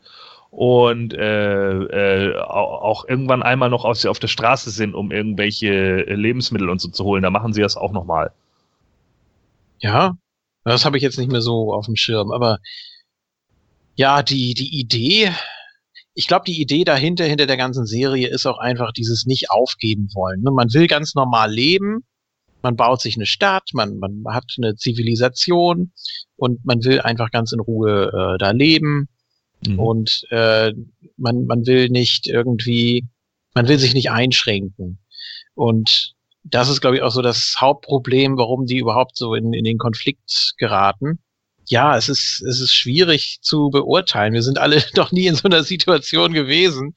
und 0.56 1.12
äh, 1.14 2.28
äh, 2.30 2.38
auch 2.38 3.08
irgendwann 3.08 3.42
einmal 3.42 3.70
noch, 3.70 3.92
sie 3.94 4.08
auf 4.08 4.20
der 4.20 4.28
Straße 4.28 4.70
sind, 4.70 4.94
um 4.94 5.10
irgendwelche 5.10 6.02
Lebensmittel 6.02 6.70
und 6.70 6.80
so 6.80 6.88
zu 6.88 7.04
holen. 7.04 7.24
Da 7.24 7.30
machen 7.30 7.52
sie 7.52 7.60
das 7.60 7.76
auch 7.76 7.90
nochmal. 7.90 8.30
Ja, 9.80 10.16
das 10.62 10.84
habe 10.84 10.96
ich 10.96 11.02
jetzt 11.02 11.18
nicht 11.18 11.30
mehr 11.30 11.40
so 11.40 11.74
auf 11.74 11.86
dem 11.86 11.96
Schirm, 11.96 12.30
aber 12.30 12.58
ja, 13.96 14.22
die, 14.22 14.54
die 14.54 14.78
Idee, 14.78 15.32
ich 16.14 16.28
glaube, 16.28 16.44
die 16.46 16.60
Idee 16.60 16.84
dahinter, 16.84 17.24
hinter 17.24 17.46
der 17.46 17.56
ganzen 17.56 17.84
Serie, 17.84 18.28
ist 18.28 18.46
auch 18.46 18.58
einfach 18.58 18.92
dieses 18.92 19.26
nicht 19.26 19.50
aufgeben 19.50 20.08
wollen. 20.14 20.42
Ne? 20.42 20.52
Man 20.52 20.72
will 20.72 20.86
ganz 20.86 21.16
normal 21.16 21.52
leben, 21.52 22.04
man 22.62 22.76
baut 22.76 23.00
sich 23.00 23.16
eine 23.16 23.26
Stadt, 23.26 23.70
man, 23.72 23.98
man 23.98 24.22
hat 24.28 24.44
eine 24.56 24.76
Zivilisation 24.76 25.92
und 26.36 26.64
man 26.64 26.84
will 26.84 27.00
einfach 27.00 27.32
ganz 27.32 27.50
in 27.50 27.60
Ruhe 27.60 28.12
äh, 28.12 28.38
da 28.38 28.52
leben. 28.52 29.08
Mhm. 29.66 29.78
Und 29.78 30.26
äh, 30.30 30.72
man, 31.16 31.46
man 31.46 31.66
will 31.66 31.88
nicht 31.88 32.26
irgendwie, 32.26 33.06
man 33.54 33.68
will 33.68 33.78
sich 33.78 33.94
nicht 33.94 34.10
einschränken. 34.10 34.98
Und 35.54 36.14
das 36.42 36.68
ist, 36.68 36.80
glaube 36.80 36.96
ich, 36.96 37.02
auch 37.02 37.10
so 37.10 37.22
das 37.22 37.56
Hauptproblem, 37.58 38.36
warum 38.36 38.66
die 38.66 38.78
überhaupt 38.78 39.16
so 39.16 39.34
in, 39.34 39.52
in 39.52 39.64
den 39.64 39.78
Konflikt 39.78 40.54
geraten 40.58 41.18
ja, 41.66 41.96
es 41.96 42.08
ist, 42.08 42.42
es 42.42 42.60
ist 42.60 42.74
schwierig 42.74 43.38
zu 43.40 43.70
beurteilen. 43.70 44.32
Wir 44.32 44.42
sind 44.42 44.58
alle 44.58 44.82
doch 44.94 45.12
nie 45.12 45.26
in 45.26 45.34
so 45.34 45.44
einer 45.44 45.62
Situation 45.62 46.32
gewesen. 46.32 46.94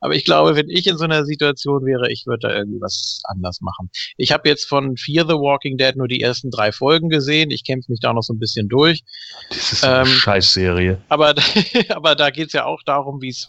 Aber 0.00 0.14
ich 0.14 0.24
glaube, 0.24 0.56
wenn 0.56 0.68
ich 0.68 0.86
in 0.86 0.98
so 0.98 1.04
einer 1.04 1.24
Situation 1.24 1.84
wäre, 1.84 2.10
ich 2.10 2.26
würde 2.26 2.48
da 2.48 2.54
irgendwie 2.54 2.80
was 2.80 3.22
anders 3.24 3.60
machen. 3.60 3.90
Ich 4.16 4.32
habe 4.32 4.48
jetzt 4.48 4.64
von 4.64 4.96
Fear 4.96 5.26
the 5.26 5.34
Walking 5.34 5.78
Dead 5.78 5.96
nur 5.96 6.08
die 6.08 6.20
ersten 6.20 6.50
drei 6.50 6.72
Folgen 6.72 7.08
gesehen. 7.08 7.50
Ich 7.50 7.64
kämpfe 7.64 7.90
mich 7.90 8.00
da 8.00 8.12
noch 8.12 8.22
so 8.22 8.32
ein 8.32 8.38
bisschen 8.38 8.68
durch. 8.68 9.02
Das 9.48 9.72
ist 9.72 9.84
eine 9.84 10.00
ähm, 10.00 10.06
Scheißserie. 10.06 10.98
Aber, 11.08 11.34
aber 11.88 12.14
da 12.14 12.30
geht's 12.30 12.52
ja 12.52 12.64
auch 12.64 12.82
darum, 12.84 13.20
wie 13.22 13.30
es 13.30 13.48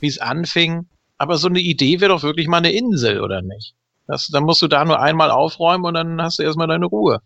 wie 0.00 0.06
es 0.06 0.18
anfing. 0.18 0.86
Aber 1.16 1.36
so 1.36 1.48
eine 1.48 1.60
Idee 1.60 2.00
wäre 2.00 2.10
doch 2.10 2.22
wirklich 2.22 2.46
mal 2.46 2.58
eine 2.58 2.72
Insel, 2.72 3.20
oder 3.20 3.42
nicht? 3.42 3.74
Das, 4.06 4.28
dann 4.28 4.44
musst 4.44 4.62
du 4.62 4.68
da 4.68 4.84
nur 4.84 5.00
einmal 5.00 5.30
aufräumen 5.30 5.84
und 5.84 5.94
dann 5.94 6.22
hast 6.22 6.38
du 6.38 6.42
erstmal 6.42 6.68
deine 6.68 6.86
Ruhe. 6.86 7.20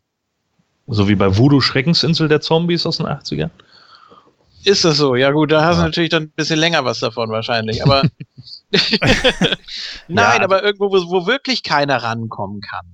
So 0.87 1.09
wie 1.09 1.15
bei 1.15 1.37
Voodoo 1.37 1.61
Schreckensinsel 1.61 2.29
der 2.29 2.41
Zombies 2.41 2.87
aus 2.87 2.99
den 2.99 3.07
80ern? 3.07 3.51
Ist 4.65 4.85
das 4.85 4.97
so? 4.97 5.17
Ja 5.17 5.31
gut, 5.33 5.51
da 5.51 5.65
hast 5.65 5.79
du 5.79 5.83
natürlich 5.83 6.11
dann 6.11 6.25
ein 6.25 6.31
bisschen 6.31 6.59
länger 6.59 6.85
was 6.85 7.01
davon 7.01 7.31
wahrscheinlich. 7.31 7.83
Aber 7.83 8.03
nein, 10.09 10.39
ja. 10.39 10.43
aber 10.43 10.63
irgendwo, 10.63 10.91
wo, 10.91 11.11
wo, 11.11 11.27
wirklich 11.27 11.63
keiner 11.63 11.97
rankommen 12.03 12.61
kann. 12.61 12.87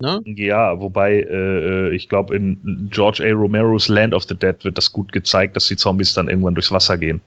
Ne? 0.00 0.20
Ja, 0.24 0.80
wobei 0.80 1.20
äh, 1.20 1.88
äh 1.88 1.94
ich 1.94 2.08
glaube, 2.08 2.34
in 2.34 2.88
George 2.90 3.22
A. 3.24 3.32
Romero's 3.32 3.88
Land 3.88 4.14
of 4.14 4.24
the 4.24 4.34
Dead 4.34 4.64
wird 4.64 4.78
das 4.78 4.92
gut 4.92 5.12
gezeigt, 5.12 5.56
dass 5.56 5.66
die 5.66 5.76
Zombies 5.76 6.14
dann 6.14 6.28
irgendwann 6.28 6.54
durchs 6.54 6.72
Wasser 6.72 6.98
gehen. 6.98 7.20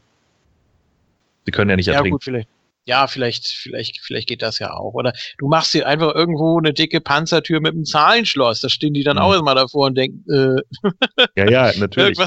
Sie 1.45 1.51
können 1.51 1.69
ja 1.69 1.76
nicht 1.76 1.88
ertrinken. 1.88 2.07
Ja, 2.07 2.11
gut, 2.11 2.23
vielleicht 2.23 2.47
ja, 2.85 3.07
vielleicht, 3.07 3.47
vielleicht, 3.47 3.99
vielleicht 4.01 4.27
geht 4.27 4.41
das 4.41 4.60
ja 4.60 4.73
auch. 4.73 4.93
Oder 4.93 5.14
du 5.38 5.47
machst 5.47 5.72
hier 5.72 5.88
einfach 5.88 6.14
irgendwo 6.14 6.57
eine 6.57 6.73
dicke 6.73 7.01
Panzertür 7.01 7.61
mit 7.61 7.73
einem 7.73 7.85
Zahlenschloss. 7.85 8.61
Da 8.61 8.69
stehen 8.69 8.93
die 8.93 9.03
dann 9.03 9.18
mhm. 9.18 9.23
auch 9.23 9.34
immer 9.34 9.55
davor 9.55 9.88
und 9.88 9.97
denken, 9.97 10.23
äh, 10.30 10.61
Ja, 11.35 11.49
ja, 11.49 11.72
natürlich. 11.77 12.19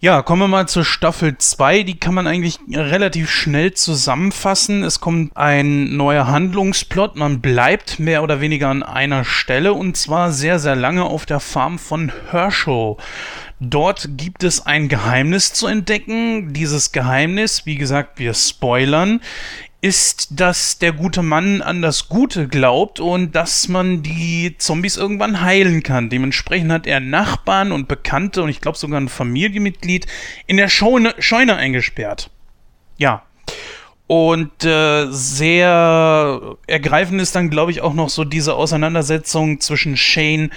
Ja, 0.00 0.22
kommen 0.22 0.42
wir 0.42 0.48
mal 0.48 0.68
zur 0.68 0.84
Staffel 0.84 1.38
2. 1.38 1.82
Die 1.82 1.98
kann 1.98 2.14
man 2.14 2.28
eigentlich 2.28 2.60
relativ 2.70 3.28
schnell 3.28 3.74
zusammenfassen. 3.74 4.84
Es 4.84 5.00
kommt 5.00 5.36
ein 5.36 5.96
neuer 5.96 6.28
Handlungsplot. 6.28 7.16
Man 7.16 7.40
bleibt 7.40 7.98
mehr 7.98 8.22
oder 8.22 8.40
weniger 8.40 8.68
an 8.68 8.84
einer 8.84 9.24
Stelle 9.24 9.72
und 9.72 9.96
zwar 9.96 10.30
sehr, 10.30 10.60
sehr 10.60 10.76
lange 10.76 11.02
auf 11.02 11.26
der 11.26 11.40
Farm 11.40 11.80
von 11.80 12.12
Herschel. 12.30 12.94
Dort 13.58 14.10
gibt 14.16 14.44
es 14.44 14.64
ein 14.64 14.86
Geheimnis 14.86 15.52
zu 15.52 15.66
entdecken. 15.66 16.52
Dieses 16.52 16.92
Geheimnis, 16.92 17.66
wie 17.66 17.74
gesagt, 17.74 18.20
wir 18.20 18.34
spoilern, 18.34 19.20
ist, 19.80 20.40
dass 20.40 20.78
der 20.78 20.92
gute 20.92 21.22
Mann 21.22 21.62
an 21.62 21.82
das 21.82 22.08
Gute 22.08 22.48
glaubt 22.48 22.98
und 22.98 23.36
dass 23.36 23.68
man 23.68 24.02
die 24.02 24.56
Zombies 24.58 24.96
irgendwann 24.96 25.40
heilen 25.40 25.82
kann. 25.84 26.10
Dementsprechend 26.10 26.72
hat 26.72 26.86
er 26.86 26.98
Nachbarn 26.98 27.70
und 27.70 27.86
Bekannte 27.86 28.42
und 28.42 28.48
ich 28.48 28.60
glaube 28.60 28.76
sogar 28.76 29.00
ein 29.00 29.08
Familienmitglied 29.08 30.06
in 30.46 30.56
der 30.56 30.68
Scheune, 30.68 31.14
Scheune 31.18 31.56
eingesperrt. 31.56 32.30
Ja. 32.96 33.22
Und 34.08 34.64
äh, 34.64 35.06
sehr 35.10 36.56
ergreifend 36.66 37.20
ist 37.20 37.36
dann, 37.36 37.50
glaube 37.50 37.70
ich, 37.70 37.82
auch 37.82 37.94
noch 37.94 38.08
so 38.08 38.24
diese 38.24 38.54
Auseinandersetzung 38.54 39.60
zwischen 39.60 39.96
Shane 39.96 40.50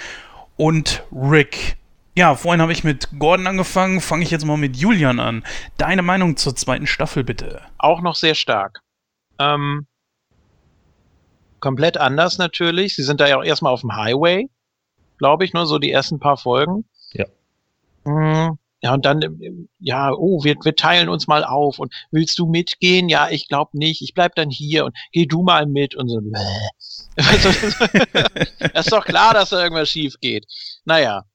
und 0.55 1.03
Rick. 1.11 1.75
Ja, 2.15 2.35
vorhin 2.35 2.61
habe 2.61 2.71
ich 2.71 2.83
mit 2.83 3.09
Gordon 3.19 3.47
angefangen, 3.47 4.01
fange 4.01 4.23
ich 4.23 4.31
jetzt 4.31 4.45
mal 4.45 4.57
mit 4.57 4.77
Julian 4.77 5.19
an. 5.19 5.43
Deine 5.77 6.01
Meinung 6.01 6.37
zur 6.37 6.55
zweiten 6.55 6.87
Staffel 6.87 7.23
bitte. 7.23 7.61
Auch 7.77 8.01
noch 8.01 8.15
sehr 8.15 8.35
stark. 8.35 8.81
Ähm, 9.41 9.87
komplett 11.59 11.97
anders 11.97 12.37
natürlich. 12.37 12.95
Sie 12.95 13.03
sind 13.03 13.21
da 13.21 13.27
ja 13.27 13.37
auch 13.37 13.43
erstmal 13.43 13.73
auf 13.73 13.81
dem 13.81 13.95
Highway, 13.95 14.49
glaube 15.17 15.45
ich, 15.45 15.53
nur 15.53 15.65
so 15.65 15.79
die 15.79 15.91
ersten 15.91 16.19
paar 16.19 16.37
Folgen. 16.37 16.85
Ja. 17.13 17.25
Mhm. 18.03 18.57
Ja, 18.83 18.95
und 18.95 19.05
dann, 19.05 19.67
ja, 19.79 20.11
oh, 20.11 20.43
wir, 20.43 20.55
wir 20.63 20.75
teilen 20.75 21.07
uns 21.07 21.27
mal 21.27 21.43
auf 21.43 21.77
und 21.77 21.93
willst 22.09 22.39
du 22.39 22.47
mitgehen? 22.47 23.09
Ja, 23.09 23.29
ich 23.29 23.47
glaube 23.47 23.77
nicht. 23.77 24.01
Ich 24.01 24.15
bleib 24.15 24.33
dann 24.33 24.49
hier 24.49 24.85
und 24.85 24.97
geh 25.11 25.27
du 25.27 25.43
mal 25.43 25.67
mit 25.67 25.93
und 25.93 26.09
so. 26.09 26.19
das 27.15 27.45
ist 28.73 28.91
doch 28.91 29.05
klar, 29.05 29.35
dass 29.35 29.49
da 29.49 29.63
irgendwas 29.63 29.89
schief 29.89 30.15
geht. 30.19 30.47
Naja. 30.83 31.25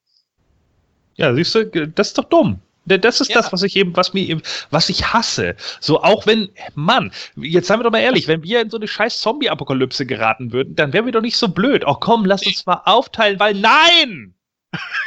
Ja, 1.15 1.33
siehst 1.33 1.55
du, 1.55 1.87
das 1.87 2.09
ist 2.09 2.17
doch 2.17 2.25
dumm. 2.25 2.59
Das 2.87 3.19
ist 3.19 3.29
ja. 3.29 3.35
das, 3.35 3.51
was 3.51 3.63
ich 3.63 3.75
eben, 3.75 3.95
was 3.95 4.13
mir 4.13 4.27
eben, 4.27 4.41
was 4.69 4.89
ich 4.89 5.13
hasse. 5.13 5.55
So, 5.79 6.01
auch 6.01 6.25
wenn, 6.25 6.49
Mann, 6.75 7.11
jetzt 7.35 7.67
seien 7.67 7.79
wir 7.79 7.83
doch 7.83 7.91
mal 7.91 7.99
ehrlich, 7.99 8.27
wenn 8.27 8.43
wir 8.43 8.61
in 8.61 8.69
so 8.69 8.77
eine 8.77 8.87
scheiß 8.87 9.19
Zombie-Apokalypse 9.19 10.05
geraten 10.05 10.53
würden, 10.53 10.75
dann 10.75 10.93
wären 10.93 11.05
wir 11.05 11.11
doch 11.11 11.21
nicht 11.21 11.37
so 11.37 11.49
blöd. 11.49 11.83
Oh 11.85 11.95
komm, 11.95 12.25
lass 12.25 12.45
uns 12.45 12.65
mal 12.65 12.81
aufteilen, 12.85 13.39
weil 13.39 13.53
nein! 13.55 14.33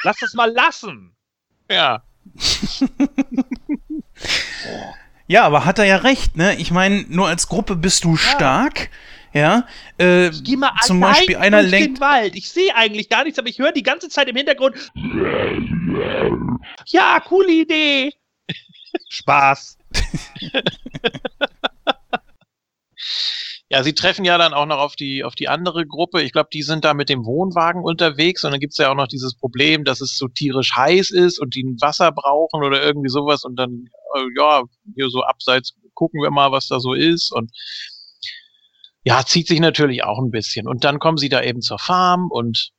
lass 0.04 0.20
es 0.22 0.34
mal 0.34 0.50
lassen! 0.50 1.12
Ja. 1.70 2.02
ja, 5.26 5.44
aber 5.44 5.64
hat 5.64 5.78
er 5.78 5.86
ja 5.86 5.96
recht, 5.96 6.36
ne? 6.36 6.56
Ich 6.56 6.70
meine, 6.70 7.04
nur 7.08 7.28
als 7.28 7.48
Gruppe 7.48 7.76
bist 7.76 8.04
du 8.04 8.12
ja. 8.12 8.18
stark. 8.18 8.80
Ja, 8.80 8.88
äh, 9.98 10.28
ich 10.28 10.42
geh 10.42 10.56
mal 10.56 10.72
zum 10.82 11.00
Beispiel 11.00 11.36
einer 11.36 11.62
lenkt. 11.62 11.98
Den 11.98 12.00
Wald. 12.00 12.34
Ich 12.34 12.50
sehe 12.50 12.74
eigentlich 12.74 13.08
gar 13.08 13.24
nichts, 13.24 13.38
aber 13.38 13.48
ich 13.48 13.58
höre 13.58 13.72
die 13.72 13.82
ganze 13.82 14.08
Zeit 14.08 14.28
im 14.28 14.36
Hintergrund. 14.36 14.76
Ja, 16.86 17.20
coole 17.20 17.52
Idee. 17.52 18.12
Spaß. 19.08 19.78
ja, 23.68 23.82
sie 23.84 23.94
treffen 23.94 24.24
ja 24.24 24.36
dann 24.36 24.52
auch 24.52 24.66
noch 24.66 24.78
auf 24.78 24.96
die, 24.96 25.22
auf 25.22 25.36
die 25.36 25.48
andere 25.48 25.86
Gruppe. 25.86 26.22
Ich 26.22 26.32
glaube, 26.32 26.48
die 26.52 26.62
sind 26.62 26.84
da 26.84 26.92
mit 26.92 27.08
dem 27.08 27.24
Wohnwagen 27.24 27.84
unterwegs 27.84 28.42
und 28.44 28.50
dann 28.50 28.60
gibt 28.60 28.72
es 28.72 28.78
ja 28.78 28.90
auch 28.90 28.96
noch 28.96 29.08
dieses 29.08 29.36
Problem, 29.36 29.84
dass 29.84 30.00
es 30.00 30.16
so 30.16 30.26
tierisch 30.26 30.74
heiß 30.74 31.10
ist 31.10 31.38
und 31.38 31.54
die 31.54 31.64
Wasser 31.80 32.10
brauchen 32.10 32.64
oder 32.64 32.82
irgendwie 32.82 33.10
sowas 33.10 33.44
und 33.44 33.54
dann, 33.56 33.88
äh, 34.16 34.26
ja, 34.36 34.62
hier 34.96 35.08
so 35.08 35.22
abseits 35.22 35.74
gucken 35.94 36.20
wir 36.22 36.30
mal, 36.30 36.50
was 36.50 36.66
da 36.66 36.80
so 36.80 36.94
ist 36.94 37.32
und 37.32 37.52
ja, 39.04 39.24
zieht 39.24 39.48
sich 39.48 39.60
natürlich 39.60 40.04
auch 40.04 40.18
ein 40.18 40.30
bisschen. 40.30 40.66
Und 40.68 40.84
dann 40.84 40.98
kommen 40.98 41.16
sie 41.16 41.28
da 41.28 41.42
eben 41.42 41.60
zur 41.60 41.78
Farm 41.78 42.30
und 42.30 42.72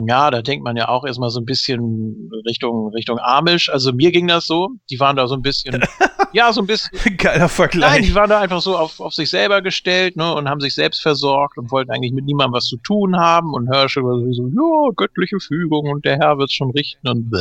ja, 0.00 0.30
da 0.30 0.42
denkt 0.42 0.64
man 0.64 0.76
ja 0.76 0.88
auch 0.88 1.04
erstmal 1.04 1.30
so 1.30 1.40
ein 1.40 1.44
bisschen 1.44 2.30
Richtung, 2.46 2.88
Richtung 2.88 3.18
Amish. 3.20 3.68
Also 3.68 3.92
mir 3.92 4.10
ging 4.10 4.26
das 4.26 4.46
so. 4.46 4.70
Die 4.90 4.98
waren 4.98 5.14
da 5.14 5.28
so 5.28 5.34
ein 5.36 5.42
bisschen, 5.42 5.84
ja, 6.32 6.52
so 6.52 6.60
ein 6.60 6.66
bisschen. 6.66 6.90
Geiler 7.16 7.48
Vergleich. 7.48 7.92
Nein, 7.92 8.02
die 8.02 8.14
waren 8.14 8.28
da 8.28 8.40
einfach 8.40 8.60
so 8.60 8.76
auf, 8.76 8.98
auf 9.00 9.14
sich 9.14 9.30
selber 9.30 9.62
gestellt, 9.62 10.16
ne, 10.16 10.34
und 10.34 10.48
haben 10.48 10.60
sich 10.60 10.74
selbst 10.74 11.00
versorgt 11.00 11.58
und 11.58 11.70
wollten 11.70 11.92
eigentlich 11.92 12.12
mit 12.12 12.24
niemandem 12.24 12.54
was 12.54 12.66
zu 12.66 12.76
tun 12.78 13.16
haben. 13.16 13.54
Und 13.54 13.72
Herschel 13.72 14.02
war 14.02 14.18
so, 14.32 14.48
ja, 14.48 14.92
göttliche 14.96 15.38
Fügung 15.38 15.88
und 15.88 16.04
der 16.04 16.16
Herr 16.18 16.38
wird's 16.38 16.54
schon 16.54 16.70
richten 16.72 17.08
und 17.08 17.30
bäh. 17.30 17.38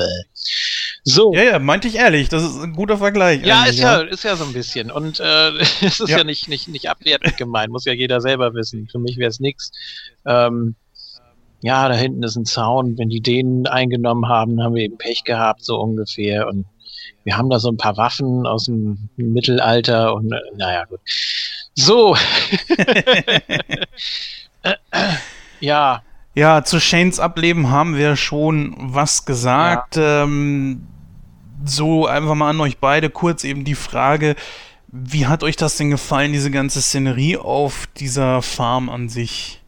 So. 1.06 1.34
Ja, 1.34 1.44
ja, 1.44 1.60
meinte 1.60 1.88
ich 1.88 1.96
ehrlich. 1.96 2.30
Das 2.30 2.44
ist 2.44 2.58
ein 2.62 2.74
guter 2.74 2.98
Vergleich. 2.98 3.46
Ja, 3.46 3.66
ist 3.66 3.80
ja, 3.80 4.02
ja, 4.02 4.08
ist 4.08 4.24
ja 4.24 4.38
so 4.38 4.46
ein 4.46 4.54
bisschen. 4.54 4.90
Und 4.90 5.20
äh, 5.20 5.50
es 5.60 6.00
ist 6.00 6.10
ja. 6.10 6.20
ja, 6.20 6.24
nicht, 6.24 6.48
nicht, 6.48 6.70
nicht 6.70 6.90
abwertend 6.90 7.36
gemeint. 7.38 7.72
Muss 7.72 7.86
ja 7.86 7.94
jeder 7.94 8.22
selber 8.22 8.54
wissen. 8.54 8.88
Für 8.90 9.00
mich 9.00 9.18
wäre 9.18 9.30
es 9.30 9.40
nix. 9.40 9.72
Ähm, 10.26 10.76
ja, 11.62 11.90
da 11.90 11.96
hinten 11.96 12.24
ist 12.24 12.38
ein 12.38 12.46
Zaun. 12.46 12.98
Wenn 12.98 13.10
die 13.10 13.22
den 13.22 13.68
eingenommen 13.68 14.30
haben, 14.30 14.62
haben 14.62 14.76
wir 14.76 14.84
eben 14.84 14.98
Pech 14.98 15.26
gehabt, 15.26 15.64
so 15.66 15.78
ungefähr. 15.80 16.48
Und 16.48 16.66
wir 17.26 17.38
haben 17.38 17.50
da 17.50 17.60
so 17.60 17.70
ein 17.70 17.78
paar 17.78 17.98
Waffen 17.98 18.48
aus 18.48 18.66
dem 18.66 19.10
Mittelalter 19.18 20.16
und 20.16 20.32
äh, 20.32 20.40
naja, 20.56 20.86
gut. 20.86 21.02
So. 21.76 22.16
ja. 25.60 26.02
Ja, 26.36 26.64
zu 26.64 26.80
Shanes 26.80 27.20
Ableben 27.20 27.70
haben 27.70 27.98
wir 27.98 28.16
schon 28.16 28.76
was 28.78 29.26
gesagt. 29.26 29.98
Ja. 29.98 30.24
Ähm, 30.24 30.88
so 31.66 32.08
einfach 32.08 32.36
mal 32.36 32.50
an 32.50 32.62
euch 32.62 32.78
beide 32.78 33.10
kurz 33.10 33.44
eben 33.44 33.64
die 33.64 33.76
Frage, 33.76 34.36
wie 34.88 35.26
hat 35.26 35.44
euch 35.44 35.56
das 35.56 35.78
denn 35.78 35.90
gefallen, 35.90 36.34
diese 36.34 36.52
ganze 36.52 36.82
Szenerie 36.82 37.38
auf 37.38 37.88
dieser 37.98 38.42
Farm 38.42 38.90
an 38.90 39.10
sich? 39.10 39.64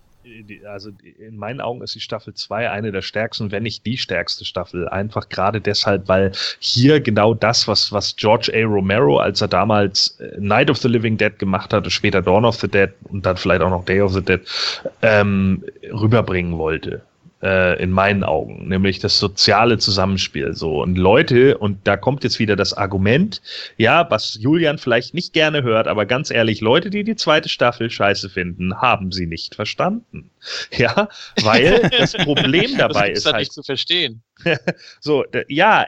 also 0.68 0.92
in 1.20 1.38
meinen 1.38 1.62
Augen 1.62 1.82
ist 1.82 1.96
die 1.96 2.00
Staffel 2.00 2.34
2 2.34 2.70
eine 2.70 2.92
der 2.92 3.02
stärksten, 3.02 3.52
wenn 3.52 3.64
nicht 3.64 3.86
die 3.86 3.98
stärkste 3.98 4.46
Staffel. 4.46 4.88
Einfach 4.88 5.30
gerade 5.30 5.62
deshalb, 5.62 6.08
weil 6.08 6.32
hier 6.60 7.00
genau 7.00 7.34
das, 7.34 7.68
was, 7.68 7.92
was 7.92 8.16
George 8.16 8.52
A. 8.54 8.66
Romero, 8.66 9.18
als 9.18 9.42
er 9.42 9.48
damals 9.48 10.20
äh, 10.20 10.38
Night 10.40 10.70
of 10.70 10.78
the 10.78 10.88
Living 10.88 11.18
Dead 11.18 11.38
gemacht 11.38 11.74
hatte, 11.74 11.90
später 11.90 12.22
Dawn 12.22 12.46
of 12.46 12.60
the 12.60 12.68
Dead 12.68 12.92
und 13.04 13.26
dann 13.26 13.38
vielleicht 13.38 13.62
auch 13.62 13.70
noch 13.70 13.86
Day 13.86 14.02
of 14.02 14.14
the 14.14 14.22
Dead, 14.22 14.42
ähm, 15.02 15.64
rüberbringen 15.92 16.58
wollte. 16.58 17.02
Äh, 17.42 17.82
in 17.82 17.92
meinen 17.92 18.24
Augen, 18.24 18.68
nämlich 18.68 19.00
das 19.00 19.20
soziale 19.20 19.78
Zusammenspiel. 19.78 20.54
So 20.54 20.82
und 20.82 20.98
Leute, 20.98 21.58
und 21.58 21.80
da 21.86 21.98
kommt 21.98 22.24
jetzt 22.24 22.40
wieder 22.40 22.56
das 22.56 22.74
Argument, 22.74 23.42
ja, 23.78 24.10
was 24.10 24.38
Julian 24.40 24.78
vielleicht 24.78 25.14
nicht 25.14 25.34
gerne 25.34 25.64
hört, 25.64 25.88
aber 25.88 26.06
ganz 26.06 26.32
ehrlich, 26.32 26.62
Leute, 26.62 26.90
die 26.90 27.04
die 27.04 27.16
zweite 27.16 27.50
Staffel 27.50 27.90
scheiße 27.90 28.30
finden, 28.30 28.82
haben 28.82 29.12
sie 29.12 29.28
nicht 29.28 29.56
verstanden. 29.56 30.30
Ja, 30.72 31.10
weil 31.42 31.90
das 31.98 32.14
Problem 32.18 32.78
dabei 32.78 33.10
das 33.10 33.20
ist 33.20 33.26
halt 33.26 33.38
nicht 33.40 33.54
zu 33.54 33.64
verstehen. 33.64 34.22
so, 35.00 35.26
ja, 35.48 35.88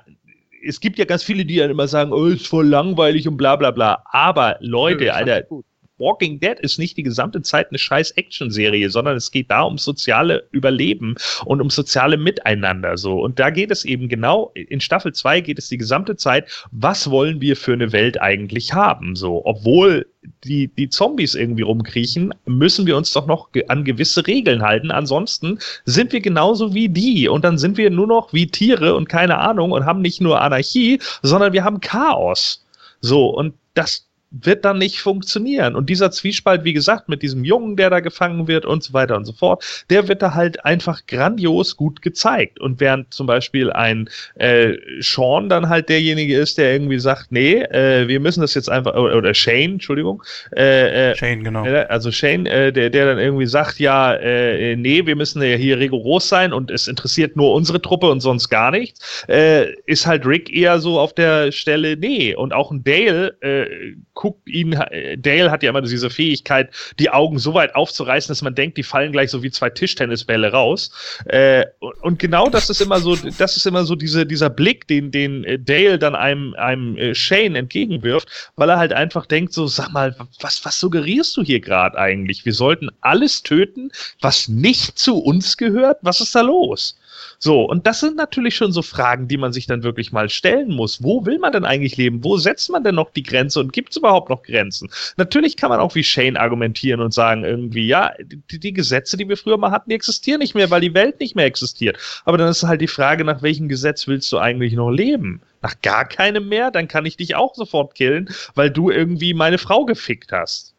es 0.65 0.79
gibt 0.79 0.97
ja 0.97 1.05
ganz 1.05 1.23
viele, 1.23 1.45
die 1.45 1.57
dann 1.57 1.69
immer 1.69 1.87
sagen, 1.87 2.11
oh, 2.11 2.25
ist 2.25 2.47
voll 2.47 2.67
langweilig 2.67 3.27
und 3.27 3.37
bla 3.37 3.55
bla 3.55 3.71
bla. 3.71 4.03
Aber 4.11 4.57
Leute, 4.61 5.13
Alter, 5.13 5.43
gut. 5.43 5.65
Walking 5.97 6.39
Dead 6.39 6.59
ist 6.59 6.77
nicht 6.77 6.97
die 6.97 7.03
gesamte 7.03 7.41
Zeit 7.41 7.69
eine 7.69 7.79
scheiß 7.79 8.11
Action-Serie, 8.11 8.89
sondern 8.89 9.15
es 9.15 9.31
geht 9.31 9.49
da 9.49 9.61
um 9.61 9.77
soziale 9.77 10.47
Überleben 10.51 11.15
und 11.45 11.61
um 11.61 11.69
soziale 11.69 12.17
Miteinander 12.17 12.97
so. 12.97 13.21
Und 13.21 13.39
da 13.39 13.49
geht 13.49 13.71
es 13.71 13.85
eben 13.85 14.07
genau, 14.07 14.51
in 14.53 14.81
Staffel 14.81 15.13
2 15.13 15.41
geht 15.41 15.59
es 15.59 15.69
die 15.69 15.77
gesamte 15.77 16.15
Zeit, 16.15 16.49
was 16.71 17.09
wollen 17.09 17.41
wir 17.41 17.55
für 17.55 17.73
eine 17.73 17.91
Welt 17.91 18.21
eigentlich 18.21 18.73
haben? 18.73 19.15
So, 19.15 19.41
obwohl 19.45 20.05
die, 20.43 20.67
die 20.67 20.89
Zombies 20.89 21.35
irgendwie 21.35 21.63
rumkriechen, 21.63 22.33
müssen 22.45 22.85
wir 22.85 22.97
uns 22.97 23.11
doch 23.13 23.27
noch 23.27 23.49
an 23.67 23.83
gewisse 23.83 24.27
Regeln 24.27 24.61
halten. 24.61 24.91
Ansonsten 24.91 25.59
sind 25.85 26.13
wir 26.13 26.21
genauso 26.21 26.73
wie 26.73 26.89
die 26.89 27.27
und 27.27 27.43
dann 27.43 27.57
sind 27.57 27.77
wir 27.77 27.89
nur 27.89 28.07
noch 28.07 28.33
wie 28.33 28.47
Tiere 28.47 28.95
und 28.95 29.09
keine 29.09 29.37
Ahnung 29.37 29.71
und 29.71 29.85
haben 29.85 30.01
nicht 30.01 30.21
nur 30.21 30.41
Anarchie, 30.41 30.99
sondern 31.21 31.53
wir 31.53 31.63
haben 31.63 31.79
Chaos. 31.79 32.65
So, 33.01 33.27
und 33.27 33.53
das, 33.73 34.06
wird 34.31 34.65
dann 34.65 34.77
nicht 34.77 34.99
funktionieren. 34.99 35.75
Und 35.75 35.89
dieser 35.89 36.11
Zwiespalt, 36.11 36.63
wie 36.63 36.73
gesagt, 36.73 37.07
mit 37.07 37.21
diesem 37.21 37.43
Jungen, 37.43 37.77
der 37.77 37.89
da 37.89 38.01
gefangen 38.01 38.47
wird 38.47 38.65
und 38.65 38.83
so 38.83 38.93
weiter 38.93 39.15
und 39.15 39.25
so 39.25 39.33
fort, 39.33 39.85
der 39.89 40.07
wird 40.07 40.21
da 40.21 40.33
halt 40.33 40.65
einfach 40.65 41.05
grandios 41.07 41.77
gut 41.77 42.01
gezeigt. 42.01 42.59
Und 42.59 42.79
während 42.79 43.13
zum 43.13 43.27
Beispiel 43.27 43.71
ein 43.71 44.09
äh, 44.35 44.73
Sean 44.99 45.47
dann 45.49 45.69
halt 45.69 45.89
derjenige 45.89 46.37
ist, 46.37 46.57
der 46.57 46.73
irgendwie 46.73 46.99
sagt, 46.99 47.31
nee, 47.31 47.61
äh, 47.61 48.07
wir 48.07 48.19
müssen 48.19 48.41
das 48.41 48.53
jetzt 48.53 48.69
einfach, 48.69 48.95
oder 48.95 49.33
Shane, 49.33 49.73
Entschuldigung. 49.73 50.21
Äh, 50.55 51.11
äh, 51.11 51.15
Shane, 51.15 51.43
genau. 51.43 51.65
Äh, 51.65 51.85
also 51.89 52.11
Shane, 52.11 52.45
äh, 52.47 52.73
der, 52.73 52.89
der 52.89 53.05
dann 53.05 53.19
irgendwie 53.19 53.45
sagt, 53.47 53.79
ja, 53.79 54.13
äh, 54.13 54.75
nee, 54.75 55.05
wir 55.05 55.15
müssen 55.15 55.41
ja 55.41 55.55
hier 55.55 55.79
rigoros 55.79 56.27
sein 56.27 56.51
und 56.51 56.69
es 56.69 56.87
interessiert 56.87 57.37
nur 57.37 57.53
unsere 57.53 57.81
Truppe 57.81 58.09
und 58.09 58.19
sonst 58.19 58.49
gar 58.49 58.71
nichts, 58.71 59.25
äh, 59.29 59.71
ist 59.85 60.05
halt 60.05 60.25
Rick 60.25 60.53
eher 60.53 60.79
so 60.79 60.99
auf 60.99 61.13
der 61.13 61.51
Stelle, 61.53 61.95
nee. 61.95 62.35
Und 62.35 62.53
auch 62.53 62.71
ein 62.71 62.83
Dale, 62.83 63.37
äh, 63.41 63.95
guckt 64.17 64.49
ihn, 64.49 64.71
Dale 65.19 65.51
hat 65.51 65.61
ja 65.61 65.69
immer 65.69 65.81
diese 65.81 66.09
Fähigkeit, 66.09 66.71
die 66.97 67.11
Augen 67.11 67.37
so 67.37 67.53
weit 67.53 67.75
aufzureißen, 67.75 68.29
dass 68.29 68.41
man 68.41 68.55
denkt, 68.55 68.77
die 68.77 68.83
fallen 68.83 69.11
gleich 69.11 69.29
so 69.29 69.43
wie 69.43 69.51
zwei 69.51 69.69
Tischtennisbälle 69.69 70.51
raus. 70.51 70.91
Äh, 71.25 71.65
und 72.01 72.17
genau 72.17 72.49
das 72.49 72.69
ist 72.71 72.81
immer 72.81 72.99
so, 72.99 73.15
das 73.15 73.55
ist 73.55 73.67
immer 73.67 73.85
so 73.85 73.95
diese, 73.95 74.25
dieser 74.25 74.49
Blick, 74.49 74.87
den, 74.87 75.11
den 75.11 75.43
äh, 75.43 75.59
Dale 75.59 75.99
dann 75.99 76.15
einem, 76.15 76.55
einem 76.55 76.97
äh, 76.97 77.13
Shane 77.13 77.55
entgegenwirft, 77.55 78.51
weil 78.55 78.69
er 78.69 78.79
halt 78.79 78.91
einfach 78.91 79.27
denkt, 79.27 79.53
so, 79.53 79.67
sag 79.67 79.91
mal, 79.91 80.15
was, 80.41 80.65
was 80.65 80.79
suggerierst 80.79 81.37
du 81.37 81.43
hier 81.43 81.59
gerade 81.59 81.97
eigentlich? 81.97 82.43
Wir 82.43 82.53
sollten 82.53 82.89
alles 83.01 83.43
töten, 83.43 83.91
was 84.19 84.47
nicht 84.47 84.97
zu 84.97 85.19
uns 85.19 85.57
gehört? 85.57 85.99
Was 86.01 86.21
ist 86.21 86.33
da 86.33 86.41
los? 86.41 86.97
So, 87.39 87.63
und 87.63 87.85
das 87.85 87.99
sind 87.99 88.15
natürlich 88.15 88.55
schon 88.55 88.71
so 88.71 88.81
Fragen, 88.81 89.27
die 89.27 89.37
man 89.37 89.53
sich 89.53 89.67
dann 89.67 89.83
wirklich 89.83 90.11
mal 90.11 90.29
stellen 90.29 90.69
muss. 90.69 91.03
Wo 91.03 91.25
will 91.25 91.37
man 91.37 91.51
denn 91.51 91.65
eigentlich 91.65 91.95
leben? 91.95 92.23
Wo 92.23 92.37
setzt 92.37 92.69
man 92.69 92.83
denn 92.83 92.95
noch 92.95 93.11
die 93.11 93.23
Grenze 93.23 93.59
und 93.59 93.73
gibt 93.73 93.91
es 93.91 93.97
überhaupt 93.97 94.29
noch 94.29 94.41
Grenzen? 94.41 94.89
Natürlich 95.17 95.55
kann 95.55 95.69
man 95.69 95.79
auch 95.79 95.93
wie 95.93 96.03
Shane 96.03 96.37
argumentieren 96.37 96.99
und 96.99 97.13
sagen 97.13 97.43
irgendwie, 97.43 97.85
ja, 97.85 98.11
die, 98.19 98.59
die, 98.59 98.73
Gesetze, 98.73 99.17
die 99.17 99.29
wir 99.29 99.37
früher 99.37 99.57
mal 99.57 99.71
hatten, 99.71 99.89
die 99.89 99.95
existieren 99.95 100.39
nicht 100.39 100.55
mehr, 100.55 100.71
weil 100.71 100.81
die 100.81 100.93
Welt 100.93 101.19
nicht 101.19 101.35
mehr 101.35 101.45
existiert. 101.45 101.97
Aber 102.25 102.37
dann 102.37 102.49
ist 102.49 102.63
halt 102.63 102.81
die 102.81 102.87
Frage, 102.87 103.23
nach 103.23 103.41
welchem 103.43 103.67
Gesetz 103.67 104.07
willst 104.07 104.31
du 104.31 104.39
eigentlich 104.39 104.73
noch 104.73 104.89
leben? 104.89 105.41
Nach 105.61 105.79
gar 105.81 106.05
keinem 106.05 106.47
mehr? 106.47 106.71
Dann 106.71 106.87
kann 106.87 107.05
ich 107.05 107.17
dich 107.17 107.35
auch 107.35 107.53
sofort 107.53 107.93
killen, 107.93 108.29
weil 108.55 108.71
du 108.71 108.89
irgendwie 108.89 109.33
meine 109.33 109.59
Frau 109.59 109.85
gefickt 109.85 110.31
hast. 110.31 110.73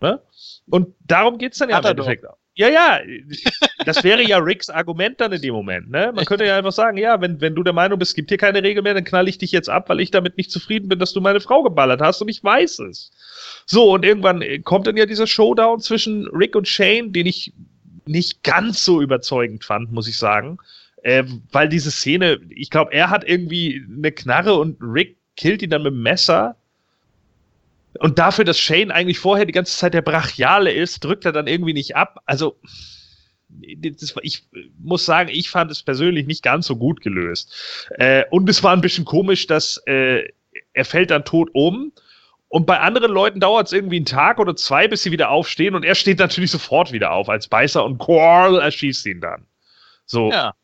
Ne? 0.00 0.20
Und 0.68 0.94
darum 1.06 1.38
geht's 1.38 1.58
dann 1.58 1.70
ja 1.70 1.78
im 1.78 1.84
Endeffekt 1.84 2.26
auch. 2.26 2.36
Ja, 2.58 2.68
ja, 2.68 2.98
das 3.86 4.02
wäre 4.02 4.20
ja 4.20 4.38
Ricks 4.38 4.68
Argument 4.68 5.20
dann 5.20 5.30
in 5.30 5.40
dem 5.40 5.54
Moment. 5.54 5.90
Ne? 5.90 6.10
Man 6.12 6.24
könnte 6.24 6.44
ja 6.44 6.58
einfach 6.58 6.72
sagen, 6.72 6.98
ja, 6.98 7.20
wenn, 7.20 7.40
wenn 7.40 7.54
du 7.54 7.62
der 7.62 7.72
Meinung 7.72 8.00
bist, 8.00 8.10
es 8.10 8.14
gibt 8.16 8.30
hier 8.30 8.36
keine 8.36 8.64
Regel 8.64 8.82
mehr, 8.82 8.94
dann 8.94 9.04
knall 9.04 9.28
ich 9.28 9.38
dich 9.38 9.52
jetzt 9.52 9.68
ab, 9.68 9.88
weil 9.88 10.00
ich 10.00 10.10
damit 10.10 10.36
nicht 10.36 10.50
zufrieden 10.50 10.88
bin, 10.88 10.98
dass 10.98 11.12
du 11.12 11.20
meine 11.20 11.38
Frau 11.38 11.62
geballert 11.62 12.00
hast 12.00 12.20
und 12.20 12.28
ich 12.28 12.42
weiß 12.42 12.80
es. 12.80 13.12
So, 13.64 13.92
und 13.92 14.04
irgendwann 14.04 14.42
kommt 14.64 14.88
dann 14.88 14.96
ja 14.96 15.06
dieser 15.06 15.28
Showdown 15.28 15.78
zwischen 15.78 16.26
Rick 16.32 16.56
und 16.56 16.66
Shane, 16.66 17.12
den 17.12 17.26
ich 17.26 17.52
nicht 18.06 18.42
ganz 18.42 18.84
so 18.84 19.00
überzeugend 19.00 19.64
fand, 19.64 19.92
muss 19.92 20.08
ich 20.08 20.18
sagen. 20.18 20.58
Äh, 21.04 21.22
weil 21.52 21.68
diese 21.68 21.92
Szene, 21.92 22.40
ich 22.50 22.70
glaube, 22.70 22.92
er 22.92 23.08
hat 23.08 23.22
irgendwie 23.22 23.86
eine 23.88 24.10
Knarre 24.10 24.54
und 24.54 24.78
Rick 24.80 25.16
killt 25.36 25.62
ihn 25.62 25.70
dann 25.70 25.84
mit 25.84 25.92
dem 25.92 26.02
Messer 26.02 26.56
und 27.98 28.18
dafür, 28.18 28.44
dass 28.44 28.58
Shane 28.58 28.90
eigentlich 28.90 29.18
vorher 29.18 29.46
die 29.46 29.52
ganze 29.52 29.76
Zeit 29.76 29.94
der 29.94 30.02
Brachiale 30.02 30.72
ist, 30.72 31.04
drückt 31.04 31.24
er 31.24 31.32
dann 31.32 31.46
irgendwie 31.46 31.72
nicht 31.72 31.96
ab. 31.96 32.20
Also, 32.26 32.58
das, 33.76 34.14
ich 34.22 34.46
muss 34.78 35.04
sagen, 35.04 35.30
ich 35.32 35.50
fand 35.50 35.70
es 35.70 35.82
persönlich 35.82 36.26
nicht 36.26 36.42
ganz 36.42 36.66
so 36.66 36.76
gut 36.76 37.00
gelöst. 37.00 37.88
Äh, 37.90 38.24
und 38.30 38.48
es 38.48 38.62
war 38.62 38.72
ein 38.72 38.82
bisschen 38.82 39.04
komisch, 39.04 39.46
dass 39.46 39.82
äh, 39.86 40.28
er 40.74 40.84
fällt 40.84 41.10
dann 41.10 41.24
tot 41.24 41.50
um. 41.54 41.92
Und 42.48 42.66
bei 42.66 42.78
anderen 42.78 43.12
Leuten 43.12 43.40
dauert 43.40 43.66
es 43.66 43.72
irgendwie 43.72 43.96
einen 43.96 44.06
Tag 44.06 44.38
oder 44.38 44.56
zwei, 44.56 44.88
bis 44.88 45.02
sie 45.02 45.10
wieder 45.10 45.30
aufstehen. 45.30 45.74
Und 45.74 45.84
er 45.84 45.94
steht 45.94 46.18
natürlich 46.18 46.50
sofort 46.50 46.92
wieder 46.92 47.12
auf 47.12 47.28
als 47.28 47.48
Beißer 47.48 47.84
und 47.84 47.98
Quarl 47.98 48.58
erschießt 48.58 49.06
ihn 49.06 49.20
dann. 49.20 49.46
So. 50.06 50.30
Ja. 50.30 50.54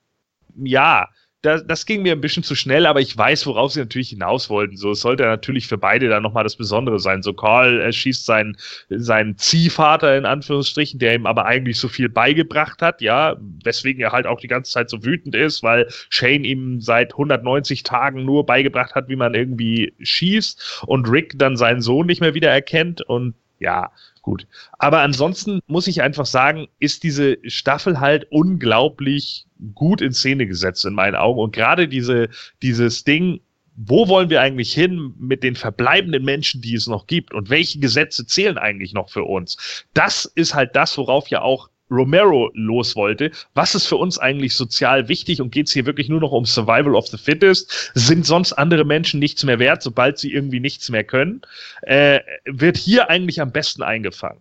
Ja 0.56 1.08
das, 1.44 1.66
das 1.66 1.84
ging 1.84 2.02
mir 2.02 2.12
ein 2.12 2.20
bisschen 2.20 2.42
zu 2.42 2.54
schnell, 2.54 2.86
aber 2.86 3.00
ich 3.00 3.16
weiß, 3.16 3.46
worauf 3.46 3.72
sie 3.72 3.80
natürlich 3.80 4.08
hinaus 4.08 4.48
wollten. 4.48 4.76
So, 4.76 4.92
es 4.92 5.00
sollte 5.00 5.24
natürlich 5.24 5.66
für 5.66 5.76
beide 5.76 6.08
dann 6.08 6.22
nochmal 6.22 6.44
das 6.44 6.56
Besondere 6.56 6.98
sein. 6.98 7.22
So, 7.22 7.34
Carl 7.34 7.80
erschießt 7.80 8.24
seinen, 8.24 8.56
seinen 8.88 9.36
Ziehvater 9.36 10.16
in 10.16 10.24
Anführungsstrichen, 10.24 10.98
der 10.98 11.14
ihm 11.14 11.26
aber 11.26 11.44
eigentlich 11.44 11.78
so 11.78 11.88
viel 11.88 12.08
beigebracht 12.08 12.80
hat, 12.80 13.02
ja, 13.02 13.36
weswegen 13.62 14.02
er 14.02 14.12
halt 14.12 14.26
auch 14.26 14.40
die 14.40 14.48
ganze 14.48 14.72
Zeit 14.72 14.88
so 14.88 15.04
wütend 15.04 15.34
ist, 15.34 15.62
weil 15.62 15.86
Shane 16.08 16.44
ihm 16.44 16.80
seit 16.80 17.12
190 17.12 17.82
Tagen 17.82 18.24
nur 18.24 18.46
beigebracht 18.46 18.94
hat, 18.94 19.08
wie 19.08 19.16
man 19.16 19.34
irgendwie 19.34 19.92
schießt 20.00 20.84
und 20.86 21.10
Rick 21.10 21.38
dann 21.38 21.56
seinen 21.56 21.82
Sohn 21.82 22.06
nicht 22.06 22.20
mehr 22.20 22.34
wieder 22.34 22.50
erkennt 22.50 23.02
und 23.02 23.34
ja, 23.58 23.92
gut. 24.22 24.46
Aber 24.78 25.00
ansonsten 25.00 25.60
muss 25.66 25.86
ich 25.86 26.02
einfach 26.02 26.26
sagen, 26.26 26.68
ist 26.78 27.02
diese 27.02 27.38
Staffel 27.44 28.00
halt 28.00 28.26
unglaublich 28.30 29.46
gut 29.74 30.00
in 30.00 30.12
Szene 30.12 30.46
gesetzt 30.46 30.84
in 30.84 30.94
meinen 30.94 31.14
Augen. 31.14 31.40
Und 31.40 31.54
gerade 31.54 31.88
diese, 31.88 32.28
dieses 32.62 33.04
Ding, 33.04 33.40
wo 33.76 34.08
wollen 34.08 34.30
wir 34.30 34.40
eigentlich 34.40 34.72
hin 34.72 35.14
mit 35.18 35.42
den 35.42 35.56
verbleibenden 35.56 36.24
Menschen, 36.24 36.60
die 36.60 36.74
es 36.74 36.86
noch 36.86 37.06
gibt 37.06 37.34
und 37.34 37.50
welche 37.50 37.80
Gesetze 37.80 38.26
zählen 38.26 38.58
eigentlich 38.58 38.92
noch 38.92 39.10
für 39.10 39.24
uns? 39.24 39.84
Das 39.94 40.24
ist 40.24 40.54
halt 40.54 40.76
das, 40.76 40.96
worauf 40.98 41.28
ja 41.28 41.42
auch 41.42 41.68
Romero 41.94 42.50
los 42.54 42.96
wollte. 42.96 43.30
Was 43.54 43.74
ist 43.74 43.86
für 43.86 43.96
uns 43.96 44.18
eigentlich 44.18 44.54
sozial 44.54 45.08
wichtig 45.08 45.40
und 45.40 45.50
geht 45.50 45.68
es 45.68 45.72
hier 45.72 45.86
wirklich 45.86 46.08
nur 46.08 46.20
noch 46.20 46.32
um 46.32 46.44
Survival 46.44 46.94
of 46.94 47.06
the 47.08 47.18
Fittest? 47.18 47.92
Sind 47.94 48.26
sonst 48.26 48.52
andere 48.52 48.84
Menschen 48.84 49.20
nichts 49.20 49.44
mehr 49.44 49.58
wert, 49.58 49.82
sobald 49.82 50.18
sie 50.18 50.32
irgendwie 50.32 50.60
nichts 50.60 50.90
mehr 50.90 51.04
können? 51.04 51.42
Äh, 51.82 52.20
wird 52.44 52.76
hier 52.76 53.10
eigentlich 53.10 53.40
am 53.40 53.52
besten 53.52 53.82
eingefangen. 53.82 54.40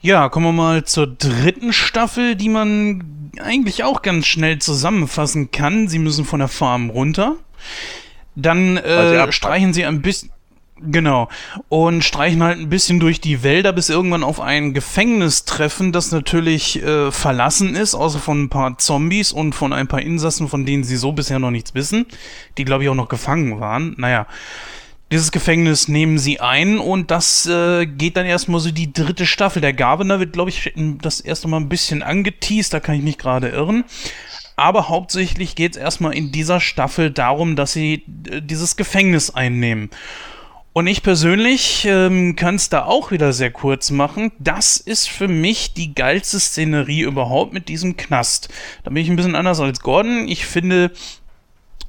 Ja, 0.00 0.28
kommen 0.28 0.46
wir 0.46 0.52
mal 0.52 0.84
zur 0.84 1.08
dritten 1.08 1.72
Staffel, 1.72 2.36
die 2.36 2.48
man 2.48 3.32
eigentlich 3.40 3.82
auch 3.82 4.02
ganz 4.02 4.26
schnell 4.26 4.58
zusammenfassen 4.60 5.50
kann. 5.50 5.88
Sie 5.88 5.98
müssen 5.98 6.24
von 6.24 6.38
der 6.38 6.48
Farm 6.48 6.90
runter. 6.90 7.36
Dann 8.36 8.76
äh, 8.76 9.32
streichen 9.32 9.72
sie 9.72 9.84
ein 9.84 10.00
bisschen. 10.00 10.30
Genau. 10.80 11.28
Und 11.68 12.04
streichen 12.04 12.42
halt 12.42 12.58
ein 12.58 12.68
bisschen 12.68 13.00
durch 13.00 13.20
die 13.20 13.42
Wälder, 13.42 13.72
bis 13.72 13.88
irgendwann 13.88 14.22
auf 14.22 14.40
ein 14.40 14.74
Gefängnis 14.74 15.44
treffen, 15.44 15.92
das 15.92 16.12
natürlich 16.12 16.82
äh, 16.82 17.10
verlassen 17.10 17.74
ist, 17.74 17.94
außer 17.94 18.18
von 18.18 18.44
ein 18.44 18.48
paar 18.48 18.78
Zombies 18.78 19.32
und 19.32 19.54
von 19.54 19.72
ein 19.72 19.88
paar 19.88 20.00
Insassen, 20.00 20.48
von 20.48 20.64
denen 20.64 20.84
sie 20.84 20.96
so 20.96 21.12
bisher 21.12 21.38
noch 21.38 21.50
nichts 21.50 21.74
wissen, 21.74 22.06
die 22.56 22.64
glaube 22.64 22.84
ich 22.84 22.88
auch 22.88 22.94
noch 22.94 23.08
gefangen 23.08 23.60
waren. 23.60 23.94
Naja. 23.98 24.26
Dieses 25.10 25.32
Gefängnis 25.32 25.88
nehmen 25.88 26.18
sie 26.18 26.38
ein 26.38 26.78
und 26.78 27.10
das 27.10 27.46
äh, 27.46 27.86
geht 27.86 28.18
dann 28.18 28.26
erstmal 28.26 28.60
so 28.60 28.70
die 28.70 28.92
dritte 28.92 29.24
Staffel. 29.24 29.62
Der 29.62 29.72
Governor 29.72 30.20
wird, 30.20 30.34
glaube 30.34 30.50
ich, 30.50 30.70
das 31.00 31.22
erste 31.22 31.48
Mal 31.48 31.56
ein 31.56 31.70
bisschen 31.70 32.02
angeteased, 32.02 32.74
da 32.74 32.80
kann 32.80 32.94
ich 32.94 33.02
mich 33.02 33.16
gerade 33.16 33.48
irren. 33.48 33.84
Aber 34.58 34.90
hauptsächlich 34.90 35.54
geht 35.54 35.76
es 35.76 35.78
erstmal 35.78 36.14
in 36.14 36.30
dieser 36.30 36.60
Staffel 36.60 37.10
darum, 37.10 37.56
dass 37.56 37.72
sie 37.72 38.02
äh, 38.28 38.42
dieses 38.42 38.76
Gefängnis 38.76 39.30
einnehmen. 39.30 39.88
Und 40.78 40.86
ich 40.86 41.02
persönlich 41.02 41.86
ähm, 41.86 42.36
kann 42.36 42.54
es 42.54 42.68
da 42.68 42.84
auch 42.84 43.10
wieder 43.10 43.32
sehr 43.32 43.50
kurz 43.50 43.90
machen. 43.90 44.30
Das 44.38 44.76
ist 44.76 45.08
für 45.08 45.26
mich 45.26 45.74
die 45.74 45.92
geilste 45.92 46.38
Szenerie 46.38 47.00
überhaupt 47.00 47.52
mit 47.52 47.68
diesem 47.68 47.96
Knast. 47.96 48.48
Da 48.84 48.90
bin 48.90 49.02
ich 49.02 49.10
ein 49.10 49.16
bisschen 49.16 49.34
anders 49.34 49.58
als 49.58 49.80
Gordon. 49.80 50.28
Ich 50.28 50.46
finde, 50.46 50.92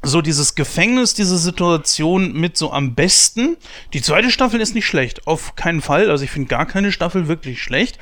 so 0.01 0.23
dieses 0.23 0.55
Gefängnis, 0.55 1.13
diese 1.13 1.37
Situation 1.37 2.33
mit 2.33 2.57
so 2.57 2.71
am 2.71 2.95
besten. 2.95 3.57
Die 3.93 4.01
zweite 4.01 4.31
Staffel 4.31 4.59
ist 4.59 4.73
nicht 4.73 4.87
schlecht, 4.87 5.27
auf 5.27 5.55
keinen 5.55 5.81
Fall. 5.81 6.09
Also 6.09 6.23
ich 6.23 6.31
finde 6.31 6.47
gar 6.47 6.65
keine 6.65 6.91
Staffel 6.91 7.27
wirklich 7.27 7.61
schlecht. 7.61 7.99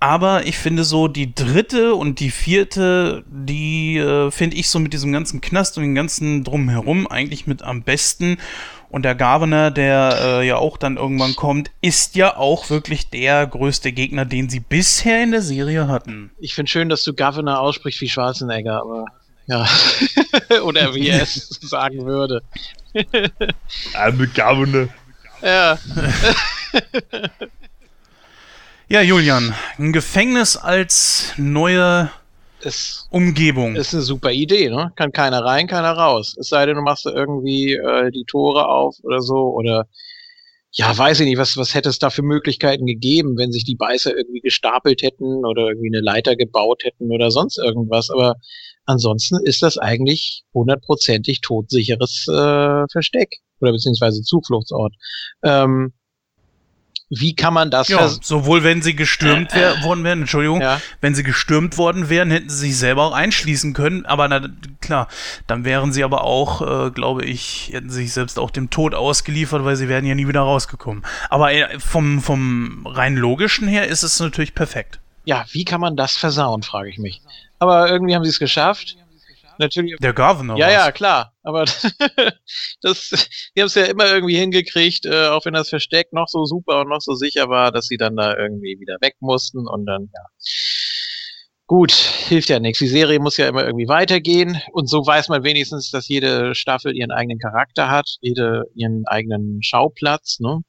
Aber 0.00 0.46
ich 0.46 0.58
finde 0.58 0.84
so, 0.84 1.08
die 1.08 1.34
dritte 1.34 1.94
und 1.94 2.20
die 2.20 2.30
vierte, 2.30 3.24
die 3.28 3.96
äh, 3.96 4.30
finde 4.30 4.56
ich 4.56 4.68
so 4.68 4.78
mit 4.78 4.92
diesem 4.92 5.10
ganzen 5.10 5.40
Knast 5.40 5.76
und 5.76 5.84
dem 5.84 5.94
ganzen 5.94 6.44
Drumherum 6.44 7.06
eigentlich 7.06 7.46
mit 7.46 7.62
am 7.62 7.82
besten. 7.82 8.36
Und 8.88 9.02
der 9.02 9.14
Governor, 9.14 9.70
der 9.70 10.18
äh, 10.20 10.46
ja 10.46 10.56
auch 10.56 10.76
dann 10.76 10.96
irgendwann 10.96 11.34
kommt, 11.34 11.70
ist 11.80 12.14
ja 12.14 12.36
auch 12.36 12.70
wirklich 12.70 13.10
der 13.10 13.46
größte 13.46 13.92
Gegner, 13.92 14.24
den 14.24 14.48
sie 14.48 14.60
bisher 14.60 15.22
in 15.22 15.32
der 15.32 15.42
Serie 15.42 15.88
hatten. 15.88 16.30
Ich 16.38 16.54
finde 16.54 16.70
schön, 16.70 16.88
dass 16.88 17.02
du 17.02 17.12
Governor 17.12 17.60
aussprichst 17.60 18.00
wie 18.00 18.08
Schwarzenegger, 18.08 18.80
aber 18.80 19.06
ja. 19.46 19.66
Oder 20.62 20.94
wie 20.94 21.08
er 21.08 21.22
es 21.22 21.48
sagen 21.62 22.04
würde. 22.06 22.42
I'm 22.94 24.18
the 24.18 24.26
Governor. 24.26 24.88
Ja. 25.42 25.78
ja, 28.88 29.02
Julian, 29.02 29.54
ein 29.78 29.92
Gefängnis 29.92 30.56
als 30.56 31.32
neue 31.36 32.10
ist, 32.60 33.06
Umgebung. 33.10 33.76
Ist 33.76 33.94
eine 33.94 34.02
super 34.02 34.32
Idee, 34.32 34.68
ne? 34.68 34.92
Kann 34.96 35.12
keiner 35.12 35.44
rein, 35.44 35.66
keiner 35.66 35.92
raus. 35.92 36.36
Es 36.38 36.48
sei 36.48 36.66
denn, 36.66 36.76
du 36.76 36.82
machst 36.82 37.06
da 37.06 37.10
irgendwie 37.10 37.74
äh, 37.74 38.10
die 38.10 38.24
Tore 38.24 38.68
auf 38.68 38.96
oder 39.02 39.20
so 39.20 39.54
oder 39.54 39.86
ja, 40.72 40.96
weiß 40.96 41.20
ich 41.20 41.26
nicht, 41.26 41.38
was, 41.38 41.56
was 41.56 41.74
hätte 41.74 41.88
es 41.88 41.98
da 41.98 42.10
für 42.10 42.22
Möglichkeiten 42.22 42.84
gegeben, 42.84 43.38
wenn 43.38 43.50
sich 43.50 43.64
die 43.64 43.76
Beißer 43.76 44.14
irgendwie 44.14 44.40
gestapelt 44.40 45.02
hätten 45.02 45.44
oder 45.46 45.68
irgendwie 45.68 45.88
eine 45.88 46.02
Leiter 46.02 46.36
gebaut 46.36 46.84
hätten 46.84 47.10
oder 47.10 47.30
sonst 47.30 47.56
irgendwas. 47.56 48.10
Aber 48.10 48.36
ansonsten 48.84 49.38
ist 49.44 49.62
das 49.62 49.78
eigentlich 49.78 50.42
hundertprozentig 50.52 51.40
todsicheres 51.40 52.26
äh, 52.28 52.84
Versteck 52.92 53.36
oder 53.60 53.72
beziehungsweise 53.72 54.22
Zufluchtsort. 54.22 54.94
Ähm, 55.42 55.94
wie 57.08 57.36
kann 57.36 57.54
man 57.54 57.70
das 57.70 57.88
ja, 57.88 58.08
sowohl 58.08 58.64
wenn 58.64 58.82
sie 58.82 58.96
gestürmt 58.96 59.52
äh, 59.52 59.82
worden 59.84 60.02
wären, 60.02 60.22
Entschuldigung, 60.22 60.60
ja. 60.60 60.80
wenn 61.00 61.14
sie 61.14 61.22
gestürmt 61.22 61.78
worden 61.78 62.08
wären, 62.08 62.32
hätten 62.32 62.48
sie 62.48 62.68
sich 62.68 62.78
selber 62.78 63.04
auch 63.04 63.12
einschließen 63.12 63.74
können, 63.74 64.04
aber 64.06 64.26
na, 64.26 64.48
klar, 64.80 65.06
dann 65.46 65.64
wären 65.64 65.92
sie 65.92 66.02
aber 66.02 66.24
auch, 66.24 66.86
äh, 66.86 66.90
glaube 66.90 67.24
ich, 67.24 67.70
hätten 67.72 67.90
sich 67.90 68.12
selbst 68.12 68.40
auch 68.40 68.50
dem 68.50 68.70
Tod 68.70 68.94
ausgeliefert, 68.94 69.64
weil 69.64 69.76
sie 69.76 69.88
wären 69.88 70.04
ja 70.04 70.16
nie 70.16 70.26
wieder 70.26 70.40
rausgekommen. 70.40 71.04
Aber 71.30 71.52
äh, 71.52 71.78
vom, 71.78 72.20
vom 72.20 72.86
rein 72.86 73.14
logischen 73.14 73.68
her 73.68 73.86
ist 73.86 74.02
es 74.02 74.18
natürlich 74.18 74.54
perfekt. 74.54 74.98
Ja, 75.24 75.44
wie 75.52 75.64
kann 75.64 75.80
man 75.80 75.96
das 75.96 76.16
versauen, 76.16 76.64
frage 76.64 76.88
ich 76.88 76.98
mich. 76.98 77.20
Aber 77.58 77.88
irgendwie 77.88 78.14
haben 78.16 78.24
sie 78.24 78.30
es 78.30 78.38
geschafft 78.38 78.96
natürlich. 79.58 79.96
Der 79.98 80.12
Governor. 80.12 80.58
Ja, 80.58 80.70
ja, 80.70 80.92
klar. 80.92 81.32
Aber 81.42 81.64
das, 82.82 83.28
die 83.54 83.60
haben 83.60 83.66
es 83.66 83.74
ja 83.74 83.84
immer 83.84 84.06
irgendwie 84.12 84.36
hingekriegt, 84.36 85.06
äh, 85.06 85.28
auch 85.28 85.44
wenn 85.44 85.54
das 85.54 85.68
Versteck 85.68 86.12
noch 86.12 86.28
so 86.28 86.44
super 86.44 86.80
und 86.80 86.88
noch 86.88 87.00
so 87.00 87.14
sicher 87.14 87.48
war, 87.48 87.72
dass 87.72 87.86
sie 87.86 87.96
dann 87.96 88.16
da 88.16 88.36
irgendwie 88.36 88.78
wieder 88.80 88.96
weg 89.00 89.16
mussten 89.20 89.66
und 89.66 89.86
dann, 89.86 90.10
ja. 90.12 90.22
Gut, 91.68 91.90
hilft 91.92 92.48
ja 92.48 92.60
nichts. 92.60 92.78
Die 92.78 92.86
Serie 92.86 93.18
muss 93.18 93.36
ja 93.36 93.48
immer 93.48 93.64
irgendwie 93.64 93.88
weitergehen 93.88 94.60
und 94.72 94.88
so 94.88 95.04
weiß 95.04 95.28
man 95.28 95.42
wenigstens, 95.42 95.90
dass 95.90 96.06
jede 96.06 96.54
Staffel 96.54 96.94
ihren 96.96 97.10
eigenen 97.10 97.40
Charakter 97.40 97.90
hat, 97.90 98.08
jede 98.20 98.64
ihren 98.76 99.04
eigenen 99.06 99.62
Schauplatz, 99.64 100.38
ne? 100.38 100.60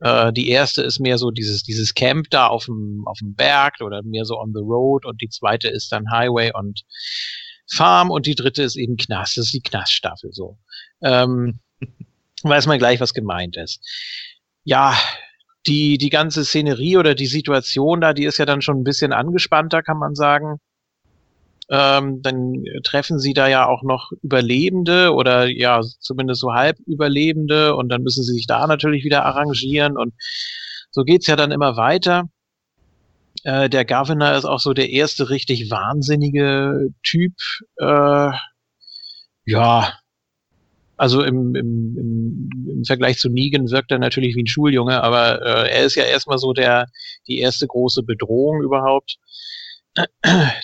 Äh, 0.00 0.32
die 0.32 0.48
erste 0.48 0.82
ist 0.82 1.00
mehr 1.00 1.18
so 1.18 1.30
dieses, 1.30 1.62
dieses 1.62 1.94
Camp 1.94 2.30
da 2.30 2.46
auf 2.46 2.66
dem, 2.66 3.02
auf 3.06 3.18
dem 3.18 3.34
Berg 3.34 3.80
oder 3.80 4.02
mehr 4.02 4.24
so 4.24 4.38
on 4.38 4.52
the 4.54 4.60
road 4.60 5.04
und 5.04 5.20
die 5.20 5.28
zweite 5.28 5.68
ist 5.68 5.90
dann 5.90 6.10
Highway 6.10 6.52
und 6.54 6.82
Farm 7.70 8.10
und 8.10 8.26
die 8.26 8.34
dritte 8.34 8.62
ist 8.62 8.76
eben 8.76 8.96
Knast. 8.96 9.36
Das 9.36 9.46
ist 9.46 9.54
die 9.54 9.60
Knaststaffel 9.60 10.32
so. 10.32 10.58
Ähm, 11.02 11.60
weiß 12.42 12.66
man 12.66 12.78
gleich, 12.78 13.00
was 13.00 13.14
gemeint 13.14 13.56
ist. 13.56 13.80
Ja, 14.64 14.96
die, 15.66 15.98
die 15.98 16.10
ganze 16.10 16.44
Szenerie 16.44 16.96
oder 16.96 17.14
die 17.14 17.26
Situation 17.26 18.00
da, 18.00 18.12
die 18.12 18.24
ist 18.24 18.38
ja 18.38 18.46
dann 18.46 18.62
schon 18.62 18.80
ein 18.80 18.84
bisschen 18.84 19.12
angespannter, 19.12 19.82
kann 19.82 19.98
man 19.98 20.14
sagen. 20.14 20.60
Ähm, 21.70 22.22
dann 22.22 22.64
treffen 22.82 23.18
sie 23.18 23.34
da 23.34 23.46
ja 23.46 23.66
auch 23.66 23.82
noch 23.82 24.10
Überlebende 24.22 25.12
oder 25.12 25.46
ja, 25.46 25.82
zumindest 26.00 26.40
so 26.40 26.54
halb 26.54 26.78
Überlebende 26.86 27.76
und 27.76 27.90
dann 27.90 28.02
müssen 28.02 28.24
sie 28.24 28.32
sich 28.32 28.46
da 28.46 28.66
natürlich 28.66 29.04
wieder 29.04 29.26
arrangieren 29.26 29.98
und 29.98 30.14
so 30.90 31.04
geht's 31.04 31.26
ja 31.26 31.36
dann 31.36 31.50
immer 31.52 31.76
weiter. 31.76 32.30
Äh, 33.44 33.68
der 33.68 33.84
Governor 33.84 34.32
ist 34.34 34.44
auch 34.44 34.60
so 34.60 34.72
der 34.72 34.90
erste 34.90 35.30
richtig 35.30 35.70
wahnsinnige 35.70 36.90
Typ. 37.02 37.34
Äh, 37.78 38.30
ja, 39.44 39.92
also 40.96 41.22
im, 41.22 41.54
im, 41.54 41.96
im, 41.96 42.68
im 42.70 42.84
Vergleich 42.84 43.18
zu 43.18 43.30
Negan 43.30 43.70
wirkt 43.70 43.92
er 43.92 43.98
natürlich 43.98 44.34
wie 44.34 44.42
ein 44.42 44.48
Schuljunge, 44.48 45.02
aber 45.02 45.40
äh, 45.42 45.70
er 45.70 45.84
ist 45.84 45.94
ja 45.94 46.04
erstmal 46.04 46.38
so 46.38 46.52
der 46.52 46.86
die 47.28 47.38
erste 47.38 47.66
große 47.66 48.02
Bedrohung 48.02 48.62
überhaupt. 48.62 49.16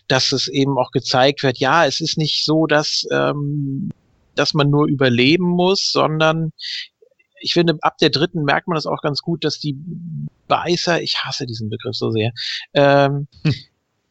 Dass 0.07 0.33
es 0.33 0.47
eben 0.49 0.79
auch 0.79 0.91
gezeigt 0.93 1.43
wird, 1.43 1.59
ja, 1.59 1.87
es 1.87 2.01
ist 2.01 2.19
nicht 2.19 2.45
so, 2.45 2.67
dass, 2.67 3.05
ähm, 3.11 3.91
dass 4.37 4.55
man 4.55 4.71
nur 4.71 4.87
überleben 4.87 5.49
muss, 5.49 5.91
sondern 5.91 6.53
ich 7.41 7.53
finde, 7.53 7.77
ab 7.81 7.99
der 7.99 8.11
dritten 8.11 8.45
merkt 8.45 8.69
man 8.69 8.77
das 8.77 8.87
auch 8.87 9.03
ganz 9.03 9.23
gut, 9.23 9.45
dass 9.45 9.59
die 9.59 9.77
Beißer, 10.49 11.03
ich 11.03 11.17
hasse 11.25 11.47
diesen 11.47 11.71
Begriff 11.71 11.97
so 11.97 12.11
sehr, 12.11 12.33
ähm, 12.75 13.29
hm. 13.45 13.55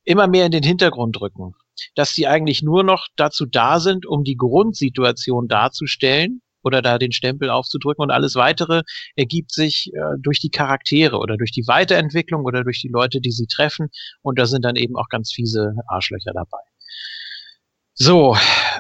immer 0.03 0.27
mehr 0.27 0.45
in 0.45 0.51
den 0.51 0.64
Hintergrund 0.64 1.19
rücken. 1.22 1.53
Dass 1.95 2.14
die 2.14 2.27
eigentlich 2.27 2.61
nur 2.61 2.84
noch 2.84 3.07
dazu 3.15 3.45
da 3.45 3.80
sind, 3.80 4.05
um 4.05 4.23
die 4.23 4.38
Grundsituation 4.38 5.47
darzustellen 5.47 6.41
oder 6.64 6.81
da 6.81 6.97
den 6.97 7.11
Stempel 7.11 7.49
aufzudrücken 7.49 8.03
und 8.03 8.11
alles 8.11 8.35
weitere 8.35 8.84
ergibt 9.15 9.51
sich 9.51 9.91
äh, 9.93 9.99
durch 10.19 10.39
die 10.39 10.49
Charaktere 10.49 11.18
oder 11.18 11.35
durch 11.38 11.51
die 11.51 11.68
Weiterentwicklung 11.68 12.43
oder 12.43 12.64
durch 12.64 12.80
die 12.81 12.89
Leute, 12.89 13.19
die 13.22 13.31
sie 13.31 13.47
treffen 13.47 13.89
und 14.22 14.39
da 14.39 14.45
sind 14.45 14.64
dann 14.64 14.76
eben 14.76 14.95
auch 14.95 15.10
ganz 15.10 15.34
fiese 15.34 15.76
Arschlöcher 15.88 16.31
dabei. 16.34 16.60
So, 17.95 18.35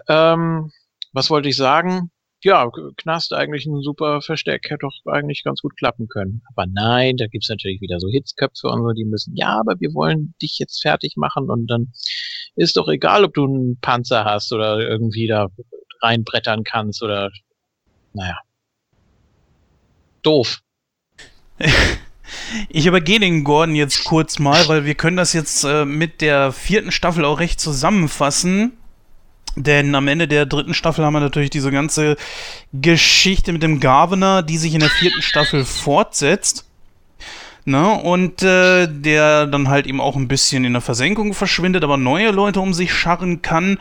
ähm, 0.07 0.71
was 1.11 1.29
wollte 1.29 1.49
ich 1.49 1.55
sagen? 1.55 2.09
Ja, 2.43 2.69
Knast 2.97 3.33
eigentlich 3.33 3.65
ein 3.65 3.81
super 3.81 4.21
Versteck, 4.21 4.69
hätte 4.69 4.79
doch 4.81 5.11
eigentlich 5.11 5.43
ganz 5.43 5.61
gut 5.61 5.75
klappen 5.77 6.07
können. 6.07 6.41
Aber 6.53 6.65
nein, 6.67 7.17
da 7.17 7.27
gibt's 7.27 7.49
natürlich 7.49 7.81
wieder 7.81 7.99
so 7.99 8.09
Hitzköpfe 8.09 8.67
und 8.67 8.83
so, 8.83 8.91
die 8.91 9.05
müssen, 9.05 9.35
ja, 9.35 9.59
aber 9.59 9.79
wir 9.79 9.93
wollen 9.93 10.33
dich 10.41 10.57
jetzt 10.59 10.81
fertig 10.81 11.15
machen 11.15 11.49
und 11.49 11.67
dann 11.67 11.91
ist 12.55 12.77
doch 12.77 12.87
egal, 12.87 13.23
ob 13.23 13.33
du 13.33 13.45
einen 13.45 13.79
Panzer 13.79 14.25
hast 14.25 14.51
oder 14.51 14.79
irgendwie 14.79 15.27
da 15.27 15.49
reinbrettern 16.01 16.63
kannst 16.63 17.01
oder, 17.01 17.31
naja. 18.13 18.37
Doof. 20.21 20.59
Ich 22.69 22.85
übergehe 22.85 23.19
den 23.19 23.43
Gordon 23.43 23.75
jetzt 23.75 24.05
kurz 24.05 24.39
mal, 24.39 24.67
weil 24.67 24.85
wir 24.85 24.95
können 24.95 25.17
das 25.17 25.33
jetzt 25.33 25.63
äh, 25.63 25.85
mit 25.85 26.21
der 26.21 26.51
vierten 26.51 26.91
Staffel 26.91 27.25
auch 27.25 27.39
recht 27.39 27.59
zusammenfassen. 27.59 28.77
Denn 29.55 29.93
am 29.93 30.07
Ende 30.07 30.27
der 30.27 30.45
dritten 30.45 30.73
Staffel 30.73 31.05
haben 31.05 31.13
wir 31.13 31.19
natürlich 31.19 31.51
diese 31.51 31.71
ganze 31.71 32.17
Geschichte 32.73 33.53
mit 33.53 33.61
dem 33.61 33.79
Governor, 33.79 34.41
die 34.41 34.57
sich 34.57 34.73
in 34.73 34.79
der 34.79 34.89
vierten 34.89 35.21
Staffel 35.21 35.63
fortsetzt. 35.63 36.65
Ne? 37.65 37.91
Und 37.91 38.41
äh, 38.41 38.87
der 38.87 39.45
dann 39.45 39.69
halt 39.69 39.85
eben 39.85 40.01
auch 40.01 40.15
ein 40.15 40.27
bisschen 40.27 40.65
in 40.65 40.73
der 40.73 40.81
Versenkung 40.81 41.33
verschwindet, 41.33 41.83
aber 41.83 41.97
neue 41.97 42.31
Leute 42.31 42.59
um 42.59 42.73
sich 42.73 42.93
scharren 42.93 43.41
kann 43.41 43.77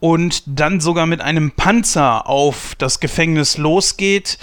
und 0.00 0.42
dann 0.46 0.80
sogar 0.80 1.06
mit 1.06 1.22
einem 1.22 1.52
Panzer 1.52 2.28
auf 2.28 2.74
das 2.76 3.00
Gefängnis 3.00 3.56
losgeht. 3.56 4.38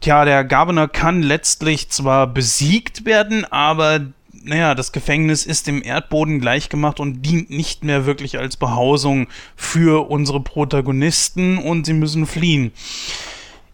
Tja, 0.00 0.24
der 0.24 0.44
Governor 0.44 0.88
kann 0.88 1.22
letztlich 1.22 1.90
zwar 1.90 2.26
besiegt 2.26 3.04
werden, 3.04 3.44
aber 3.44 4.00
naja, 4.42 4.74
das 4.74 4.92
Gefängnis 4.92 5.44
ist 5.44 5.66
dem 5.66 5.82
Erdboden 5.82 6.40
gleichgemacht 6.40 7.00
und 7.00 7.22
dient 7.22 7.50
nicht 7.50 7.84
mehr 7.84 8.06
wirklich 8.06 8.38
als 8.38 8.56
Behausung 8.56 9.28
für 9.54 10.10
unsere 10.10 10.40
Protagonisten 10.40 11.58
und 11.58 11.86
sie 11.86 11.92
müssen 11.92 12.26
fliehen. 12.26 12.72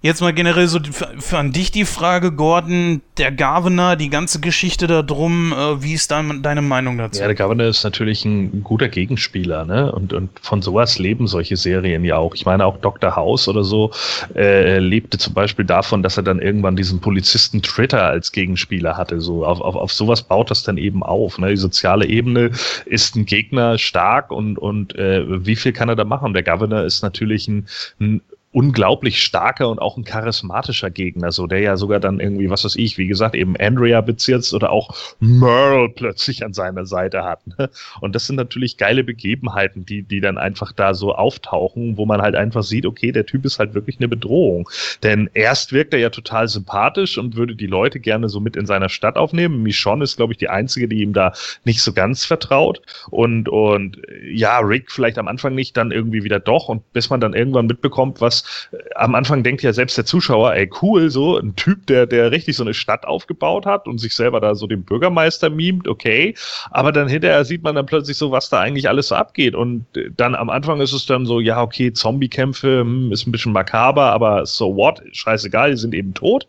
Jetzt 0.06 0.20
mal 0.20 0.32
generell 0.32 0.68
so 0.68 0.78
für 1.18 1.36
an 1.36 1.50
dich 1.50 1.72
die 1.72 1.84
Frage, 1.84 2.30
Gordon, 2.30 3.02
der 3.18 3.32
Governor, 3.32 3.96
die 3.96 4.08
ganze 4.08 4.38
Geschichte 4.38 4.86
da 4.86 5.02
drum, 5.02 5.52
äh, 5.52 5.82
wie 5.82 5.94
ist 5.94 6.12
dein, 6.12 6.44
deine 6.44 6.62
Meinung 6.62 6.96
dazu? 6.96 7.20
Ja, 7.20 7.26
der 7.26 7.34
Governor 7.34 7.66
ist 7.66 7.82
natürlich 7.82 8.24
ein 8.24 8.62
guter 8.62 8.88
Gegenspieler, 8.88 9.64
ne? 9.64 9.90
Und, 9.90 10.12
und 10.12 10.30
von 10.40 10.62
sowas 10.62 11.00
leben 11.00 11.26
solche 11.26 11.56
Serien 11.56 12.04
ja 12.04 12.18
auch. 12.18 12.36
Ich 12.36 12.46
meine, 12.46 12.64
auch 12.64 12.76
Dr. 12.78 13.16
House 13.16 13.48
oder 13.48 13.64
so 13.64 13.90
äh, 14.36 14.78
lebte 14.78 15.18
zum 15.18 15.34
Beispiel 15.34 15.64
davon, 15.64 16.04
dass 16.04 16.16
er 16.16 16.22
dann 16.22 16.38
irgendwann 16.38 16.76
diesen 16.76 17.00
Polizisten 17.00 17.60
Tritter 17.60 18.04
als 18.04 18.30
Gegenspieler 18.30 18.96
hatte. 18.96 19.20
So 19.20 19.44
auf, 19.44 19.60
auf, 19.60 19.74
auf 19.74 19.92
sowas 19.92 20.22
baut 20.22 20.52
das 20.52 20.62
dann 20.62 20.78
eben 20.78 21.02
auf. 21.02 21.36
Ne? 21.38 21.50
Die 21.50 21.56
soziale 21.56 22.06
Ebene 22.06 22.52
ist 22.84 23.16
ein 23.16 23.26
Gegner 23.26 23.76
stark 23.76 24.30
und, 24.30 24.56
und 24.56 24.94
äh, 24.94 25.44
wie 25.44 25.56
viel 25.56 25.72
kann 25.72 25.88
er 25.88 25.96
da 25.96 26.04
machen? 26.04 26.32
Der 26.32 26.44
Governor 26.44 26.84
ist 26.84 27.02
natürlich 27.02 27.48
ein, 27.48 27.66
ein 27.98 28.20
unglaublich 28.56 29.22
starker 29.22 29.68
und 29.68 29.80
auch 29.80 29.98
ein 29.98 30.04
charismatischer 30.04 30.90
Gegner, 30.90 31.30
so 31.30 31.46
der 31.46 31.60
ja 31.60 31.76
sogar 31.76 32.00
dann 32.00 32.20
irgendwie, 32.20 32.48
was 32.48 32.64
weiß 32.64 32.76
ich, 32.76 32.96
wie 32.96 33.06
gesagt, 33.06 33.34
eben 33.34 33.54
Andrea 33.58 34.00
bezirzt 34.00 34.54
oder 34.54 34.70
auch 34.70 34.96
Merle 35.20 35.90
plötzlich 35.90 36.42
an 36.42 36.54
seiner 36.54 36.86
Seite 36.86 37.22
hat. 37.22 37.46
Ne? 37.46 37.68
Und 38.00 38.14
das 38.14 38.26
sind 38.26 38.36
natürlich 38.36 38.78
geile 38.78 39.04
Begebenheiten, 39.04 39.84
die, 39.84 40.00
die 40.00 40.22
dann 40.22 40.38
einfach 40.38 40.72
da 40.72 40.94
so 40.94 41.14
auftauchen, 41.14 41.98
wo 41.98 42.06
man 42.06 42.22
halt 42.22 42.34
einfach 42.34 42.62
sieht, 42.62 42.86
okay, 42.86 43.12
der 43.12 43.26
Typ 43.26 43.44
ist 43.44 43.58
halt 43.58 43.74
wirklich 43.74 43.98
eine 43.98 44.08
Bedrohung. 44.08 44.70
Denn 45.02 45.28
erst 45.34 45.74
wirkt 45.74 45.92
er 45.92 46.00
ja 46.00 46.08
total 46.08 46.48
sympathisch 46.48 47.18
und 47.18 47.36
würde 47.36 47.56
die 47.56 47.66
Leute 47.66 48.00
gerne 48.00 48.30
so 48.30 48.40
mit 48.40 48.56
in 48.56 48.64
seiner 48.64 48.88
Stadt 48.88 49.18
aufnehmen. 49.18 49.62
Michonne 49.64 50.04
ist, 50.04 50.16
glaube 50.16 50.32
ich, 50.32 50.38
die 50.38 50.48
einzige, 50.48 50.88
die 50.88 51.02
ihm 51.02 51.12
da 51.12 51.34
nicht 51.64 51.82
so 51.82 51.92
ganz 51.92 52.24
vertraut. 52.24 52.80
Und, 53.10 53.50
und 53.50 54.00
ja, 54.32 54.60
Rick 54.60 54.90
vielleicht 54.90 55.18
am 55.18 55.28
Anfang 55.28 55.54
nicht, 55.54 55.76
dann 55.76 55.90
irgendwie 55.90 56.24
wieder 56.24 56.40
doch. 56.40 56.70
Und 56.70 56.90
bis 56.94 57.10
man 57.10 57.20
dann 57.20 57.34
irgendwann 57.34 57.66
mitbekommt, 57.66 58.22
was 58.22 58.45
am 58.94 59.14
Anfang 59.14 59.42
denkt 59.42 59.62
ja 59.62 59.72
selbst 59.72 59.96
der 59.96 60.04
Zuschauer, 60.04 60.54
ey, 60.54 60.70
cool, 60.82 61.10
so 61.10 61.38
ein 61.38 61.56
Typ, 61.56 61.86
der, 61.86 62.06
der 62.06 62.30
richtig 62.30 62.56
so 62.56 62.64
eine 62.64 62.74
Stadt 62.74 63.06
aufgebaut 63.06 63.66
hat 63.66 63.86
und 63.86 63.98
sich 63.98 64.14
selber 64.14 64.40
da 64.40 64.54
so 64.54 64.66
den 64.66 64.82
Bürgermeister 64.82 65.50
mimt, 65.50 65.88
okay. 65.88 66.34
Aber 66.70 66.92
dann 66.92 67.08
hinterher 67.08 67.44
sieht 67.44 67.62
man 67.62 67.74
dann 67.74 67.86
plötzlich 67.86 68.16
so, 68.16 68.30
was 68.30 68.48
da 68.48 68.60
eigentlich 68.60 68.88
alles 68.88 69.08
so 69.08 69.14
abgeht. 69.14 69.54
Und 69.54 69.84
äh, 69.96 70.10
dann 70.16 70.34
am 70.34 70.50
Anfang 70.50 70.80
ist 70.80 70.92
es 70.92 71.06
dann 71.06 71.26
so, 71.26 71.40
ja, 71.40 71.62
okay, 71.62 71.92
Zombie-Kämpfe 71.92 72.80
hm, 72.80 73.12
ist 73.12 73.26
ein 73.26 73.32
bisschen 73.32 73.52
makaber, 73.52 74.12
aber 74.12 74.46
so 74.46 74.76
what, 74.76 75.02
scheißegal, 75.12 75.70
die 75.70 75.76
sind 75.76 75.94
eben 75.94 76.14
tot. 76.14 76.46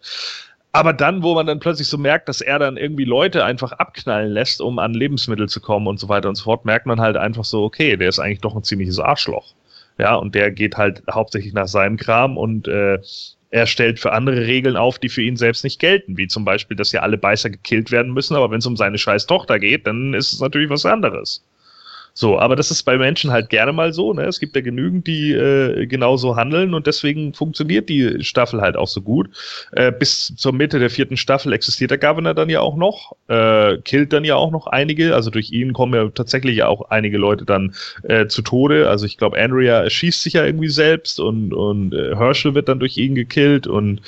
Aber 0.78 0.94
dann, 0.94 1.24
wo 1.24 1.34
man 1.34 1.48
dann 1.48 1.60
plötzlich 1.60 1.88
so 1.88 1.98
merkt, 1.98 2.30
dass 2.30 2.40
er 2.40 2.60
dann 2.60 2.78
irgendwie 2.78 3.06
Leute 3.06 3.44
einfach 3.44 3.72
abknallen 3.72 4.32
lässt, 4.32 4.62
um 4.62 4.78
an 4.78 4.94
Lebensmittel 4.94 5.50
zu 5.50 5.60
kommen 5.60 5.88
und 5.88 6.00
so 6.00 6.08
weiter 6.08 6.30
und 6.30 6.36
so 6.36 6.44
fort, 6.44 6.66
merkt 6.66 6.86
man 6.86 7.02
halt 7.02 7.18
einfach 7.18 7.46
so, 7.46 7.64
okay, 7.64 7.98
der 7.98 8.10
ist 8.10 8.20
eigentlich 8.20 8.42
doch 8.42 8.56
ein 8.56 8.64
ziemliches 8.64 9.00
Arschloch. 9.00 9.56
Ja, 9.98 10.16
und 10.16 10.36
der 10.36 10.52
geht 10.52 10.78
halt 10.78 11.04
hauptsächlich 11.12 11.54
nach 11.54 11.68
seinem 11.68 11.98
Kram 11.98 12.38
und 12.38 12.68
äh, 12.68 13.00
er 13.50 13.66
stellt 13.66 14.00
für 14.00 14.12
andere 14.12 14.46
Regeln 14.46 14.76
auf, 14.76 15.00
die 15.00 15.10
für 15.10 15.22
ihn 15.22 15.38
selbst 15.38 15.64
nicht 15.64 15.80
gelten, 15.80 16.18
wie 16.18 16.28
zum 16.28 16.46
Beispiel, 16.46 16.76
dass 16.78 16.92
ja 16.92 17.02
alle 17.02 17.18
Beißer 17.18 17.50
gekillt 17.50 17.92
werden 17.92 18.14
müssen, 18.14 18.36
aber 18.36 18.52
wenn 18.52 18.60
es 18.60 18.66
um 18.66 18.76
seine 18.76 18.98
scheiß 18.98 19.26
Tochter 19.26 19.60
geht, 19.60 19.88
dann 19.88 20.14
ist 20.14 20.34
es 20.34 20.40
natürlich 20.42 20.70
was 20.70 20.86
anderes. 20.86 21.47
So, 22.20 22.40
aber 22.40 22.56
das 22.56 22.72
ist 22.72 22.82
bei 22.82 22.98
Menschen 22.98 23.30
halt 23.30 23.52
gerne 23.52 23.72
mal 23.74 23.94
so. 23.94 24.12
Ne? 24.12 24.24
Es 24.24 24.40
gibt 24.40 24.56
ja 24.56 24.64
genügend, 24.64 25.06
die 25.06 25.34
äh, 25.34 25.86
genauso 25.86 26.36
handeln 26.36 26.74
und 26.74 26.88
deswegen 26.88 27.36
funktioniert 27.36 27.90
die 27.90 28.24
Staffel 28.24 28.60
halt 28.60 28.76
auch 28.76 28.88
so 28.88 29.04
gut. 29.04 29.30
Äh, 29.74 29.92
bis 29.92 30.34
zur 30.36 30.52
Mitte 30.52 30.80
der 30.80 30.90
vierten 30.90 31.16
Staffel 31.16 31.54
existiert 31.54 31.92
der 31.92 32.00
Governor 32.00 32.34
dann 32.34 32.50
ja 32.50 32.62
auch 32.62 32.76
noch, 32.76 33.16
äh, 33.28 33.78
killt 33.84 34.14
dann 34.14 34.24
ja 34.24 34.34
auch 34.34 34.50
noch 34.50 34.66
einige. 34.66 35.14
Also 35.14 35.30
durch 35.30 35.52
ihn 35.52 35.74
kommen 35.74 35.94
ja 35.94 36.10
tatsächlich 36.10 36.64
auch 36.64 36.90
einige 36.90 37.20
Leute 37.20 37.46
dann 37.46 37.76
äh, 38.02 38.26
zu 38.26 38.42
Tode. 38.42 38.90
Also 38.90 39.06
ich 39.06 39.18
glaube, 39.18 39.40
Andrea 39.40 39.84
erschießt 39.84 40.24
sich 40.24 40.34
ja 40.34 40.44
irgendwie 40.44 40.70
selbst 40.70 41.20
und, 41.20 41.54
und 41.54 41.94
äh, 41.94 42.16
Herschel 42.16 42.56
wird 42.56 42.68
dann 42.68 42.80
durch 42.80 42.98
ihn 42.98 43.14
gekillt 43.14 43.68
und 43.68 44.02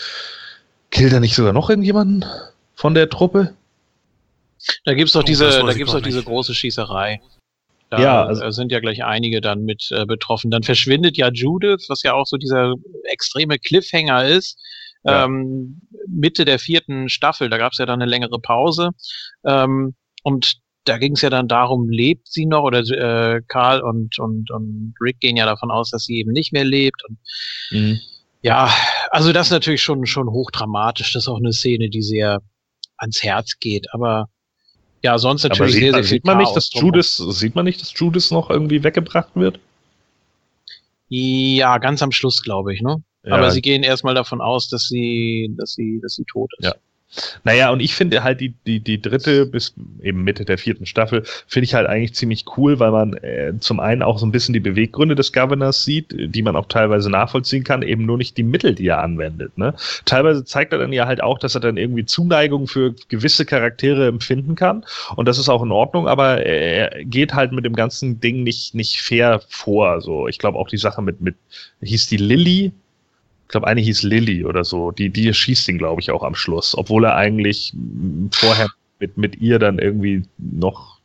killt 0.89 1.13
er 1.13 1.19
nicht 1.19 1.35
sogar 1.35 1.53
noch 1.53 1.69
irgendjemanden 1.69 2.25
von 2.73 2.95
der 2.95 3.07
Truppe? 3.07 3.53
Da 4.83 4.95
gibt's 4.95 5.13
doch 5.13 5.21
oh, 5.21 5.27
diese, 5.27 5.47
da 5.47 5.73
gibt's 5.73 5.93
doch 5.93 6.01
diese 6.01 6.23
große 6.23 6.55
Schießerei. 6.55 7.21
Da 7.89 7.99
ja, 7.99 8.23
also, 8.23 8.51
sind 8.51 8.71
ja 8.71 8.79
gleich 8.79 9.03
einige 9.03 9.41
dann 9.41 9.63
mit 9.63 9.89
äh, 9.91 10.05
betroffen. 10.05 10.51
Dann 10.51 10.63
verschwindet 10.63 11.17
ja 11.17 11.29
Judith, 11.31 11.85
was 11.89 12.03
ja 12.03 12.13
auch 12.13 12.25
so 12.25 12.37
dieser 12.37 12.75
extreme 13.11 13.57
Cliffhanger 13.57 14.25
ist. 14.25 14.59
Ja. 15.03 15.25
Ähm, 15.25 15.81
Mitte 16.07 16.45
der 16.45 16.59
vierten 16.59 17.09
Staffel, 17.09 17.49
da 17.49 17.57
gab 17.57 17.71
es 17.71 17.79
ja 17.79 17.85
dann 17.85 18.01
eine 18.01 18.09
längere 18.09 18.39
Pause. 18.39 18.91
Ähm, 19.43 19.95
und 20.23 20.59
da 20.83 20.97
ging 20.97 21.13
es 21.13 21.21
ja 21.21 21.29
dann 21.29 21.47
darum, 21.47 21.89
lebt 21.89 22.27
sie 22.27 22.45
noch? 22.45 22.63
Oder 22.63 22.79
äh, 22.79 23.41
Karl 23.47 23.81
und, 23.81 24.19
und, 24.19 24.51
und 24.51 24.93
Rick 25.01 25.19
gehen 25.19 25.37
ja 25.37 25.45
davon 25.45 25.71
aus, 25.71 25.89
dass 25.89 26.03
sie 26.03 26.17
eben 26.17 26.31
nicht 26.31 26.53
mehr 26.53 26.65
lebt. 26.65 27.03
Und 27.07 27.17
mhm. 27.71 27.99
ja, 28.41 28.71
also 29.09 29.31
das 29.31 29.47
ist 29.47 29.51
natürlich 29.51 29.81
schon, 29.81 30.05
schon 30.05 30.29
hochdramatisch. 30.29 31.13
Das 31.13 31.23
ist 31.23 31.27
auch 31.27 31.37
eine 31.37 31.53
Szene, 31.53 31.89
die 31.89 32.01
sehr 32.01 32.41
ans 32.97 33.23
Herz 33.23 33.57
geht. 33.59 33.93
Aber 33.93 34.29
ja, 35.01 35.17
sonst 35.17 35.43
natürlich 35.43 35.75
sehr, 35.75 35.93
sehr 35.93 36.03
viel 36.03 36.09
sieht 36.09 36.25
man 36.25 36.37
nicht, 36.37 36.55
dass 36.55 36.71
Judas, 36.73 37.17
Sieht 37.17 37.55
man 37.55 37.65
nicht, 37.65 37.81
dass 37.81 37.93
Judas 37.97 38.31
noch 38.31 38.49
irgendwie 38.49 38.83
weggebracht 38.83 39.29
wird? 39.35 39.59
Ja, 41.07 41.77
ganz 41.77 42.01
am 42.01 42.11
Schluss, 42.11 42.43
glaube 42.43 42.73
ich, 42.73 42.81
ne? 42.81 43.01
Ja. 43.23 43.35
Aber 43.35 43.51
sie 43.51 43.61
gehen 43.61 43.83
erstmal 43.83 44.15
davon 44.15 44.41
aus, 44.41 44.69
dass 44.69 44.87
sie, 44.87 45.53
dass 45.57 45.73
sie, 45.73 45.99
dass 46.01 46.13
sie 46.13 46.23
tot 46.25 46.51
ist. 46.57 46.65
Ja. 46.65 46.75
Naja, 47.43 47.71
und 47.71 47.79
ich 47.79 47.95
finde 47.95 48.23
halt 48.23 48.39
die, 48.39 48.53
die, 48.65 48.79
die 48.79 49.01
dritte 49.01 49.45
bis 49.45 49.73
eben 50.01 50.23
Mitte 50.23 50.45
der 50.45 50.57
vierten 50.57 50.85
Staffel, 50.85 51.23
finde 51.47 51.63
ich 51.65 51.73
halt 51.73 51.87
eigentlich 51.87 52.13
ziemlich 52.13 52.45
cool, 52.57 52.79
weil 52.79 52.91
man 52.91 53.13
äh, 53.13 53.53
zum 53.59 53.79
einen 53.79 54.03
auch 54.03 54.19
so 54.19 54.25
ein 54.25 54.31
bisschen 54.31 54.53
die 54.53 54.59
Beweggründe 54.59 55.15
des 55.15 55.33
Governors 55.33 55.83
sieht, 55.83 56.13
die 56.15 56.41
man 56.41 56.55
auch 56.55 56.67
teilweise 56.67 57.09
nachvollziehen 57.09 57.63
kann, 57.63 57.81
eben 57.81 58.05
nur 58.05 58.17
nicht 58.17 58.37
die 58.37 58.43
Mittel, 58.43 58.75
die 58.75 58.87
er 58.87 59.01
anwendet. 59.01 59.57
Ne? 59.57 59.73
Teilweise 60.05 60.45
zeigt 60.45 60.73
er 60.73 60.79
dann 60.79 60.93
ja 60.93 61.07
halt 61.07 61.21
auch, 61.21 61.39
dass 61.39 61.55
er 61.55 61.61
dann 61.61 61.77
irgendwie 61.77 62.05
Zuneigung 62.05 62.67
für 62.67 62.93
gewisse 63.07 63.45
Charaktere 63.45 64.07
empfinden 64.07 64.55
kann 64.55 64.85
und 65.15 65.27
das 65.27 65.37
ist 65.37 65.49
auch 65.49 65.63
in 65.63 65.71
Ordnung, 65.71 66.07
aber 66.07 66.45
er 66.45 67.03
geht 67.03 67.33
halt 67.33 67.51
mit 67.51 67.65
dem 67.65 67.75
ganzen 67.75 68.19
Ding 68.19 68.43
nicht, 68.43 68.75
nicht 68.75 69.01
fair 69.01 69.41
vor. 69.47 70.01
So, 70.01 70.27
ich 70.27 70.39
glaube 70.39 70.57
auch 70.57 70.67
die 70.67 70.77
Sache 70.77 71.01
mit, 71.01 71.21
mit, 71.21 71.35
hieß 71.81 72.07
die 72.07 72.17
Lilly, 72.17 72.71
glaube, 73.49 73.67
eine 73.67 73.81
hieß 73.81 74.03
Lilly 74.03 74.45
oder 74.45 74.63
so, 74.63 74.91
die, 74.91 75.09
die 75.09 75.33
schießt 75.33 75.67
ihn, 75.69 75.77
glaube 75.77 76.01
ich, 76.01 76.11
auch 76.11 76.23
am 76.23 76.35
Schluss, 76.35 76.77
obwohl 76.77 77.05
er 77.05 77.15
eigentlich 77.15 77.73
vorher 78.31 78.69
mit, 78.99 79.17
mit 79.17 79.35
ihr 79.41 79.59
dann 79.59 79.79
irgendwie 79.79 80.23
noch 80.37 80.98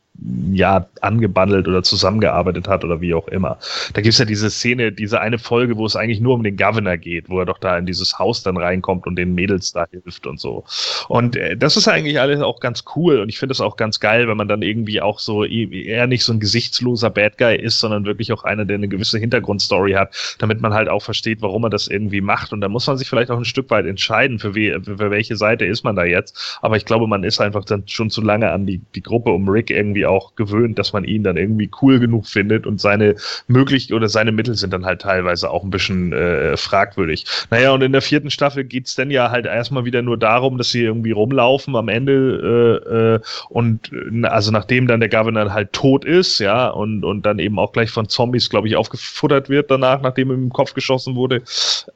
ja, 0.51 0.87
angebandelt 1.01 1.67
oder 1.67 1.83
zusammengearbeitet 1.83 2.67
hat 2.67 2.83
oder 2.83 3.01
wie 3.01 3.13
auch 3.13 3.27
immer. 3.27 3.57
Da 3.93 4.01
gibt's 4.01 4.17
ja 4.17 4.25
diese 4.25 4.49
Szene, 4.49 4.91
diese 4.91 5.19
eine 5.19 5.37
Folge, 5.37 5.77
wo 5.77 5.85
es 5.85 5.95
eigentlich 5.95 6.21
nur 6.21 6.33
um 6.33 6.43
den 6.43 6.55
Governor 6.55 6.97
geht, 6.97 7.29
wo 7.29 7.39
er 7.39 7.45
doch 7.45 7.57
da 7.57 7.77
in 7.77 7.85
dieses 7.85 8.17
Haus 8.17 8.41
dann 8.41 8.57
reinkommt 8.57 9.07
und 9.07 9.17
den 9.17 9.35
Mädels 9.35 9.73
da 9.73 9.85
hilft 9.89 10.25
und 10.25 10.39
so. 10.39 10.63
Und 11.09 11.35
äh, 11.35 11.57
das 11.57 11.75
ist 11.77 11.87
eigentlich 11.87 12.19
alles 12.19 12.41
auch 12.41 12.59
ganz 12.59 12.83
cool 12.95 13.19
und 13.19 13.29
ich 13.29 13.37
finde 13.37 13.53
es 13.53 13.61
auch 13.61 13.75
ganz 13.75 13.99
geil, 13.99 14.27
wenn 14.27 14.37
man 14.37 14.47
dann 14.47 14.61
irgendwie 14.61 15.01
auch 15.01 15.19
so 15.19 15.43
eher 15.43 16.07
nicht 16.07 16.23
so 16.23 16.33
ein 16.33 16.39
gesichtsloser 16.39 17.09
Bad 17.09 17.37
Guy 17.37 17.57
ist, 17.57 17.79
sondern 17.79 18.05
wirklich 18.05 18.31
auch 18.31 18.43
einer, 18.43 18.65
der 18.65 18.75
eine 18.75 18.87
gewisse 18.87 19.19
Hintergrundstory 19.19 19.93
hat, 19.93 20.35
damit 20.39 20.61
man 20.61 20.73
halt 20.73 20.89
auch 20.89 21.01
versteht, 21.01 21.41
warum 21.41 21.63
er 21.63 21.69
das 21.69 21.87
irgendwie 21.87 22.21
macht. 22.21 22.53
Und 22.53 22.61
da 22.61 22.69
muss 22.69 22.87
man 22.87 22.97
sich 22.97 23.09
vielleicht 23.09 23.31
auch 23.31 23.37
ein 23.37 23.45
Stück 23.45 23.69
weit 23.69 23.85
entscheiden, 23.85 24.39
für, 24.39 24.55
we 24.55 24.79
für 24.83 25.11
welche 25.11 25.35
Seite 25.35 25.65
ist 25.65 25.83
man 25.83 25.95
da 25.95 26.05
jetzt. 26.05 26.57
Aber 26.61 26.77
ich 26.77 26.85
glaube, 26.85 27.07
man 27.07 27.23
ist 27.23 27.41
einfach 27.41 27.65
dann 27.65 27.83
schon 27.87 28.09
zu 28.09 28.21
lange 28.21 28.51
an 28.51 28.65
die, 28.65 28.81
die 28.95 29.03
Gruppe 29.03 29.31
um 29.31 29.49
Rick 29.49 29.69
irgendwie 29.69 30.04
auch 30.07 30.35
gewöhnt, 30.35 30.79
dass 30.79 30.93
man 30.93 31.03
ihn 31.03 31.23
dann 31.23 31.37
irgendwie 31.37 31.69
cool 31.81 31.99
genug 31.99 32.27
findet 32.27 32.65
und 32.65 32.79
seine 32.79 33.15
möglich 33.47 33.93
oder 33.93 34.09
seine 34.09 34.31
Mittel 34.31 34.55
sind 34.55 34.73
dann 34.73 34.85
halt 34.85 35.01
teilweise 35.01 35.49
auch 35.49 35.63
ein 35.63 35.69
bisschen 35.69 36.13
äh, 36.13 36.57
fragwürdig. 36.57 37.25
Naja, 37.49 37.71
und 37.71 37.81
in 37.81 37.91
der 37.91 38.01
vierten 38.01 38.29
Staffel 38.29 38.63
geht's 38.63 38.95
dann 38.95 39.11
ja 39.11 39.31
halt 39.31 39.45
erstmal 39.45 39.85
wieder 39.85 40.01
nur 40.01 40.17
darum, 40.17 40.57
dass 40.57 40.69
sie 40.69 40.83
irgendwie 40.83 41.11
rumlaufen 41.11 41.75
am 41.75 41.89
Ende 41.89 42.81
äh, 42.85 43.15
äh, 43.15 43.19
und 43.49 43.91
also 44.23 44.51
nachdem 44.51 44.87
dann 44.87 44.99
der 44.99 45.09
Governor 45.09 45.53
halt 45.53 45.73
tot 45.73 46.05
ist, 46.05 46.39
ja, 46.39 46.67
und, 46.67 47.03
und 47.03 47.25
dann 47.25 47.39
eben 47.39 47.59
auch 47.59 47.71
gleich 47.71 47.91
von 47.91 48.07
Zombies, 48.09 48.49
glaube 48.49 48.67
ich, 48.67 48.75
aufgefuttert 48.75 49.49
wird 49.49 49.71
danach, 49.71 50.01
nachdem 50.01 50.31
ihm 50.31 50.43
im 50.45 50.53
Kopf 50.53 50.73
geschossen 50.73 51.15
wurde, 51.15 51.41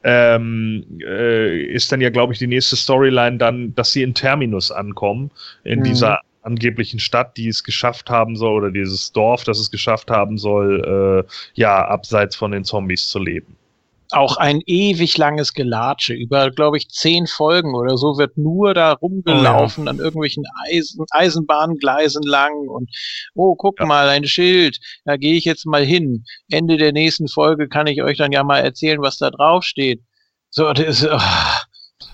ähm, 0.04 0.84
äh, 1.00 1.62
ist 1.62 1.90
dann 1.92 2.00
ja, 2.00 2.10
glaube 2.10 2.32
ich, 2.32 2.38
die 2.38 2.46
nächste 2.46 2.76
Storyline 2.76 3.38
dann, 3.38 3.74
dass 3.74 3.92
sie 3.92 4.02
in 4.02 4.14
Terminus 4.14 4.70
ankommen, 4.70 5.30
in 5.64 5.80
mhm. 5.80 5.84
dieser 5.84 6.20
angeblichen 6.42 6.98
Stadt, 6.98 7.36
die 7.36 7.48
es 7.48 7.64
geschafft 7.64 8.10
haben 8.10 8.36
soll, 8.36 8.54
oder 8.54 8.70
dieses 8.70 9.12
Dorf, 9.12 9.44
das 9.44 9.58
es 9.58 9.70
geschafft 9.70 10.10
haben 10.10 10.38
soll, 10.38 11.26
äh, 11.26 11.30
ja, 11.54 11.84
abseits 11.86 12.36
von 12.36 12.50
den 12.52 12.64
Zombies 12.64 13.08
zu 13.08 13.18
leben. 13.18 13.56
Auch 14.12 14.38
ein 14.38 14.60
ewig 14.66 15.16
langes 15.18 15.54
Gelatsche, 15.54 16.14
über, 16.14 16.50
glaube 16.50 16.78
ich, 16.78 16.88
zehn 16.88 17.28
Folgen 17.28 17.74
oder 17.76 17.96
so, 17.96 18.18
wird 18.18 18.36
nur 18.36 18.74
da 18.74 18.94
rumgelaufen 18.94 19.84
oh, 19.84 19.86
ja. 19.86 19.90
an 19.92 19.98
irgendwelchen 19.98 20.44
Eisen, 20.66 21.04
Eisenbahngleisen 21.10 22.24
lang 22.24 22.52
und, 22.68 22.90
oh, 23.34 23.54
guck 23.54 23.78
ja. 23.78 23.86
mal, 23.86 24.08
ein 24.08 24.24
Schild, 24.24 24.78
da 25.04 25.16
gehe 25.16 25.34
ich 25.34 25.44
jetzt 25.44 25.64
mal 25.64 25.84
hin. 25.84 26.24
Ende 26.50 26.76
der 26.76 26.92
nächsten 26.92 27.28
Folge 27.28 27.68
kann 27.68 27.86
ich 27.86 28.02
euch 28.02 28.18
dann 28.18 28.32
ja 28.32 28.42
mal 28.42 28.58
erzählen, 28.58 29.00
was 29.00 29.18
da 29.18 29.30
drauf 29.30 29.62
steht. 29.62 30.02
So, 30.48 30.72
das, 30.72 31.06
oh, 31.06 31.18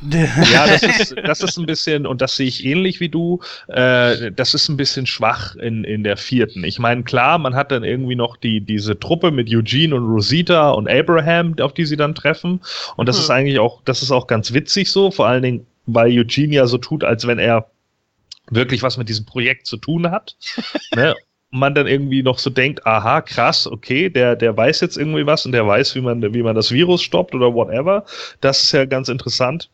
ja, 0.52 0.66
das 0.66 0.82
ist, 0.82 1.16
das 1.24 1.40
ist 1.40 1.58
ein 1.58 1.66
bisschen, 1.66 2.06
und 2.06 2.20
das 2.20 2.36
sehe 2.36 2.46
ich 2.46 2.64
ähnlich 2.64 3.00
wie 3.00 3.08
du, 3.08 3.40
äh, 3.68 4.30
das 4.32 4.52
ist 4.52 4.68
ein 4.68 4.76
bisschen 4.76 5.06
schwach 5.06 5.56
in, 5.56 5.84
in 5.84 6.04
der 6.04 6.16
vierten. 6.16 6.64
Ich 6.64 6.78
meine, 6.78 7.02
klar, 7.02 7.38
man 7.38 7.54
hat 7.54 7.72
dann 7.72 7.84
irgendwie 7.84 8.16
noch 8.16 8.36
die, 8.36 8.60
diese 8.60 8.98
Truppe 8.98 9.30
mit 9.30 9.48
Eugene 9.48 9.94
und 9.94 10.04
Rosita 10.04 10.70
und 10.70 10.88
Abraham, 10.88 11.54
auf 11.60 11.72
die 11.72 11.86
sie 11.86 11.96
dann 11.96 12.14
treffen. 12.14 12.60
Und 12.96 13.08
das 13.08 13.16
hm. 13.16 13.22
ist 13.22 13.30
eigentlich 13.30 13.58
auch, 13.58 13.80
das 13.84 14.02
ist 14.02 14.10
auch 14.10 14.26
ganz 14.26 14.52
witzig 14.52 14.90
so, 14.90 15.10
vor 15.10 15.28
allen 15.28 15.42
Dingen, 15.42 15.66
weil 15.86 16.10
Eugene 16.10 16.54
ja 16.54 16.66
so 16.66 16.78
tut, 16.78 17.04
als 17.04 17.26
wenn 17.26 17.38
er 17.38 17.70
wirklich 18.50 18.82
was 18.82 18.96
mit 18.96 19.08
diesem 19.08 19.24
Projekt 19.24 19.66
zu 19.66 19.76
tun 19.76 20.10
hat. 20.10 20.36
ne? 20.94 21.14
man 21.52 21.74
dann 21.74 21.86
irgendwie 21.86 22.24
noch 22.24 22.38
so 22.38 22.50
denkt, 22.50 22.84
aha, 22.86 23.22
krass, 23.22 23.66
okay, 23.66 24.10
der, 24.10 24.36
der 24.36 24.54
weiß 24.56 24.80
jetzt 24.80 24.98
irgendwie 24.98 25.24
was 25.26 25.46
und 25.46 25.52
der 25.52 25.66
weiß, 25.66 25.94
wie 25.94 26.00
man, 26.00 26.34
wie 26.34 26.42
man 26.42 26.56
das 26.56 26.72
Virus 26.72 27.02
stoppt 27.02 27.34
oder 27.34 27.54
whatever. 27.54 28.04
Das 28.40 28.62
ist 28.62 28.72
ja 28.72 28.84
ganz 28.84 29.08
interessant 29.08 29.70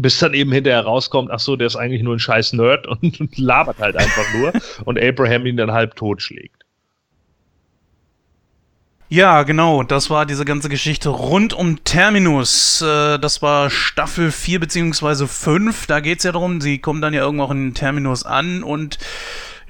bis 0.00 0.18
dann 0.18 0.34
eben 0.34 0.52
hinterher 0.52 0.84
rauskommt, 0.84 1.30
ach 1.30 1.40
so, 1.40 1.56
der 1.56 1.66
ist 1.66 1.76
eigentlich 1.76 2.02
nur 2.02 2.16
ein 2.16 2.20
scheiß 2.20 2.52
Nerd 2.54 2.86
und, 2.86 3.20
und 3.20 3.38
labert 3.38 3.78
halt 3.78 3.96
einfach 3.96 4.32
nur 4.34 4.52
und 4.84 5.00
Abraham 5.00 5.46
ihn 5.46 5.56
dann 5.56 5.72
halb 5.72 5.96
tot 5.96 6.22
schlägt. 6.22 6.60
Ja, 9.12 9.42
genau, 9.42 9.82
das 9.82 10.08
war 10.08 10.24
diese 10.24 10.44
ganze 10.44 10.68
Geschichte 10.68 11.08
rund 11.08 11.52
um 11.52 11.82
Terminus. 11.82 12.80
Äh, 12.80 13.18
das 13.18 13.42
war 13.42 13.68
Staffel 13.68 14.30
4 14.30 14.60
bzw. 14.60 15.26
5. 15.26 15.88
Da 15.88 15.98
geht 15.98 16.18
es 16.18 16.24
ja 16.24 16.30
darum, 16.30 16.60
sie 16.60 16.78
kommen 16.78 17.00
dann 17.00 17.12
ja 17.12 17.22
irgendwo 17.22 17.50
in 17.50 17.74
Terminus 17.74 18.24
an 18.24 18.62
und 18.62 18.98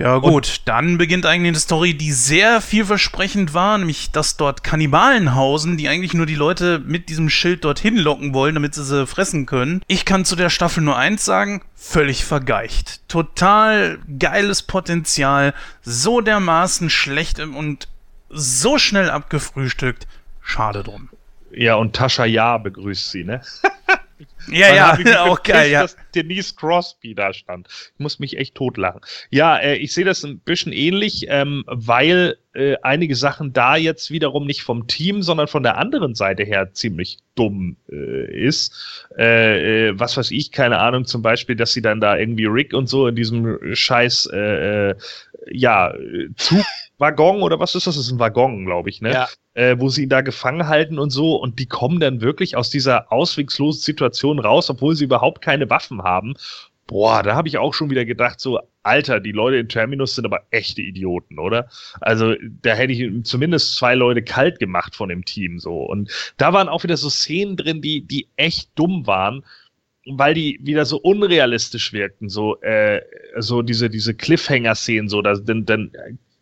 ja 0.01 0.17
gut, 0.17 0.33
und 0.33 0.69
dann 0.69 0.97
beginnt 0.97 1.27
eigentlich 1.27 1.51
eine 1.51 1.59
Story, 1.59 1.93
die 1.93 2.13
sehr 2.13 2.63
vielversprechend 2.63 3.53
war, 3.53 3.77
nämlich 3.77 4.11
dass 4.11 4.39
dort 4.39 4.65
Kannibalen 4.65 5.35
hausen, 5.35 5.77
die 5.77 5.91
eigentlich 5.91 6.15
nur 6.15 6.25
die 6.25 6.37
Leute 6.37 6.79
mit 6.79 7.11
diesem 7.11 7.29
Schild 7.29 7.65
dorthin 7.65 7.99
locken 7.99 8.33
wollen, 8.33 8.55
damit 8.55 8.75
sie 8.75 8.83
sie 8.83 9.07
fressen 9.07 9.45
können. 9.45 9.83
Ich 9.89 10.07
kann 10.07 10.25
zu 10.25 10.37
der 10.37 10.49
Staffel 10.49 10.83
nur 10.83 10.97
eins 10.97 11.27
sagen, 11.27 11.61
völlig 11.75 12.25
vergeicht. 12.25 13.07
Total 13.09 13.99
geiles 14.19 14.63
Potenzial, 14.63 15.53
so 15.83 16.23
dermaßen 16.23 16.89
schlecht 16.89 17.39
und 17.39 17.87
so 18.31 18.79
schnell 18.79 19.11
abgefrühstückt. 19.11 20.07
Schade 20.41 20.83
drum. 20.83 21.11
Ja, 21.53 21.75
und 21.75 21.95
Tascha 21.95 22.25
Ja 22.25 22.57
begrüßt 22.57 23.11
sie, 23.11 23.25
ne? 23.25 23.43
ja, 24.49 24.75
ja, 24.75 25.25
auch 25.25 25.43
geil, 25.43 25.71
ja. 25.71 25.83
Dass 25.83 25.97
Denise 26.15 26.55
Crosby 26.55 27.15
da 27.15 27.33
stand. 27.33 27.69
Ich 27.69 27.99
muss 27.99 28.19
mich 28.19 28.37
echt 28.37 28.55
totlachen. 28.55 29.01
Ja, 29.31 29.57
äh, 29.57 29.77
ich 29.77 29.93
sehe 29.93 30.05
das 30.05 30.25
ein 30.25 30.41
bisschen 30.41 30.73
ähnlich, 30.73 31.27
ähm, 31.29 31.65
weil 31.67 32.37
äh, 32.53 32.77
einige 32.83 33.15
Sachen 33.15 33.53
da 33.53 33.77
jetzt 33.77 34.11
wiederum 34.11 34.47
nicht 34.47 34.63
vom 34.63 34.87
Team, 34.87 35.23
sondern 35.23 35.47
von 35.47 35.63
der 35.63 35.79
anderen 35.79 36.15
Seite 36.15 36.43
her 36.43 36.73
ziemlich 36.73 37.19
dumm 37.35 37.77
äh, 37.91 38.47
ist. 38.47 39.07
Äh, 39.17 39.89
äh, 39.89 39.99
was 39.99 40.17
weiß 40.17 40.31
ich, 40.33 40.51
keine 40.51 40.79
Ahnung, 40.79 41.05
zum 41.05 41.23
Beispiel, 41.23 41.57
dass 41.57 41.73
sie 41.73 41.83
dann 41.83 42.01
da 42.01 42.17
irgendwie 42.17 42.47
Rick 42.47 42.75
und 42.75 42.89
so 42.89 43.07
in 43.07 43.15
diesem 43.15 43.75
scheiß, 43.75 44.31
äh, 44.33 44.91
äh, 44.91 44.95
ja, 47.01 47.17
Zugwaggon 47.17 47.43
oder 47.43 47.59
was 47.59 47.75
ist 47.75 47.87
das? 47.87 47.97
Das 47.97 48.07
ist 48.07 48.13
ein 48.13 48.19
Waggon, 48.19 48.65
glaube 48.65 48.91
ich, 48.91 49.01
ne? 49.01 49.13
Ja. 49.13 49.29
Äh, 49.55 49.77
wo 49.79 49.89
sie 49.89 50.05
ihn 50.05 50.09
da 50.09 50.21
gefangen 50.21 50.69
halten 50.69 50.99
und 50.99 51.11
so 51.11 51.37
und 51.37 51.59
die 51.59 51.67
kommen 51.67 52.01
dann 52.01 52.21
wirklich 52.21 52.57
aus 52.57 52.71
dieser 52.71 53.11
auswegslosen 53.13 53.83
Situation 53.83 54.39
raus, 54.39 54.71
obwohl 54.71 54.95
sie 54.95 55.05
überhaupt 55.05 55.43
keine 55.43 55.69
Waffen 55.71 56.03
haben 56.03 56.35
boah, 56.91 57.23
da 57.23 57.37
habe 57.37 57.47
ich 57.47 57.57
auch 57.57 57.73
schon 57.73 57.89
wieder 57.89 58.05
gedacht, 58.05 58.41
so, 58.41 58.59
Alter, 58.83 59.21
die 59.21 59.31
Leute 59.31 59.59
in 59.59 59.69
Terminus 59.69 60.17
sind 60.17 60.25
aber 60.25 60.41
echte 60.51 60.83
Idioten, 60.83 61.39
oder? 61.39 61.69
Also, 62.01 62.35
da 62.63 62.75
hätte 62.75 62.93
ich 62.93 63.25
zumindest 63.25 63.77
zwei 63.77 63.95
Leute 63.95 64.23
kalt 64.23 64.59
gemacht 64.59 64.97
von 64.97 65.09
dem 65.09 65.25
Team, 65.25 65.61
so. 65.61 65.85
Und 65.85 66.11
da 66.37 66.53
waren 66.53 66.69
auch 66.69 66.83
wieder 66.83 66.97
so 66.97 67.09
Szenen 67.09 67.57
drin, 67.57 67.81
die, 67.81 68.03
die 68.03 68.27
echt 68.35 68.71
dumm 68.75 69.07
waren, 69.07 69.45
weil 70.05 70.35
die 70.35 70.59
wieder 70.63 70.85
so 70.85 70.99
unrealistisch 70.99 71.93
wirkten, 71.93 72.29
so, 72.29 72.61
äh, 72.63 73.03
so 73.39 73.63
diese, 73.63 73.89
diese 73.89 74.13
Cliffhanger-Szenen, 74.13 75.09
so, 75.09 75.23
da, 75.23 75.35
dann, 75.37 75.67
dann 75.67 75.93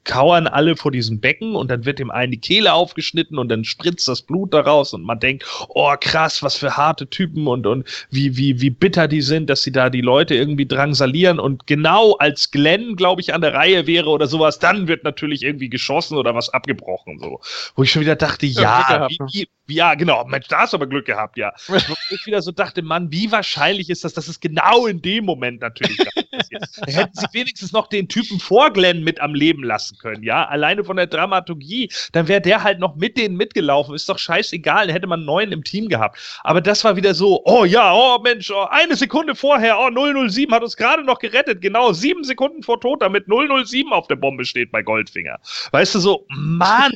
kauern 0.09 0.47
alle 0.47 0.75
vor 0.75 0.91
diesem 0.91 1.21
Becken 1.21 1.55
und 1.55 1.71
dann 1.71 1.85
wird 1.85 1.99
dem 1.99 2.11
einen 2.11 2.33
die 2.33 2.41
Kehle 2.41 2.73
aufgeschnitten 2.73 3.39
und 3.39 3.49
dann 3.51 3.65
spritzt 3.65 4.09
das 4.09 4.23
Blut 4.23 4.55
daraus 4.55 4.95
und 4.95 5.03
man 5.03 5.21
denkt, 5.21 5.45
oh 5.69 5.95
krass, 6.01 6.43
was 6.43 6.57
für 6.57 6.77
harte 6.77 7.09
Typen 7.09 7.47
und, 7.47 7.67
und 7.67 7.87
wie, 8.11 8.37
wie, 8.37 8.61
wie 8.61 8.71
bitter 8.71 9.07
die 9.07 9.21
sind, 9.21 9.51
dass 9.51 9.63
sie 9.63 9.71
da 9.71 9.91
die 9.91 10.01
Leute 10.01 10.35
irgendwie 10.35 10.67
drangsalieren 10.67 11.39
und 11.39 11.67
genau 11.67 12.15
als 12.15 12.51
Glenn, 12.51 12.97
glaube 12.97 13.21
ich, 13.21 13.35
an 13.35 13.43
der 13.43 13.53
Reihe 13.53 13.87
wäre 13.87 14.09
oder 14.09 14.27
sowas, 14.27 14.59
dann 14.59 14.89
wird 14.89 15.05
natürlich 15.05 15.43
irgendwie 15.43 15.69
geschossen 15.69 16.17
oder 16.17 16.35
was 16.35 16.49
abgebrochen, 16.49 17.19
so. 17.19 17.41
Wo 17.77 17.83
ich 17.83 17.93
schon 17.93 18.03
wieder 18.03 18.17
dachte, 18.17 18.47
ja, 18.47 18.87
ja 18.89 19.09
wie, 19.11 19.19
ne? 19.19 19.29
wie, 19.31 19.49
ja, 19.69 19.95
genau, 19.95 20.25
Mensch, 20.25 20.49
da 20.49 20.61
hast 20.61 20.73
du 20.73 20.77
aber 20.77 20.87
Glück 20.87 21.07
gehabt, 21.07 21.37
ja. 21.37 21.53
Wo 21.67 21.77
ich 22.11 22.27
wieder 22.27 22.43
so 22.43 22.53
dachte, 22.53 22.83
Mann, 22.83 23.11
wie 23.13 23.31
wahrscheinlich 23.31 23.91
ist 23.91 24.05
das, 24.05 24.15
dass 24.15 24.29
es 24.29 24.41
genau 24.41 24.87
in 24.87 25.03
dem 25.03 25.25
Moment 25.25 25.61
natürlich 25.61 25.99
passiert. 25.99 26.63
Hätten 26.87 27.13
sie 27.15 27.27
wenigstens 27.33 27.73
noch 27.73 27.89
den 27.89 28.09
Typen 28.09 28.41
vor 28.41 28.73
Glenn 28.73 29.05
mit 29.05 29.21
am 29.21 29.35
Leben 29.35 29.63
lassen 29.63 29.99
können, 29.99 30.23
ja, 30.23 30.47
alleine 30.47 30.85
von 30.85 30.97
der 30.97 31.07
Dramaturgie, 31.07 31.91
dann 32.13 32.29
wäre 32.29 32.41
der 32.41 32.63
halt 32.63 32.79
noch 32.79 32.97
mit 32.97 33.17
denen 33.17 33.37
mitgelaufen, 33.37 33.95
ist 33.95 34.09
doch 34.09 34.19
scheißegal, 34.19 34.87
dann 34.87 34.95
hätte 34.95 35.07
man 35.07 35.21
einen 35.21 35.27
neuen 35.27 35.53
im 35.53 35.65
Team 35.65 35.89
gehabt. 35.89 36.19
Aber 36.45 36.61
das 36.61 36.85
war 36.85 36.97
wieder 36.97 37.15
so, 37.15 37.43
oh 37.45 37.65
ja, 37.65 37.93
oh 37.93 38.19
Mensch, 38.23 38.51
oh, 38.51 38.67
eine 38.71 38.97
Sekunde 38.97 39.35
vorher, 39.35 39.79
oh 39.79 39.91
007 40.29 40.53
hat 40.53 40.63
uns 40.63 40.77
gerade 40.77 41.05
noch 41.05 41.19
gerettet, 41.19 41.61
genau, 41.61 41.93
sieben 41.93 42.25
Sekunden 42.25 42.63
vor 42.63 42.81
Tod, 42.81 43.03
damit 43.03 43.27
007 43.27 43.93
auf 43.93 44.07
der 44.07 44.17
Bombe 44.17 44.45
steht 44.45 44.71
bei 44.73 44.83
Goldfinger. 44.83 45.39
Weißt 45.73 45.95
du, 45.95 45.99
so, 45.99 46.27
Mann! 46.29 46.93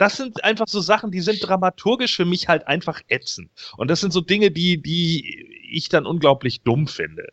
Das 0.00 0.16
sind 0.16 0.42
einfach 0.44 0.66
so 0.66 0.80
Sachen, 0.80 1.10
die 1.10 1.20
sind 1.20 1.46
dramaturgisch 1.46 2.16
für 2.16 2.24
mich 2.24 2.48
halt 2.48 2.66
einfach 2.66 3.02
ätzend. 3.08 3.50
Und 3.76 3.88
das 3.90 4.00
sind 4.00 4.14
so 4.14 4.22
Dinge, 4.22 4.50
die, 4.50 4.80
die 4.80 5.46
ich 5.70 5.90
dann 5.90 6.06
unglaublich 6.06 6.62
dumm 6.62 6.86
finde. 6.88 7.28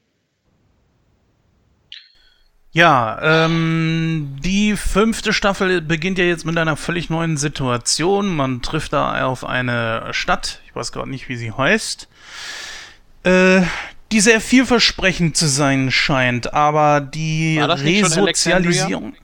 Ja, 2.73 3.45
ähm, 3.45 4.35
die 4.44 4.76
fünfte 4.76 5.31
Staffel 5.31 5.80
beginnt 5.81 6.18
ja 6.18 6.26
jetzt 6.26 6.45
mit 6.45 6.57
einer 6.57 6.76
völlig 6.76 7.10
neuen 7.10 7.38
Situation. 7.38 8.35
Man 8.35 8.61
trifft 8.61 8.91
da 8.91 9.26
auf 9.26 9.45
eine 9.45 10.10
Stadt, 10.11 10.60
ich 10.68 10.76
weiß 10.76 10.91
gerade 10.91 11.10
nicht, 11.10 11.30
wie 11.30 11.38
sie 11.38 11.53
heißt, 11.53 12.10
äh, 13.23 13.61
die 14.11 14.19
sehr 14.19 14.41
vielversprechend 14.41 15.38
zu 15.38 15.48
sein 15.48 15.89
scheint, 15.89 16.53
aber 16.53 16.99
die 16.99 17.60
Resozialisierung. 17.60 19.15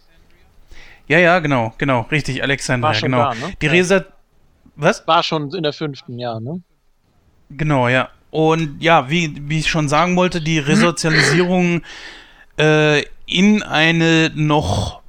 Ja, 1.08 1.20
ja, 1.20 1.40
genau, 1.40 1.74
genau, 1.78 2.02
richtig, 2.12 2.44
Alexandria, 2.44 3.00
genau. 3.00 3.24
Da, 3.24 3.34
ne? 3.34 3.54
Die 3.62 3.68
Resa 3.68 4.06
Was? 4.76 5.06
War 5.08 5.24
schon 5.24 5.54
in 5.54 5.64
der 5.64 5.74
fünften 5.74 6.18
Jahr, 6.18 6.40
ne? 6.40 6.62
Genau, 7.50 7.88
ja. 7.88 8.10
Und 8.32 8.82
ja, 8.82 9.10
wie, 9.10 9.36
wie 9.48 9.60
ich 9.60 9.70
schon 9.70 9.90
sagen 9.90 10.16
wollte, 10.16 10.42
die 10.42 10.60
Resozialisierung 10.60 11.82
äh, 12.58 13.04
in 13.26 13.62
eine 13.62 14.32
noch 14.34 15.02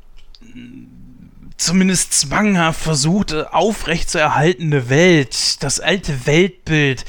zumindest 1.57 2.13
zwanghaft 2.13 2.81
versuchte 2.81 3.55
aufrechtzuerhaltende 3.55 4.91
Welt, 4.91 5.63
das 5.63 5.81
alte 5.81 6.27
Weltbild 6.27 7.05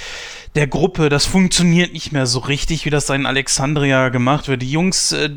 der 0.55 0.67
Gruppe, 0.67 1.09
das 1.09 1.25
funktioniert 1.25 1.91
nicht 1.91 2.13
mehr 2.13 2.25
so 2.25 2.39
richtig, 2.39 2.85
wie 2.85 2.89
das 2.89 3.09
in 3.09 3.25
Alexandria 3.25 4.07
gemacht 4.09 4.47
wird. 4.47 4.61
Die 4.61 4.71
Jungs, 4.71 5.11
äh, 5.11 5.29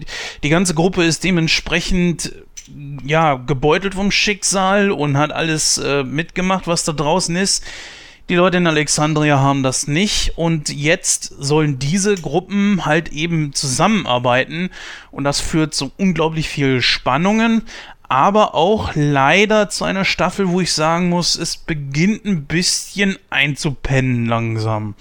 die 0.45 0.49
ganze 0.49 0.75
Gruppe 0.75 1.03
ist 1.05 1.25
dementsprechend 1.25 2.33
ja 3.05 3.35
gebeutelt 3.35 3.95
vom 3.95 4.11
Schicksal 4.11 4.91
und 4.91 5.17
hat 5.17 5.33
alles 5.33 5.79
äh, 5.79 6.05
mitgemacht, 6.05 6.67
was 6.67 6.85
da 6.85 6.93
draußen 6.93 7.37
ist. 7.37 7.65
Die 8.29 8.35
Leute 8.35 8.59
in 8.59 8.67
Alexandria 8.67 9.39
haben 9.39 9.63
das 9.63 9.89
nicht 9.89 10.37
und 10.37 10.69
jetzt 10.69 11.33
sollen 11.39 11.79
diese 11.79 12.15
Gruppen 12.15 12.85
halt 12.85 13.09
eben 13.09 13.55
zusammenarbeiten 13.55 14.69
und 15.11 15.25
das 15.25 15.41
führt 15.41 15.73
zu 15.75 15.93
unglaublich 15.97 16.47
viel 16.47 16.83
Spannungen, 16.83 17.63
aber 18.09 18.55
auch 18.55 18.91
leider 18.95 19.71
zu 19.71 19.85
einer 19.85 20.05
Staffel, 20.05 20.49
wo 20.49 20.61
ich 20.61 20.75
sagen 20.75 21.09
muss, 21.09 21.37
es 21.37 21.57
beginnt 21.57 22.27
ein 22.27 22.45
bisschen 22.45 23.17
einzupennen 23.31 24.27
langsam. 24.27 24.95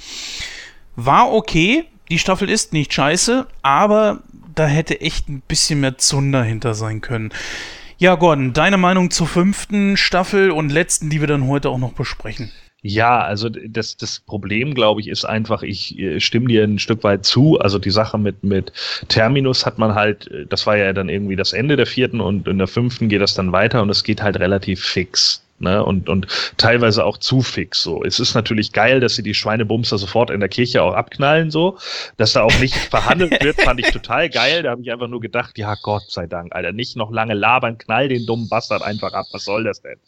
War 0.95 1.31
okay, 1.31 1.83
die 2.09 2.19
Staffel 2.19 2.49
ist 2.49 2.71
nicht 2.71 2.93
scheiße, 2.93 3.45
aber 3.61 4.23
da 4.57 4.67
hätte 4.67 5.01
echt 5.01 5.29
ein 5.29 5.41
bisschen 5.47 5.79
mehr 5.81 5.97
Zunder 5.97 6.43
hinter 6.43 6.73
sein 6.73 7.01
können. 7.01 7.31
Ja, 7.97 8.15
Gordon, 8.15 8.53
deine 8.53 8.77
Meinung 8.77 9.09
zur 9.09 9.27
fünften 9.27 9.97
Staffel 9.97 10.51
und 10.51 10.71
letzten, 10.71 11.09
die 11.09 11.19
wir 11.19 11.27
dann 11.27 11.47
heute 11.47 11.69
auch 11.69 11.79
noch 11.79 11.93
besprechen. 11.93 12.51
Ja, 12.83 13.21
also 13.21 13.49
das, 13.49 13.97
das 13.97 14.19
Problem, 14.19 14.75
glaube 14.75 15.01
ich, 15.01 15.07
ist 15.07 15.25
einfach, 15.25 15.63
ich 15.63 15.97
äh, 15.97 16.19
stimme 16.19 16.47
dir 16.47 16.63
ein 16.63 16.77
Stück 16.77 17.03
weit 17.03 17.25
zu. 17.25 17.59
Also 17.59 17.79
die 17.79 17.89
Sache 17.89 18.19
mit, 18.19 18.43
mit 18.43 18.71
Terminus 19.07 19.65
hat 19.65 19.79
man 19.79 19.95
halt, 19.95 20.29
äh, 20.31 20.45
das 20.45 20.67
war 20.67 20.77
ja 20.77 20.93
dann 20.93 21.09
irgendwie 21.09 21.35
das 21.35 21.53
Ende 21.53 21.75
der 21.75 21.87
vierten 21.87 22.21
und 22.21 22.47
in 22.47 22.59
der 22.59 22.67
fünften 22.67 23.09
geht 23.09 23.21
das 23.21 23.33
dann 23.33 23.51
weiter 23.51 23.81
und 23.81 23.89
es 23.89 24.03
geht 24.03 24.21
halt 24.21 24.39
relativ 24.39 24.83
fix 24.83 25.41
ne? 25.59 25.83
und, 25.83 26.09
und 26.09 26.27
teilweise 26.57 27.05
auch 27.05 27.17
zu 27.17 27.41
fix. 27.41 27.81
So. 27.81 28.03
Es 28.03 28.19
ist 28.19 28.33
natürlich 28.33 28.71
geil, 28.71 28.99
dass 28.99 29.15
sie 29.15 29.23
die 29.23 29.33
Schweinebumster 29.33 29.97
sofort 29.97 30.29
in 30.29 30.39
der 30.39 30.49
Kirche 30.49 30.83
auch 30.83 30.93
abknallen, 30.93 31.51
so. 31.51 31.77
Dass 32.17 32.33
da 32.33 32.43
auch 32.43 32.59
nicht 32.59 32.75
verhandelt 32.89 33.43
wird, 33.43 33.61
fand 33.61 33.79
ich 33.79 33.91
total 33.91 34.29
geil. 34.29 34.63
Da 34.63 34.71
habe 34.71 34.81
ich 34.81 34.91
einfach 34.91 35.07
nur 35.07 35.21
gedacht, 35.21 35.57
ja, 35.57 35.75
Gott 35.81 36.09
sei 36.09 36.27
Dank, 36.27 36.53
Alter, 36.55 36.71
nicht 36.71 36.95
noch 36.95 37.11
lange 37.11 37.33
labern, 37.33 37.77
knall 37.77 38.07
den 38.07 38.25
dummen 38.25 38.49
Bastard 38.49 38.81
einfach 38.81 39.13
ab. 39.13 39.25
Was 39.31 39.45
soll 39.45 39.63
das 39.63 39.81
denn? 39.81 39.99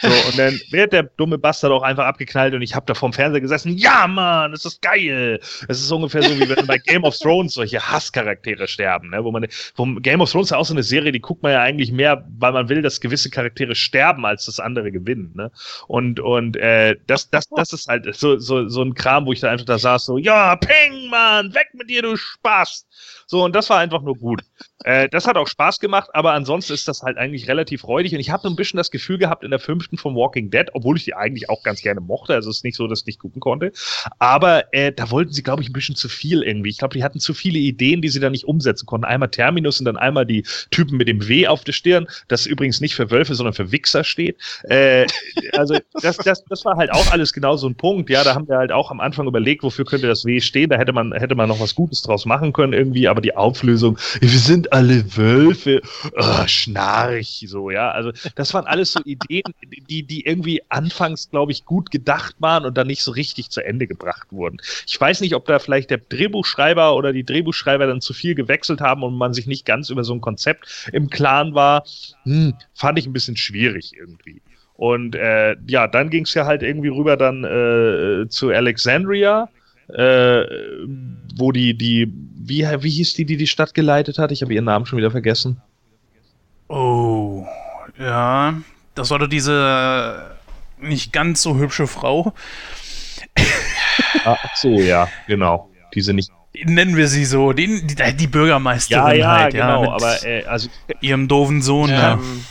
So, 0.00 0.08
und 0.08 0.38
dann 0.38 0.60
wird 0.70 0.92
der 0.92 1.04
dumme 1.04 1.38
Bastard 1.38 1.72
auch 1.72 1.82
einfach 1.82 2.04
abgeknallt 2.04 2.54
und 2.54 2.62
ich 2.62 2.74
habe 2.74 2.86
da 2.86 2.94
vorm 2.94 3.12
Fernseher 3.12 3.40
gesessen, 3.40 3.76
ja, 3.76 4.06
Mann, 4.06 4.52
das 4.52 4.64
ist 4.64 4.82
geil. 4.82 5.40
Es 5.68 5.80
ist 5.80 5.90
ungefähr 5.90 6.22
so, 6.22 6.38
wie 6.38 6.48
wenn 6.48 6.66
bei 6.66 6.78
Game 6.78 7.04
of 7.04 7.18
Thrones 7.18 7.54
solche 7.54 7.80
Hasscharaktere 7.80 8.68
sterben, 8.68 9.10
ne? 9.10 9.24
Wo 9.24 9.30
man, 9.30 9.46
wo 9.74 9.84
Game 9.96 10.20
of 10.20 10.30
Thrones 10.30 10.46
ist 10.48 10.50
ja 10.50 10.58
auch 10.58 10.64
so 10.64 10.74
eine 10.74 10.82
Serie, 10.82 11.12
die 11.12 11.20
guckt 11.20 11.42
man 11.42 11.52
ja 11.52 11.62
eigentlich 11.62 11.92
mehr, 11.92 12.24
weil 12.38 12.52
man 12.52 12.68
will, 12.68 12.82
dass 12.82 13.00
gewisse 13.00 13.30
Charaktere 13.30 13.74
sterben, 13.74 14.24
als 14.24 14.46
das 14.46 14.60
andere 14.60 14.92
gewinnen. 15.00 15.32
Ne? 15.34 15.50
Und, 15.88 16.20
und 16.20 16.56
äh, 16.56 16.96
das, 17.06 17.30
das, 17.30 17.48
das 17.48 17.72
ist 17.72 17.88
halt 17.88 18.14
so, 18.14 18.38
so, 18.38 18.68
so 18.68 18.82
ein 18.82 18.94
Kram, 18.94 19.26
wo 19.26 19.32
ich 19.32 19.40
da 19.40 19.50
einfach 19.50 19.66
da 19.66 19.78
saß, 19.78 20.04
so, 20.04 20.18
ja, 20.18 20.56
Peng, 20.56 21.08
Mann, 21.08 21.54
weg 21.54 21.68
mit 21.74 21.90
dir, 21.90 22.02
du 22.02 22.16
Spaß. 22.16 22.86
So, 23.26 23.44
und 23.44 23.54
das 23.54 23.70
war 23.70 23.78
einfach 23.78 24.02
nur 24.02 24.16
gut. 24.16 24.42
Äh, 24.84 25.08
das 25.08 25.26
hat 25.26 25.36
auch 25.36 25.48
Spaß 25.48 25.80
gemacht, 25.80 26.10
aber 26.12 26.32
ansonsten 26.32 26.72
ist 26.72 26.86
das 26.86 27.02
halt 27.02 27.16
eigentlich 27.16 27.48
relativ 27.48 27.84
räudig. 27.86 28.14
Und 28.14 28.20
ich 28.20 28.30
habe 28.30 28.42
so 28.42 28.48
ein 28.48 28.56
bisschen 28.56 28.76
das 28.76 28.90
Gefühl 28.90 29.18
gehabt 29.18 29.42
in 29.42 29.50
der 29.50 29.58
fünften 29.58 29.96
von 29.96 30.14
Walking 30.14 30.50
Dead, 30.50 30.66
obwohl 30.74 30.96
ich 30.96 31.04
die 31.04 31.14
eigentlich 31.14 31.50
auch 31.50 31.62
ganz 31.62 31.82
gerne 31.82 32.00
mochte. 32.00 32.34
Also 32.34 32.50
es 32.50 32.58
ist 32.58 32.64
nicht 32.64 32.76
so, 32.76 32.86
dass 32.86 33.00
ich 33.00 33.06
nicht 33.06 33.18
gucken 33.18 33.40
konnte. 33.40 33.72
Aber 34.18 34.72
äh, 34.72 34.92
da 34.92 35.10
wollten 35.10 35.32
sie, 35.32 35.42
glaube 35.42 35.62
ich, 35.62 35.70
ein 35.70 35.72
bisschen 35.72 35.96
zu 35.96 36.08
viel 36.08 36.42
irgendwie. 36.42 36.70
Ich 36.70 36.78
glaube, 36.78 36.94
die 36.94 37.02
hatten 37.02 37.20
zu 37.20 37.34
viele 37.34 37.58
Ideen, 37.58 38.02
die 38.02 38.08
sie 38.08 38.20
da 38.20 38.30
nicht 38.30 38.44
umsetzen 38.44 38.86
konnten. 38.86 39.06
Einmal 39.06 39.30
Terminus 39.30 39.80
und 39.80 39.86
dann 39.86 39.96
einmal 39.96 40.26
die 40.26 40.44
Typen 40.70 40.96
mit 40.96 41.08
dem 41.08 41.26
W 41.26 41.46
auf 41.46 41.64
der 41.64 41.72
Stirn, 41.72 42.06
das 42.28 42.46
übrigens 42.46 42.80
nicht 42.80 42.94
für 42.94 43.10
Wölfe, 43.10 43.34
sondern 43.34 43.54
für 43.54 43.72
Wichser 43.72 44.04
steht. 44.04 44.38
Äh, 44.64 45.06
also 45.52 45.78
das, 46.00 46.16
das, 46.18 46.44
das 46.44 46.64
war 46.64 46.76
halt 46.76 46.92
auch 46.92 47.10
alles 47.10 47.32
genau 47.32 47.56
so 47.56 47.68
ein 47.68 47.74
Punkt. 47.74 48.10
Ja, 48.10 48.24
da 48.24 48.34
haben 48.34 48.48
wir 48.48 48.56
halt 48.56 48.72
auch 48.72 48.90
am 48.90 49.00
Anfang 49.00 49.26
überlegt, 49.26 49.62
wofür 49.62 49.84
könnte 49.84 50.06
das 50.06 50.24
W 50.24 50.40
stehen. 50.40 50.70
Da 50.70 50.76
hätte 50.76 50.92
man, 50.92 51.12
hätte 51.12 51.34
man 51.34 51.48
noch 51.48 51.60
was 51.60 51.74
Gutes 51.74 52.02
draus 52.02 52.24
machen 52.24 52.52
können 52.52 52.72
irgendwie, 52.72 53.08
aber 53.08 53.20
die 53.20 53.36
Auflösung, 53.36 53.98
wir 54.20 54.28
sind 54.46 54.72
alle 54.72 55.16
Wölfe, 55.16 55.82
oh, 56.16 56.46
schnarch, 56.46 57.44
so, 57.48 57.70
ja. 57.70 57.90
Also 57.90 58.12
das 58.34 58.54
waren 58.54 58.66
alles 58.66 58.92
so 58.92 59.00
Ideen, 59.04 59.42
die, 59.88 60.02
die 60.02 60.26
irgendwie 60.26 60.62
anfangs, 60.68 61.30
glaube 61.30 61.52
ich, 61.52 61.64
gut 61.64 61.90
gedacht 61.90 62.36
waren 62.38 62.64
und 62.64 62.76
dann 62.76 62.86
nicht 62.86 63.02
so 63.02 63.10
richtig 63.10 63.50
zu 63.50 63.64
Ende 63.64 63.86
gebracht 63.86 64.28
wurden. 64.30 64.58
Ich 64.86 65.00
weiß 65.00 65.20
nicht, 65.20 65.34
ob 65.34 65.46
da 65.46 65.58
vielleicht 65.58 65.90
der 65.90 65.98
Drehbuchschreiber 65.98 66.94
oder 66.94 67.12
die 67.12 67.24
Drehbuchschreiber 67.24 67.86
dann 67.86 68.00
zu 68.00 68.14
viel 68.14 68.34
gewechselt 68.34 68.80
haben 68.80 69.02
und 69.02 69.14
man 69.14 69.34
sich 69.34 69.46
nicht 69.46 69.66
ganz 69.66 69.90
über 69.90 70.04
so 70.04 70.14
ein 70.14 70.20
Konzept 70.20 70.88
im 70.92 71.10
Klaren 71.10 71.54
war. 71.54 71.84
Hm, 72.24 72.54
fand 72.74 72.98
ich 72.98 73.06
ein 73.06 73.12
bisschen 73.12 73.36
schwierig 73.36 73.94
irgendwie. 73.96 74.40
Und 74.74 75.14
äh, 75.14 75.56
ja, 75.66 75.88
dann 75.88 76.10
ging 76.10 76.24
es 76.24 76.34
ja 76.34 76.44
halt 76.44 76.62
irgendwie 76.62 76.88
rüber 76.88 77.16
dann 77.16 77.44
äh, 77.44 78.28
zu 78.28 78.50
Alexandria, 78.50 79.48
äh, 79.88 80.44
wo 81.36 81.52
die, 81.52 81.76
die, 81.76 82.12
wie, 82.36 82.64
wie 82.64 82.90
hieß 82.90 83.14
die, 83.14 83.24
die 83.24 83.36
die 83.36 83.46
Stadt 83.46 83.74
geleitet 83.74 84.18
hat? 84.18 84.32
Ich 84.32 84.42
habe 84.42 84.54
ihren 84.54 84.64
Namen 84.64 84.86
schon 84.86 84.98
wieder 84.98 85.10
vergessen. 85.10 85.60
Oh, 86.68 87.46
ja, 87.98 88.54
das 88.94 89.10
war 89.10 89.18
doch 89.18 89.28
diese 89.28 90.36
nicht 90.80 91.12
ganz 91.12 91.42
so 91.42 91.56
hübsche 91.56 91.86
Frau. 91.86 92.32
Ach 94.24 94.56
so, 94.56 94.70
ja, 94.70 95.08
genau. 95.26 95.70
Diese 95.94 96.12
nicht 96.12 96.30
nennen 96.64 96.96
wir 96.96 97.08
sie 97.08 97.24
so, 97.24 97.52
die, 97.52 97.86
die, 97.86 98.16
die 98.16 98.26
Bürgermeisterin 98.26 99.04
ja, 99.04 99.12
ja, 99.12 99.38
halt, 99.40 99.52
genau, 99.52 99.84
ja, 99.84 99.90
aber 99.92 100.24
äh, 100.24 100.44
also 100.44 100.68
ihrem 101.00 101.28
doofen 101.28 101.62
Sohn. 101.62 101.90
Ja. 101.90 102.14
Ähm, 102.14 102.44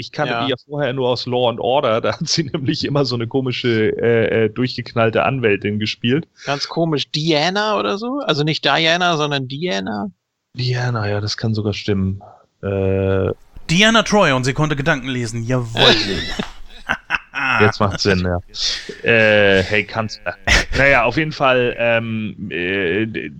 ich 0.00 0.12
kannte 0.12 0.32
ja. 0.32 0.44
die 0.44 0.50
ja 0.50 0.56
vorher 0.66 0.92
nur 0.92 1.08
aus 1.08 1.26
Law 1.26 1.50
and 1.50 1.60
Order, 1.60 2.00
da 2.00 2.18
hat 2.18 2.26
sie 2.26 2.44
nämlich 2.52 2.84
immer 2.84 3.04
so 3.04 3.14
eine 3.14 3.26
komische, 3.26 3.96
äh, 3.98 4.44
äh, 4.44 4.48
durchgeknallte 4.48 5.24
Anwältin 5.24 5.78
gespielt. 5.78 6.26
Ganz 6.46 6.68
komisch, 6.68 7.10
Diana 7.10 7.78
oder 7.78 7.98
so? 7.98 8.20
Also 8.24 8.42
nicht 8.42 8.64
Diana, 8.64 9.16
sondern 9.16 9.46
Diana? 9.46 10.10
Diana, 10.54 11.08
ja, 11.08 11.20
das 11.20 11.36
kann 11.36 11.54
sogar 11.54 11.74
stimmen. 11.74 12.22
Äh, 12.62 13.30
Diana 13.68 14.02
Troy 14.02 14.32
und 14.32 14.44
sie 14.44 14.54
konnte 14.54 14.74
Gedanken 14.74 15.08
lesen, 15.08 15.44
jawohl. 15.44 15.94
Jetzt 17.60 17.80
macht 17.80 18.00
Sinn, 18.00 18.20
ja. 18.20 18.40
Äh, 19.08 19.62
hey, 19.62 19.84
Kanzler. 19.84 20.34
Naja, 20.76 21.04
auf 21.04 21.16
jeden 21.16 21.32
Fall, 21.32 21.74
ähm, 21.78 22.50
äh, 22.50 23.30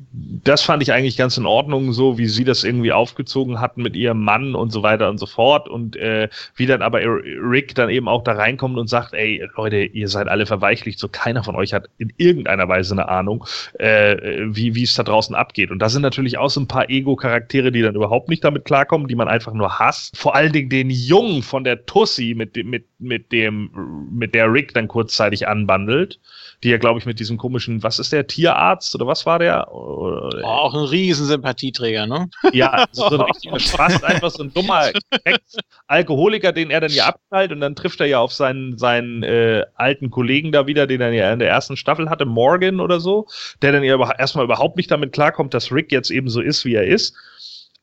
das 0.45 0.63
fand 0.63 0.83
ich 0.83 0.93
eigentlich 0.93 1.17
ganz 1.17 1.37
in 1.37 1.47
Ordnung, 1.47 1.93
so 1.93 2.19
wie 2.19 2.27
sie 2.27 2.45
das 2.45 2.65
irgendwie 2.65 2.93
aufgezogen 2.93 3.61
hatten 3.61 3.83
mit 3.83 3.97
ihrem 3.97 4.23
Mann 4.23 4.55
und 4.55 4.71
so 4.71 4.83
weiter 4.83 5.09
und 5.09 5.19
so 5.19 5.27
fort. 5.27 5.69
Und 5.69 5.97
äh, 5.97 6.29
wie 6.57 6.67
dann 6.67 6.83
aber 6.83 7.01
Rick 7.01 7.75
dann 7.75 7.91
eben 7.91 8.09
auch 8.09 8.25
da 8.25 8.33
reinkommt 8.33 8.79
und 8.79 8.89
sagt, 8.89 9.15
ey, 9.15 9.47
Leute, 9.57 9.79
ihr 9.79 10.09
seid 10.09 10.29
alle 10.29 10.47
verweichlicht, 10.47 10.99
so 10.99 11.09
keiner 11.09 11.45
von 11.45 11.55
euch 11.55 11.73
hat 11.73 11.89
in 11.99 12.13
irgendeiner 12.17 12.69
Weise 12.69 12.95
eine 12.95 13.09
Ahnung, 13.09 13.45
äh, 13.79 14.17
wie 14.47 14.75
wie 14.75 14.83
es 14.83 14.95
da 14.95 15.03
draußen 15.03 15.35
abgeht. 15.35 15.71
Und 15.71 15.81
da 15.81 15.89
sind 15.89 16.03
natürlich 16.03 16.39
auch 16.39 16.51
so 16.51 16.61
ein 16.61 16.69
paar 16.69 16.89
Ego-Charaktere, 16.89 17.73
die 17.73 17.83
dann 17.83 17.95
überhaupt 17.95 18.29
nicht 18.29 18.45
damit 18.45 18.65
klarkommen, 18.65 19.09
die 19.09 19.15
man 19.15 19.29
einfach 19.29 19.53
nur 19.53 19.79
hasst. 19.79 20.17
Vor 20.17 20.35
allen 20.35 20.53
Dingen 20.53 20.71
den 20.71 20.91
Jungen 20.91 21.43
von 21.43 21.65
der 21.65 21.87
Tussi, 21.87 22.35
mit, 22.37 22.57
mit, 22.65 22.87
mit 22.99 23.33
dem 23.33 23.71
mit 24.11 24.35
der 24.35 24.53
Rick 24.53 24.75
dann 24.75 24.89
kurzzeitig 24.89 25.49
anbandelt, 25.49 26.21
die 26.63 26.71
ja, 26.71 26.79
glaube 26.79 26.99
ich, 26.99 27.07
mit 27.07 27.19
diesem 27.21 27.39
komischen, 27.39 27.83
was 27.83 27.99
ist 27.99 28.13
der, 28.13 28.27
Tierarzt 28.27 28.95
oder 28.95 29.07
was 29.07 29.27
war 29.27 29.39
der? 29.39 29.69
Oh, 29.73 30.31
auch 30.43 30.75
ein 30.75 30.85
riesen 30.85 31.27
Sympathieträger, 31.27 32.07
ne? 32.07 32.29
Ja, 32.53 32.87
so 32.93 33.07
ein 33.07 33.21
richtiger 33.21 33.59
Spaß, 33.59 34.03
einfach 34.05 34.31
so 34.31 34.43
ein 34.43 34.53
dummer 34.53 34.91
Alkoholiker, 35.87 36.53
den 36.53 36.71
er 36.71 36.81
dann 36.81 36.93
ja 36.93 37.07
abknallt 37.07 37.53
und 37.53 37.61
dann 37.61 37.75
trifft 37.75 38.01
er 38.01 38.07
ja 38.07 38.19
auf 38.19 38.33
seinen, 38.33 38.79
seinen 38.79 39.23
äh, 39.23 39.65
alten 39.75 40.11
Kollegen 40.11 40.53
da 40.53 40.67
wieder, 40.67 40.87
den 40.87 41.01
er 41.01 41.13
ja 41.13 41.33
in 41.33 41.39
der 41.39 41.49
ersten 41.49 41.77
Staffel 41.77 42.11
hatte, 42.11 42.27
Morgan 42.27 42.81
oder 42.81 43.01
so, 43.01 43.27
der 43.63 43.73
dann 43.73 43.83
ja 43.83 43.99
erstmal 44.19 44.45
überhaupt 44.45 44.77
nicht 44.77 44.91
damit 44.91 45.13
klarkommt, 45.13 45.55
dass 45.55 45.73
Rick 45.73 45.93
jetzt 45.93 46.11
eben 46.11 46.29
so 46.29 46.41
ist, 46.41 46.65
wie 46.65 46.75
er 46.75 46.87
ist 46.87 47.15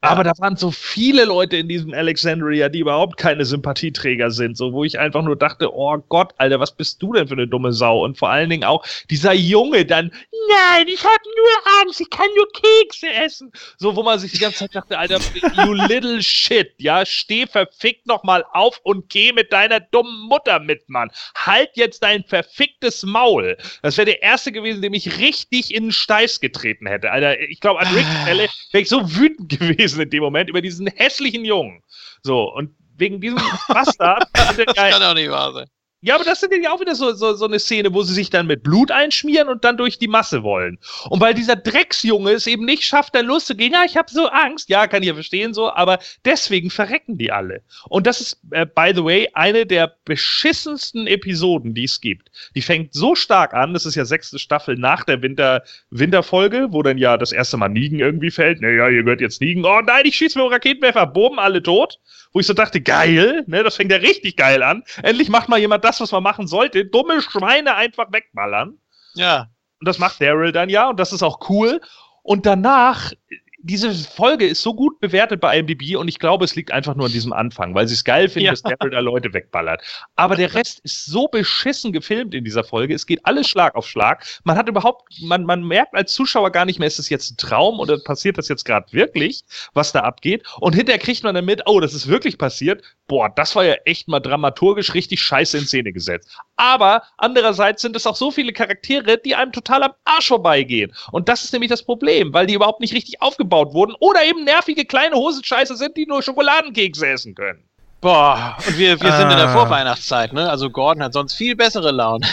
aber 0.02 0.24
da 0.24 0.32
waren 0.38 0.56
so 0.56 0.70
viele 0.70 1.26
Leute 1.26 1.58
in 1.58 1.68
diesem 1.68 1.92
Alexandria, 1.92 2.70
die 2.70 2.80
überhaupt 2.80 3.18
keine 3.18 3.46
Sympathieträger 3.46 4.30
sind, 4.30 4.56
so 4.56 4.72
wo 4.72 4.84
ich 4.84 5.00
einfach 5.00 5.24
nur 5.24 5.36
dachte, 5.36 5.74
oh 5.74 5.98
Gott, 5.98 6.36
Alter, 6.38 6.60
was 6.60 6.76
bist 6.76 7.02
du 7.02 7.14
denn 7.14 7.28
für 7.28 7.34
eine 7.34 7.48
dumme 7.48 7.74
Sau? 7.74 8.04
Und 8.04 8.16
vor 8.16 8.30
allen 8.30 8.50
Dingen 8.50 8.64
auch 8.64 8.86
dieser 9.10 9.34
Junge 9.34 9.86
dann, 9.86 10.12
nein, 10.50 10.88
ich 10.88 11.04
hab 11.04 11.20
nur 11.26 11.82
Angst, 11.82 12.00
ich 12.00 12.10
kann 12.12 12.28
nur 12.36 12.48
Kekse 12.52 13.08
essen. 13.10 13.52
So, 13.78 13.96
wo 13.96 14.04
man 14.04 14.20
sich 14.20 14.34
die 14.34 14.38
ganze 14.38 14.60
Zeit 14.60 14.76
dachte, 14.76 15.00
Alter, 15.00 15.20
you 15.66 15.74
little 15.74 16.22
shit, 16.22 16.74
ja, 16.78 17.04
steh 17.04 17.48
verfickt 17.48 18.06
nochmal 18.06 18.46
auf 18.54 18.80
und 18.84 19.10
geh 19.10 19.34
mit 19.34 19.52
deiner 19.52 19.80
dummen 19.80 20.28
Mutter 20.28 20.60
mit, 20.60 20.88
Mann. 20.90 21.10
Halt 21.36 21.72
jetzt 21.74 22.04
dein 22.04 22.24
verficktes 22.24 23.02
Maul. 23.02 23.58
Das 23.82 23.98
wäre 23.98 24.06
der 24.06 24.22
erste 24.22 24.52
gewesen, 24.52 24.84
dem 24.84 24.94
ich 24.94 25.18
richtig 25.18 25.74
in 25.74 25.86
den 25.86 25.92
Steiß 25.92 26.40
getreten 26.40 26.86
hätte. 26.86 27.12
Alter, 27.12 27.40
ich 27.40 27.60
glaube, 27.62 27.80
an 27.80 27.88
Ricks 27.96 28.22
Stelle 28.22 28.48
wäre 28.72 28.82
ich 28.84 28.90
so 28.90 29.16
wütend 29.16 29.50
gewesen 29.50 29.87
gewesen 29.94 30.04
in 30.04 30.10
dem 30.10 30.24
Moment 30.24 30.50
über 30.50 30.62
diesen 30.62 30.88
hässlichen 30.88 31.46
Jungen. 31.46 31.82
So, 32.24 32.54
und 32.54 32.76
wegen 32.98 33.22
diesem 33.22 33.40
Bastard. 33.68 34.28
das 34.34 34.76
kann 34.76 35.04
auch 35.04 35.14
nicht 35.14 35.30
wahr 35.30 35.54
sein. 35.54 35.68
Ja, 36.02 36.14
aber 36.14 36.24
das 36.24 36.40
sind 36.40 36.54
ja 36.64 36.72
auch 36.72 36.80
wieder 36.80 36.94
so, 36.94 37.12
so, 37.14 37.34
so 37.34 37.46
eine 37.46 37.58
Szene, 37.58 37.92
wo 37.92 38.04
sie 38.04 38.14
sich 38.14 38.30
dann 38.30 38.46
mit 38.46 38.62
Blut 38.62 38.92
einschmieren 38.92 39.48
und 39.48 39.64
dann 39.64 39.78
durch 39.78 39.98
die 39.98 40.08
Masse 40.08 40.44
wollen. 40.44 40.78
Und 41.10 41.22
weil 41.22 41.34
dieser 41.34 41.56
Drecksjunge 41.56 42.34
es 42.34 42.46
eben 42.46 42.66
nicht 42.66 42.84
schafft, 42.84 43.16
da 43.16 43.22
loszugehen, 43.22 43.74
ja, 43.74 43.84
ich 43.84 43.98
habe 43.98 44.12
so 44.12 44.28
Angst, 44.28 44.70
ja, 44.70 44.86
kann 44.86 45.02
ich 45.02 45.08
ja 45.08 45.16
verstehen 45.16 45.56
so, 45.56 45.72
aber 45.72 45.98
deswegen 46.24 46.70
verrecken 46.70 47.18
die 47.18 47.32
alle. 47.32 47.64
Und 47.90 48.06
das 48.06 48.22
ist, 48.22 48.40
äh, 48.52 48.68
by 48.68 48.92
the 48.94 49.04
way, 49.04 49.28
eine 49.34 49.66
der 49.66 49.96
beschissensten 50.06 51.08
Episoden, 51.08 51.74
die 51.74 51.86
es 51.86 52.00
gibt. 52.00 52.30
Die 52.54 52.62
fängt 52.62 52.94
so 52.94 53.16
stark 53.16 53.56
an, 53.56 53.74
das 53.74 53.88
ist 53.88 53.96
ja 53.96 54.06
sechste 54.06 54.38
Staffel 54.38 54.76
nach 54.76 55.04
der 55.04 55.24
Winter, 55.24 55.64
Winterfolge, 55.90 56.68
wo 56.70 56.84
dann 56.84 57.00
ja 57.00 57.18
das 57.18 57.32
erste 57.32 57.58
Mal 57.58 57.70
Nigen 57.70 57.98
irgendwie 57.98 58.30
fällt. 58.30 58.62
Naja, 58.62 58.88
ihr 58.88 59.02
gehört 59.02 59.22
jetzt 59.22 59.42
Nigen. 59.42 59.66
Oh 59.66 59.82
nein, 59.82 60.04
ich 60.06 60.16
schieße 60.16 60.38
mir 60.38 60.52
Raketenwerfer, 60.52 61.08
boom, 61.08 61.40
alle 61.40 61.64
tot 61.64 61.98
wo 62.38 62.40
ich 62.40 62.46
so 62.46 62.54
dachte, 62.54 62.80
geil, 62.82 63.44
ne, 63.48 63.64
das 63.64 63.78
fängt 63.78 63.92
ja 63.92 63.98
richtig 63.98 64.38
geil 64.38 64.62
an. 64.62 64.84
Endlich 65.02 65.28
macht 65.28 65.50
mal 65.50 65.58
jemand 65.58 65.84
das, 65.84 66.00
was 66.00 66.12
man 66.12 66.22
machen 66.22 66.46
sollte. 66.46 66.86
Dumme 66.86 67.20
Schweine 67.20 67.74
einfach 67.74 68.12
wegballern. 68.12 68.78
Ja. 69.16 69.48
Und 69.80 69.88
das 69.88 69.98
macht 69.98 70.22
Daryl 70.22 70.52
dann 70.52 70.70
ja, 70.70 70.88
und 70.88 71.00
das 71.00 71.12
ist 71.12 71.24
auch 71.24 71.50
cool. 71.50 71.82
Und 72.22 72.46
danach 72.46 73.12
diese 73.60 73.92
Folge 73.92 74.46
ist 74.46 74.62
so 74.62 74.74
gut 74.76 75.00
bewertet 75.00 75.42
bei 75.42 75.58
IMDb 75.58 75.96
und 75.96 76.08
ich 76.08 76.20
glaube, 76.20 76.46
es 76.46 76.56
liegt 76.56 76.72
einfach 76.72 76.96
nur 76.96 77.08
an 77.08 77.12
diesem 77.12 77.34
Anfang, 77.34 77.74
weil 77.74 77.88
sie 77.88 77.96
es 77.96 78.04
geil 78.04 78.30
finden, 78.30 78.46
ja. 78.46 78.52
dass 78.52 78.62
Daryl 78.62 78.92
da 78.92 79.00
Leute 79.00 79.34
wegballert. 79.34 79.82
Aber 80.16 80.36
der 80.36 80.54
Rest 80.54 80.80
ist 80.84 81.08
so 81.08 81.28
beschissen 81.28 81.92
gefilmt 81.92 82.36
in 82.36 82.44
dieser 82.44 82.64
Folge. 82.64 82.94
Es 82.94 83.08
geht 83.08 83.26
alles 83.26 83.48
Schlag 83.48 83.76
auf 83.76 83.88
Schlag. 83.88 84.24
Man 84.44 84.58
hat 84.58 84.70
überhaupt, 84.70 85.12
man, 85.22 85.44
man 85.44 85.64
merkt 85.64 85.96
als 85.96 86.14
Zuschauer 86.14 86.52
gar 86.52 86.66
nicht 86.66 86.78
mehr, 86.78 86.88
ist 86.88 87.00
das 87.00 87.10
jetzt 87.10 87.32
ein 87.32 87.38
Traum 87.38 87.80
oder 87.80 87.98
passiert 87.98 88.38
das 88.38 88.48
jetzt 88.48 88.64
gerade 88.64 88.86
wirklich, 88.94 89.42
was 89.74 89.92
da 89.92 90.02
abgeht. 90.02 90.44
Und 90.60 90.76
hinterher 90.76 91.00
kriegt 91.00 91.24
man 91.24 91.34
dann 91.34 91.46
mit, 91.46 91.64
oh, 91.66 91.80
das 91.80 91.96
ist 91.96 92.08
wirklich 92.08 92.38
passiert. 92.38 92.84
Boah, 93.08 93.30
das 93.30 93.56
war 93.56 93.66
ja 93.66 93.76
echt 93.86 94.08
mal 94.08 94.20
dramaturgisch 94.20 94.94
richtig 94.94 95.20
scheiße 95.22 95.58
in 95.58 95.66
Szene 95.66 95.94
gesetzt. 95.94 96.30
Aber 96.58 97.02
andererseits 97.18 97.82
sind 97.82 97.96
es 97.96 98.06
auch 98.06 98.16
so 98.16 98.30
viele 98.30 98.54
Charaktere, 98.54 99.18
die 99.18 99.34
einem 99.34 99.52
total 99.52 99.84
am 99.84 99.94
Arsch 100.06 100.28
vorbeigehen. 100.28 100.94
Und 101.12 101.28
das 101.28 101.44
ist 101.44 101.54
nämlich 101.54 101.70
das 101.70 101.84
Problem, 101.84 102.34
weil 102.34 102.46
die 102.46 102.54
überhaupt 102.54 102.82
nicht 102.82 102.94
richtig 102.94 103.22
aufgebaut 103.22 103.47
aufgebaut 103.48 103.74
wurden 103.74 103.96
oder 104.00 104.24
eben 104.24 104.44
nervige 104.44 104.86
kleine 104.86 105.16
Hosenscheiße 105.16 105.76
sind, 105.76 105.98
die 105.98 106.06
nur 106.06 106.22
Schokoladenkekse 106.22 107.08
essen 107.08 107.36
können. 107.36 107.64
Boah, 108.00 108.56
und 108.68 108.78
wir, 108.78 109.02
wir 109.02 109.12
sind 109.12 109.32
in 109.32 109.38
der 109.38 109.50
ah. 109.50 109.54
Vorweihnachtszeit, 109.54 110.32
ne? 110.32 110.50
Also 110.50 110.70
Gordon 110.70 111.04
hat 111.04 111.14
sonst 111.14 111.34
viel 111.34 111.56
bessere 111.56 111.92
Laune. 111.92 112.28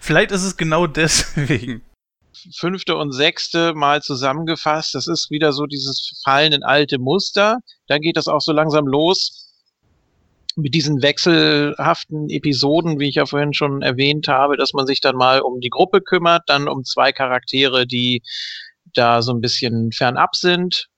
Vielleicht 0.00 0.30
ist 0.30 0.44
es 0.44 0.56
genau 0.56 0.86
deswegen. 0.86 1.82
Fünfte 2.54 2.96
und 2.96 3.12
sechste 3.12 3.74
Mal 3.74 4.02
zusammengefasst, 4.02 4.94
das 4.94 5.08
ist 5.08 5.30
wieder 5.30 5.52
so 5.52 5.66
dieses 5.66 6.22
Fallen 6.24 6.52
in 6.52 6.62
alte 6.62 6.98
Muster. 6.98 7.58
Dann 7.86 8.00
geht 8.00 8.16
das 8.16 8.28
auch 8.28 8.40
so 8.40 8.52
langsam 8.52 8.86
los 8.86 9.45
mit 10.56 10.74
diesen 10.74 11.02
wechselhaften 11.02 12.30
Episoden, 12.30 12.98
wie 12.98 13.08
ich 13.08 13.16
ja 13.16 13.26
vorhin 13.26 13.52
schon 13.52 13.82
erwähnt 13.82 14.26
habe, 14.26 14.56
dass 14.56 14.72
man 14.72 14.86
sich 14.86 15.00
dann 15.00 15.16
mal 15.16 15.40
um 15.40 15.60
die 15.60 15.70
Gruppe 15.70 16.00
kümmert, 16.00 16.44
dann 16.46 16.66
um 16.66 16.82
zwei 16.82 17.12
Charaktere, 17.12 17.86
die 17.86 18.22
da 18.94 19.20
so 19.20 19.32
ein 19.32 19.40
bisschen 19.40 19.92
fernab 19.92 20.34
sind. 20.34 20.88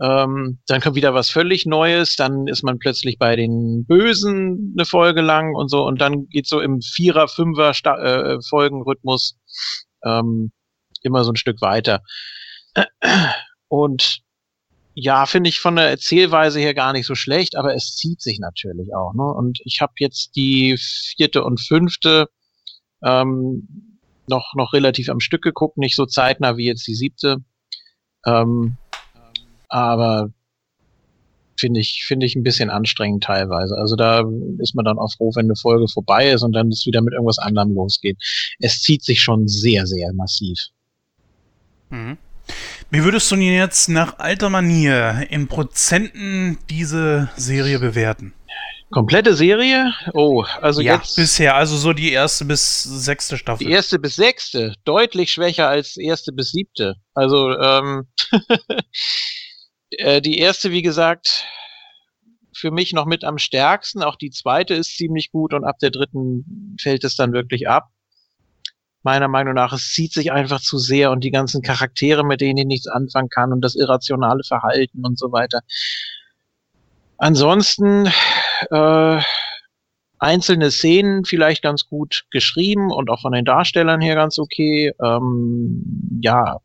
Ähm, 0.00 0.60
dann 0.66 0.80
kommt 0.80 0.94
wieder 0.94 1.14
was 1.14 1.30
völlig 1.30 1.66
Neues, 1.66 2.14
dann 2.14 2.46
ist 2.46 2.62
man 2.62 2.78
plötzlich 2.78 3.18
bei 3.18 3.34
den 3.34 3.84
Bösen 3.86 4.74
eine 4.76 4.86
Folge 4.86 5.22
lang 5.22 5.56
und 5.56 5.68
so 5.70 5.84
und 5.84 6.00
dann 6.00 6.28
geht 6.28 6.46
so 6.46 6.60
im 6.60 6.80
Vierer, 6.80 7.26
Fünfer 7.26 7.74
Sta 7.74 7.96
äh, 7.96 8.38
Folgenrhythmus 8.48 9.36
ähm, 10.04 10.52
immer 11.02 11.24
so 11.24 11.32
ein 11.32 11.36
Stück 11.36 11.60
weiter. 11.62 12.02
Und 13.68 14.20
ja, 15.00 15.26
finde 15.26 15.48
ich 15.48 15.60
von 15.60 15.76
der 15.76 15.88
Erzählweise 15.88 16.58
her 16.58 16.74
gar 16.74 16.92
nicht 16.92 17.06
so 17.06 17.14
schlecht, 17.14 17.54
aber 17.54 17.72
es 17.72 17.94
zieht 17.94 18.20
sich 18.20 18.40
natürlich 18.40 18.94
auch. 18.96 19.14
Ne? 19.14 19.22
Und 19.22 19.60
ich 19.64 19.80
habe 19.80 19.92
jetzt 19.98 20.34
die 20.34 20.76
vierte 20.76 21.44
und 21.44 21.60
fünfte 21.60 22.28
ähm, 23.04 23.98
noch, 24.26 24.54
noch 24.56 24.72
relativ 24.72 25.08
am 25.08 25.20
Stück 25.20 25.42
geguckt, 25.42 25.78
nicht 25.78 25.94
so 25.94 26.04
zeitnah 26.04 26.56
wie 26.56 26.66
jetzt 26.66 26.84
die 26.88 26.96
siebte. 26.96 27.36
Ähm, 28.26 28.76
aber 29.68 30.32
finde 31.60 31.78
ich, 31.78 32.04
finde 32.04 32.26
ich 32.26 32.34
ein 32.34 32.42
bisschen 32.42 32.68
anstrengend 32.68 33.22
teilweise. 33.22 33.76
Also 33.76 33.94
da 33.94 34.24
ist 34.58 34.74
man 34.74 34.84
dann 34.84 34.98
auch 34.98 35.12
froh, 35.12 35.30
wenn 35.36 35.46
eine 35.46 35.56
Folge 35.56 35.86
vorbei 35.86 36.30
ist 36.30 36.42
und 36.42 36.52
dann 36.52 36.70
es 36.70 36.86
wieder 36.86 37.02
mit 37.02 37.14
irgendwas 37.14 37.38
anderem 37.38 37.72
losgeht. 37.72 38.16
Es 38.58 38.82
zieht 38.82 39.04
sich 39.04 39.22
schon 39.22 39.46
sehr, 39.46 39.86
sehr 39.86 40.12
massiv. 40.12 40.58
Mhm. 41.90 42.18
Wie 42.90 43.04
würdest 43.04 43.30
du 43.30 43.36
denn 43.36 43.44
jetzt 43.44 43.88
nach 43.88 44.18
alter 44.18 44.48
Manier 44.48 45.26
in 45.28 45.46
Prozenten 45.46 46.58
diese 46.70 47.28
Serie 47.36 47.78
bewerten? 47.78 48.32
Komplette 48.90 49.34
Serie? 49.34 49.92
Oh, 50.14 50.44
also 50.62 50.80
ja, 50.80 50.94
jetzt. 50.94 51.16
Bisher, 51.16 51.54
also 51.54 51.76
so 51.76 51.92
die 51.92 52.12
erste 52.12 52.46
bis 52.46 52.82
sechste 52.82 53.36
Staffel. 53.36 53.66
Die 53.66 53.70
erste 53.70 53.98
bis 53.98 54.16
sechste, 54.16 54.72
deutlich 54.84 55.30
schwächer 55.30 55.68
als 55.68 55.98
erste 55.98 56.32
bis 56.32 56.52
siebte. 56.52 56.94
Also, 57.12 57.50
ähm, 57.58 58.08
äh, 59.90 60.22
die 60.22 60.38
erste, 60.38 60.70
wie 60.70 60.80
gesagt, 60.80 61.44
für 62.54 62.70
mich 62.70 62.94
noch 62.94 63.04
mit 63.04 63.22
am 63.22 63.36
stärksten. 63.36 64.02
Auch 64.02 64.16
die 64.16 64.30
zweite 64.30 64.72
ist 64.72 64.96
ziemlich 64.96 65.30
gut 65.30 65.52
und 65.52 65.64
ab 65.64 65.78
der 65.80 65.90
dritten 65.90 66.76
fällt 66.80 67.04
es 67.04 67.16
dann 67.16 67.34
wirklich 67.34 67.68
ab. 67.68 67.88
Meiner 69.08 69.28
Meinung 69.28 69.54
nach, 69.54 69.72
es 69.72 69.90
zieht 69.94 70.12
sich 70.12 70.32
einfach 70.32 70.60
zu 70.60 70.76
sehr 70.76 71.10
und 71.10 71.24
die 71.24 71.30
ganzen 71.30 71.62
Charaktere, 71.62 72.26
mit 72.26 72.42
denen 72.42 72.58
ich 72.58 72.66
nichts 72.66 72.88
anfangen 72.88 73.30
kann 73.30 73.54
und 73.54 73.62
das 73.62 73.74
irrationale 73.74 74.42
Verhalten 74.44 75.02
und 75.02 75.18
so 75.18 75.32
weiter. 75.32 75.60
Ansonsten 77.16 78.12
äh, 78.70 79.20
einzelne 80.18 80.70
Szenen 80.70 81.24
vielleicht 81.24 81.62
ganz 81.62 81.88
gut 81.88 82.26
geschrieben 82.30 82.92
und 82.92 83.08
auch 83.08 83.22
von 83.22 83.32
den 83.32 83.46
Darstellern 83.46 84.02
her 84.02 84.14
ganz 84.14 84.38
okay. 84.38 84.92
Ähm, 85.02 86.20
ja, 86.20 86.58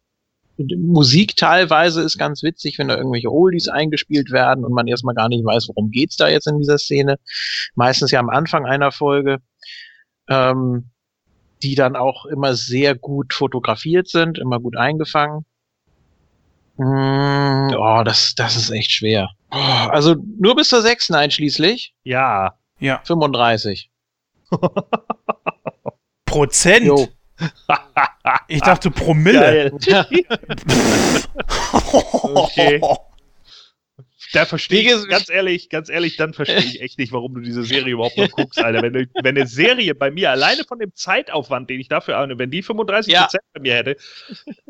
Musik 0.58 1.38
teilweise 1.38 2.02
ist 2.02 2.18
ganz 2.18 2.44
witzig, 2.44 2.78
wenn 2.78 2.90
da 2.90 2.98
irgendwelche 2.98 3.32
Oldies 3.32 3.70
eingespielt 3.70 4.32
werden 4.32 4.66
und 4.66 4.74
man 4.74 4.88
erstmal 4.88 5.16
gar 5.16 5.30
nicht 5.30 5.46
weiß, 5.46 5.70
worum 5.70 5.92
geht's 5.92 6.18
da 6.18 6.28
jetzt 6.28 6.48
in 6.48 6.58
dieser 6.58 6.78
Szene. 6.78 7.16
Meistens 7.76 8.12
ja 8.12 8.20
am 8.20 8.30
Anfang 8.30 8.66
einer 8.66 8.92
Folge. 8.92 9.38
Ähm, 10.28 10.90
die 11.64 11.76
dann 11.76 11.96
auch 11.96 12.26
immer 12.26 12.56
sehr 12.56 12.96
gut 12.96 13.34
fotografiert 13.34 14.10
sind, 14.10 14.38
immer 14.38 14.60
gut 14.60 14.76
eingefangen. 14.78 15.46
Mm, 16.78 17.74
oh, 17.76 18.04
das, 18.04 18.36
das 18.36 18.56
ist 18.56 18.70
echt 18.70 18.92
schwer. 18.92 19.30
Oh, 19.52 19.58
also 19.58 20.16
nur 20.40 20.56
bis 20.56 20.70
zur 20.70 20.82
sechsten 20.82 21.16
einschließlich? 21.16 21.94
Ja. 22.04 22.58
Ja. 22.80 23.02
35. 23.06 23.90
Prozent? 26.26 26.86
Jo. 26.86 27.08
Ich 28.48 28.62
dachte 28.62 28.92
Promille. 28.92 29.72
Geil. 29.86 30.26
okay. 32.24 32.82
Da 34.34 34.46
verstehe 34.46 34.82
ich, 34.82 35.08
ganz 35.08 35.30
ehrlich, 35.30 35.70
ganz 35.70 35.90
ehrlich, 35.90 36.18
dann 36.18 36.34
verstehe 36.34 36.58
ich 36.58 36.82
echt 36.82 36.98
nicht, 36.98 37.12
warum 37.12 37.36
du 37.36 37.42
diese 37.42 37.64
Serie 37.64 37.94
überhaupt 37.94 38.18
noch 38.18 38.32
guckst, 38.32 38.60
Alter. 38.60 38.82
Wenn, 38.82 38.94
wenn 38.94 39.38
eine 39.38 39.46
Serie 39.46 39.94
bei 39.94 40.10
mir 40.10 40.32
alleine 40.32 40.64
von 40.64 40.80
dem 40.80 40.92
Zeitaufwand, 40.96 41.70
den 41.70 41.80
ich 41.80 41.88
dafür 41.88 42.18
habe, 42.18 42.38
wenn 42.40 42.50
die 42.50 42.64
35 42.64 43.14
ja. 43.14 43.28
bei 43.54 43.60
mir 43.60 43.76
hätte, 43.76 43.96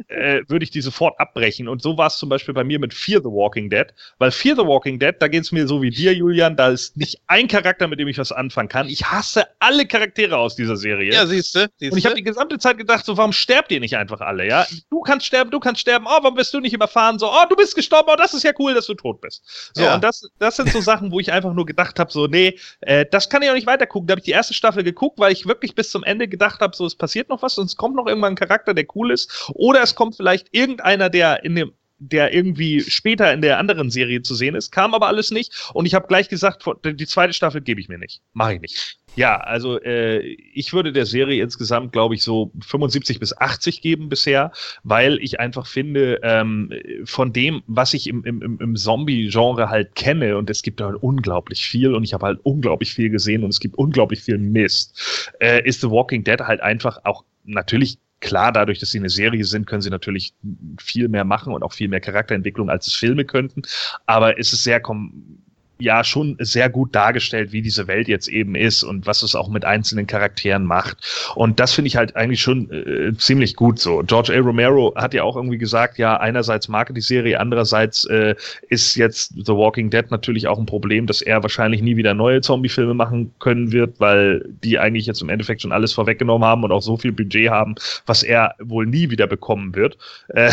äh, 0.10 0.41
würde 0.49 0.64
ich 0.64 0.69
die 0.72 0.81
sofort 0.81 1.18
abbrechen. 1.18 1.69
Und 1.69 1.81
so 1.81 1.98
war 1.98 2.07
es 2.07 2.18
zum 2.18 2.27
Beispiel 2.27 2.53
bei 2.53 2.65
mir 2.65 2.77
mit 2.77 2.94
Fear 2.94 3.22
the 3.22 3.30
Walking 3.30 3.69
Dead, 3.69 3.88
weil 4.18 4.31
Fear 4.31 4.57
the 4.57 4.64
Walking 4.64 4.99
Dead, 4.99 5.15
da 5.18 5.30
geht 5.30 5.44
es 5.44 5.53
mir 5.53 5.65
so 5.65 5.81
wie 5.81 5.91
dir, 5.91 6.14
Julian, 6.14 6.57
da 6.57 6.69
ist 6.69 6.98
nicht 6.98 7.22
ein 7.27 7.48
Charakter, 7.48 7.88
mit 7.88 8.02
dem 8.02 8.10
ich 8.10 8.18
was 8.18 8.34
anfangen 8.34 8.68
kann. 8.68 8.90
Ich 8.90 9.06
hasse 9.06 9.45
alle 9.60 9.88
Charaktere 9.88 10.38
aus 10.38 10.57
dieser 10.57 10.76
Serie. 10.76 11.14
Ja, 11.14 11.26
siehst 11.26 11.56
du. 11.56 11.61
Und 11.61 11.98
ich 11.98 12.06
habe 12.06 12.15
die 12.15 12.23
gesamte 12.23 12.57
Zeit 12.60 12.77
gedacht, 12.77 13.06
so, 13.06 13.15
warum 13.15 13.31
sterbt 13.31 13.72
ihr 13.72 13.80
nicht 13.80 13.95
einfach 13.95 14.19
alle, 14.19 14.45
ja? 14.45 14.68
Du 14.90 14.99
kannst 14.99 15.26
sterben, 15.26 15.52
du 15.52 15.61
kannst 15.61 15.80
sterben, 15.80 16.06
oh, 16.06 16.19
warum 16.22 16.35
bist 16.35 16.53
du 16.53 16.60
nicht 16.60 16.73
überfahren? 16.73 17.18
So, 17.18 17.31
oh, 17.31 17.45
du 17.49 17.56
bist 17.56 17.76
gestorben, 17.76 18.10
oh, 18.11 18.18
das 18.18 18.34
ist 18.34 18.44
ja 18.44 18.52
cool, 18.60 18.73
dass 18.73 18.88
du 18.88 18.94
tot 18.94 19.22
bist. 19.22 19.41
So, 19.73 19.84
ja. 19.84 19.95
und 19.95 20.03
das, 20.03 20.30
das 20.39 20.55
sind 20.55 20.69
so 20.69 20.81
Sachen, 20.81 21.11
wo 21.11 21.19
ich 21.19 21.31
einfach 21.31 21.53
nur 21.53 21.65
gedacht 21.65 21.99
habe, 21.99 22.11
so, 22.11 22.27
nee, 22.27 22.59
äh, 22.81 23.05
das 23.09 23.30
kann 23.30 23.41
ich 23.41 23.49
auch 23.49 23.55
nicht 23.55 23.67
weiter 23.67 23.88
gucken. 23.88 24.07
Da 24.07 24.13
habe 24.13 24.19
ich 24.19 24.25
die 24.25 24.31
erste 24.31 24.53
Staffel 24.53 24.84
geguckt, 24.84 25.19
weil 25.19 25.31
ich 25.31 25.45
wirklich 25.45 25.75
bis 25.75 25.91
zum 25.91 26.03
Ende 26.03 26.27
gedacht 26.27 26.61
habe, 26.61 26.75
so, 26.75 26.85
es 26.85 26.95
passiert 26.95 27.30
noch 27.30 27.41
was 27.41 27.57
und 27.57 27.65
es 27.65 27.75
kommt 27.75 27.95
noch 27.95 28.07
irgendwann 28.07 28.34
ein 28.34 28.38
Charakter, 28.38 28.73
der 28.73 28.85
cool 28.95 29.11
ist. 29.11 29.49
Oder 29.53 29.81
es 29.84 29.95
kommt 29.95 30.15
vielleicht 30.15 30.47
irgendeiner, 30.51 31.09
der 31.09 31.43
in 31.43 31.55
dem 31.55 31.73
der 32.09 32.34
irgendwie 32.34 32.81
später 32.81 33.34
in 33.34 33.41
der 33.41 33.59
anderen 33.59 33.89
Serie 33.89 34.21
zu 34.21 34.35
sehen 34.35 34.55
ist, 34.55 34.71
kam 34.71 34.93
aber 34.93 35.07
alles 35.07 35.31
nicht 35.31 35.71
und 35.73 35.85
ich 35.85 35.93
habe 35.93 36.07
gleich 36.07 36.30
gesagt, 36.30 36.63
die 36.84 37.07
zweite 37.07 37.34
Staffel 37.34 37.61
gebe 37.61 37.80
ich 37.80 37.89
mir 37.89 37.97
nicht, 37.97 38.21
mache 38.34 38.55
ich 38.55 38.61
nicht. 38.61 38.97
Ja, 39.15 39.38
also 39.38 39.80
äh, 39.80 40.19
ich 40.53 40.73
würde 40.73 40.91
der 40.91 41.05
Serie 41.05 41.43
insgesamt, 41.43 41.91
glaube 41.91 42.15
ich, 42.15 42.23
so 42.23 42.51
75 42.67 43.19
bis 43.19 43.38
80 43.38 43.81
geben 43.81 44.09
bisher, 44.09 44.51
weil 44.84 45.19
ich 45.21 45.39
einfach 45.39 45.67
finde, 45.67 46.19
ähm, 46.23 46.71
von 47.05 47.31
dem, 47.31 47.61
was 47.67 47.93
ich 47.93 48.07
im, 48.07 48.23
im, 48.23 48.59
im 48.59 48.75
Zombie-Genre 48.75 49.69
halt 49.69 49.93
kenne, 49.95 50.38
und 50.38 50.49
es 50.49 50.63
gibt 50.63 50.81
halt 50.81 50.95
unglaublich 51.01 51.65
viel 51.65 51.93
und 51.93 52.03
ich 52.03 52.13
habe 52.13 52.25
halt 52.25 52.39
unglaublich 52.43 52.93
viel 52.93 53.09
gesehen 53.09 53.43
und 53.43 53.51
es 53.51 53.59
gibt 53.59 53.75
unglaublich 53.75 54.21
viel 54.21 54.39
Mist, 54.39 55.31
äh, 55.39 55.61
ist 55.63 55.81
The 55.81 55.91
Walking 55.91 56.23
Dead 56.23 56.39
halt 56.39 56.61
einfach 56.61 56.99
auch 57.03 57.23
natürlich 57.45 57.99
klar, 58.24 58.52
dadurch, 58.52 58.80
dass 58.80 58.91
sie 58.91 58.98
eine 58.98 59.10
Serie 59.10 59.44
sind, 59.44 59.68
können 59.68 59.82
sie 59.82 59.90
natürlich 59.90 60.34
viel 60.80 61.10
mehr 61.10 61.26
machen 61.26 61.54
und 61.54 61.62
auch 61.62 61.74
viel 61.74 61.90
mehr 61.90 62.00
Charakterentwicklung, 62.00 62.70
als 62.70 62.88
es 62.88 62.94
Filme 62.94 63.26
könnten. 63.26 63.62
Aber 64.06 64.40
es 64.40 64.54
ist 64.54 64.64
sehr 64.64 64.80
kom 64.80 65.32
ja 65.80 66.04
schon 66.04 66.38
sehr 66.40 66.70
gut 66.70 66.95
dargestellt, 66.95 67.52
wie 67.52 67.62
diese 67.62 67.88
Welt 67.88 68.08
jetzt 68.08 68.28
eben 68.28 68.56
ist 68.56 68.84
und 68.84 69.06
was 69.06 69.24
es 69.24 69.36
auch 69.36 69.50
mit 69.50 69.66
einzelnen 69.66 70.08
Charakteren 70.08 70.66
macht. 70.66 70.98
Und 71.36 71.60
das 71.60 71.74
finde 71.74 71.88
ich 71.88 71.95
halt 71.95 72.16
eigentlich 72.16 72.41
schon 72.41 72.72
äh, 72.72 73.14
ziemlich 73.18 73.56
gut 73.56 73.80
so. 73.80 74.04
George 74.06 74.34
A. 74.34 74.40
Romero 74.40 74.94
hat 74.95 75.14
ja 75.14 75.24
auch 75.24 75.36
irgendwie 75.36 75.58
gesagt, 75.58 75.98
ja, 75.98 76.18
einerseits 76.18 76.68
mag 76.68 76.90
er 76.90 76.94
die 76.94 77.02
Serie, 77.02 77.40
andererseits 77.40 78.06
äh, 78.06 78.36
ist 78.70 78.95
jetzt 78.95 79.34
The 79.36 79.54
Walking 79.54 79.90
Dead 79.90 80.10
natürlich 80.10 80.48
auch 80.48 80.60
ein 80.60 80.66
Problem, 80.66 81.08
dass 81.08 81.22
er 81.22 81.41
wahrscheinlich 81.41 81.82
nie 81.82 81.98
wieder 81.98 82.14
neue 82.14 82.41
Zombie-Filme 82.41 82.94
machen 82.94 83.34
können 83.40 83.72
wird, 83.72 84.00
weil 84.00 84.45
die 84.64 84.80
eigentlich 84.80 85.06
jetzt 85.06 85.22
im 85.22 85.30
Endeffekt 85.30 85.62
schon 85.62 85.72
alles 85.72 85.94
vorweggenommen 85.94 86.48
haben 86.48 86.64
und 86.64 86.72
auch 86.72 86.82
so 86.82 86.98
viel 86.98 87.12
Budget 87.12 87.50
haben, 87.50 87.76
was 88.06 88.24
er 88.24 88.56
wohl 88.60 88.86
nie 88.86 89.10
wieder 89.10 89.28
bekommen 89.28 89.76
wird. 89.76 89.98
Äh, 90.30 90.52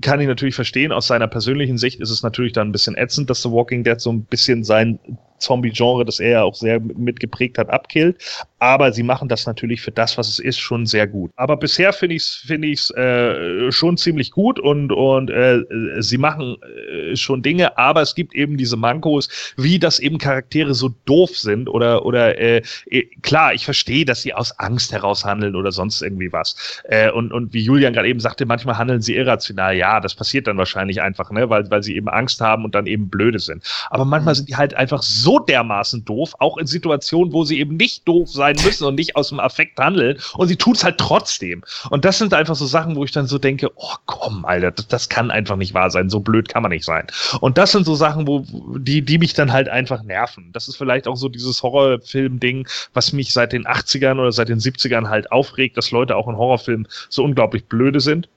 kann 0.00 0.20
ich 0.20 0.28
natürlich 0.28 0.54
verstehen. 0.54 0.92
Aus 0.92 1.08
seiner 1.08 1.26
persönlichen 1.26 1.78
Sicht 1.78 2.00
ist 2.00 2.10
es 2.10 2.22
natürlich 2.22 2.52
dann 2.52 2.68
ein 2.68 2.72
bisschen 2.72 2.96
ätzend, 2.96 3.28
dass 3.28 3.42
The 3.42 3.50
Walking 3.50 3.84
Dead 3.84 4.00
so 4.00 4.12
ein 4.12 4.22
bisschen 4.24 4.51
sein 4.60 4.98
Zombie-Genre, 5.42 6.04
das 6.04 6.20
er 6.20 6.30
ja 6.30 6.42
auch 6.42 6.54
sehr 6.54 6.80
mitgeprägt 6.80 7.58
hat, 7.58 7.68
abkillt. 7.70 8.16
Aber 8.58 8.92
sie 8.92 9.02
machen 9.02 9.28
das 9.28 9.46
natürlich 9.46 9.80
für 9.80 9.90
das, 9.90 10.16
was 10.16 10.28
es 10.28 10.38
ist, 10.38 10.58
schon 10.58 10.86
sehr 10.86 11.06
gut. 11.06 11.32
Aber 11.36 11.56
bisher 11.56 11.92
finde 11.92 12.14
ich 12.16 12.22
es 12.22 12.34
find 12.46 12.64
ich's, 12.64 12.90
äh, 12.90 13.72
schon 13.72 13.96
ziemlich 13.96 14.30
gut 14.30 14.60
und, 14.60 14.92
und 14.92 15.30
äh, 15.30 15.62
sie 15.98 16.18
machen 16.18 16.56
äh, 16.62 17.16
schon 17.16 17.42
Dinge, 17.42 17.76
aber 17.76 18.02
es 18.02 18.14
gibt 18.14 18.34
eben 18.34 18.56
diese 18.56 18.76
Mankos, 18.76 19.28
wie 19.56 19.78
dass 19.78 19.98
eben 19.98 20.18
Charaktere 20.18 20.74
so 20.74 20.94
doof 21.06 21.36
sind 21.36 21.68
oder, 21.68 22.06
oder 22.06 22.38
äh, 22.38 22.62
äh 22.88 23.02
klar, 23.22 23.52
ich 23.52 23.64
verstehe, 23.64 24.04
dass 24.04 24.22
sie 24.22 24.32
aus 24.32 24.58
Angst 24.58 24.92
heraus 24.92 25.24
handeln 25.24 25.56
oder 25.56 25.72
sonst 25.72 26.00
irgendwie 26.00 26.32
was. 26.32 26.80
Äh, 26.84 27.10
und, 27.10 27.32
und 27.32 27.52
wie 27.52 27.62
Julian 27.62 27.92
gerade 27.92 28.08
eben 28.08 28.20
sagte, 28.20 28.46
manchmal 28.46 28.78
handeln 28.78 29.02
sie 29.02 29.16
irrational. 29.16 29.76
Ja, 29.76 29.98
das 29.98 30.14
passiert 30.14 30.46
dann 30.46 30.56
wahrscheinlich 30.56 31.02
einfach, 31.02 31.30
ne, 31.32 31.50
weil, 31.50 31.68
weil 31.70 31.82
sie 31.82 31.96
eben 31.96 32.08
Angst 32.08 32.40
haben 32.40 32.64
und 32.64 32.74
dann 32.74 32.86
eben 32.86 33.08
blöde 33.08 33.40
sind. 33.40 33.64
Aber 33.90 34.04
manchmal 34.04 34.36
sind 34.36 34.48
die 34.48 34.56
halt 34.56 34.74
einfach 34.74 35.02
so 35.02 35.31
dermaßen 35.38 36.04
doof, 36.04 36.34
auch 36.38 36.58
in 36.58 36.66
Situationen, 36.66 37.32
wo 37.32 37.44
sie 37.44 37.58
eben 37.58 37.76
nicht 37.76 38.06
doof 38.06 38.30
sein 38.30 38.56
müssen 38.64 38.84
und 38.84 38.94
nicht 38.94 39.16
aus 39.16 39.28
dem 39.28 39.40
Affekt 39.40 39.78
handeln. 39.78 40.18
Und 40.34 40.48
sie 40.48 40.56
tut 40.56 40.76
es 40.76 40.84
halt 40.84 40.98
trotzdem. 40.98 41.62
Und 41.90 42.04
das 42.04 42.18
sind 42.18 42.34
einfach 42.34 42.54
so 42.54 42.66
Sachen, 42.66 42.96
wo 42.96 43.04
ich 43.04 43.12
dann 43.12 43.26
so 43.26 43.38
denke, 43.38 43.70
oh 43.76 43.94
komm, 44.06 44.44
Alter, 44.44 44.70
das, 44.70 44.88
das 44.88 45.08
kann 45.08 45.30
einfach 45.30 45.56
nicht 45.56 45.74
wahr 45.74 45.90
sein. 45.90 46.10
So 46.10 46.20
blöd 46.20 46.48
kann 46.48 46.62
man 46.62 46.70
nicht 46.70 46.84
sein. 46.84 47.06
Und 47.40 47.58
das 47.58 47.72
sind 47.72 47.84
so 47.84 47.94
Sachen, 47.94 48.26
wo 48.26 48.44
die, 48.78 49.02
die 49.02 49.18
mich 49.18 49.34
dann 49.34 49.52
halt 49.52 49.68
einfach 49.68 50.02
nerven. 50.02 50.50
Das 50.52 50.68
ist 50.68 50.76
vielleicht 50.76 51.06
auch 51.08 51.16
so 51.16 51.28
dieses 51.28 51.62
Horrorfilm-Ding, 51.62 52.68
was 52.94 53.12
mich 53.12 53.32
seit 53.32 53.52
den 53.52 53.66
80ern 53.66 54.18
oder 54.18 54.32
seit 54.32 54.48
den 54.48 54.58
70ern 54.58 55.08
halt 55.08 55.30
aufregt, 55.32 55.76
dass 55.76 55.90
Leute 55.90 56.16
auch 56.16 56.28
in 56.28 56.36
Horrorfilmen 56.36 56.88
so 57.08 57.24
unglaublich 57.24 57.66
blöde 57.66 58.00
sind. 58.00 58.28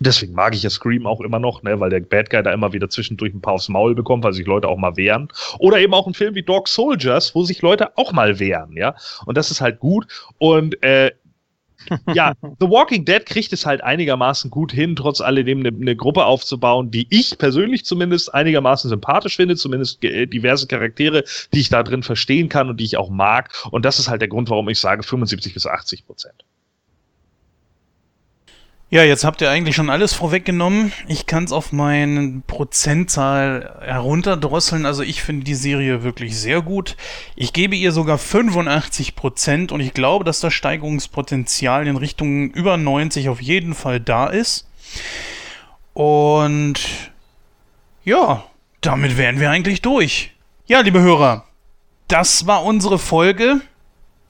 Deswegen 0.00 0.32
mag 0.32 0.54
ich 0.54 0.62
ja 0.62 0.70
Scream 0.70 1.06
auch 1.06 1.20
immer 1.20 1.38
noch, 1.38 1.62
ne, 1.62 1.78
weil 1.78 1.90
der 1.90 2.00
Bad 2.00 2.30
Guy 2.30 2.42
da 2.42 2.52
immer 2.52 2.72
wieder 2.72 2.88
zwischendurch 2.88 3.34
ein 3.34 3.42
paar 3.42 3.54
aufs 3.54 3.68
Maul 3.68 3.94
bekommt, 3.94 4.24
weil 4.24 4.32
sich 4.32 4.46
Leute 4.46 4.68
auch 4.68 4.78
mal 4.78 4.96
wehren. 4.96 5.28
Oder 5.58 5.78
eben 5.78 5.92
auch 5.92 6.06
ein 6.06 6.14
Film 6.14 6.34
wie 6.34 6.42
Dog 6.42 6.68
Soldiers, 6.68 7.34
wo 7.34 7.44
sich 7.44 7.60
Leute 7.60 7.96
auch 7.98 8.12
mal 8.12 8.38
wehren, 8.38 8.76
ja. 8.76 8.94
Und 9.26 9.36
das 9.36 9.50
ist 9.50 9.60
halt 9.60 9.78
gut. 9.78 10.06
Und 10.38 10.82
äh, 10.82 11.10
ja, 12.14 12.34
The 12.42 12.68
Walking 12.68 13.04
Dead 13.04 13.24
kriegt 13.24 13.52
es 13.52 13.66
halt 13.66 13.82
einigermaßen 13.82 14.50
gut 14.50 14.72
hin, 14.72 14.96
trotz 14.96 15.20
alledem 15.20 15.60
eine, 15.60 15.68
eine, 15.68 15.96
Gruppe 15.96 16.24
aufzubauen, 16.24 16.90
die 16.90 17.06
ich 17.10 17.38
persönlich 17.38 17.84
zumindest 17.84 18.32
einigermaßen 18.34 18.88
sympathisch 18.88 19.36
finde, 19.36 19.56
zumindest 19.56 20.02
äh, 20.04 20.26
diverse 20.26 20.66
Charaktere, 20.66 21.24
die 21.52 21.60
ich 21.60 21.68
da 21.68 21.82
drin 21.82 22.02
verstehen 22.02 22.48
kann 22.48 22.68
und 22.68 22.78
die 22.80 22.84
ich 22.84 22.96
auch 22.96 23.10
mag. 23.10 23.50
Und 23.70 23.84
das 23.84 23.98
ist 23.98 24.08
halt 24.08 24.20
der 24.20 24.28
Grund, 24.28 24.50
warum 24.50 24.68
ich 24.68 24.78
sage 24.78 25.02
75 25.02 25.54
bis 25.54 25.66
80 25.66 26.06
Prozent. 26.06 26.44
Ja, 28.92 29.04
jetzt 29.04 29.22
habt 29.22 29.40
ihr 29.40 29.48
eigentlich 29.48 29.76
schon 29.76 29.88
alles 29.88 30.14
vorweggenommen. 30.14 30.92
Ich 31.06 31.26
kann 31.26 31.44
es 31.44 31.52
auf 31.52 31.70
meine 31.70 32.42
Prozentzahl 32.48 33.78
herunterdrosseln. 33.82 34.84
Also 34.84 35.04
ich 35.04 35.22
finde 35.22 35.44
die 35.44 35.54
Serie 35.54 36.02
wirklich 36.02 36.36
sehr 36.36 36.60
gut. 36.60 36.96
Ich 37.36 37.52
gebe 37.52 37.76
ihr 37.76 37.92
sogar 37.92 38.18
85 38.18 39.14
Prozent 39.14 39.70
und 39.70 39.78
ich 39.78 39.94
glaube, 39.94 40.24
dass 40.24 40.40
das 40.40 40.54
Steigerungspotenzial 40.54 41.86
in 41.86 41.96
Richtung 41.96 42.50
über 42.50 42.76
90 42.76 43.28
auf 43.28 43.40
jeden 43.40 43.74
Fall 43.74 44.00
da 44.00 44.26
ist. 44.26 44.68
Und 45.94 46.80
ja, 48.04 48.42
damit 48.80 49.16
wären 49.16 49.38
wir 49.38 49.52
eigentlich 49.52 49.82
durch. 49.82 50.32
Ja, 50.66 50.80
liebe 50.80 51.00
Hörer, 51.00 51.44
das 52.08 52.48
war 52.48 52.64
unsere 52.64 52.98
Folge, 52.98 53.60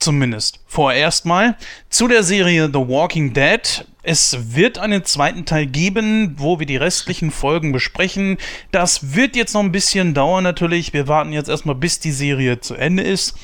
zumindest 0.00 0.60
vorerst 0.66 1.26
mal, 1.26 1.56
zu 1.88 2.08
der 2.08 2.22
Serie 2.22 2.66
The 2.66 2.80
Walking 2.80 3.32
Dead. 3.32 3.86
Es 4.02 4.54
wird 4.54 4.78
einen 4.78 5.04
zweiten 5.04 5.44
Teil 5.44 5.66
geben, 5.66 6.34
wo 6.38 6.58
wir 6.58 6.66
die 6.66 6.78
restlichen 6.78 7.30
Folgen 7.30 7.70
besprechen. 7.70 8.38
Das 8.70 9.14
wird 9.14 9.36
jetzt 9.36 9.52
noch 9.52 9.62
ein 9.62 9.72
bisschen 9.72 10.14
dauern 10.14 10.42
natürlich. 10.42 10.92
Wir 10.92 11.06
warten 11.06 11.32
jetzt 11.32 11.50
erstmal, 11.50 11.74
bis 11.74 12.00
die 12.00 12.12
Serie 12.12 12.60
zu 12.60 12.74
Ende 12.74 13.02
ist. 13.02 13.34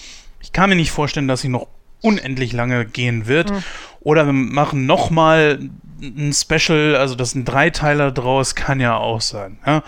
Ich 0.40 0.52
kann 0.52 0.70
mir 0.70 0.76
nicht 0.76 0.90
vorstellen, 0.90 1.28
dass 1.28 1.42
sie 1.42 1.48
noch 1.48 1.68
unendlich 2.00 2.52
lange 2.52 2.86
gehen 2.86 3.26
wird. 3.26 3.50
Mhm. 3.50 3.62
Oder 4.00 4.26
wir 4.26 4.32
machen 4.32 4.86
nochmal 4.86 5.58
ein 6.00 6.32
Special, 6.32 6.96
also 6.96 7.14
das 7.14 7.32
sind 7.32 7.46
drei 7.46 7.70
Teile 7.70 8.12
draus, 8.12 8.54
kann 8.54 8.80
ja 8.80 8.96
auch 8.96 9.20
sein. 9.20 9.58
Ja? 9.66 9.82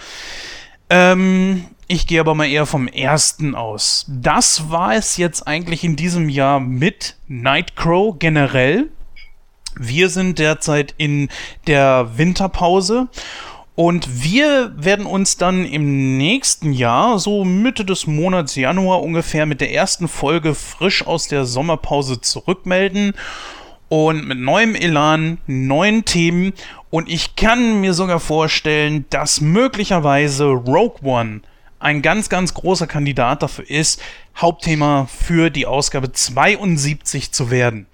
Ähm, 0.90 1.66
ich 1.89 2.06
gehe 2.06 2.20
aber 2.20 2.35
mal 2.35 2.44
eher 2.44 2.66
vom 2.66 2.86
ersten 2.86 3.55
aus. 3.55 4.05
Das 4.09 4.70
war 4.70 4.94
es 4.94 5.16
jetzt 5.16 5.47
eigentlich 5.47 5.85
in 5.85 5.97
diesem 5.97 6.28
Jahr 6.28 6.60
mit 6.60 7.16
Nightcrow 7.28 8.19
generell. 8.19 8.90
Wir 9.74 10.10
sind 10.10 10.39
derzeit 10.39 10.94
in 10.98 11.31
der 11.66 12.10
Winterpause 12.16 13.09
und 13.74 14.23
wir 14.23 14.73
werden 14.77 15.06
uns 15.06 15.39
dann 15.39 15.65
im 15.65 16.19
nächsten 16.19 16.73
Jahr, 16.73 17.19
so 17.19 17.44
Mitte 17.44 17.86
des 17.86 18.06
Monats 18.06 18.55
Januar 18.55 19.02
ungefähr, 19.02 19.47
mit 19.47 19.62
der 19.62 19.73
ersten 19.73 20.09
Folge 20.09 20.55
frisch 20.55 21.06
aus 21.06 21.28
der 21.28 21.47
Sommerpause 21.47 22.20
zurückmelden 22.20 23.15
und 23.89 24.28
mit 24.28 24.39
neuem 24.39 24.74
Elan, 24.74 25.39
neuen 25.47 26.05
Themen 26.05 26.52
und 26.90 27.09
ich 27.09 27.36
kann 27.36 27.81
mir 27.81 27.94
sogar 27.94 28.20
vorstellen, 28.20 29.06
dass 29.09 29.40
möglicherweise 29.40 30.47
Rogue 30.47 31.02
One 31.02 31.40
ein 31.78 32.02
ganz, 32.02 32.28
ganz 32.28 32.55
großer 32.55 32.86
Kandidat 32.86 33.42
dafür 33.42 33.68
ist, 33.68 34.00
Hauptthema 34.36 35.06
für 35.06 35.50
die 35.50 35.66
Ausgabe 35.66 36.12
72 36.12 37.32
zu 37.32 37.50
werden. 37.50 37.86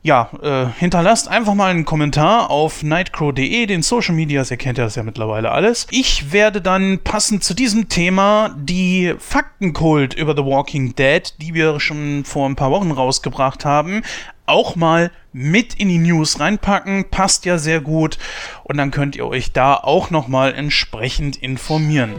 Ja, 0.00 0.30
äh, 0.42 0.66
hinterlasst 0.78 1.28
einfach 1.28 1.54
mal 1.54 1.70
einen 1.70 1.84
Kommentar 1.84 2.50
auf 2.50 2.84
nightcrow.de, 2.84 3.66
den 3.66 3.82
Social 3.82 4.14
Medias, 4.14 4.50
ihr 4.50 4.56
kennt 4.56 4.78
ja 4.78 4.84
das 4.84 4.94
ja 4.94 5.02
mittlerweile 5.02 5.50
alles. 5.50 5.88
Ich 5.90 6.32
werde 6.32 6.62
dann 6.62 7.00
passend 7.02 7.42
zu 7.42 7.52
diesem 7.52 7.88
Thema 7.88 8.54
die 8.56 9.14
Faktenkult 9.18 10.14
über 10.14 10.36
The 10.36 10.44
Walking 10.44 10.94
Dead, 10.94 11.34
die 11.42 11.52
wir 11.52 11.80
schon 11.80 12.24
vor 12.24 12.48
ein 12.48 12.54
paar 12.54 12.70
Wochen 12.70 12.92
rausgebracht 12.92 13.64
haben, 13.64 14.02
auch 14.46 14.76
mal 14.76 15.10
mit 15.32 15.74
in 15.74 15.88
die 15.88 15.98
News 15.98 16.40
reinpacken. 16.40 17.10
Passt 17.10 17.44
ja 17.44 17.58
sehr 17.58 17.80
gut. 17.80 18.18
Und 18.64 18.78
dann 18.78 18.90
könnt 18.90 19.16
ihr 19.16 19.26
euch 19.26 19.52
da 19.52 19.74
auch 19.74 20.10
nochmal 20.10 20.54
entsprechend 20.54 21.36
informieren. 21.36 22.14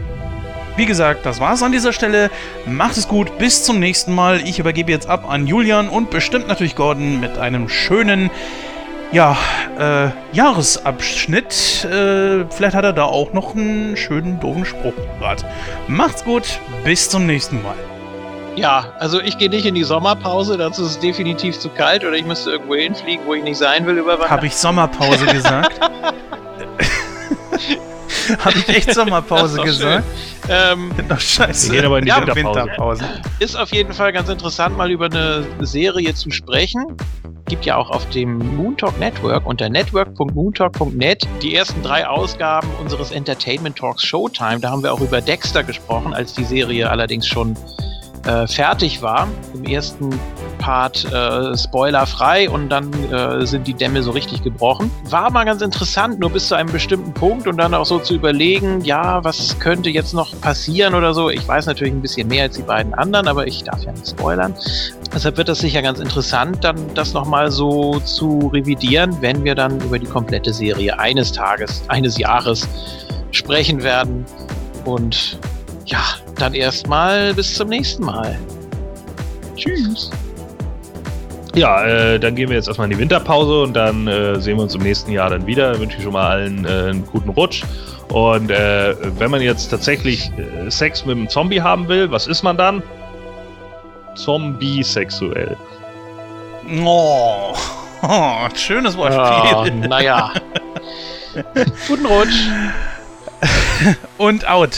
Wie 0.80 0.86
gesagt, 0.86 1.26
das 1.26 1.40
war's 1.40 1.62
an 1.62 1.72
dieser 1.72 1.92
Stelle. 1.92 2.30
Macht 2.64 2.96
es 2.96 3.06
gut, 3.06 3.36
bis 3.36 3.64
zum 3.64 3.80
nächsten 3.80 4.14
Mal. 4.14 4.40
Ich 4.48 4.58
übergebe 4.58 4.90
jetzt 4.90 5.10
ab 5.10 5.28
an 5.28 5.46
Julian 5.46 5.90
und 5.90 6.08
bestimmt 6.08 6.48
natürlich 6.48 6.74
Gordon 6.74 7.20
mit 7.20 7.36
einem 7.36 7.68
schönen 7.68 8.30
ja, 9.12 9.36
äh, 9.78 10.08
Jahresabschnitt. 10.32 11.84
Äh, 11.84 12.46
vielleicht 12.48 12.74
hat 12.74 12.84
er 12.84 12.94
da 12.94 13.04
auch 13.04 13.34
noch 13.34 13.54
einen 13.54 13.94
schönen 13.94 14.40
doofen 14.40 14.64
Spruch 14.64 14.94
parat. 15.18 15.44
Macht's 15.86 16.24
gut, 16.24 16.58
bis 16.82 17.10
zum 17.10 17.26
nächsten 17.26 17.62
Mal. 17.62 17.76
Ja, 18.56 18.94
also 18.98 19.20
ich 19.20 19.36
gehe 19.36 19.50
nicht 19.50 19.66
in 19.66 19.74
die 19.74 19.84
Sommerpause, 19.84 20.56
dazu 20.56 20.84
ist 20.84 20.92
es 20.92 20.98
definitiv 20.98 21.58
zu 21.58 21.68
kalt 21.68 22.06
oder 22.06 22.14
ich 22.14 22.24
müsste 22.24 22.52
irgendwo 22.52 22.74
hinfliegen, 22.74 23.26
wo 23.26 23.34
ich 23.34 23.44
nicht 23.44 23.58
sein 23.58 23.84
will 23.84 23.98
über 23.98 24.18
Habe 24.30 24.46
ich 24.46 24.56
Sommerpause 24.56 25.26
gesagt? 25.26 25.78
Habe 28.44 28.58
ich 28.58 28.68
echt 28.68 28.94
Sommerpause 28.94 29.60
gesagt? 29.64 30.04
Ähm, 30.48 30.92
scheiße. 31.18 31.70
Wir 31.70 31.78
gehen 31.78 31.86
aber 31.86 31.98
in 31.98 32.04
die 32.04 32.08
ja, 32.08 32.18
Winterpause. 32.18 32.60
Winterpause. 32.60 33.04
Ist 33.38 33.56
auf 33.56 33.72
jeden 33.72 33.92
Fall 33.92 34.12
ganz 34.12 34.28
interessant, 34.28 34.76
mal 34.76 34.90
über 34.90 35.06
eine 35.06 35.46
Serie 35.60 36.14
zu 36.14 36.30
sprechen. 36.30 36.96
Gibt 37.46 37.64
ja 37.64 37.76
auch 37.76 37.90
auf 37.90 38.08
dem 38.10 38.38
Moontalk 38.56 38.98
Network 39.00 39.44
unter 39.44 39.68
network.moontalk.net 39.68 41.26
die 41.42 41.54
ersten 41.54 41.82
drei 41.82 42.06
Ausgaben 42.06 42.68
unseres 42.80 43.10
Entertainment 43.10 43.76
Talks 43.76 44.04
Showtime. 44.04 44.60
Da 44.60 44.70
haben 44.70 44.82
wir 44.82 44.92
auch 44.92 45.00
über 45.00 45.20
Dexter 45.20 45.64
gesprochen, 45.64 46.14
als 46.14 46.34
die 46.34 46.44
Serie 46.44 46.88
allerdings 46.88 47.26
schon 47.26 47.56
äh, 48.24 48.46
fertig 48.46 49.02
war. 49.02 49.26
Im 49.54 49.64
ersten 49.64 50.10
Part 50.60 51.10
äh, 51.10 51.56
spoilerfrei 51.56 52.50
und 52.50 52.68
dann 52.68 52.92
äh, 53.10 53.46
sind 53.46 53.66
die 53.66 53.72
Dämme 53.72 54.02
so 54.02 54.10
richtig 54.10 54.42
gebrochen. 54.44 54.90
War 55.08 55.30
mal 55.30 55.44
ganz 55.44 55.62
interessant, 55.62 56.20
nur 56.20 56.30
bis 56.30 56.48
zu 56.48 56.54
einem 56.54 56.70
bestimmten 56.70 57.14
Punkt 57.14 57.46
und 57.48 57.56
dann 57.56 57.72
auch 57.72 57.86
so 57.86 57.98
zu 57.98 58.14
überlegen, 58.14 58.84
ja, 58.84 59.24
was 59.24 59.58
könnte 59.58 59.88
jetzt 59.88 60.12
noch 60.12 60.38
passieren 60.40 60.94
oder 60.94 61.14
so. 61.14 61.30
Ich 61.30 61.48
weiß 61.48 61.64
natürlich 61.66 61.94
ein 61.94 62.02
bisschen 62.02 62.28
mehr 62.28 62.44
als 62.44 62.56
die 62.56 62.62
beiden 62.62 62.92
anderen, 62.92 63.26
aber 63.26 63.46
ich 63.46 63.64
darf 63.64 63.82
ja 63.82 63.92
nicht 63.92 64.08
spoilern. 64.08 64.54
Deshalb 65.14 65.38
wird 65.38 65.48
das 65.48 65.60
sicher 65.60 65.80
ganz 65.80 65.98
interessant, 65.98 66.62
dann 66.62 66.76
das 66.94 67.14
nochmal 67.14 67.50
so 67.50 67.98
zu 68.00 68.50
revidieren, 68.52 69.16
wenn 69.20 69.42
wir 69.42 69.54
dann 69.54 69.80
über 69.80 69.98
die 69.98 70.06
komplette 70.06 70.52
Serie 70.52 70.98
eines 70.98 71.32
Tages, 71.32 71.82
eines 71.88 72.18
Jahres 72.18 72.68
sprechen 73.32 73.82
werden. 73.82 74.26
Und 74.84 75.38
ja, 75.86 76.02
dann 76.36 76.52
erstmal 76.52 77.32
bis 77.32 77.54
zum 77.54 77.70
nächsten 77.70 78.04
Mal. 78.04 78.38
Tschüss. 79.56 80.10
Ja, 81.54 81.84
äh, 81.84 82.20
dann 82.20 82.34
gehen 82.36 82.48
wir 82.48 82.56
jetzt 82.56 82.68
erstmal 82.68 82.86
in 82.86 82.96
die 82.96 82.98
Winterpause 82.98 83.62
und 83.62 83.74
dann 83.74 84.06
äh, 84.06 84.40
sehen 84.40 84.56
wir 84.56 84.62
uns 84.62 84.74
im 84.74 84.82
nächsten 84.82 85.10
Jahr 85.10 85.30
dann 85.30 85.46
wieder. 85.46 85.78
Wünsche 85.80 85.96
ich 85.98 86.04
schon 86.04 86.12
mal 86.12 86.30
allen 86.30 86.64
äh, 86.64 86.68
einen 86.68 87.06
guten 87.06 87.30
Rutsch. 87.30 87.64
Und 88.08 88.50
äh, 88.50 88.94
wenn 89.18 89.30
man 89.30 89.40
jetzt 89.40 89.68
tatsächlich 89.68 90.30
äh, 90.36 90.70
Sex 90.70 91.04
mit 91.06 91.16
einem 91.16 91.28
Zombie 91.28 91.60
haben 91.60 91.88
will, 91.88 92.10
was 92.10 92.26
ist 92.26 92.42
man 92.42 92.56
dann? 92.56 92.82
Zombie-sexuell. 94.14 95.56
Oh, 96.84 97.54
oh 98.02 98.36
schönes 98.54 98.96
Wortspiel. 98.96 99.82
Oh, 99.82 99.86
naja. 99.88 100.32
guten 101.88 102.06
Rutsch. 102.06 102.48
und 104.18 104.48
out. 104.48 104.76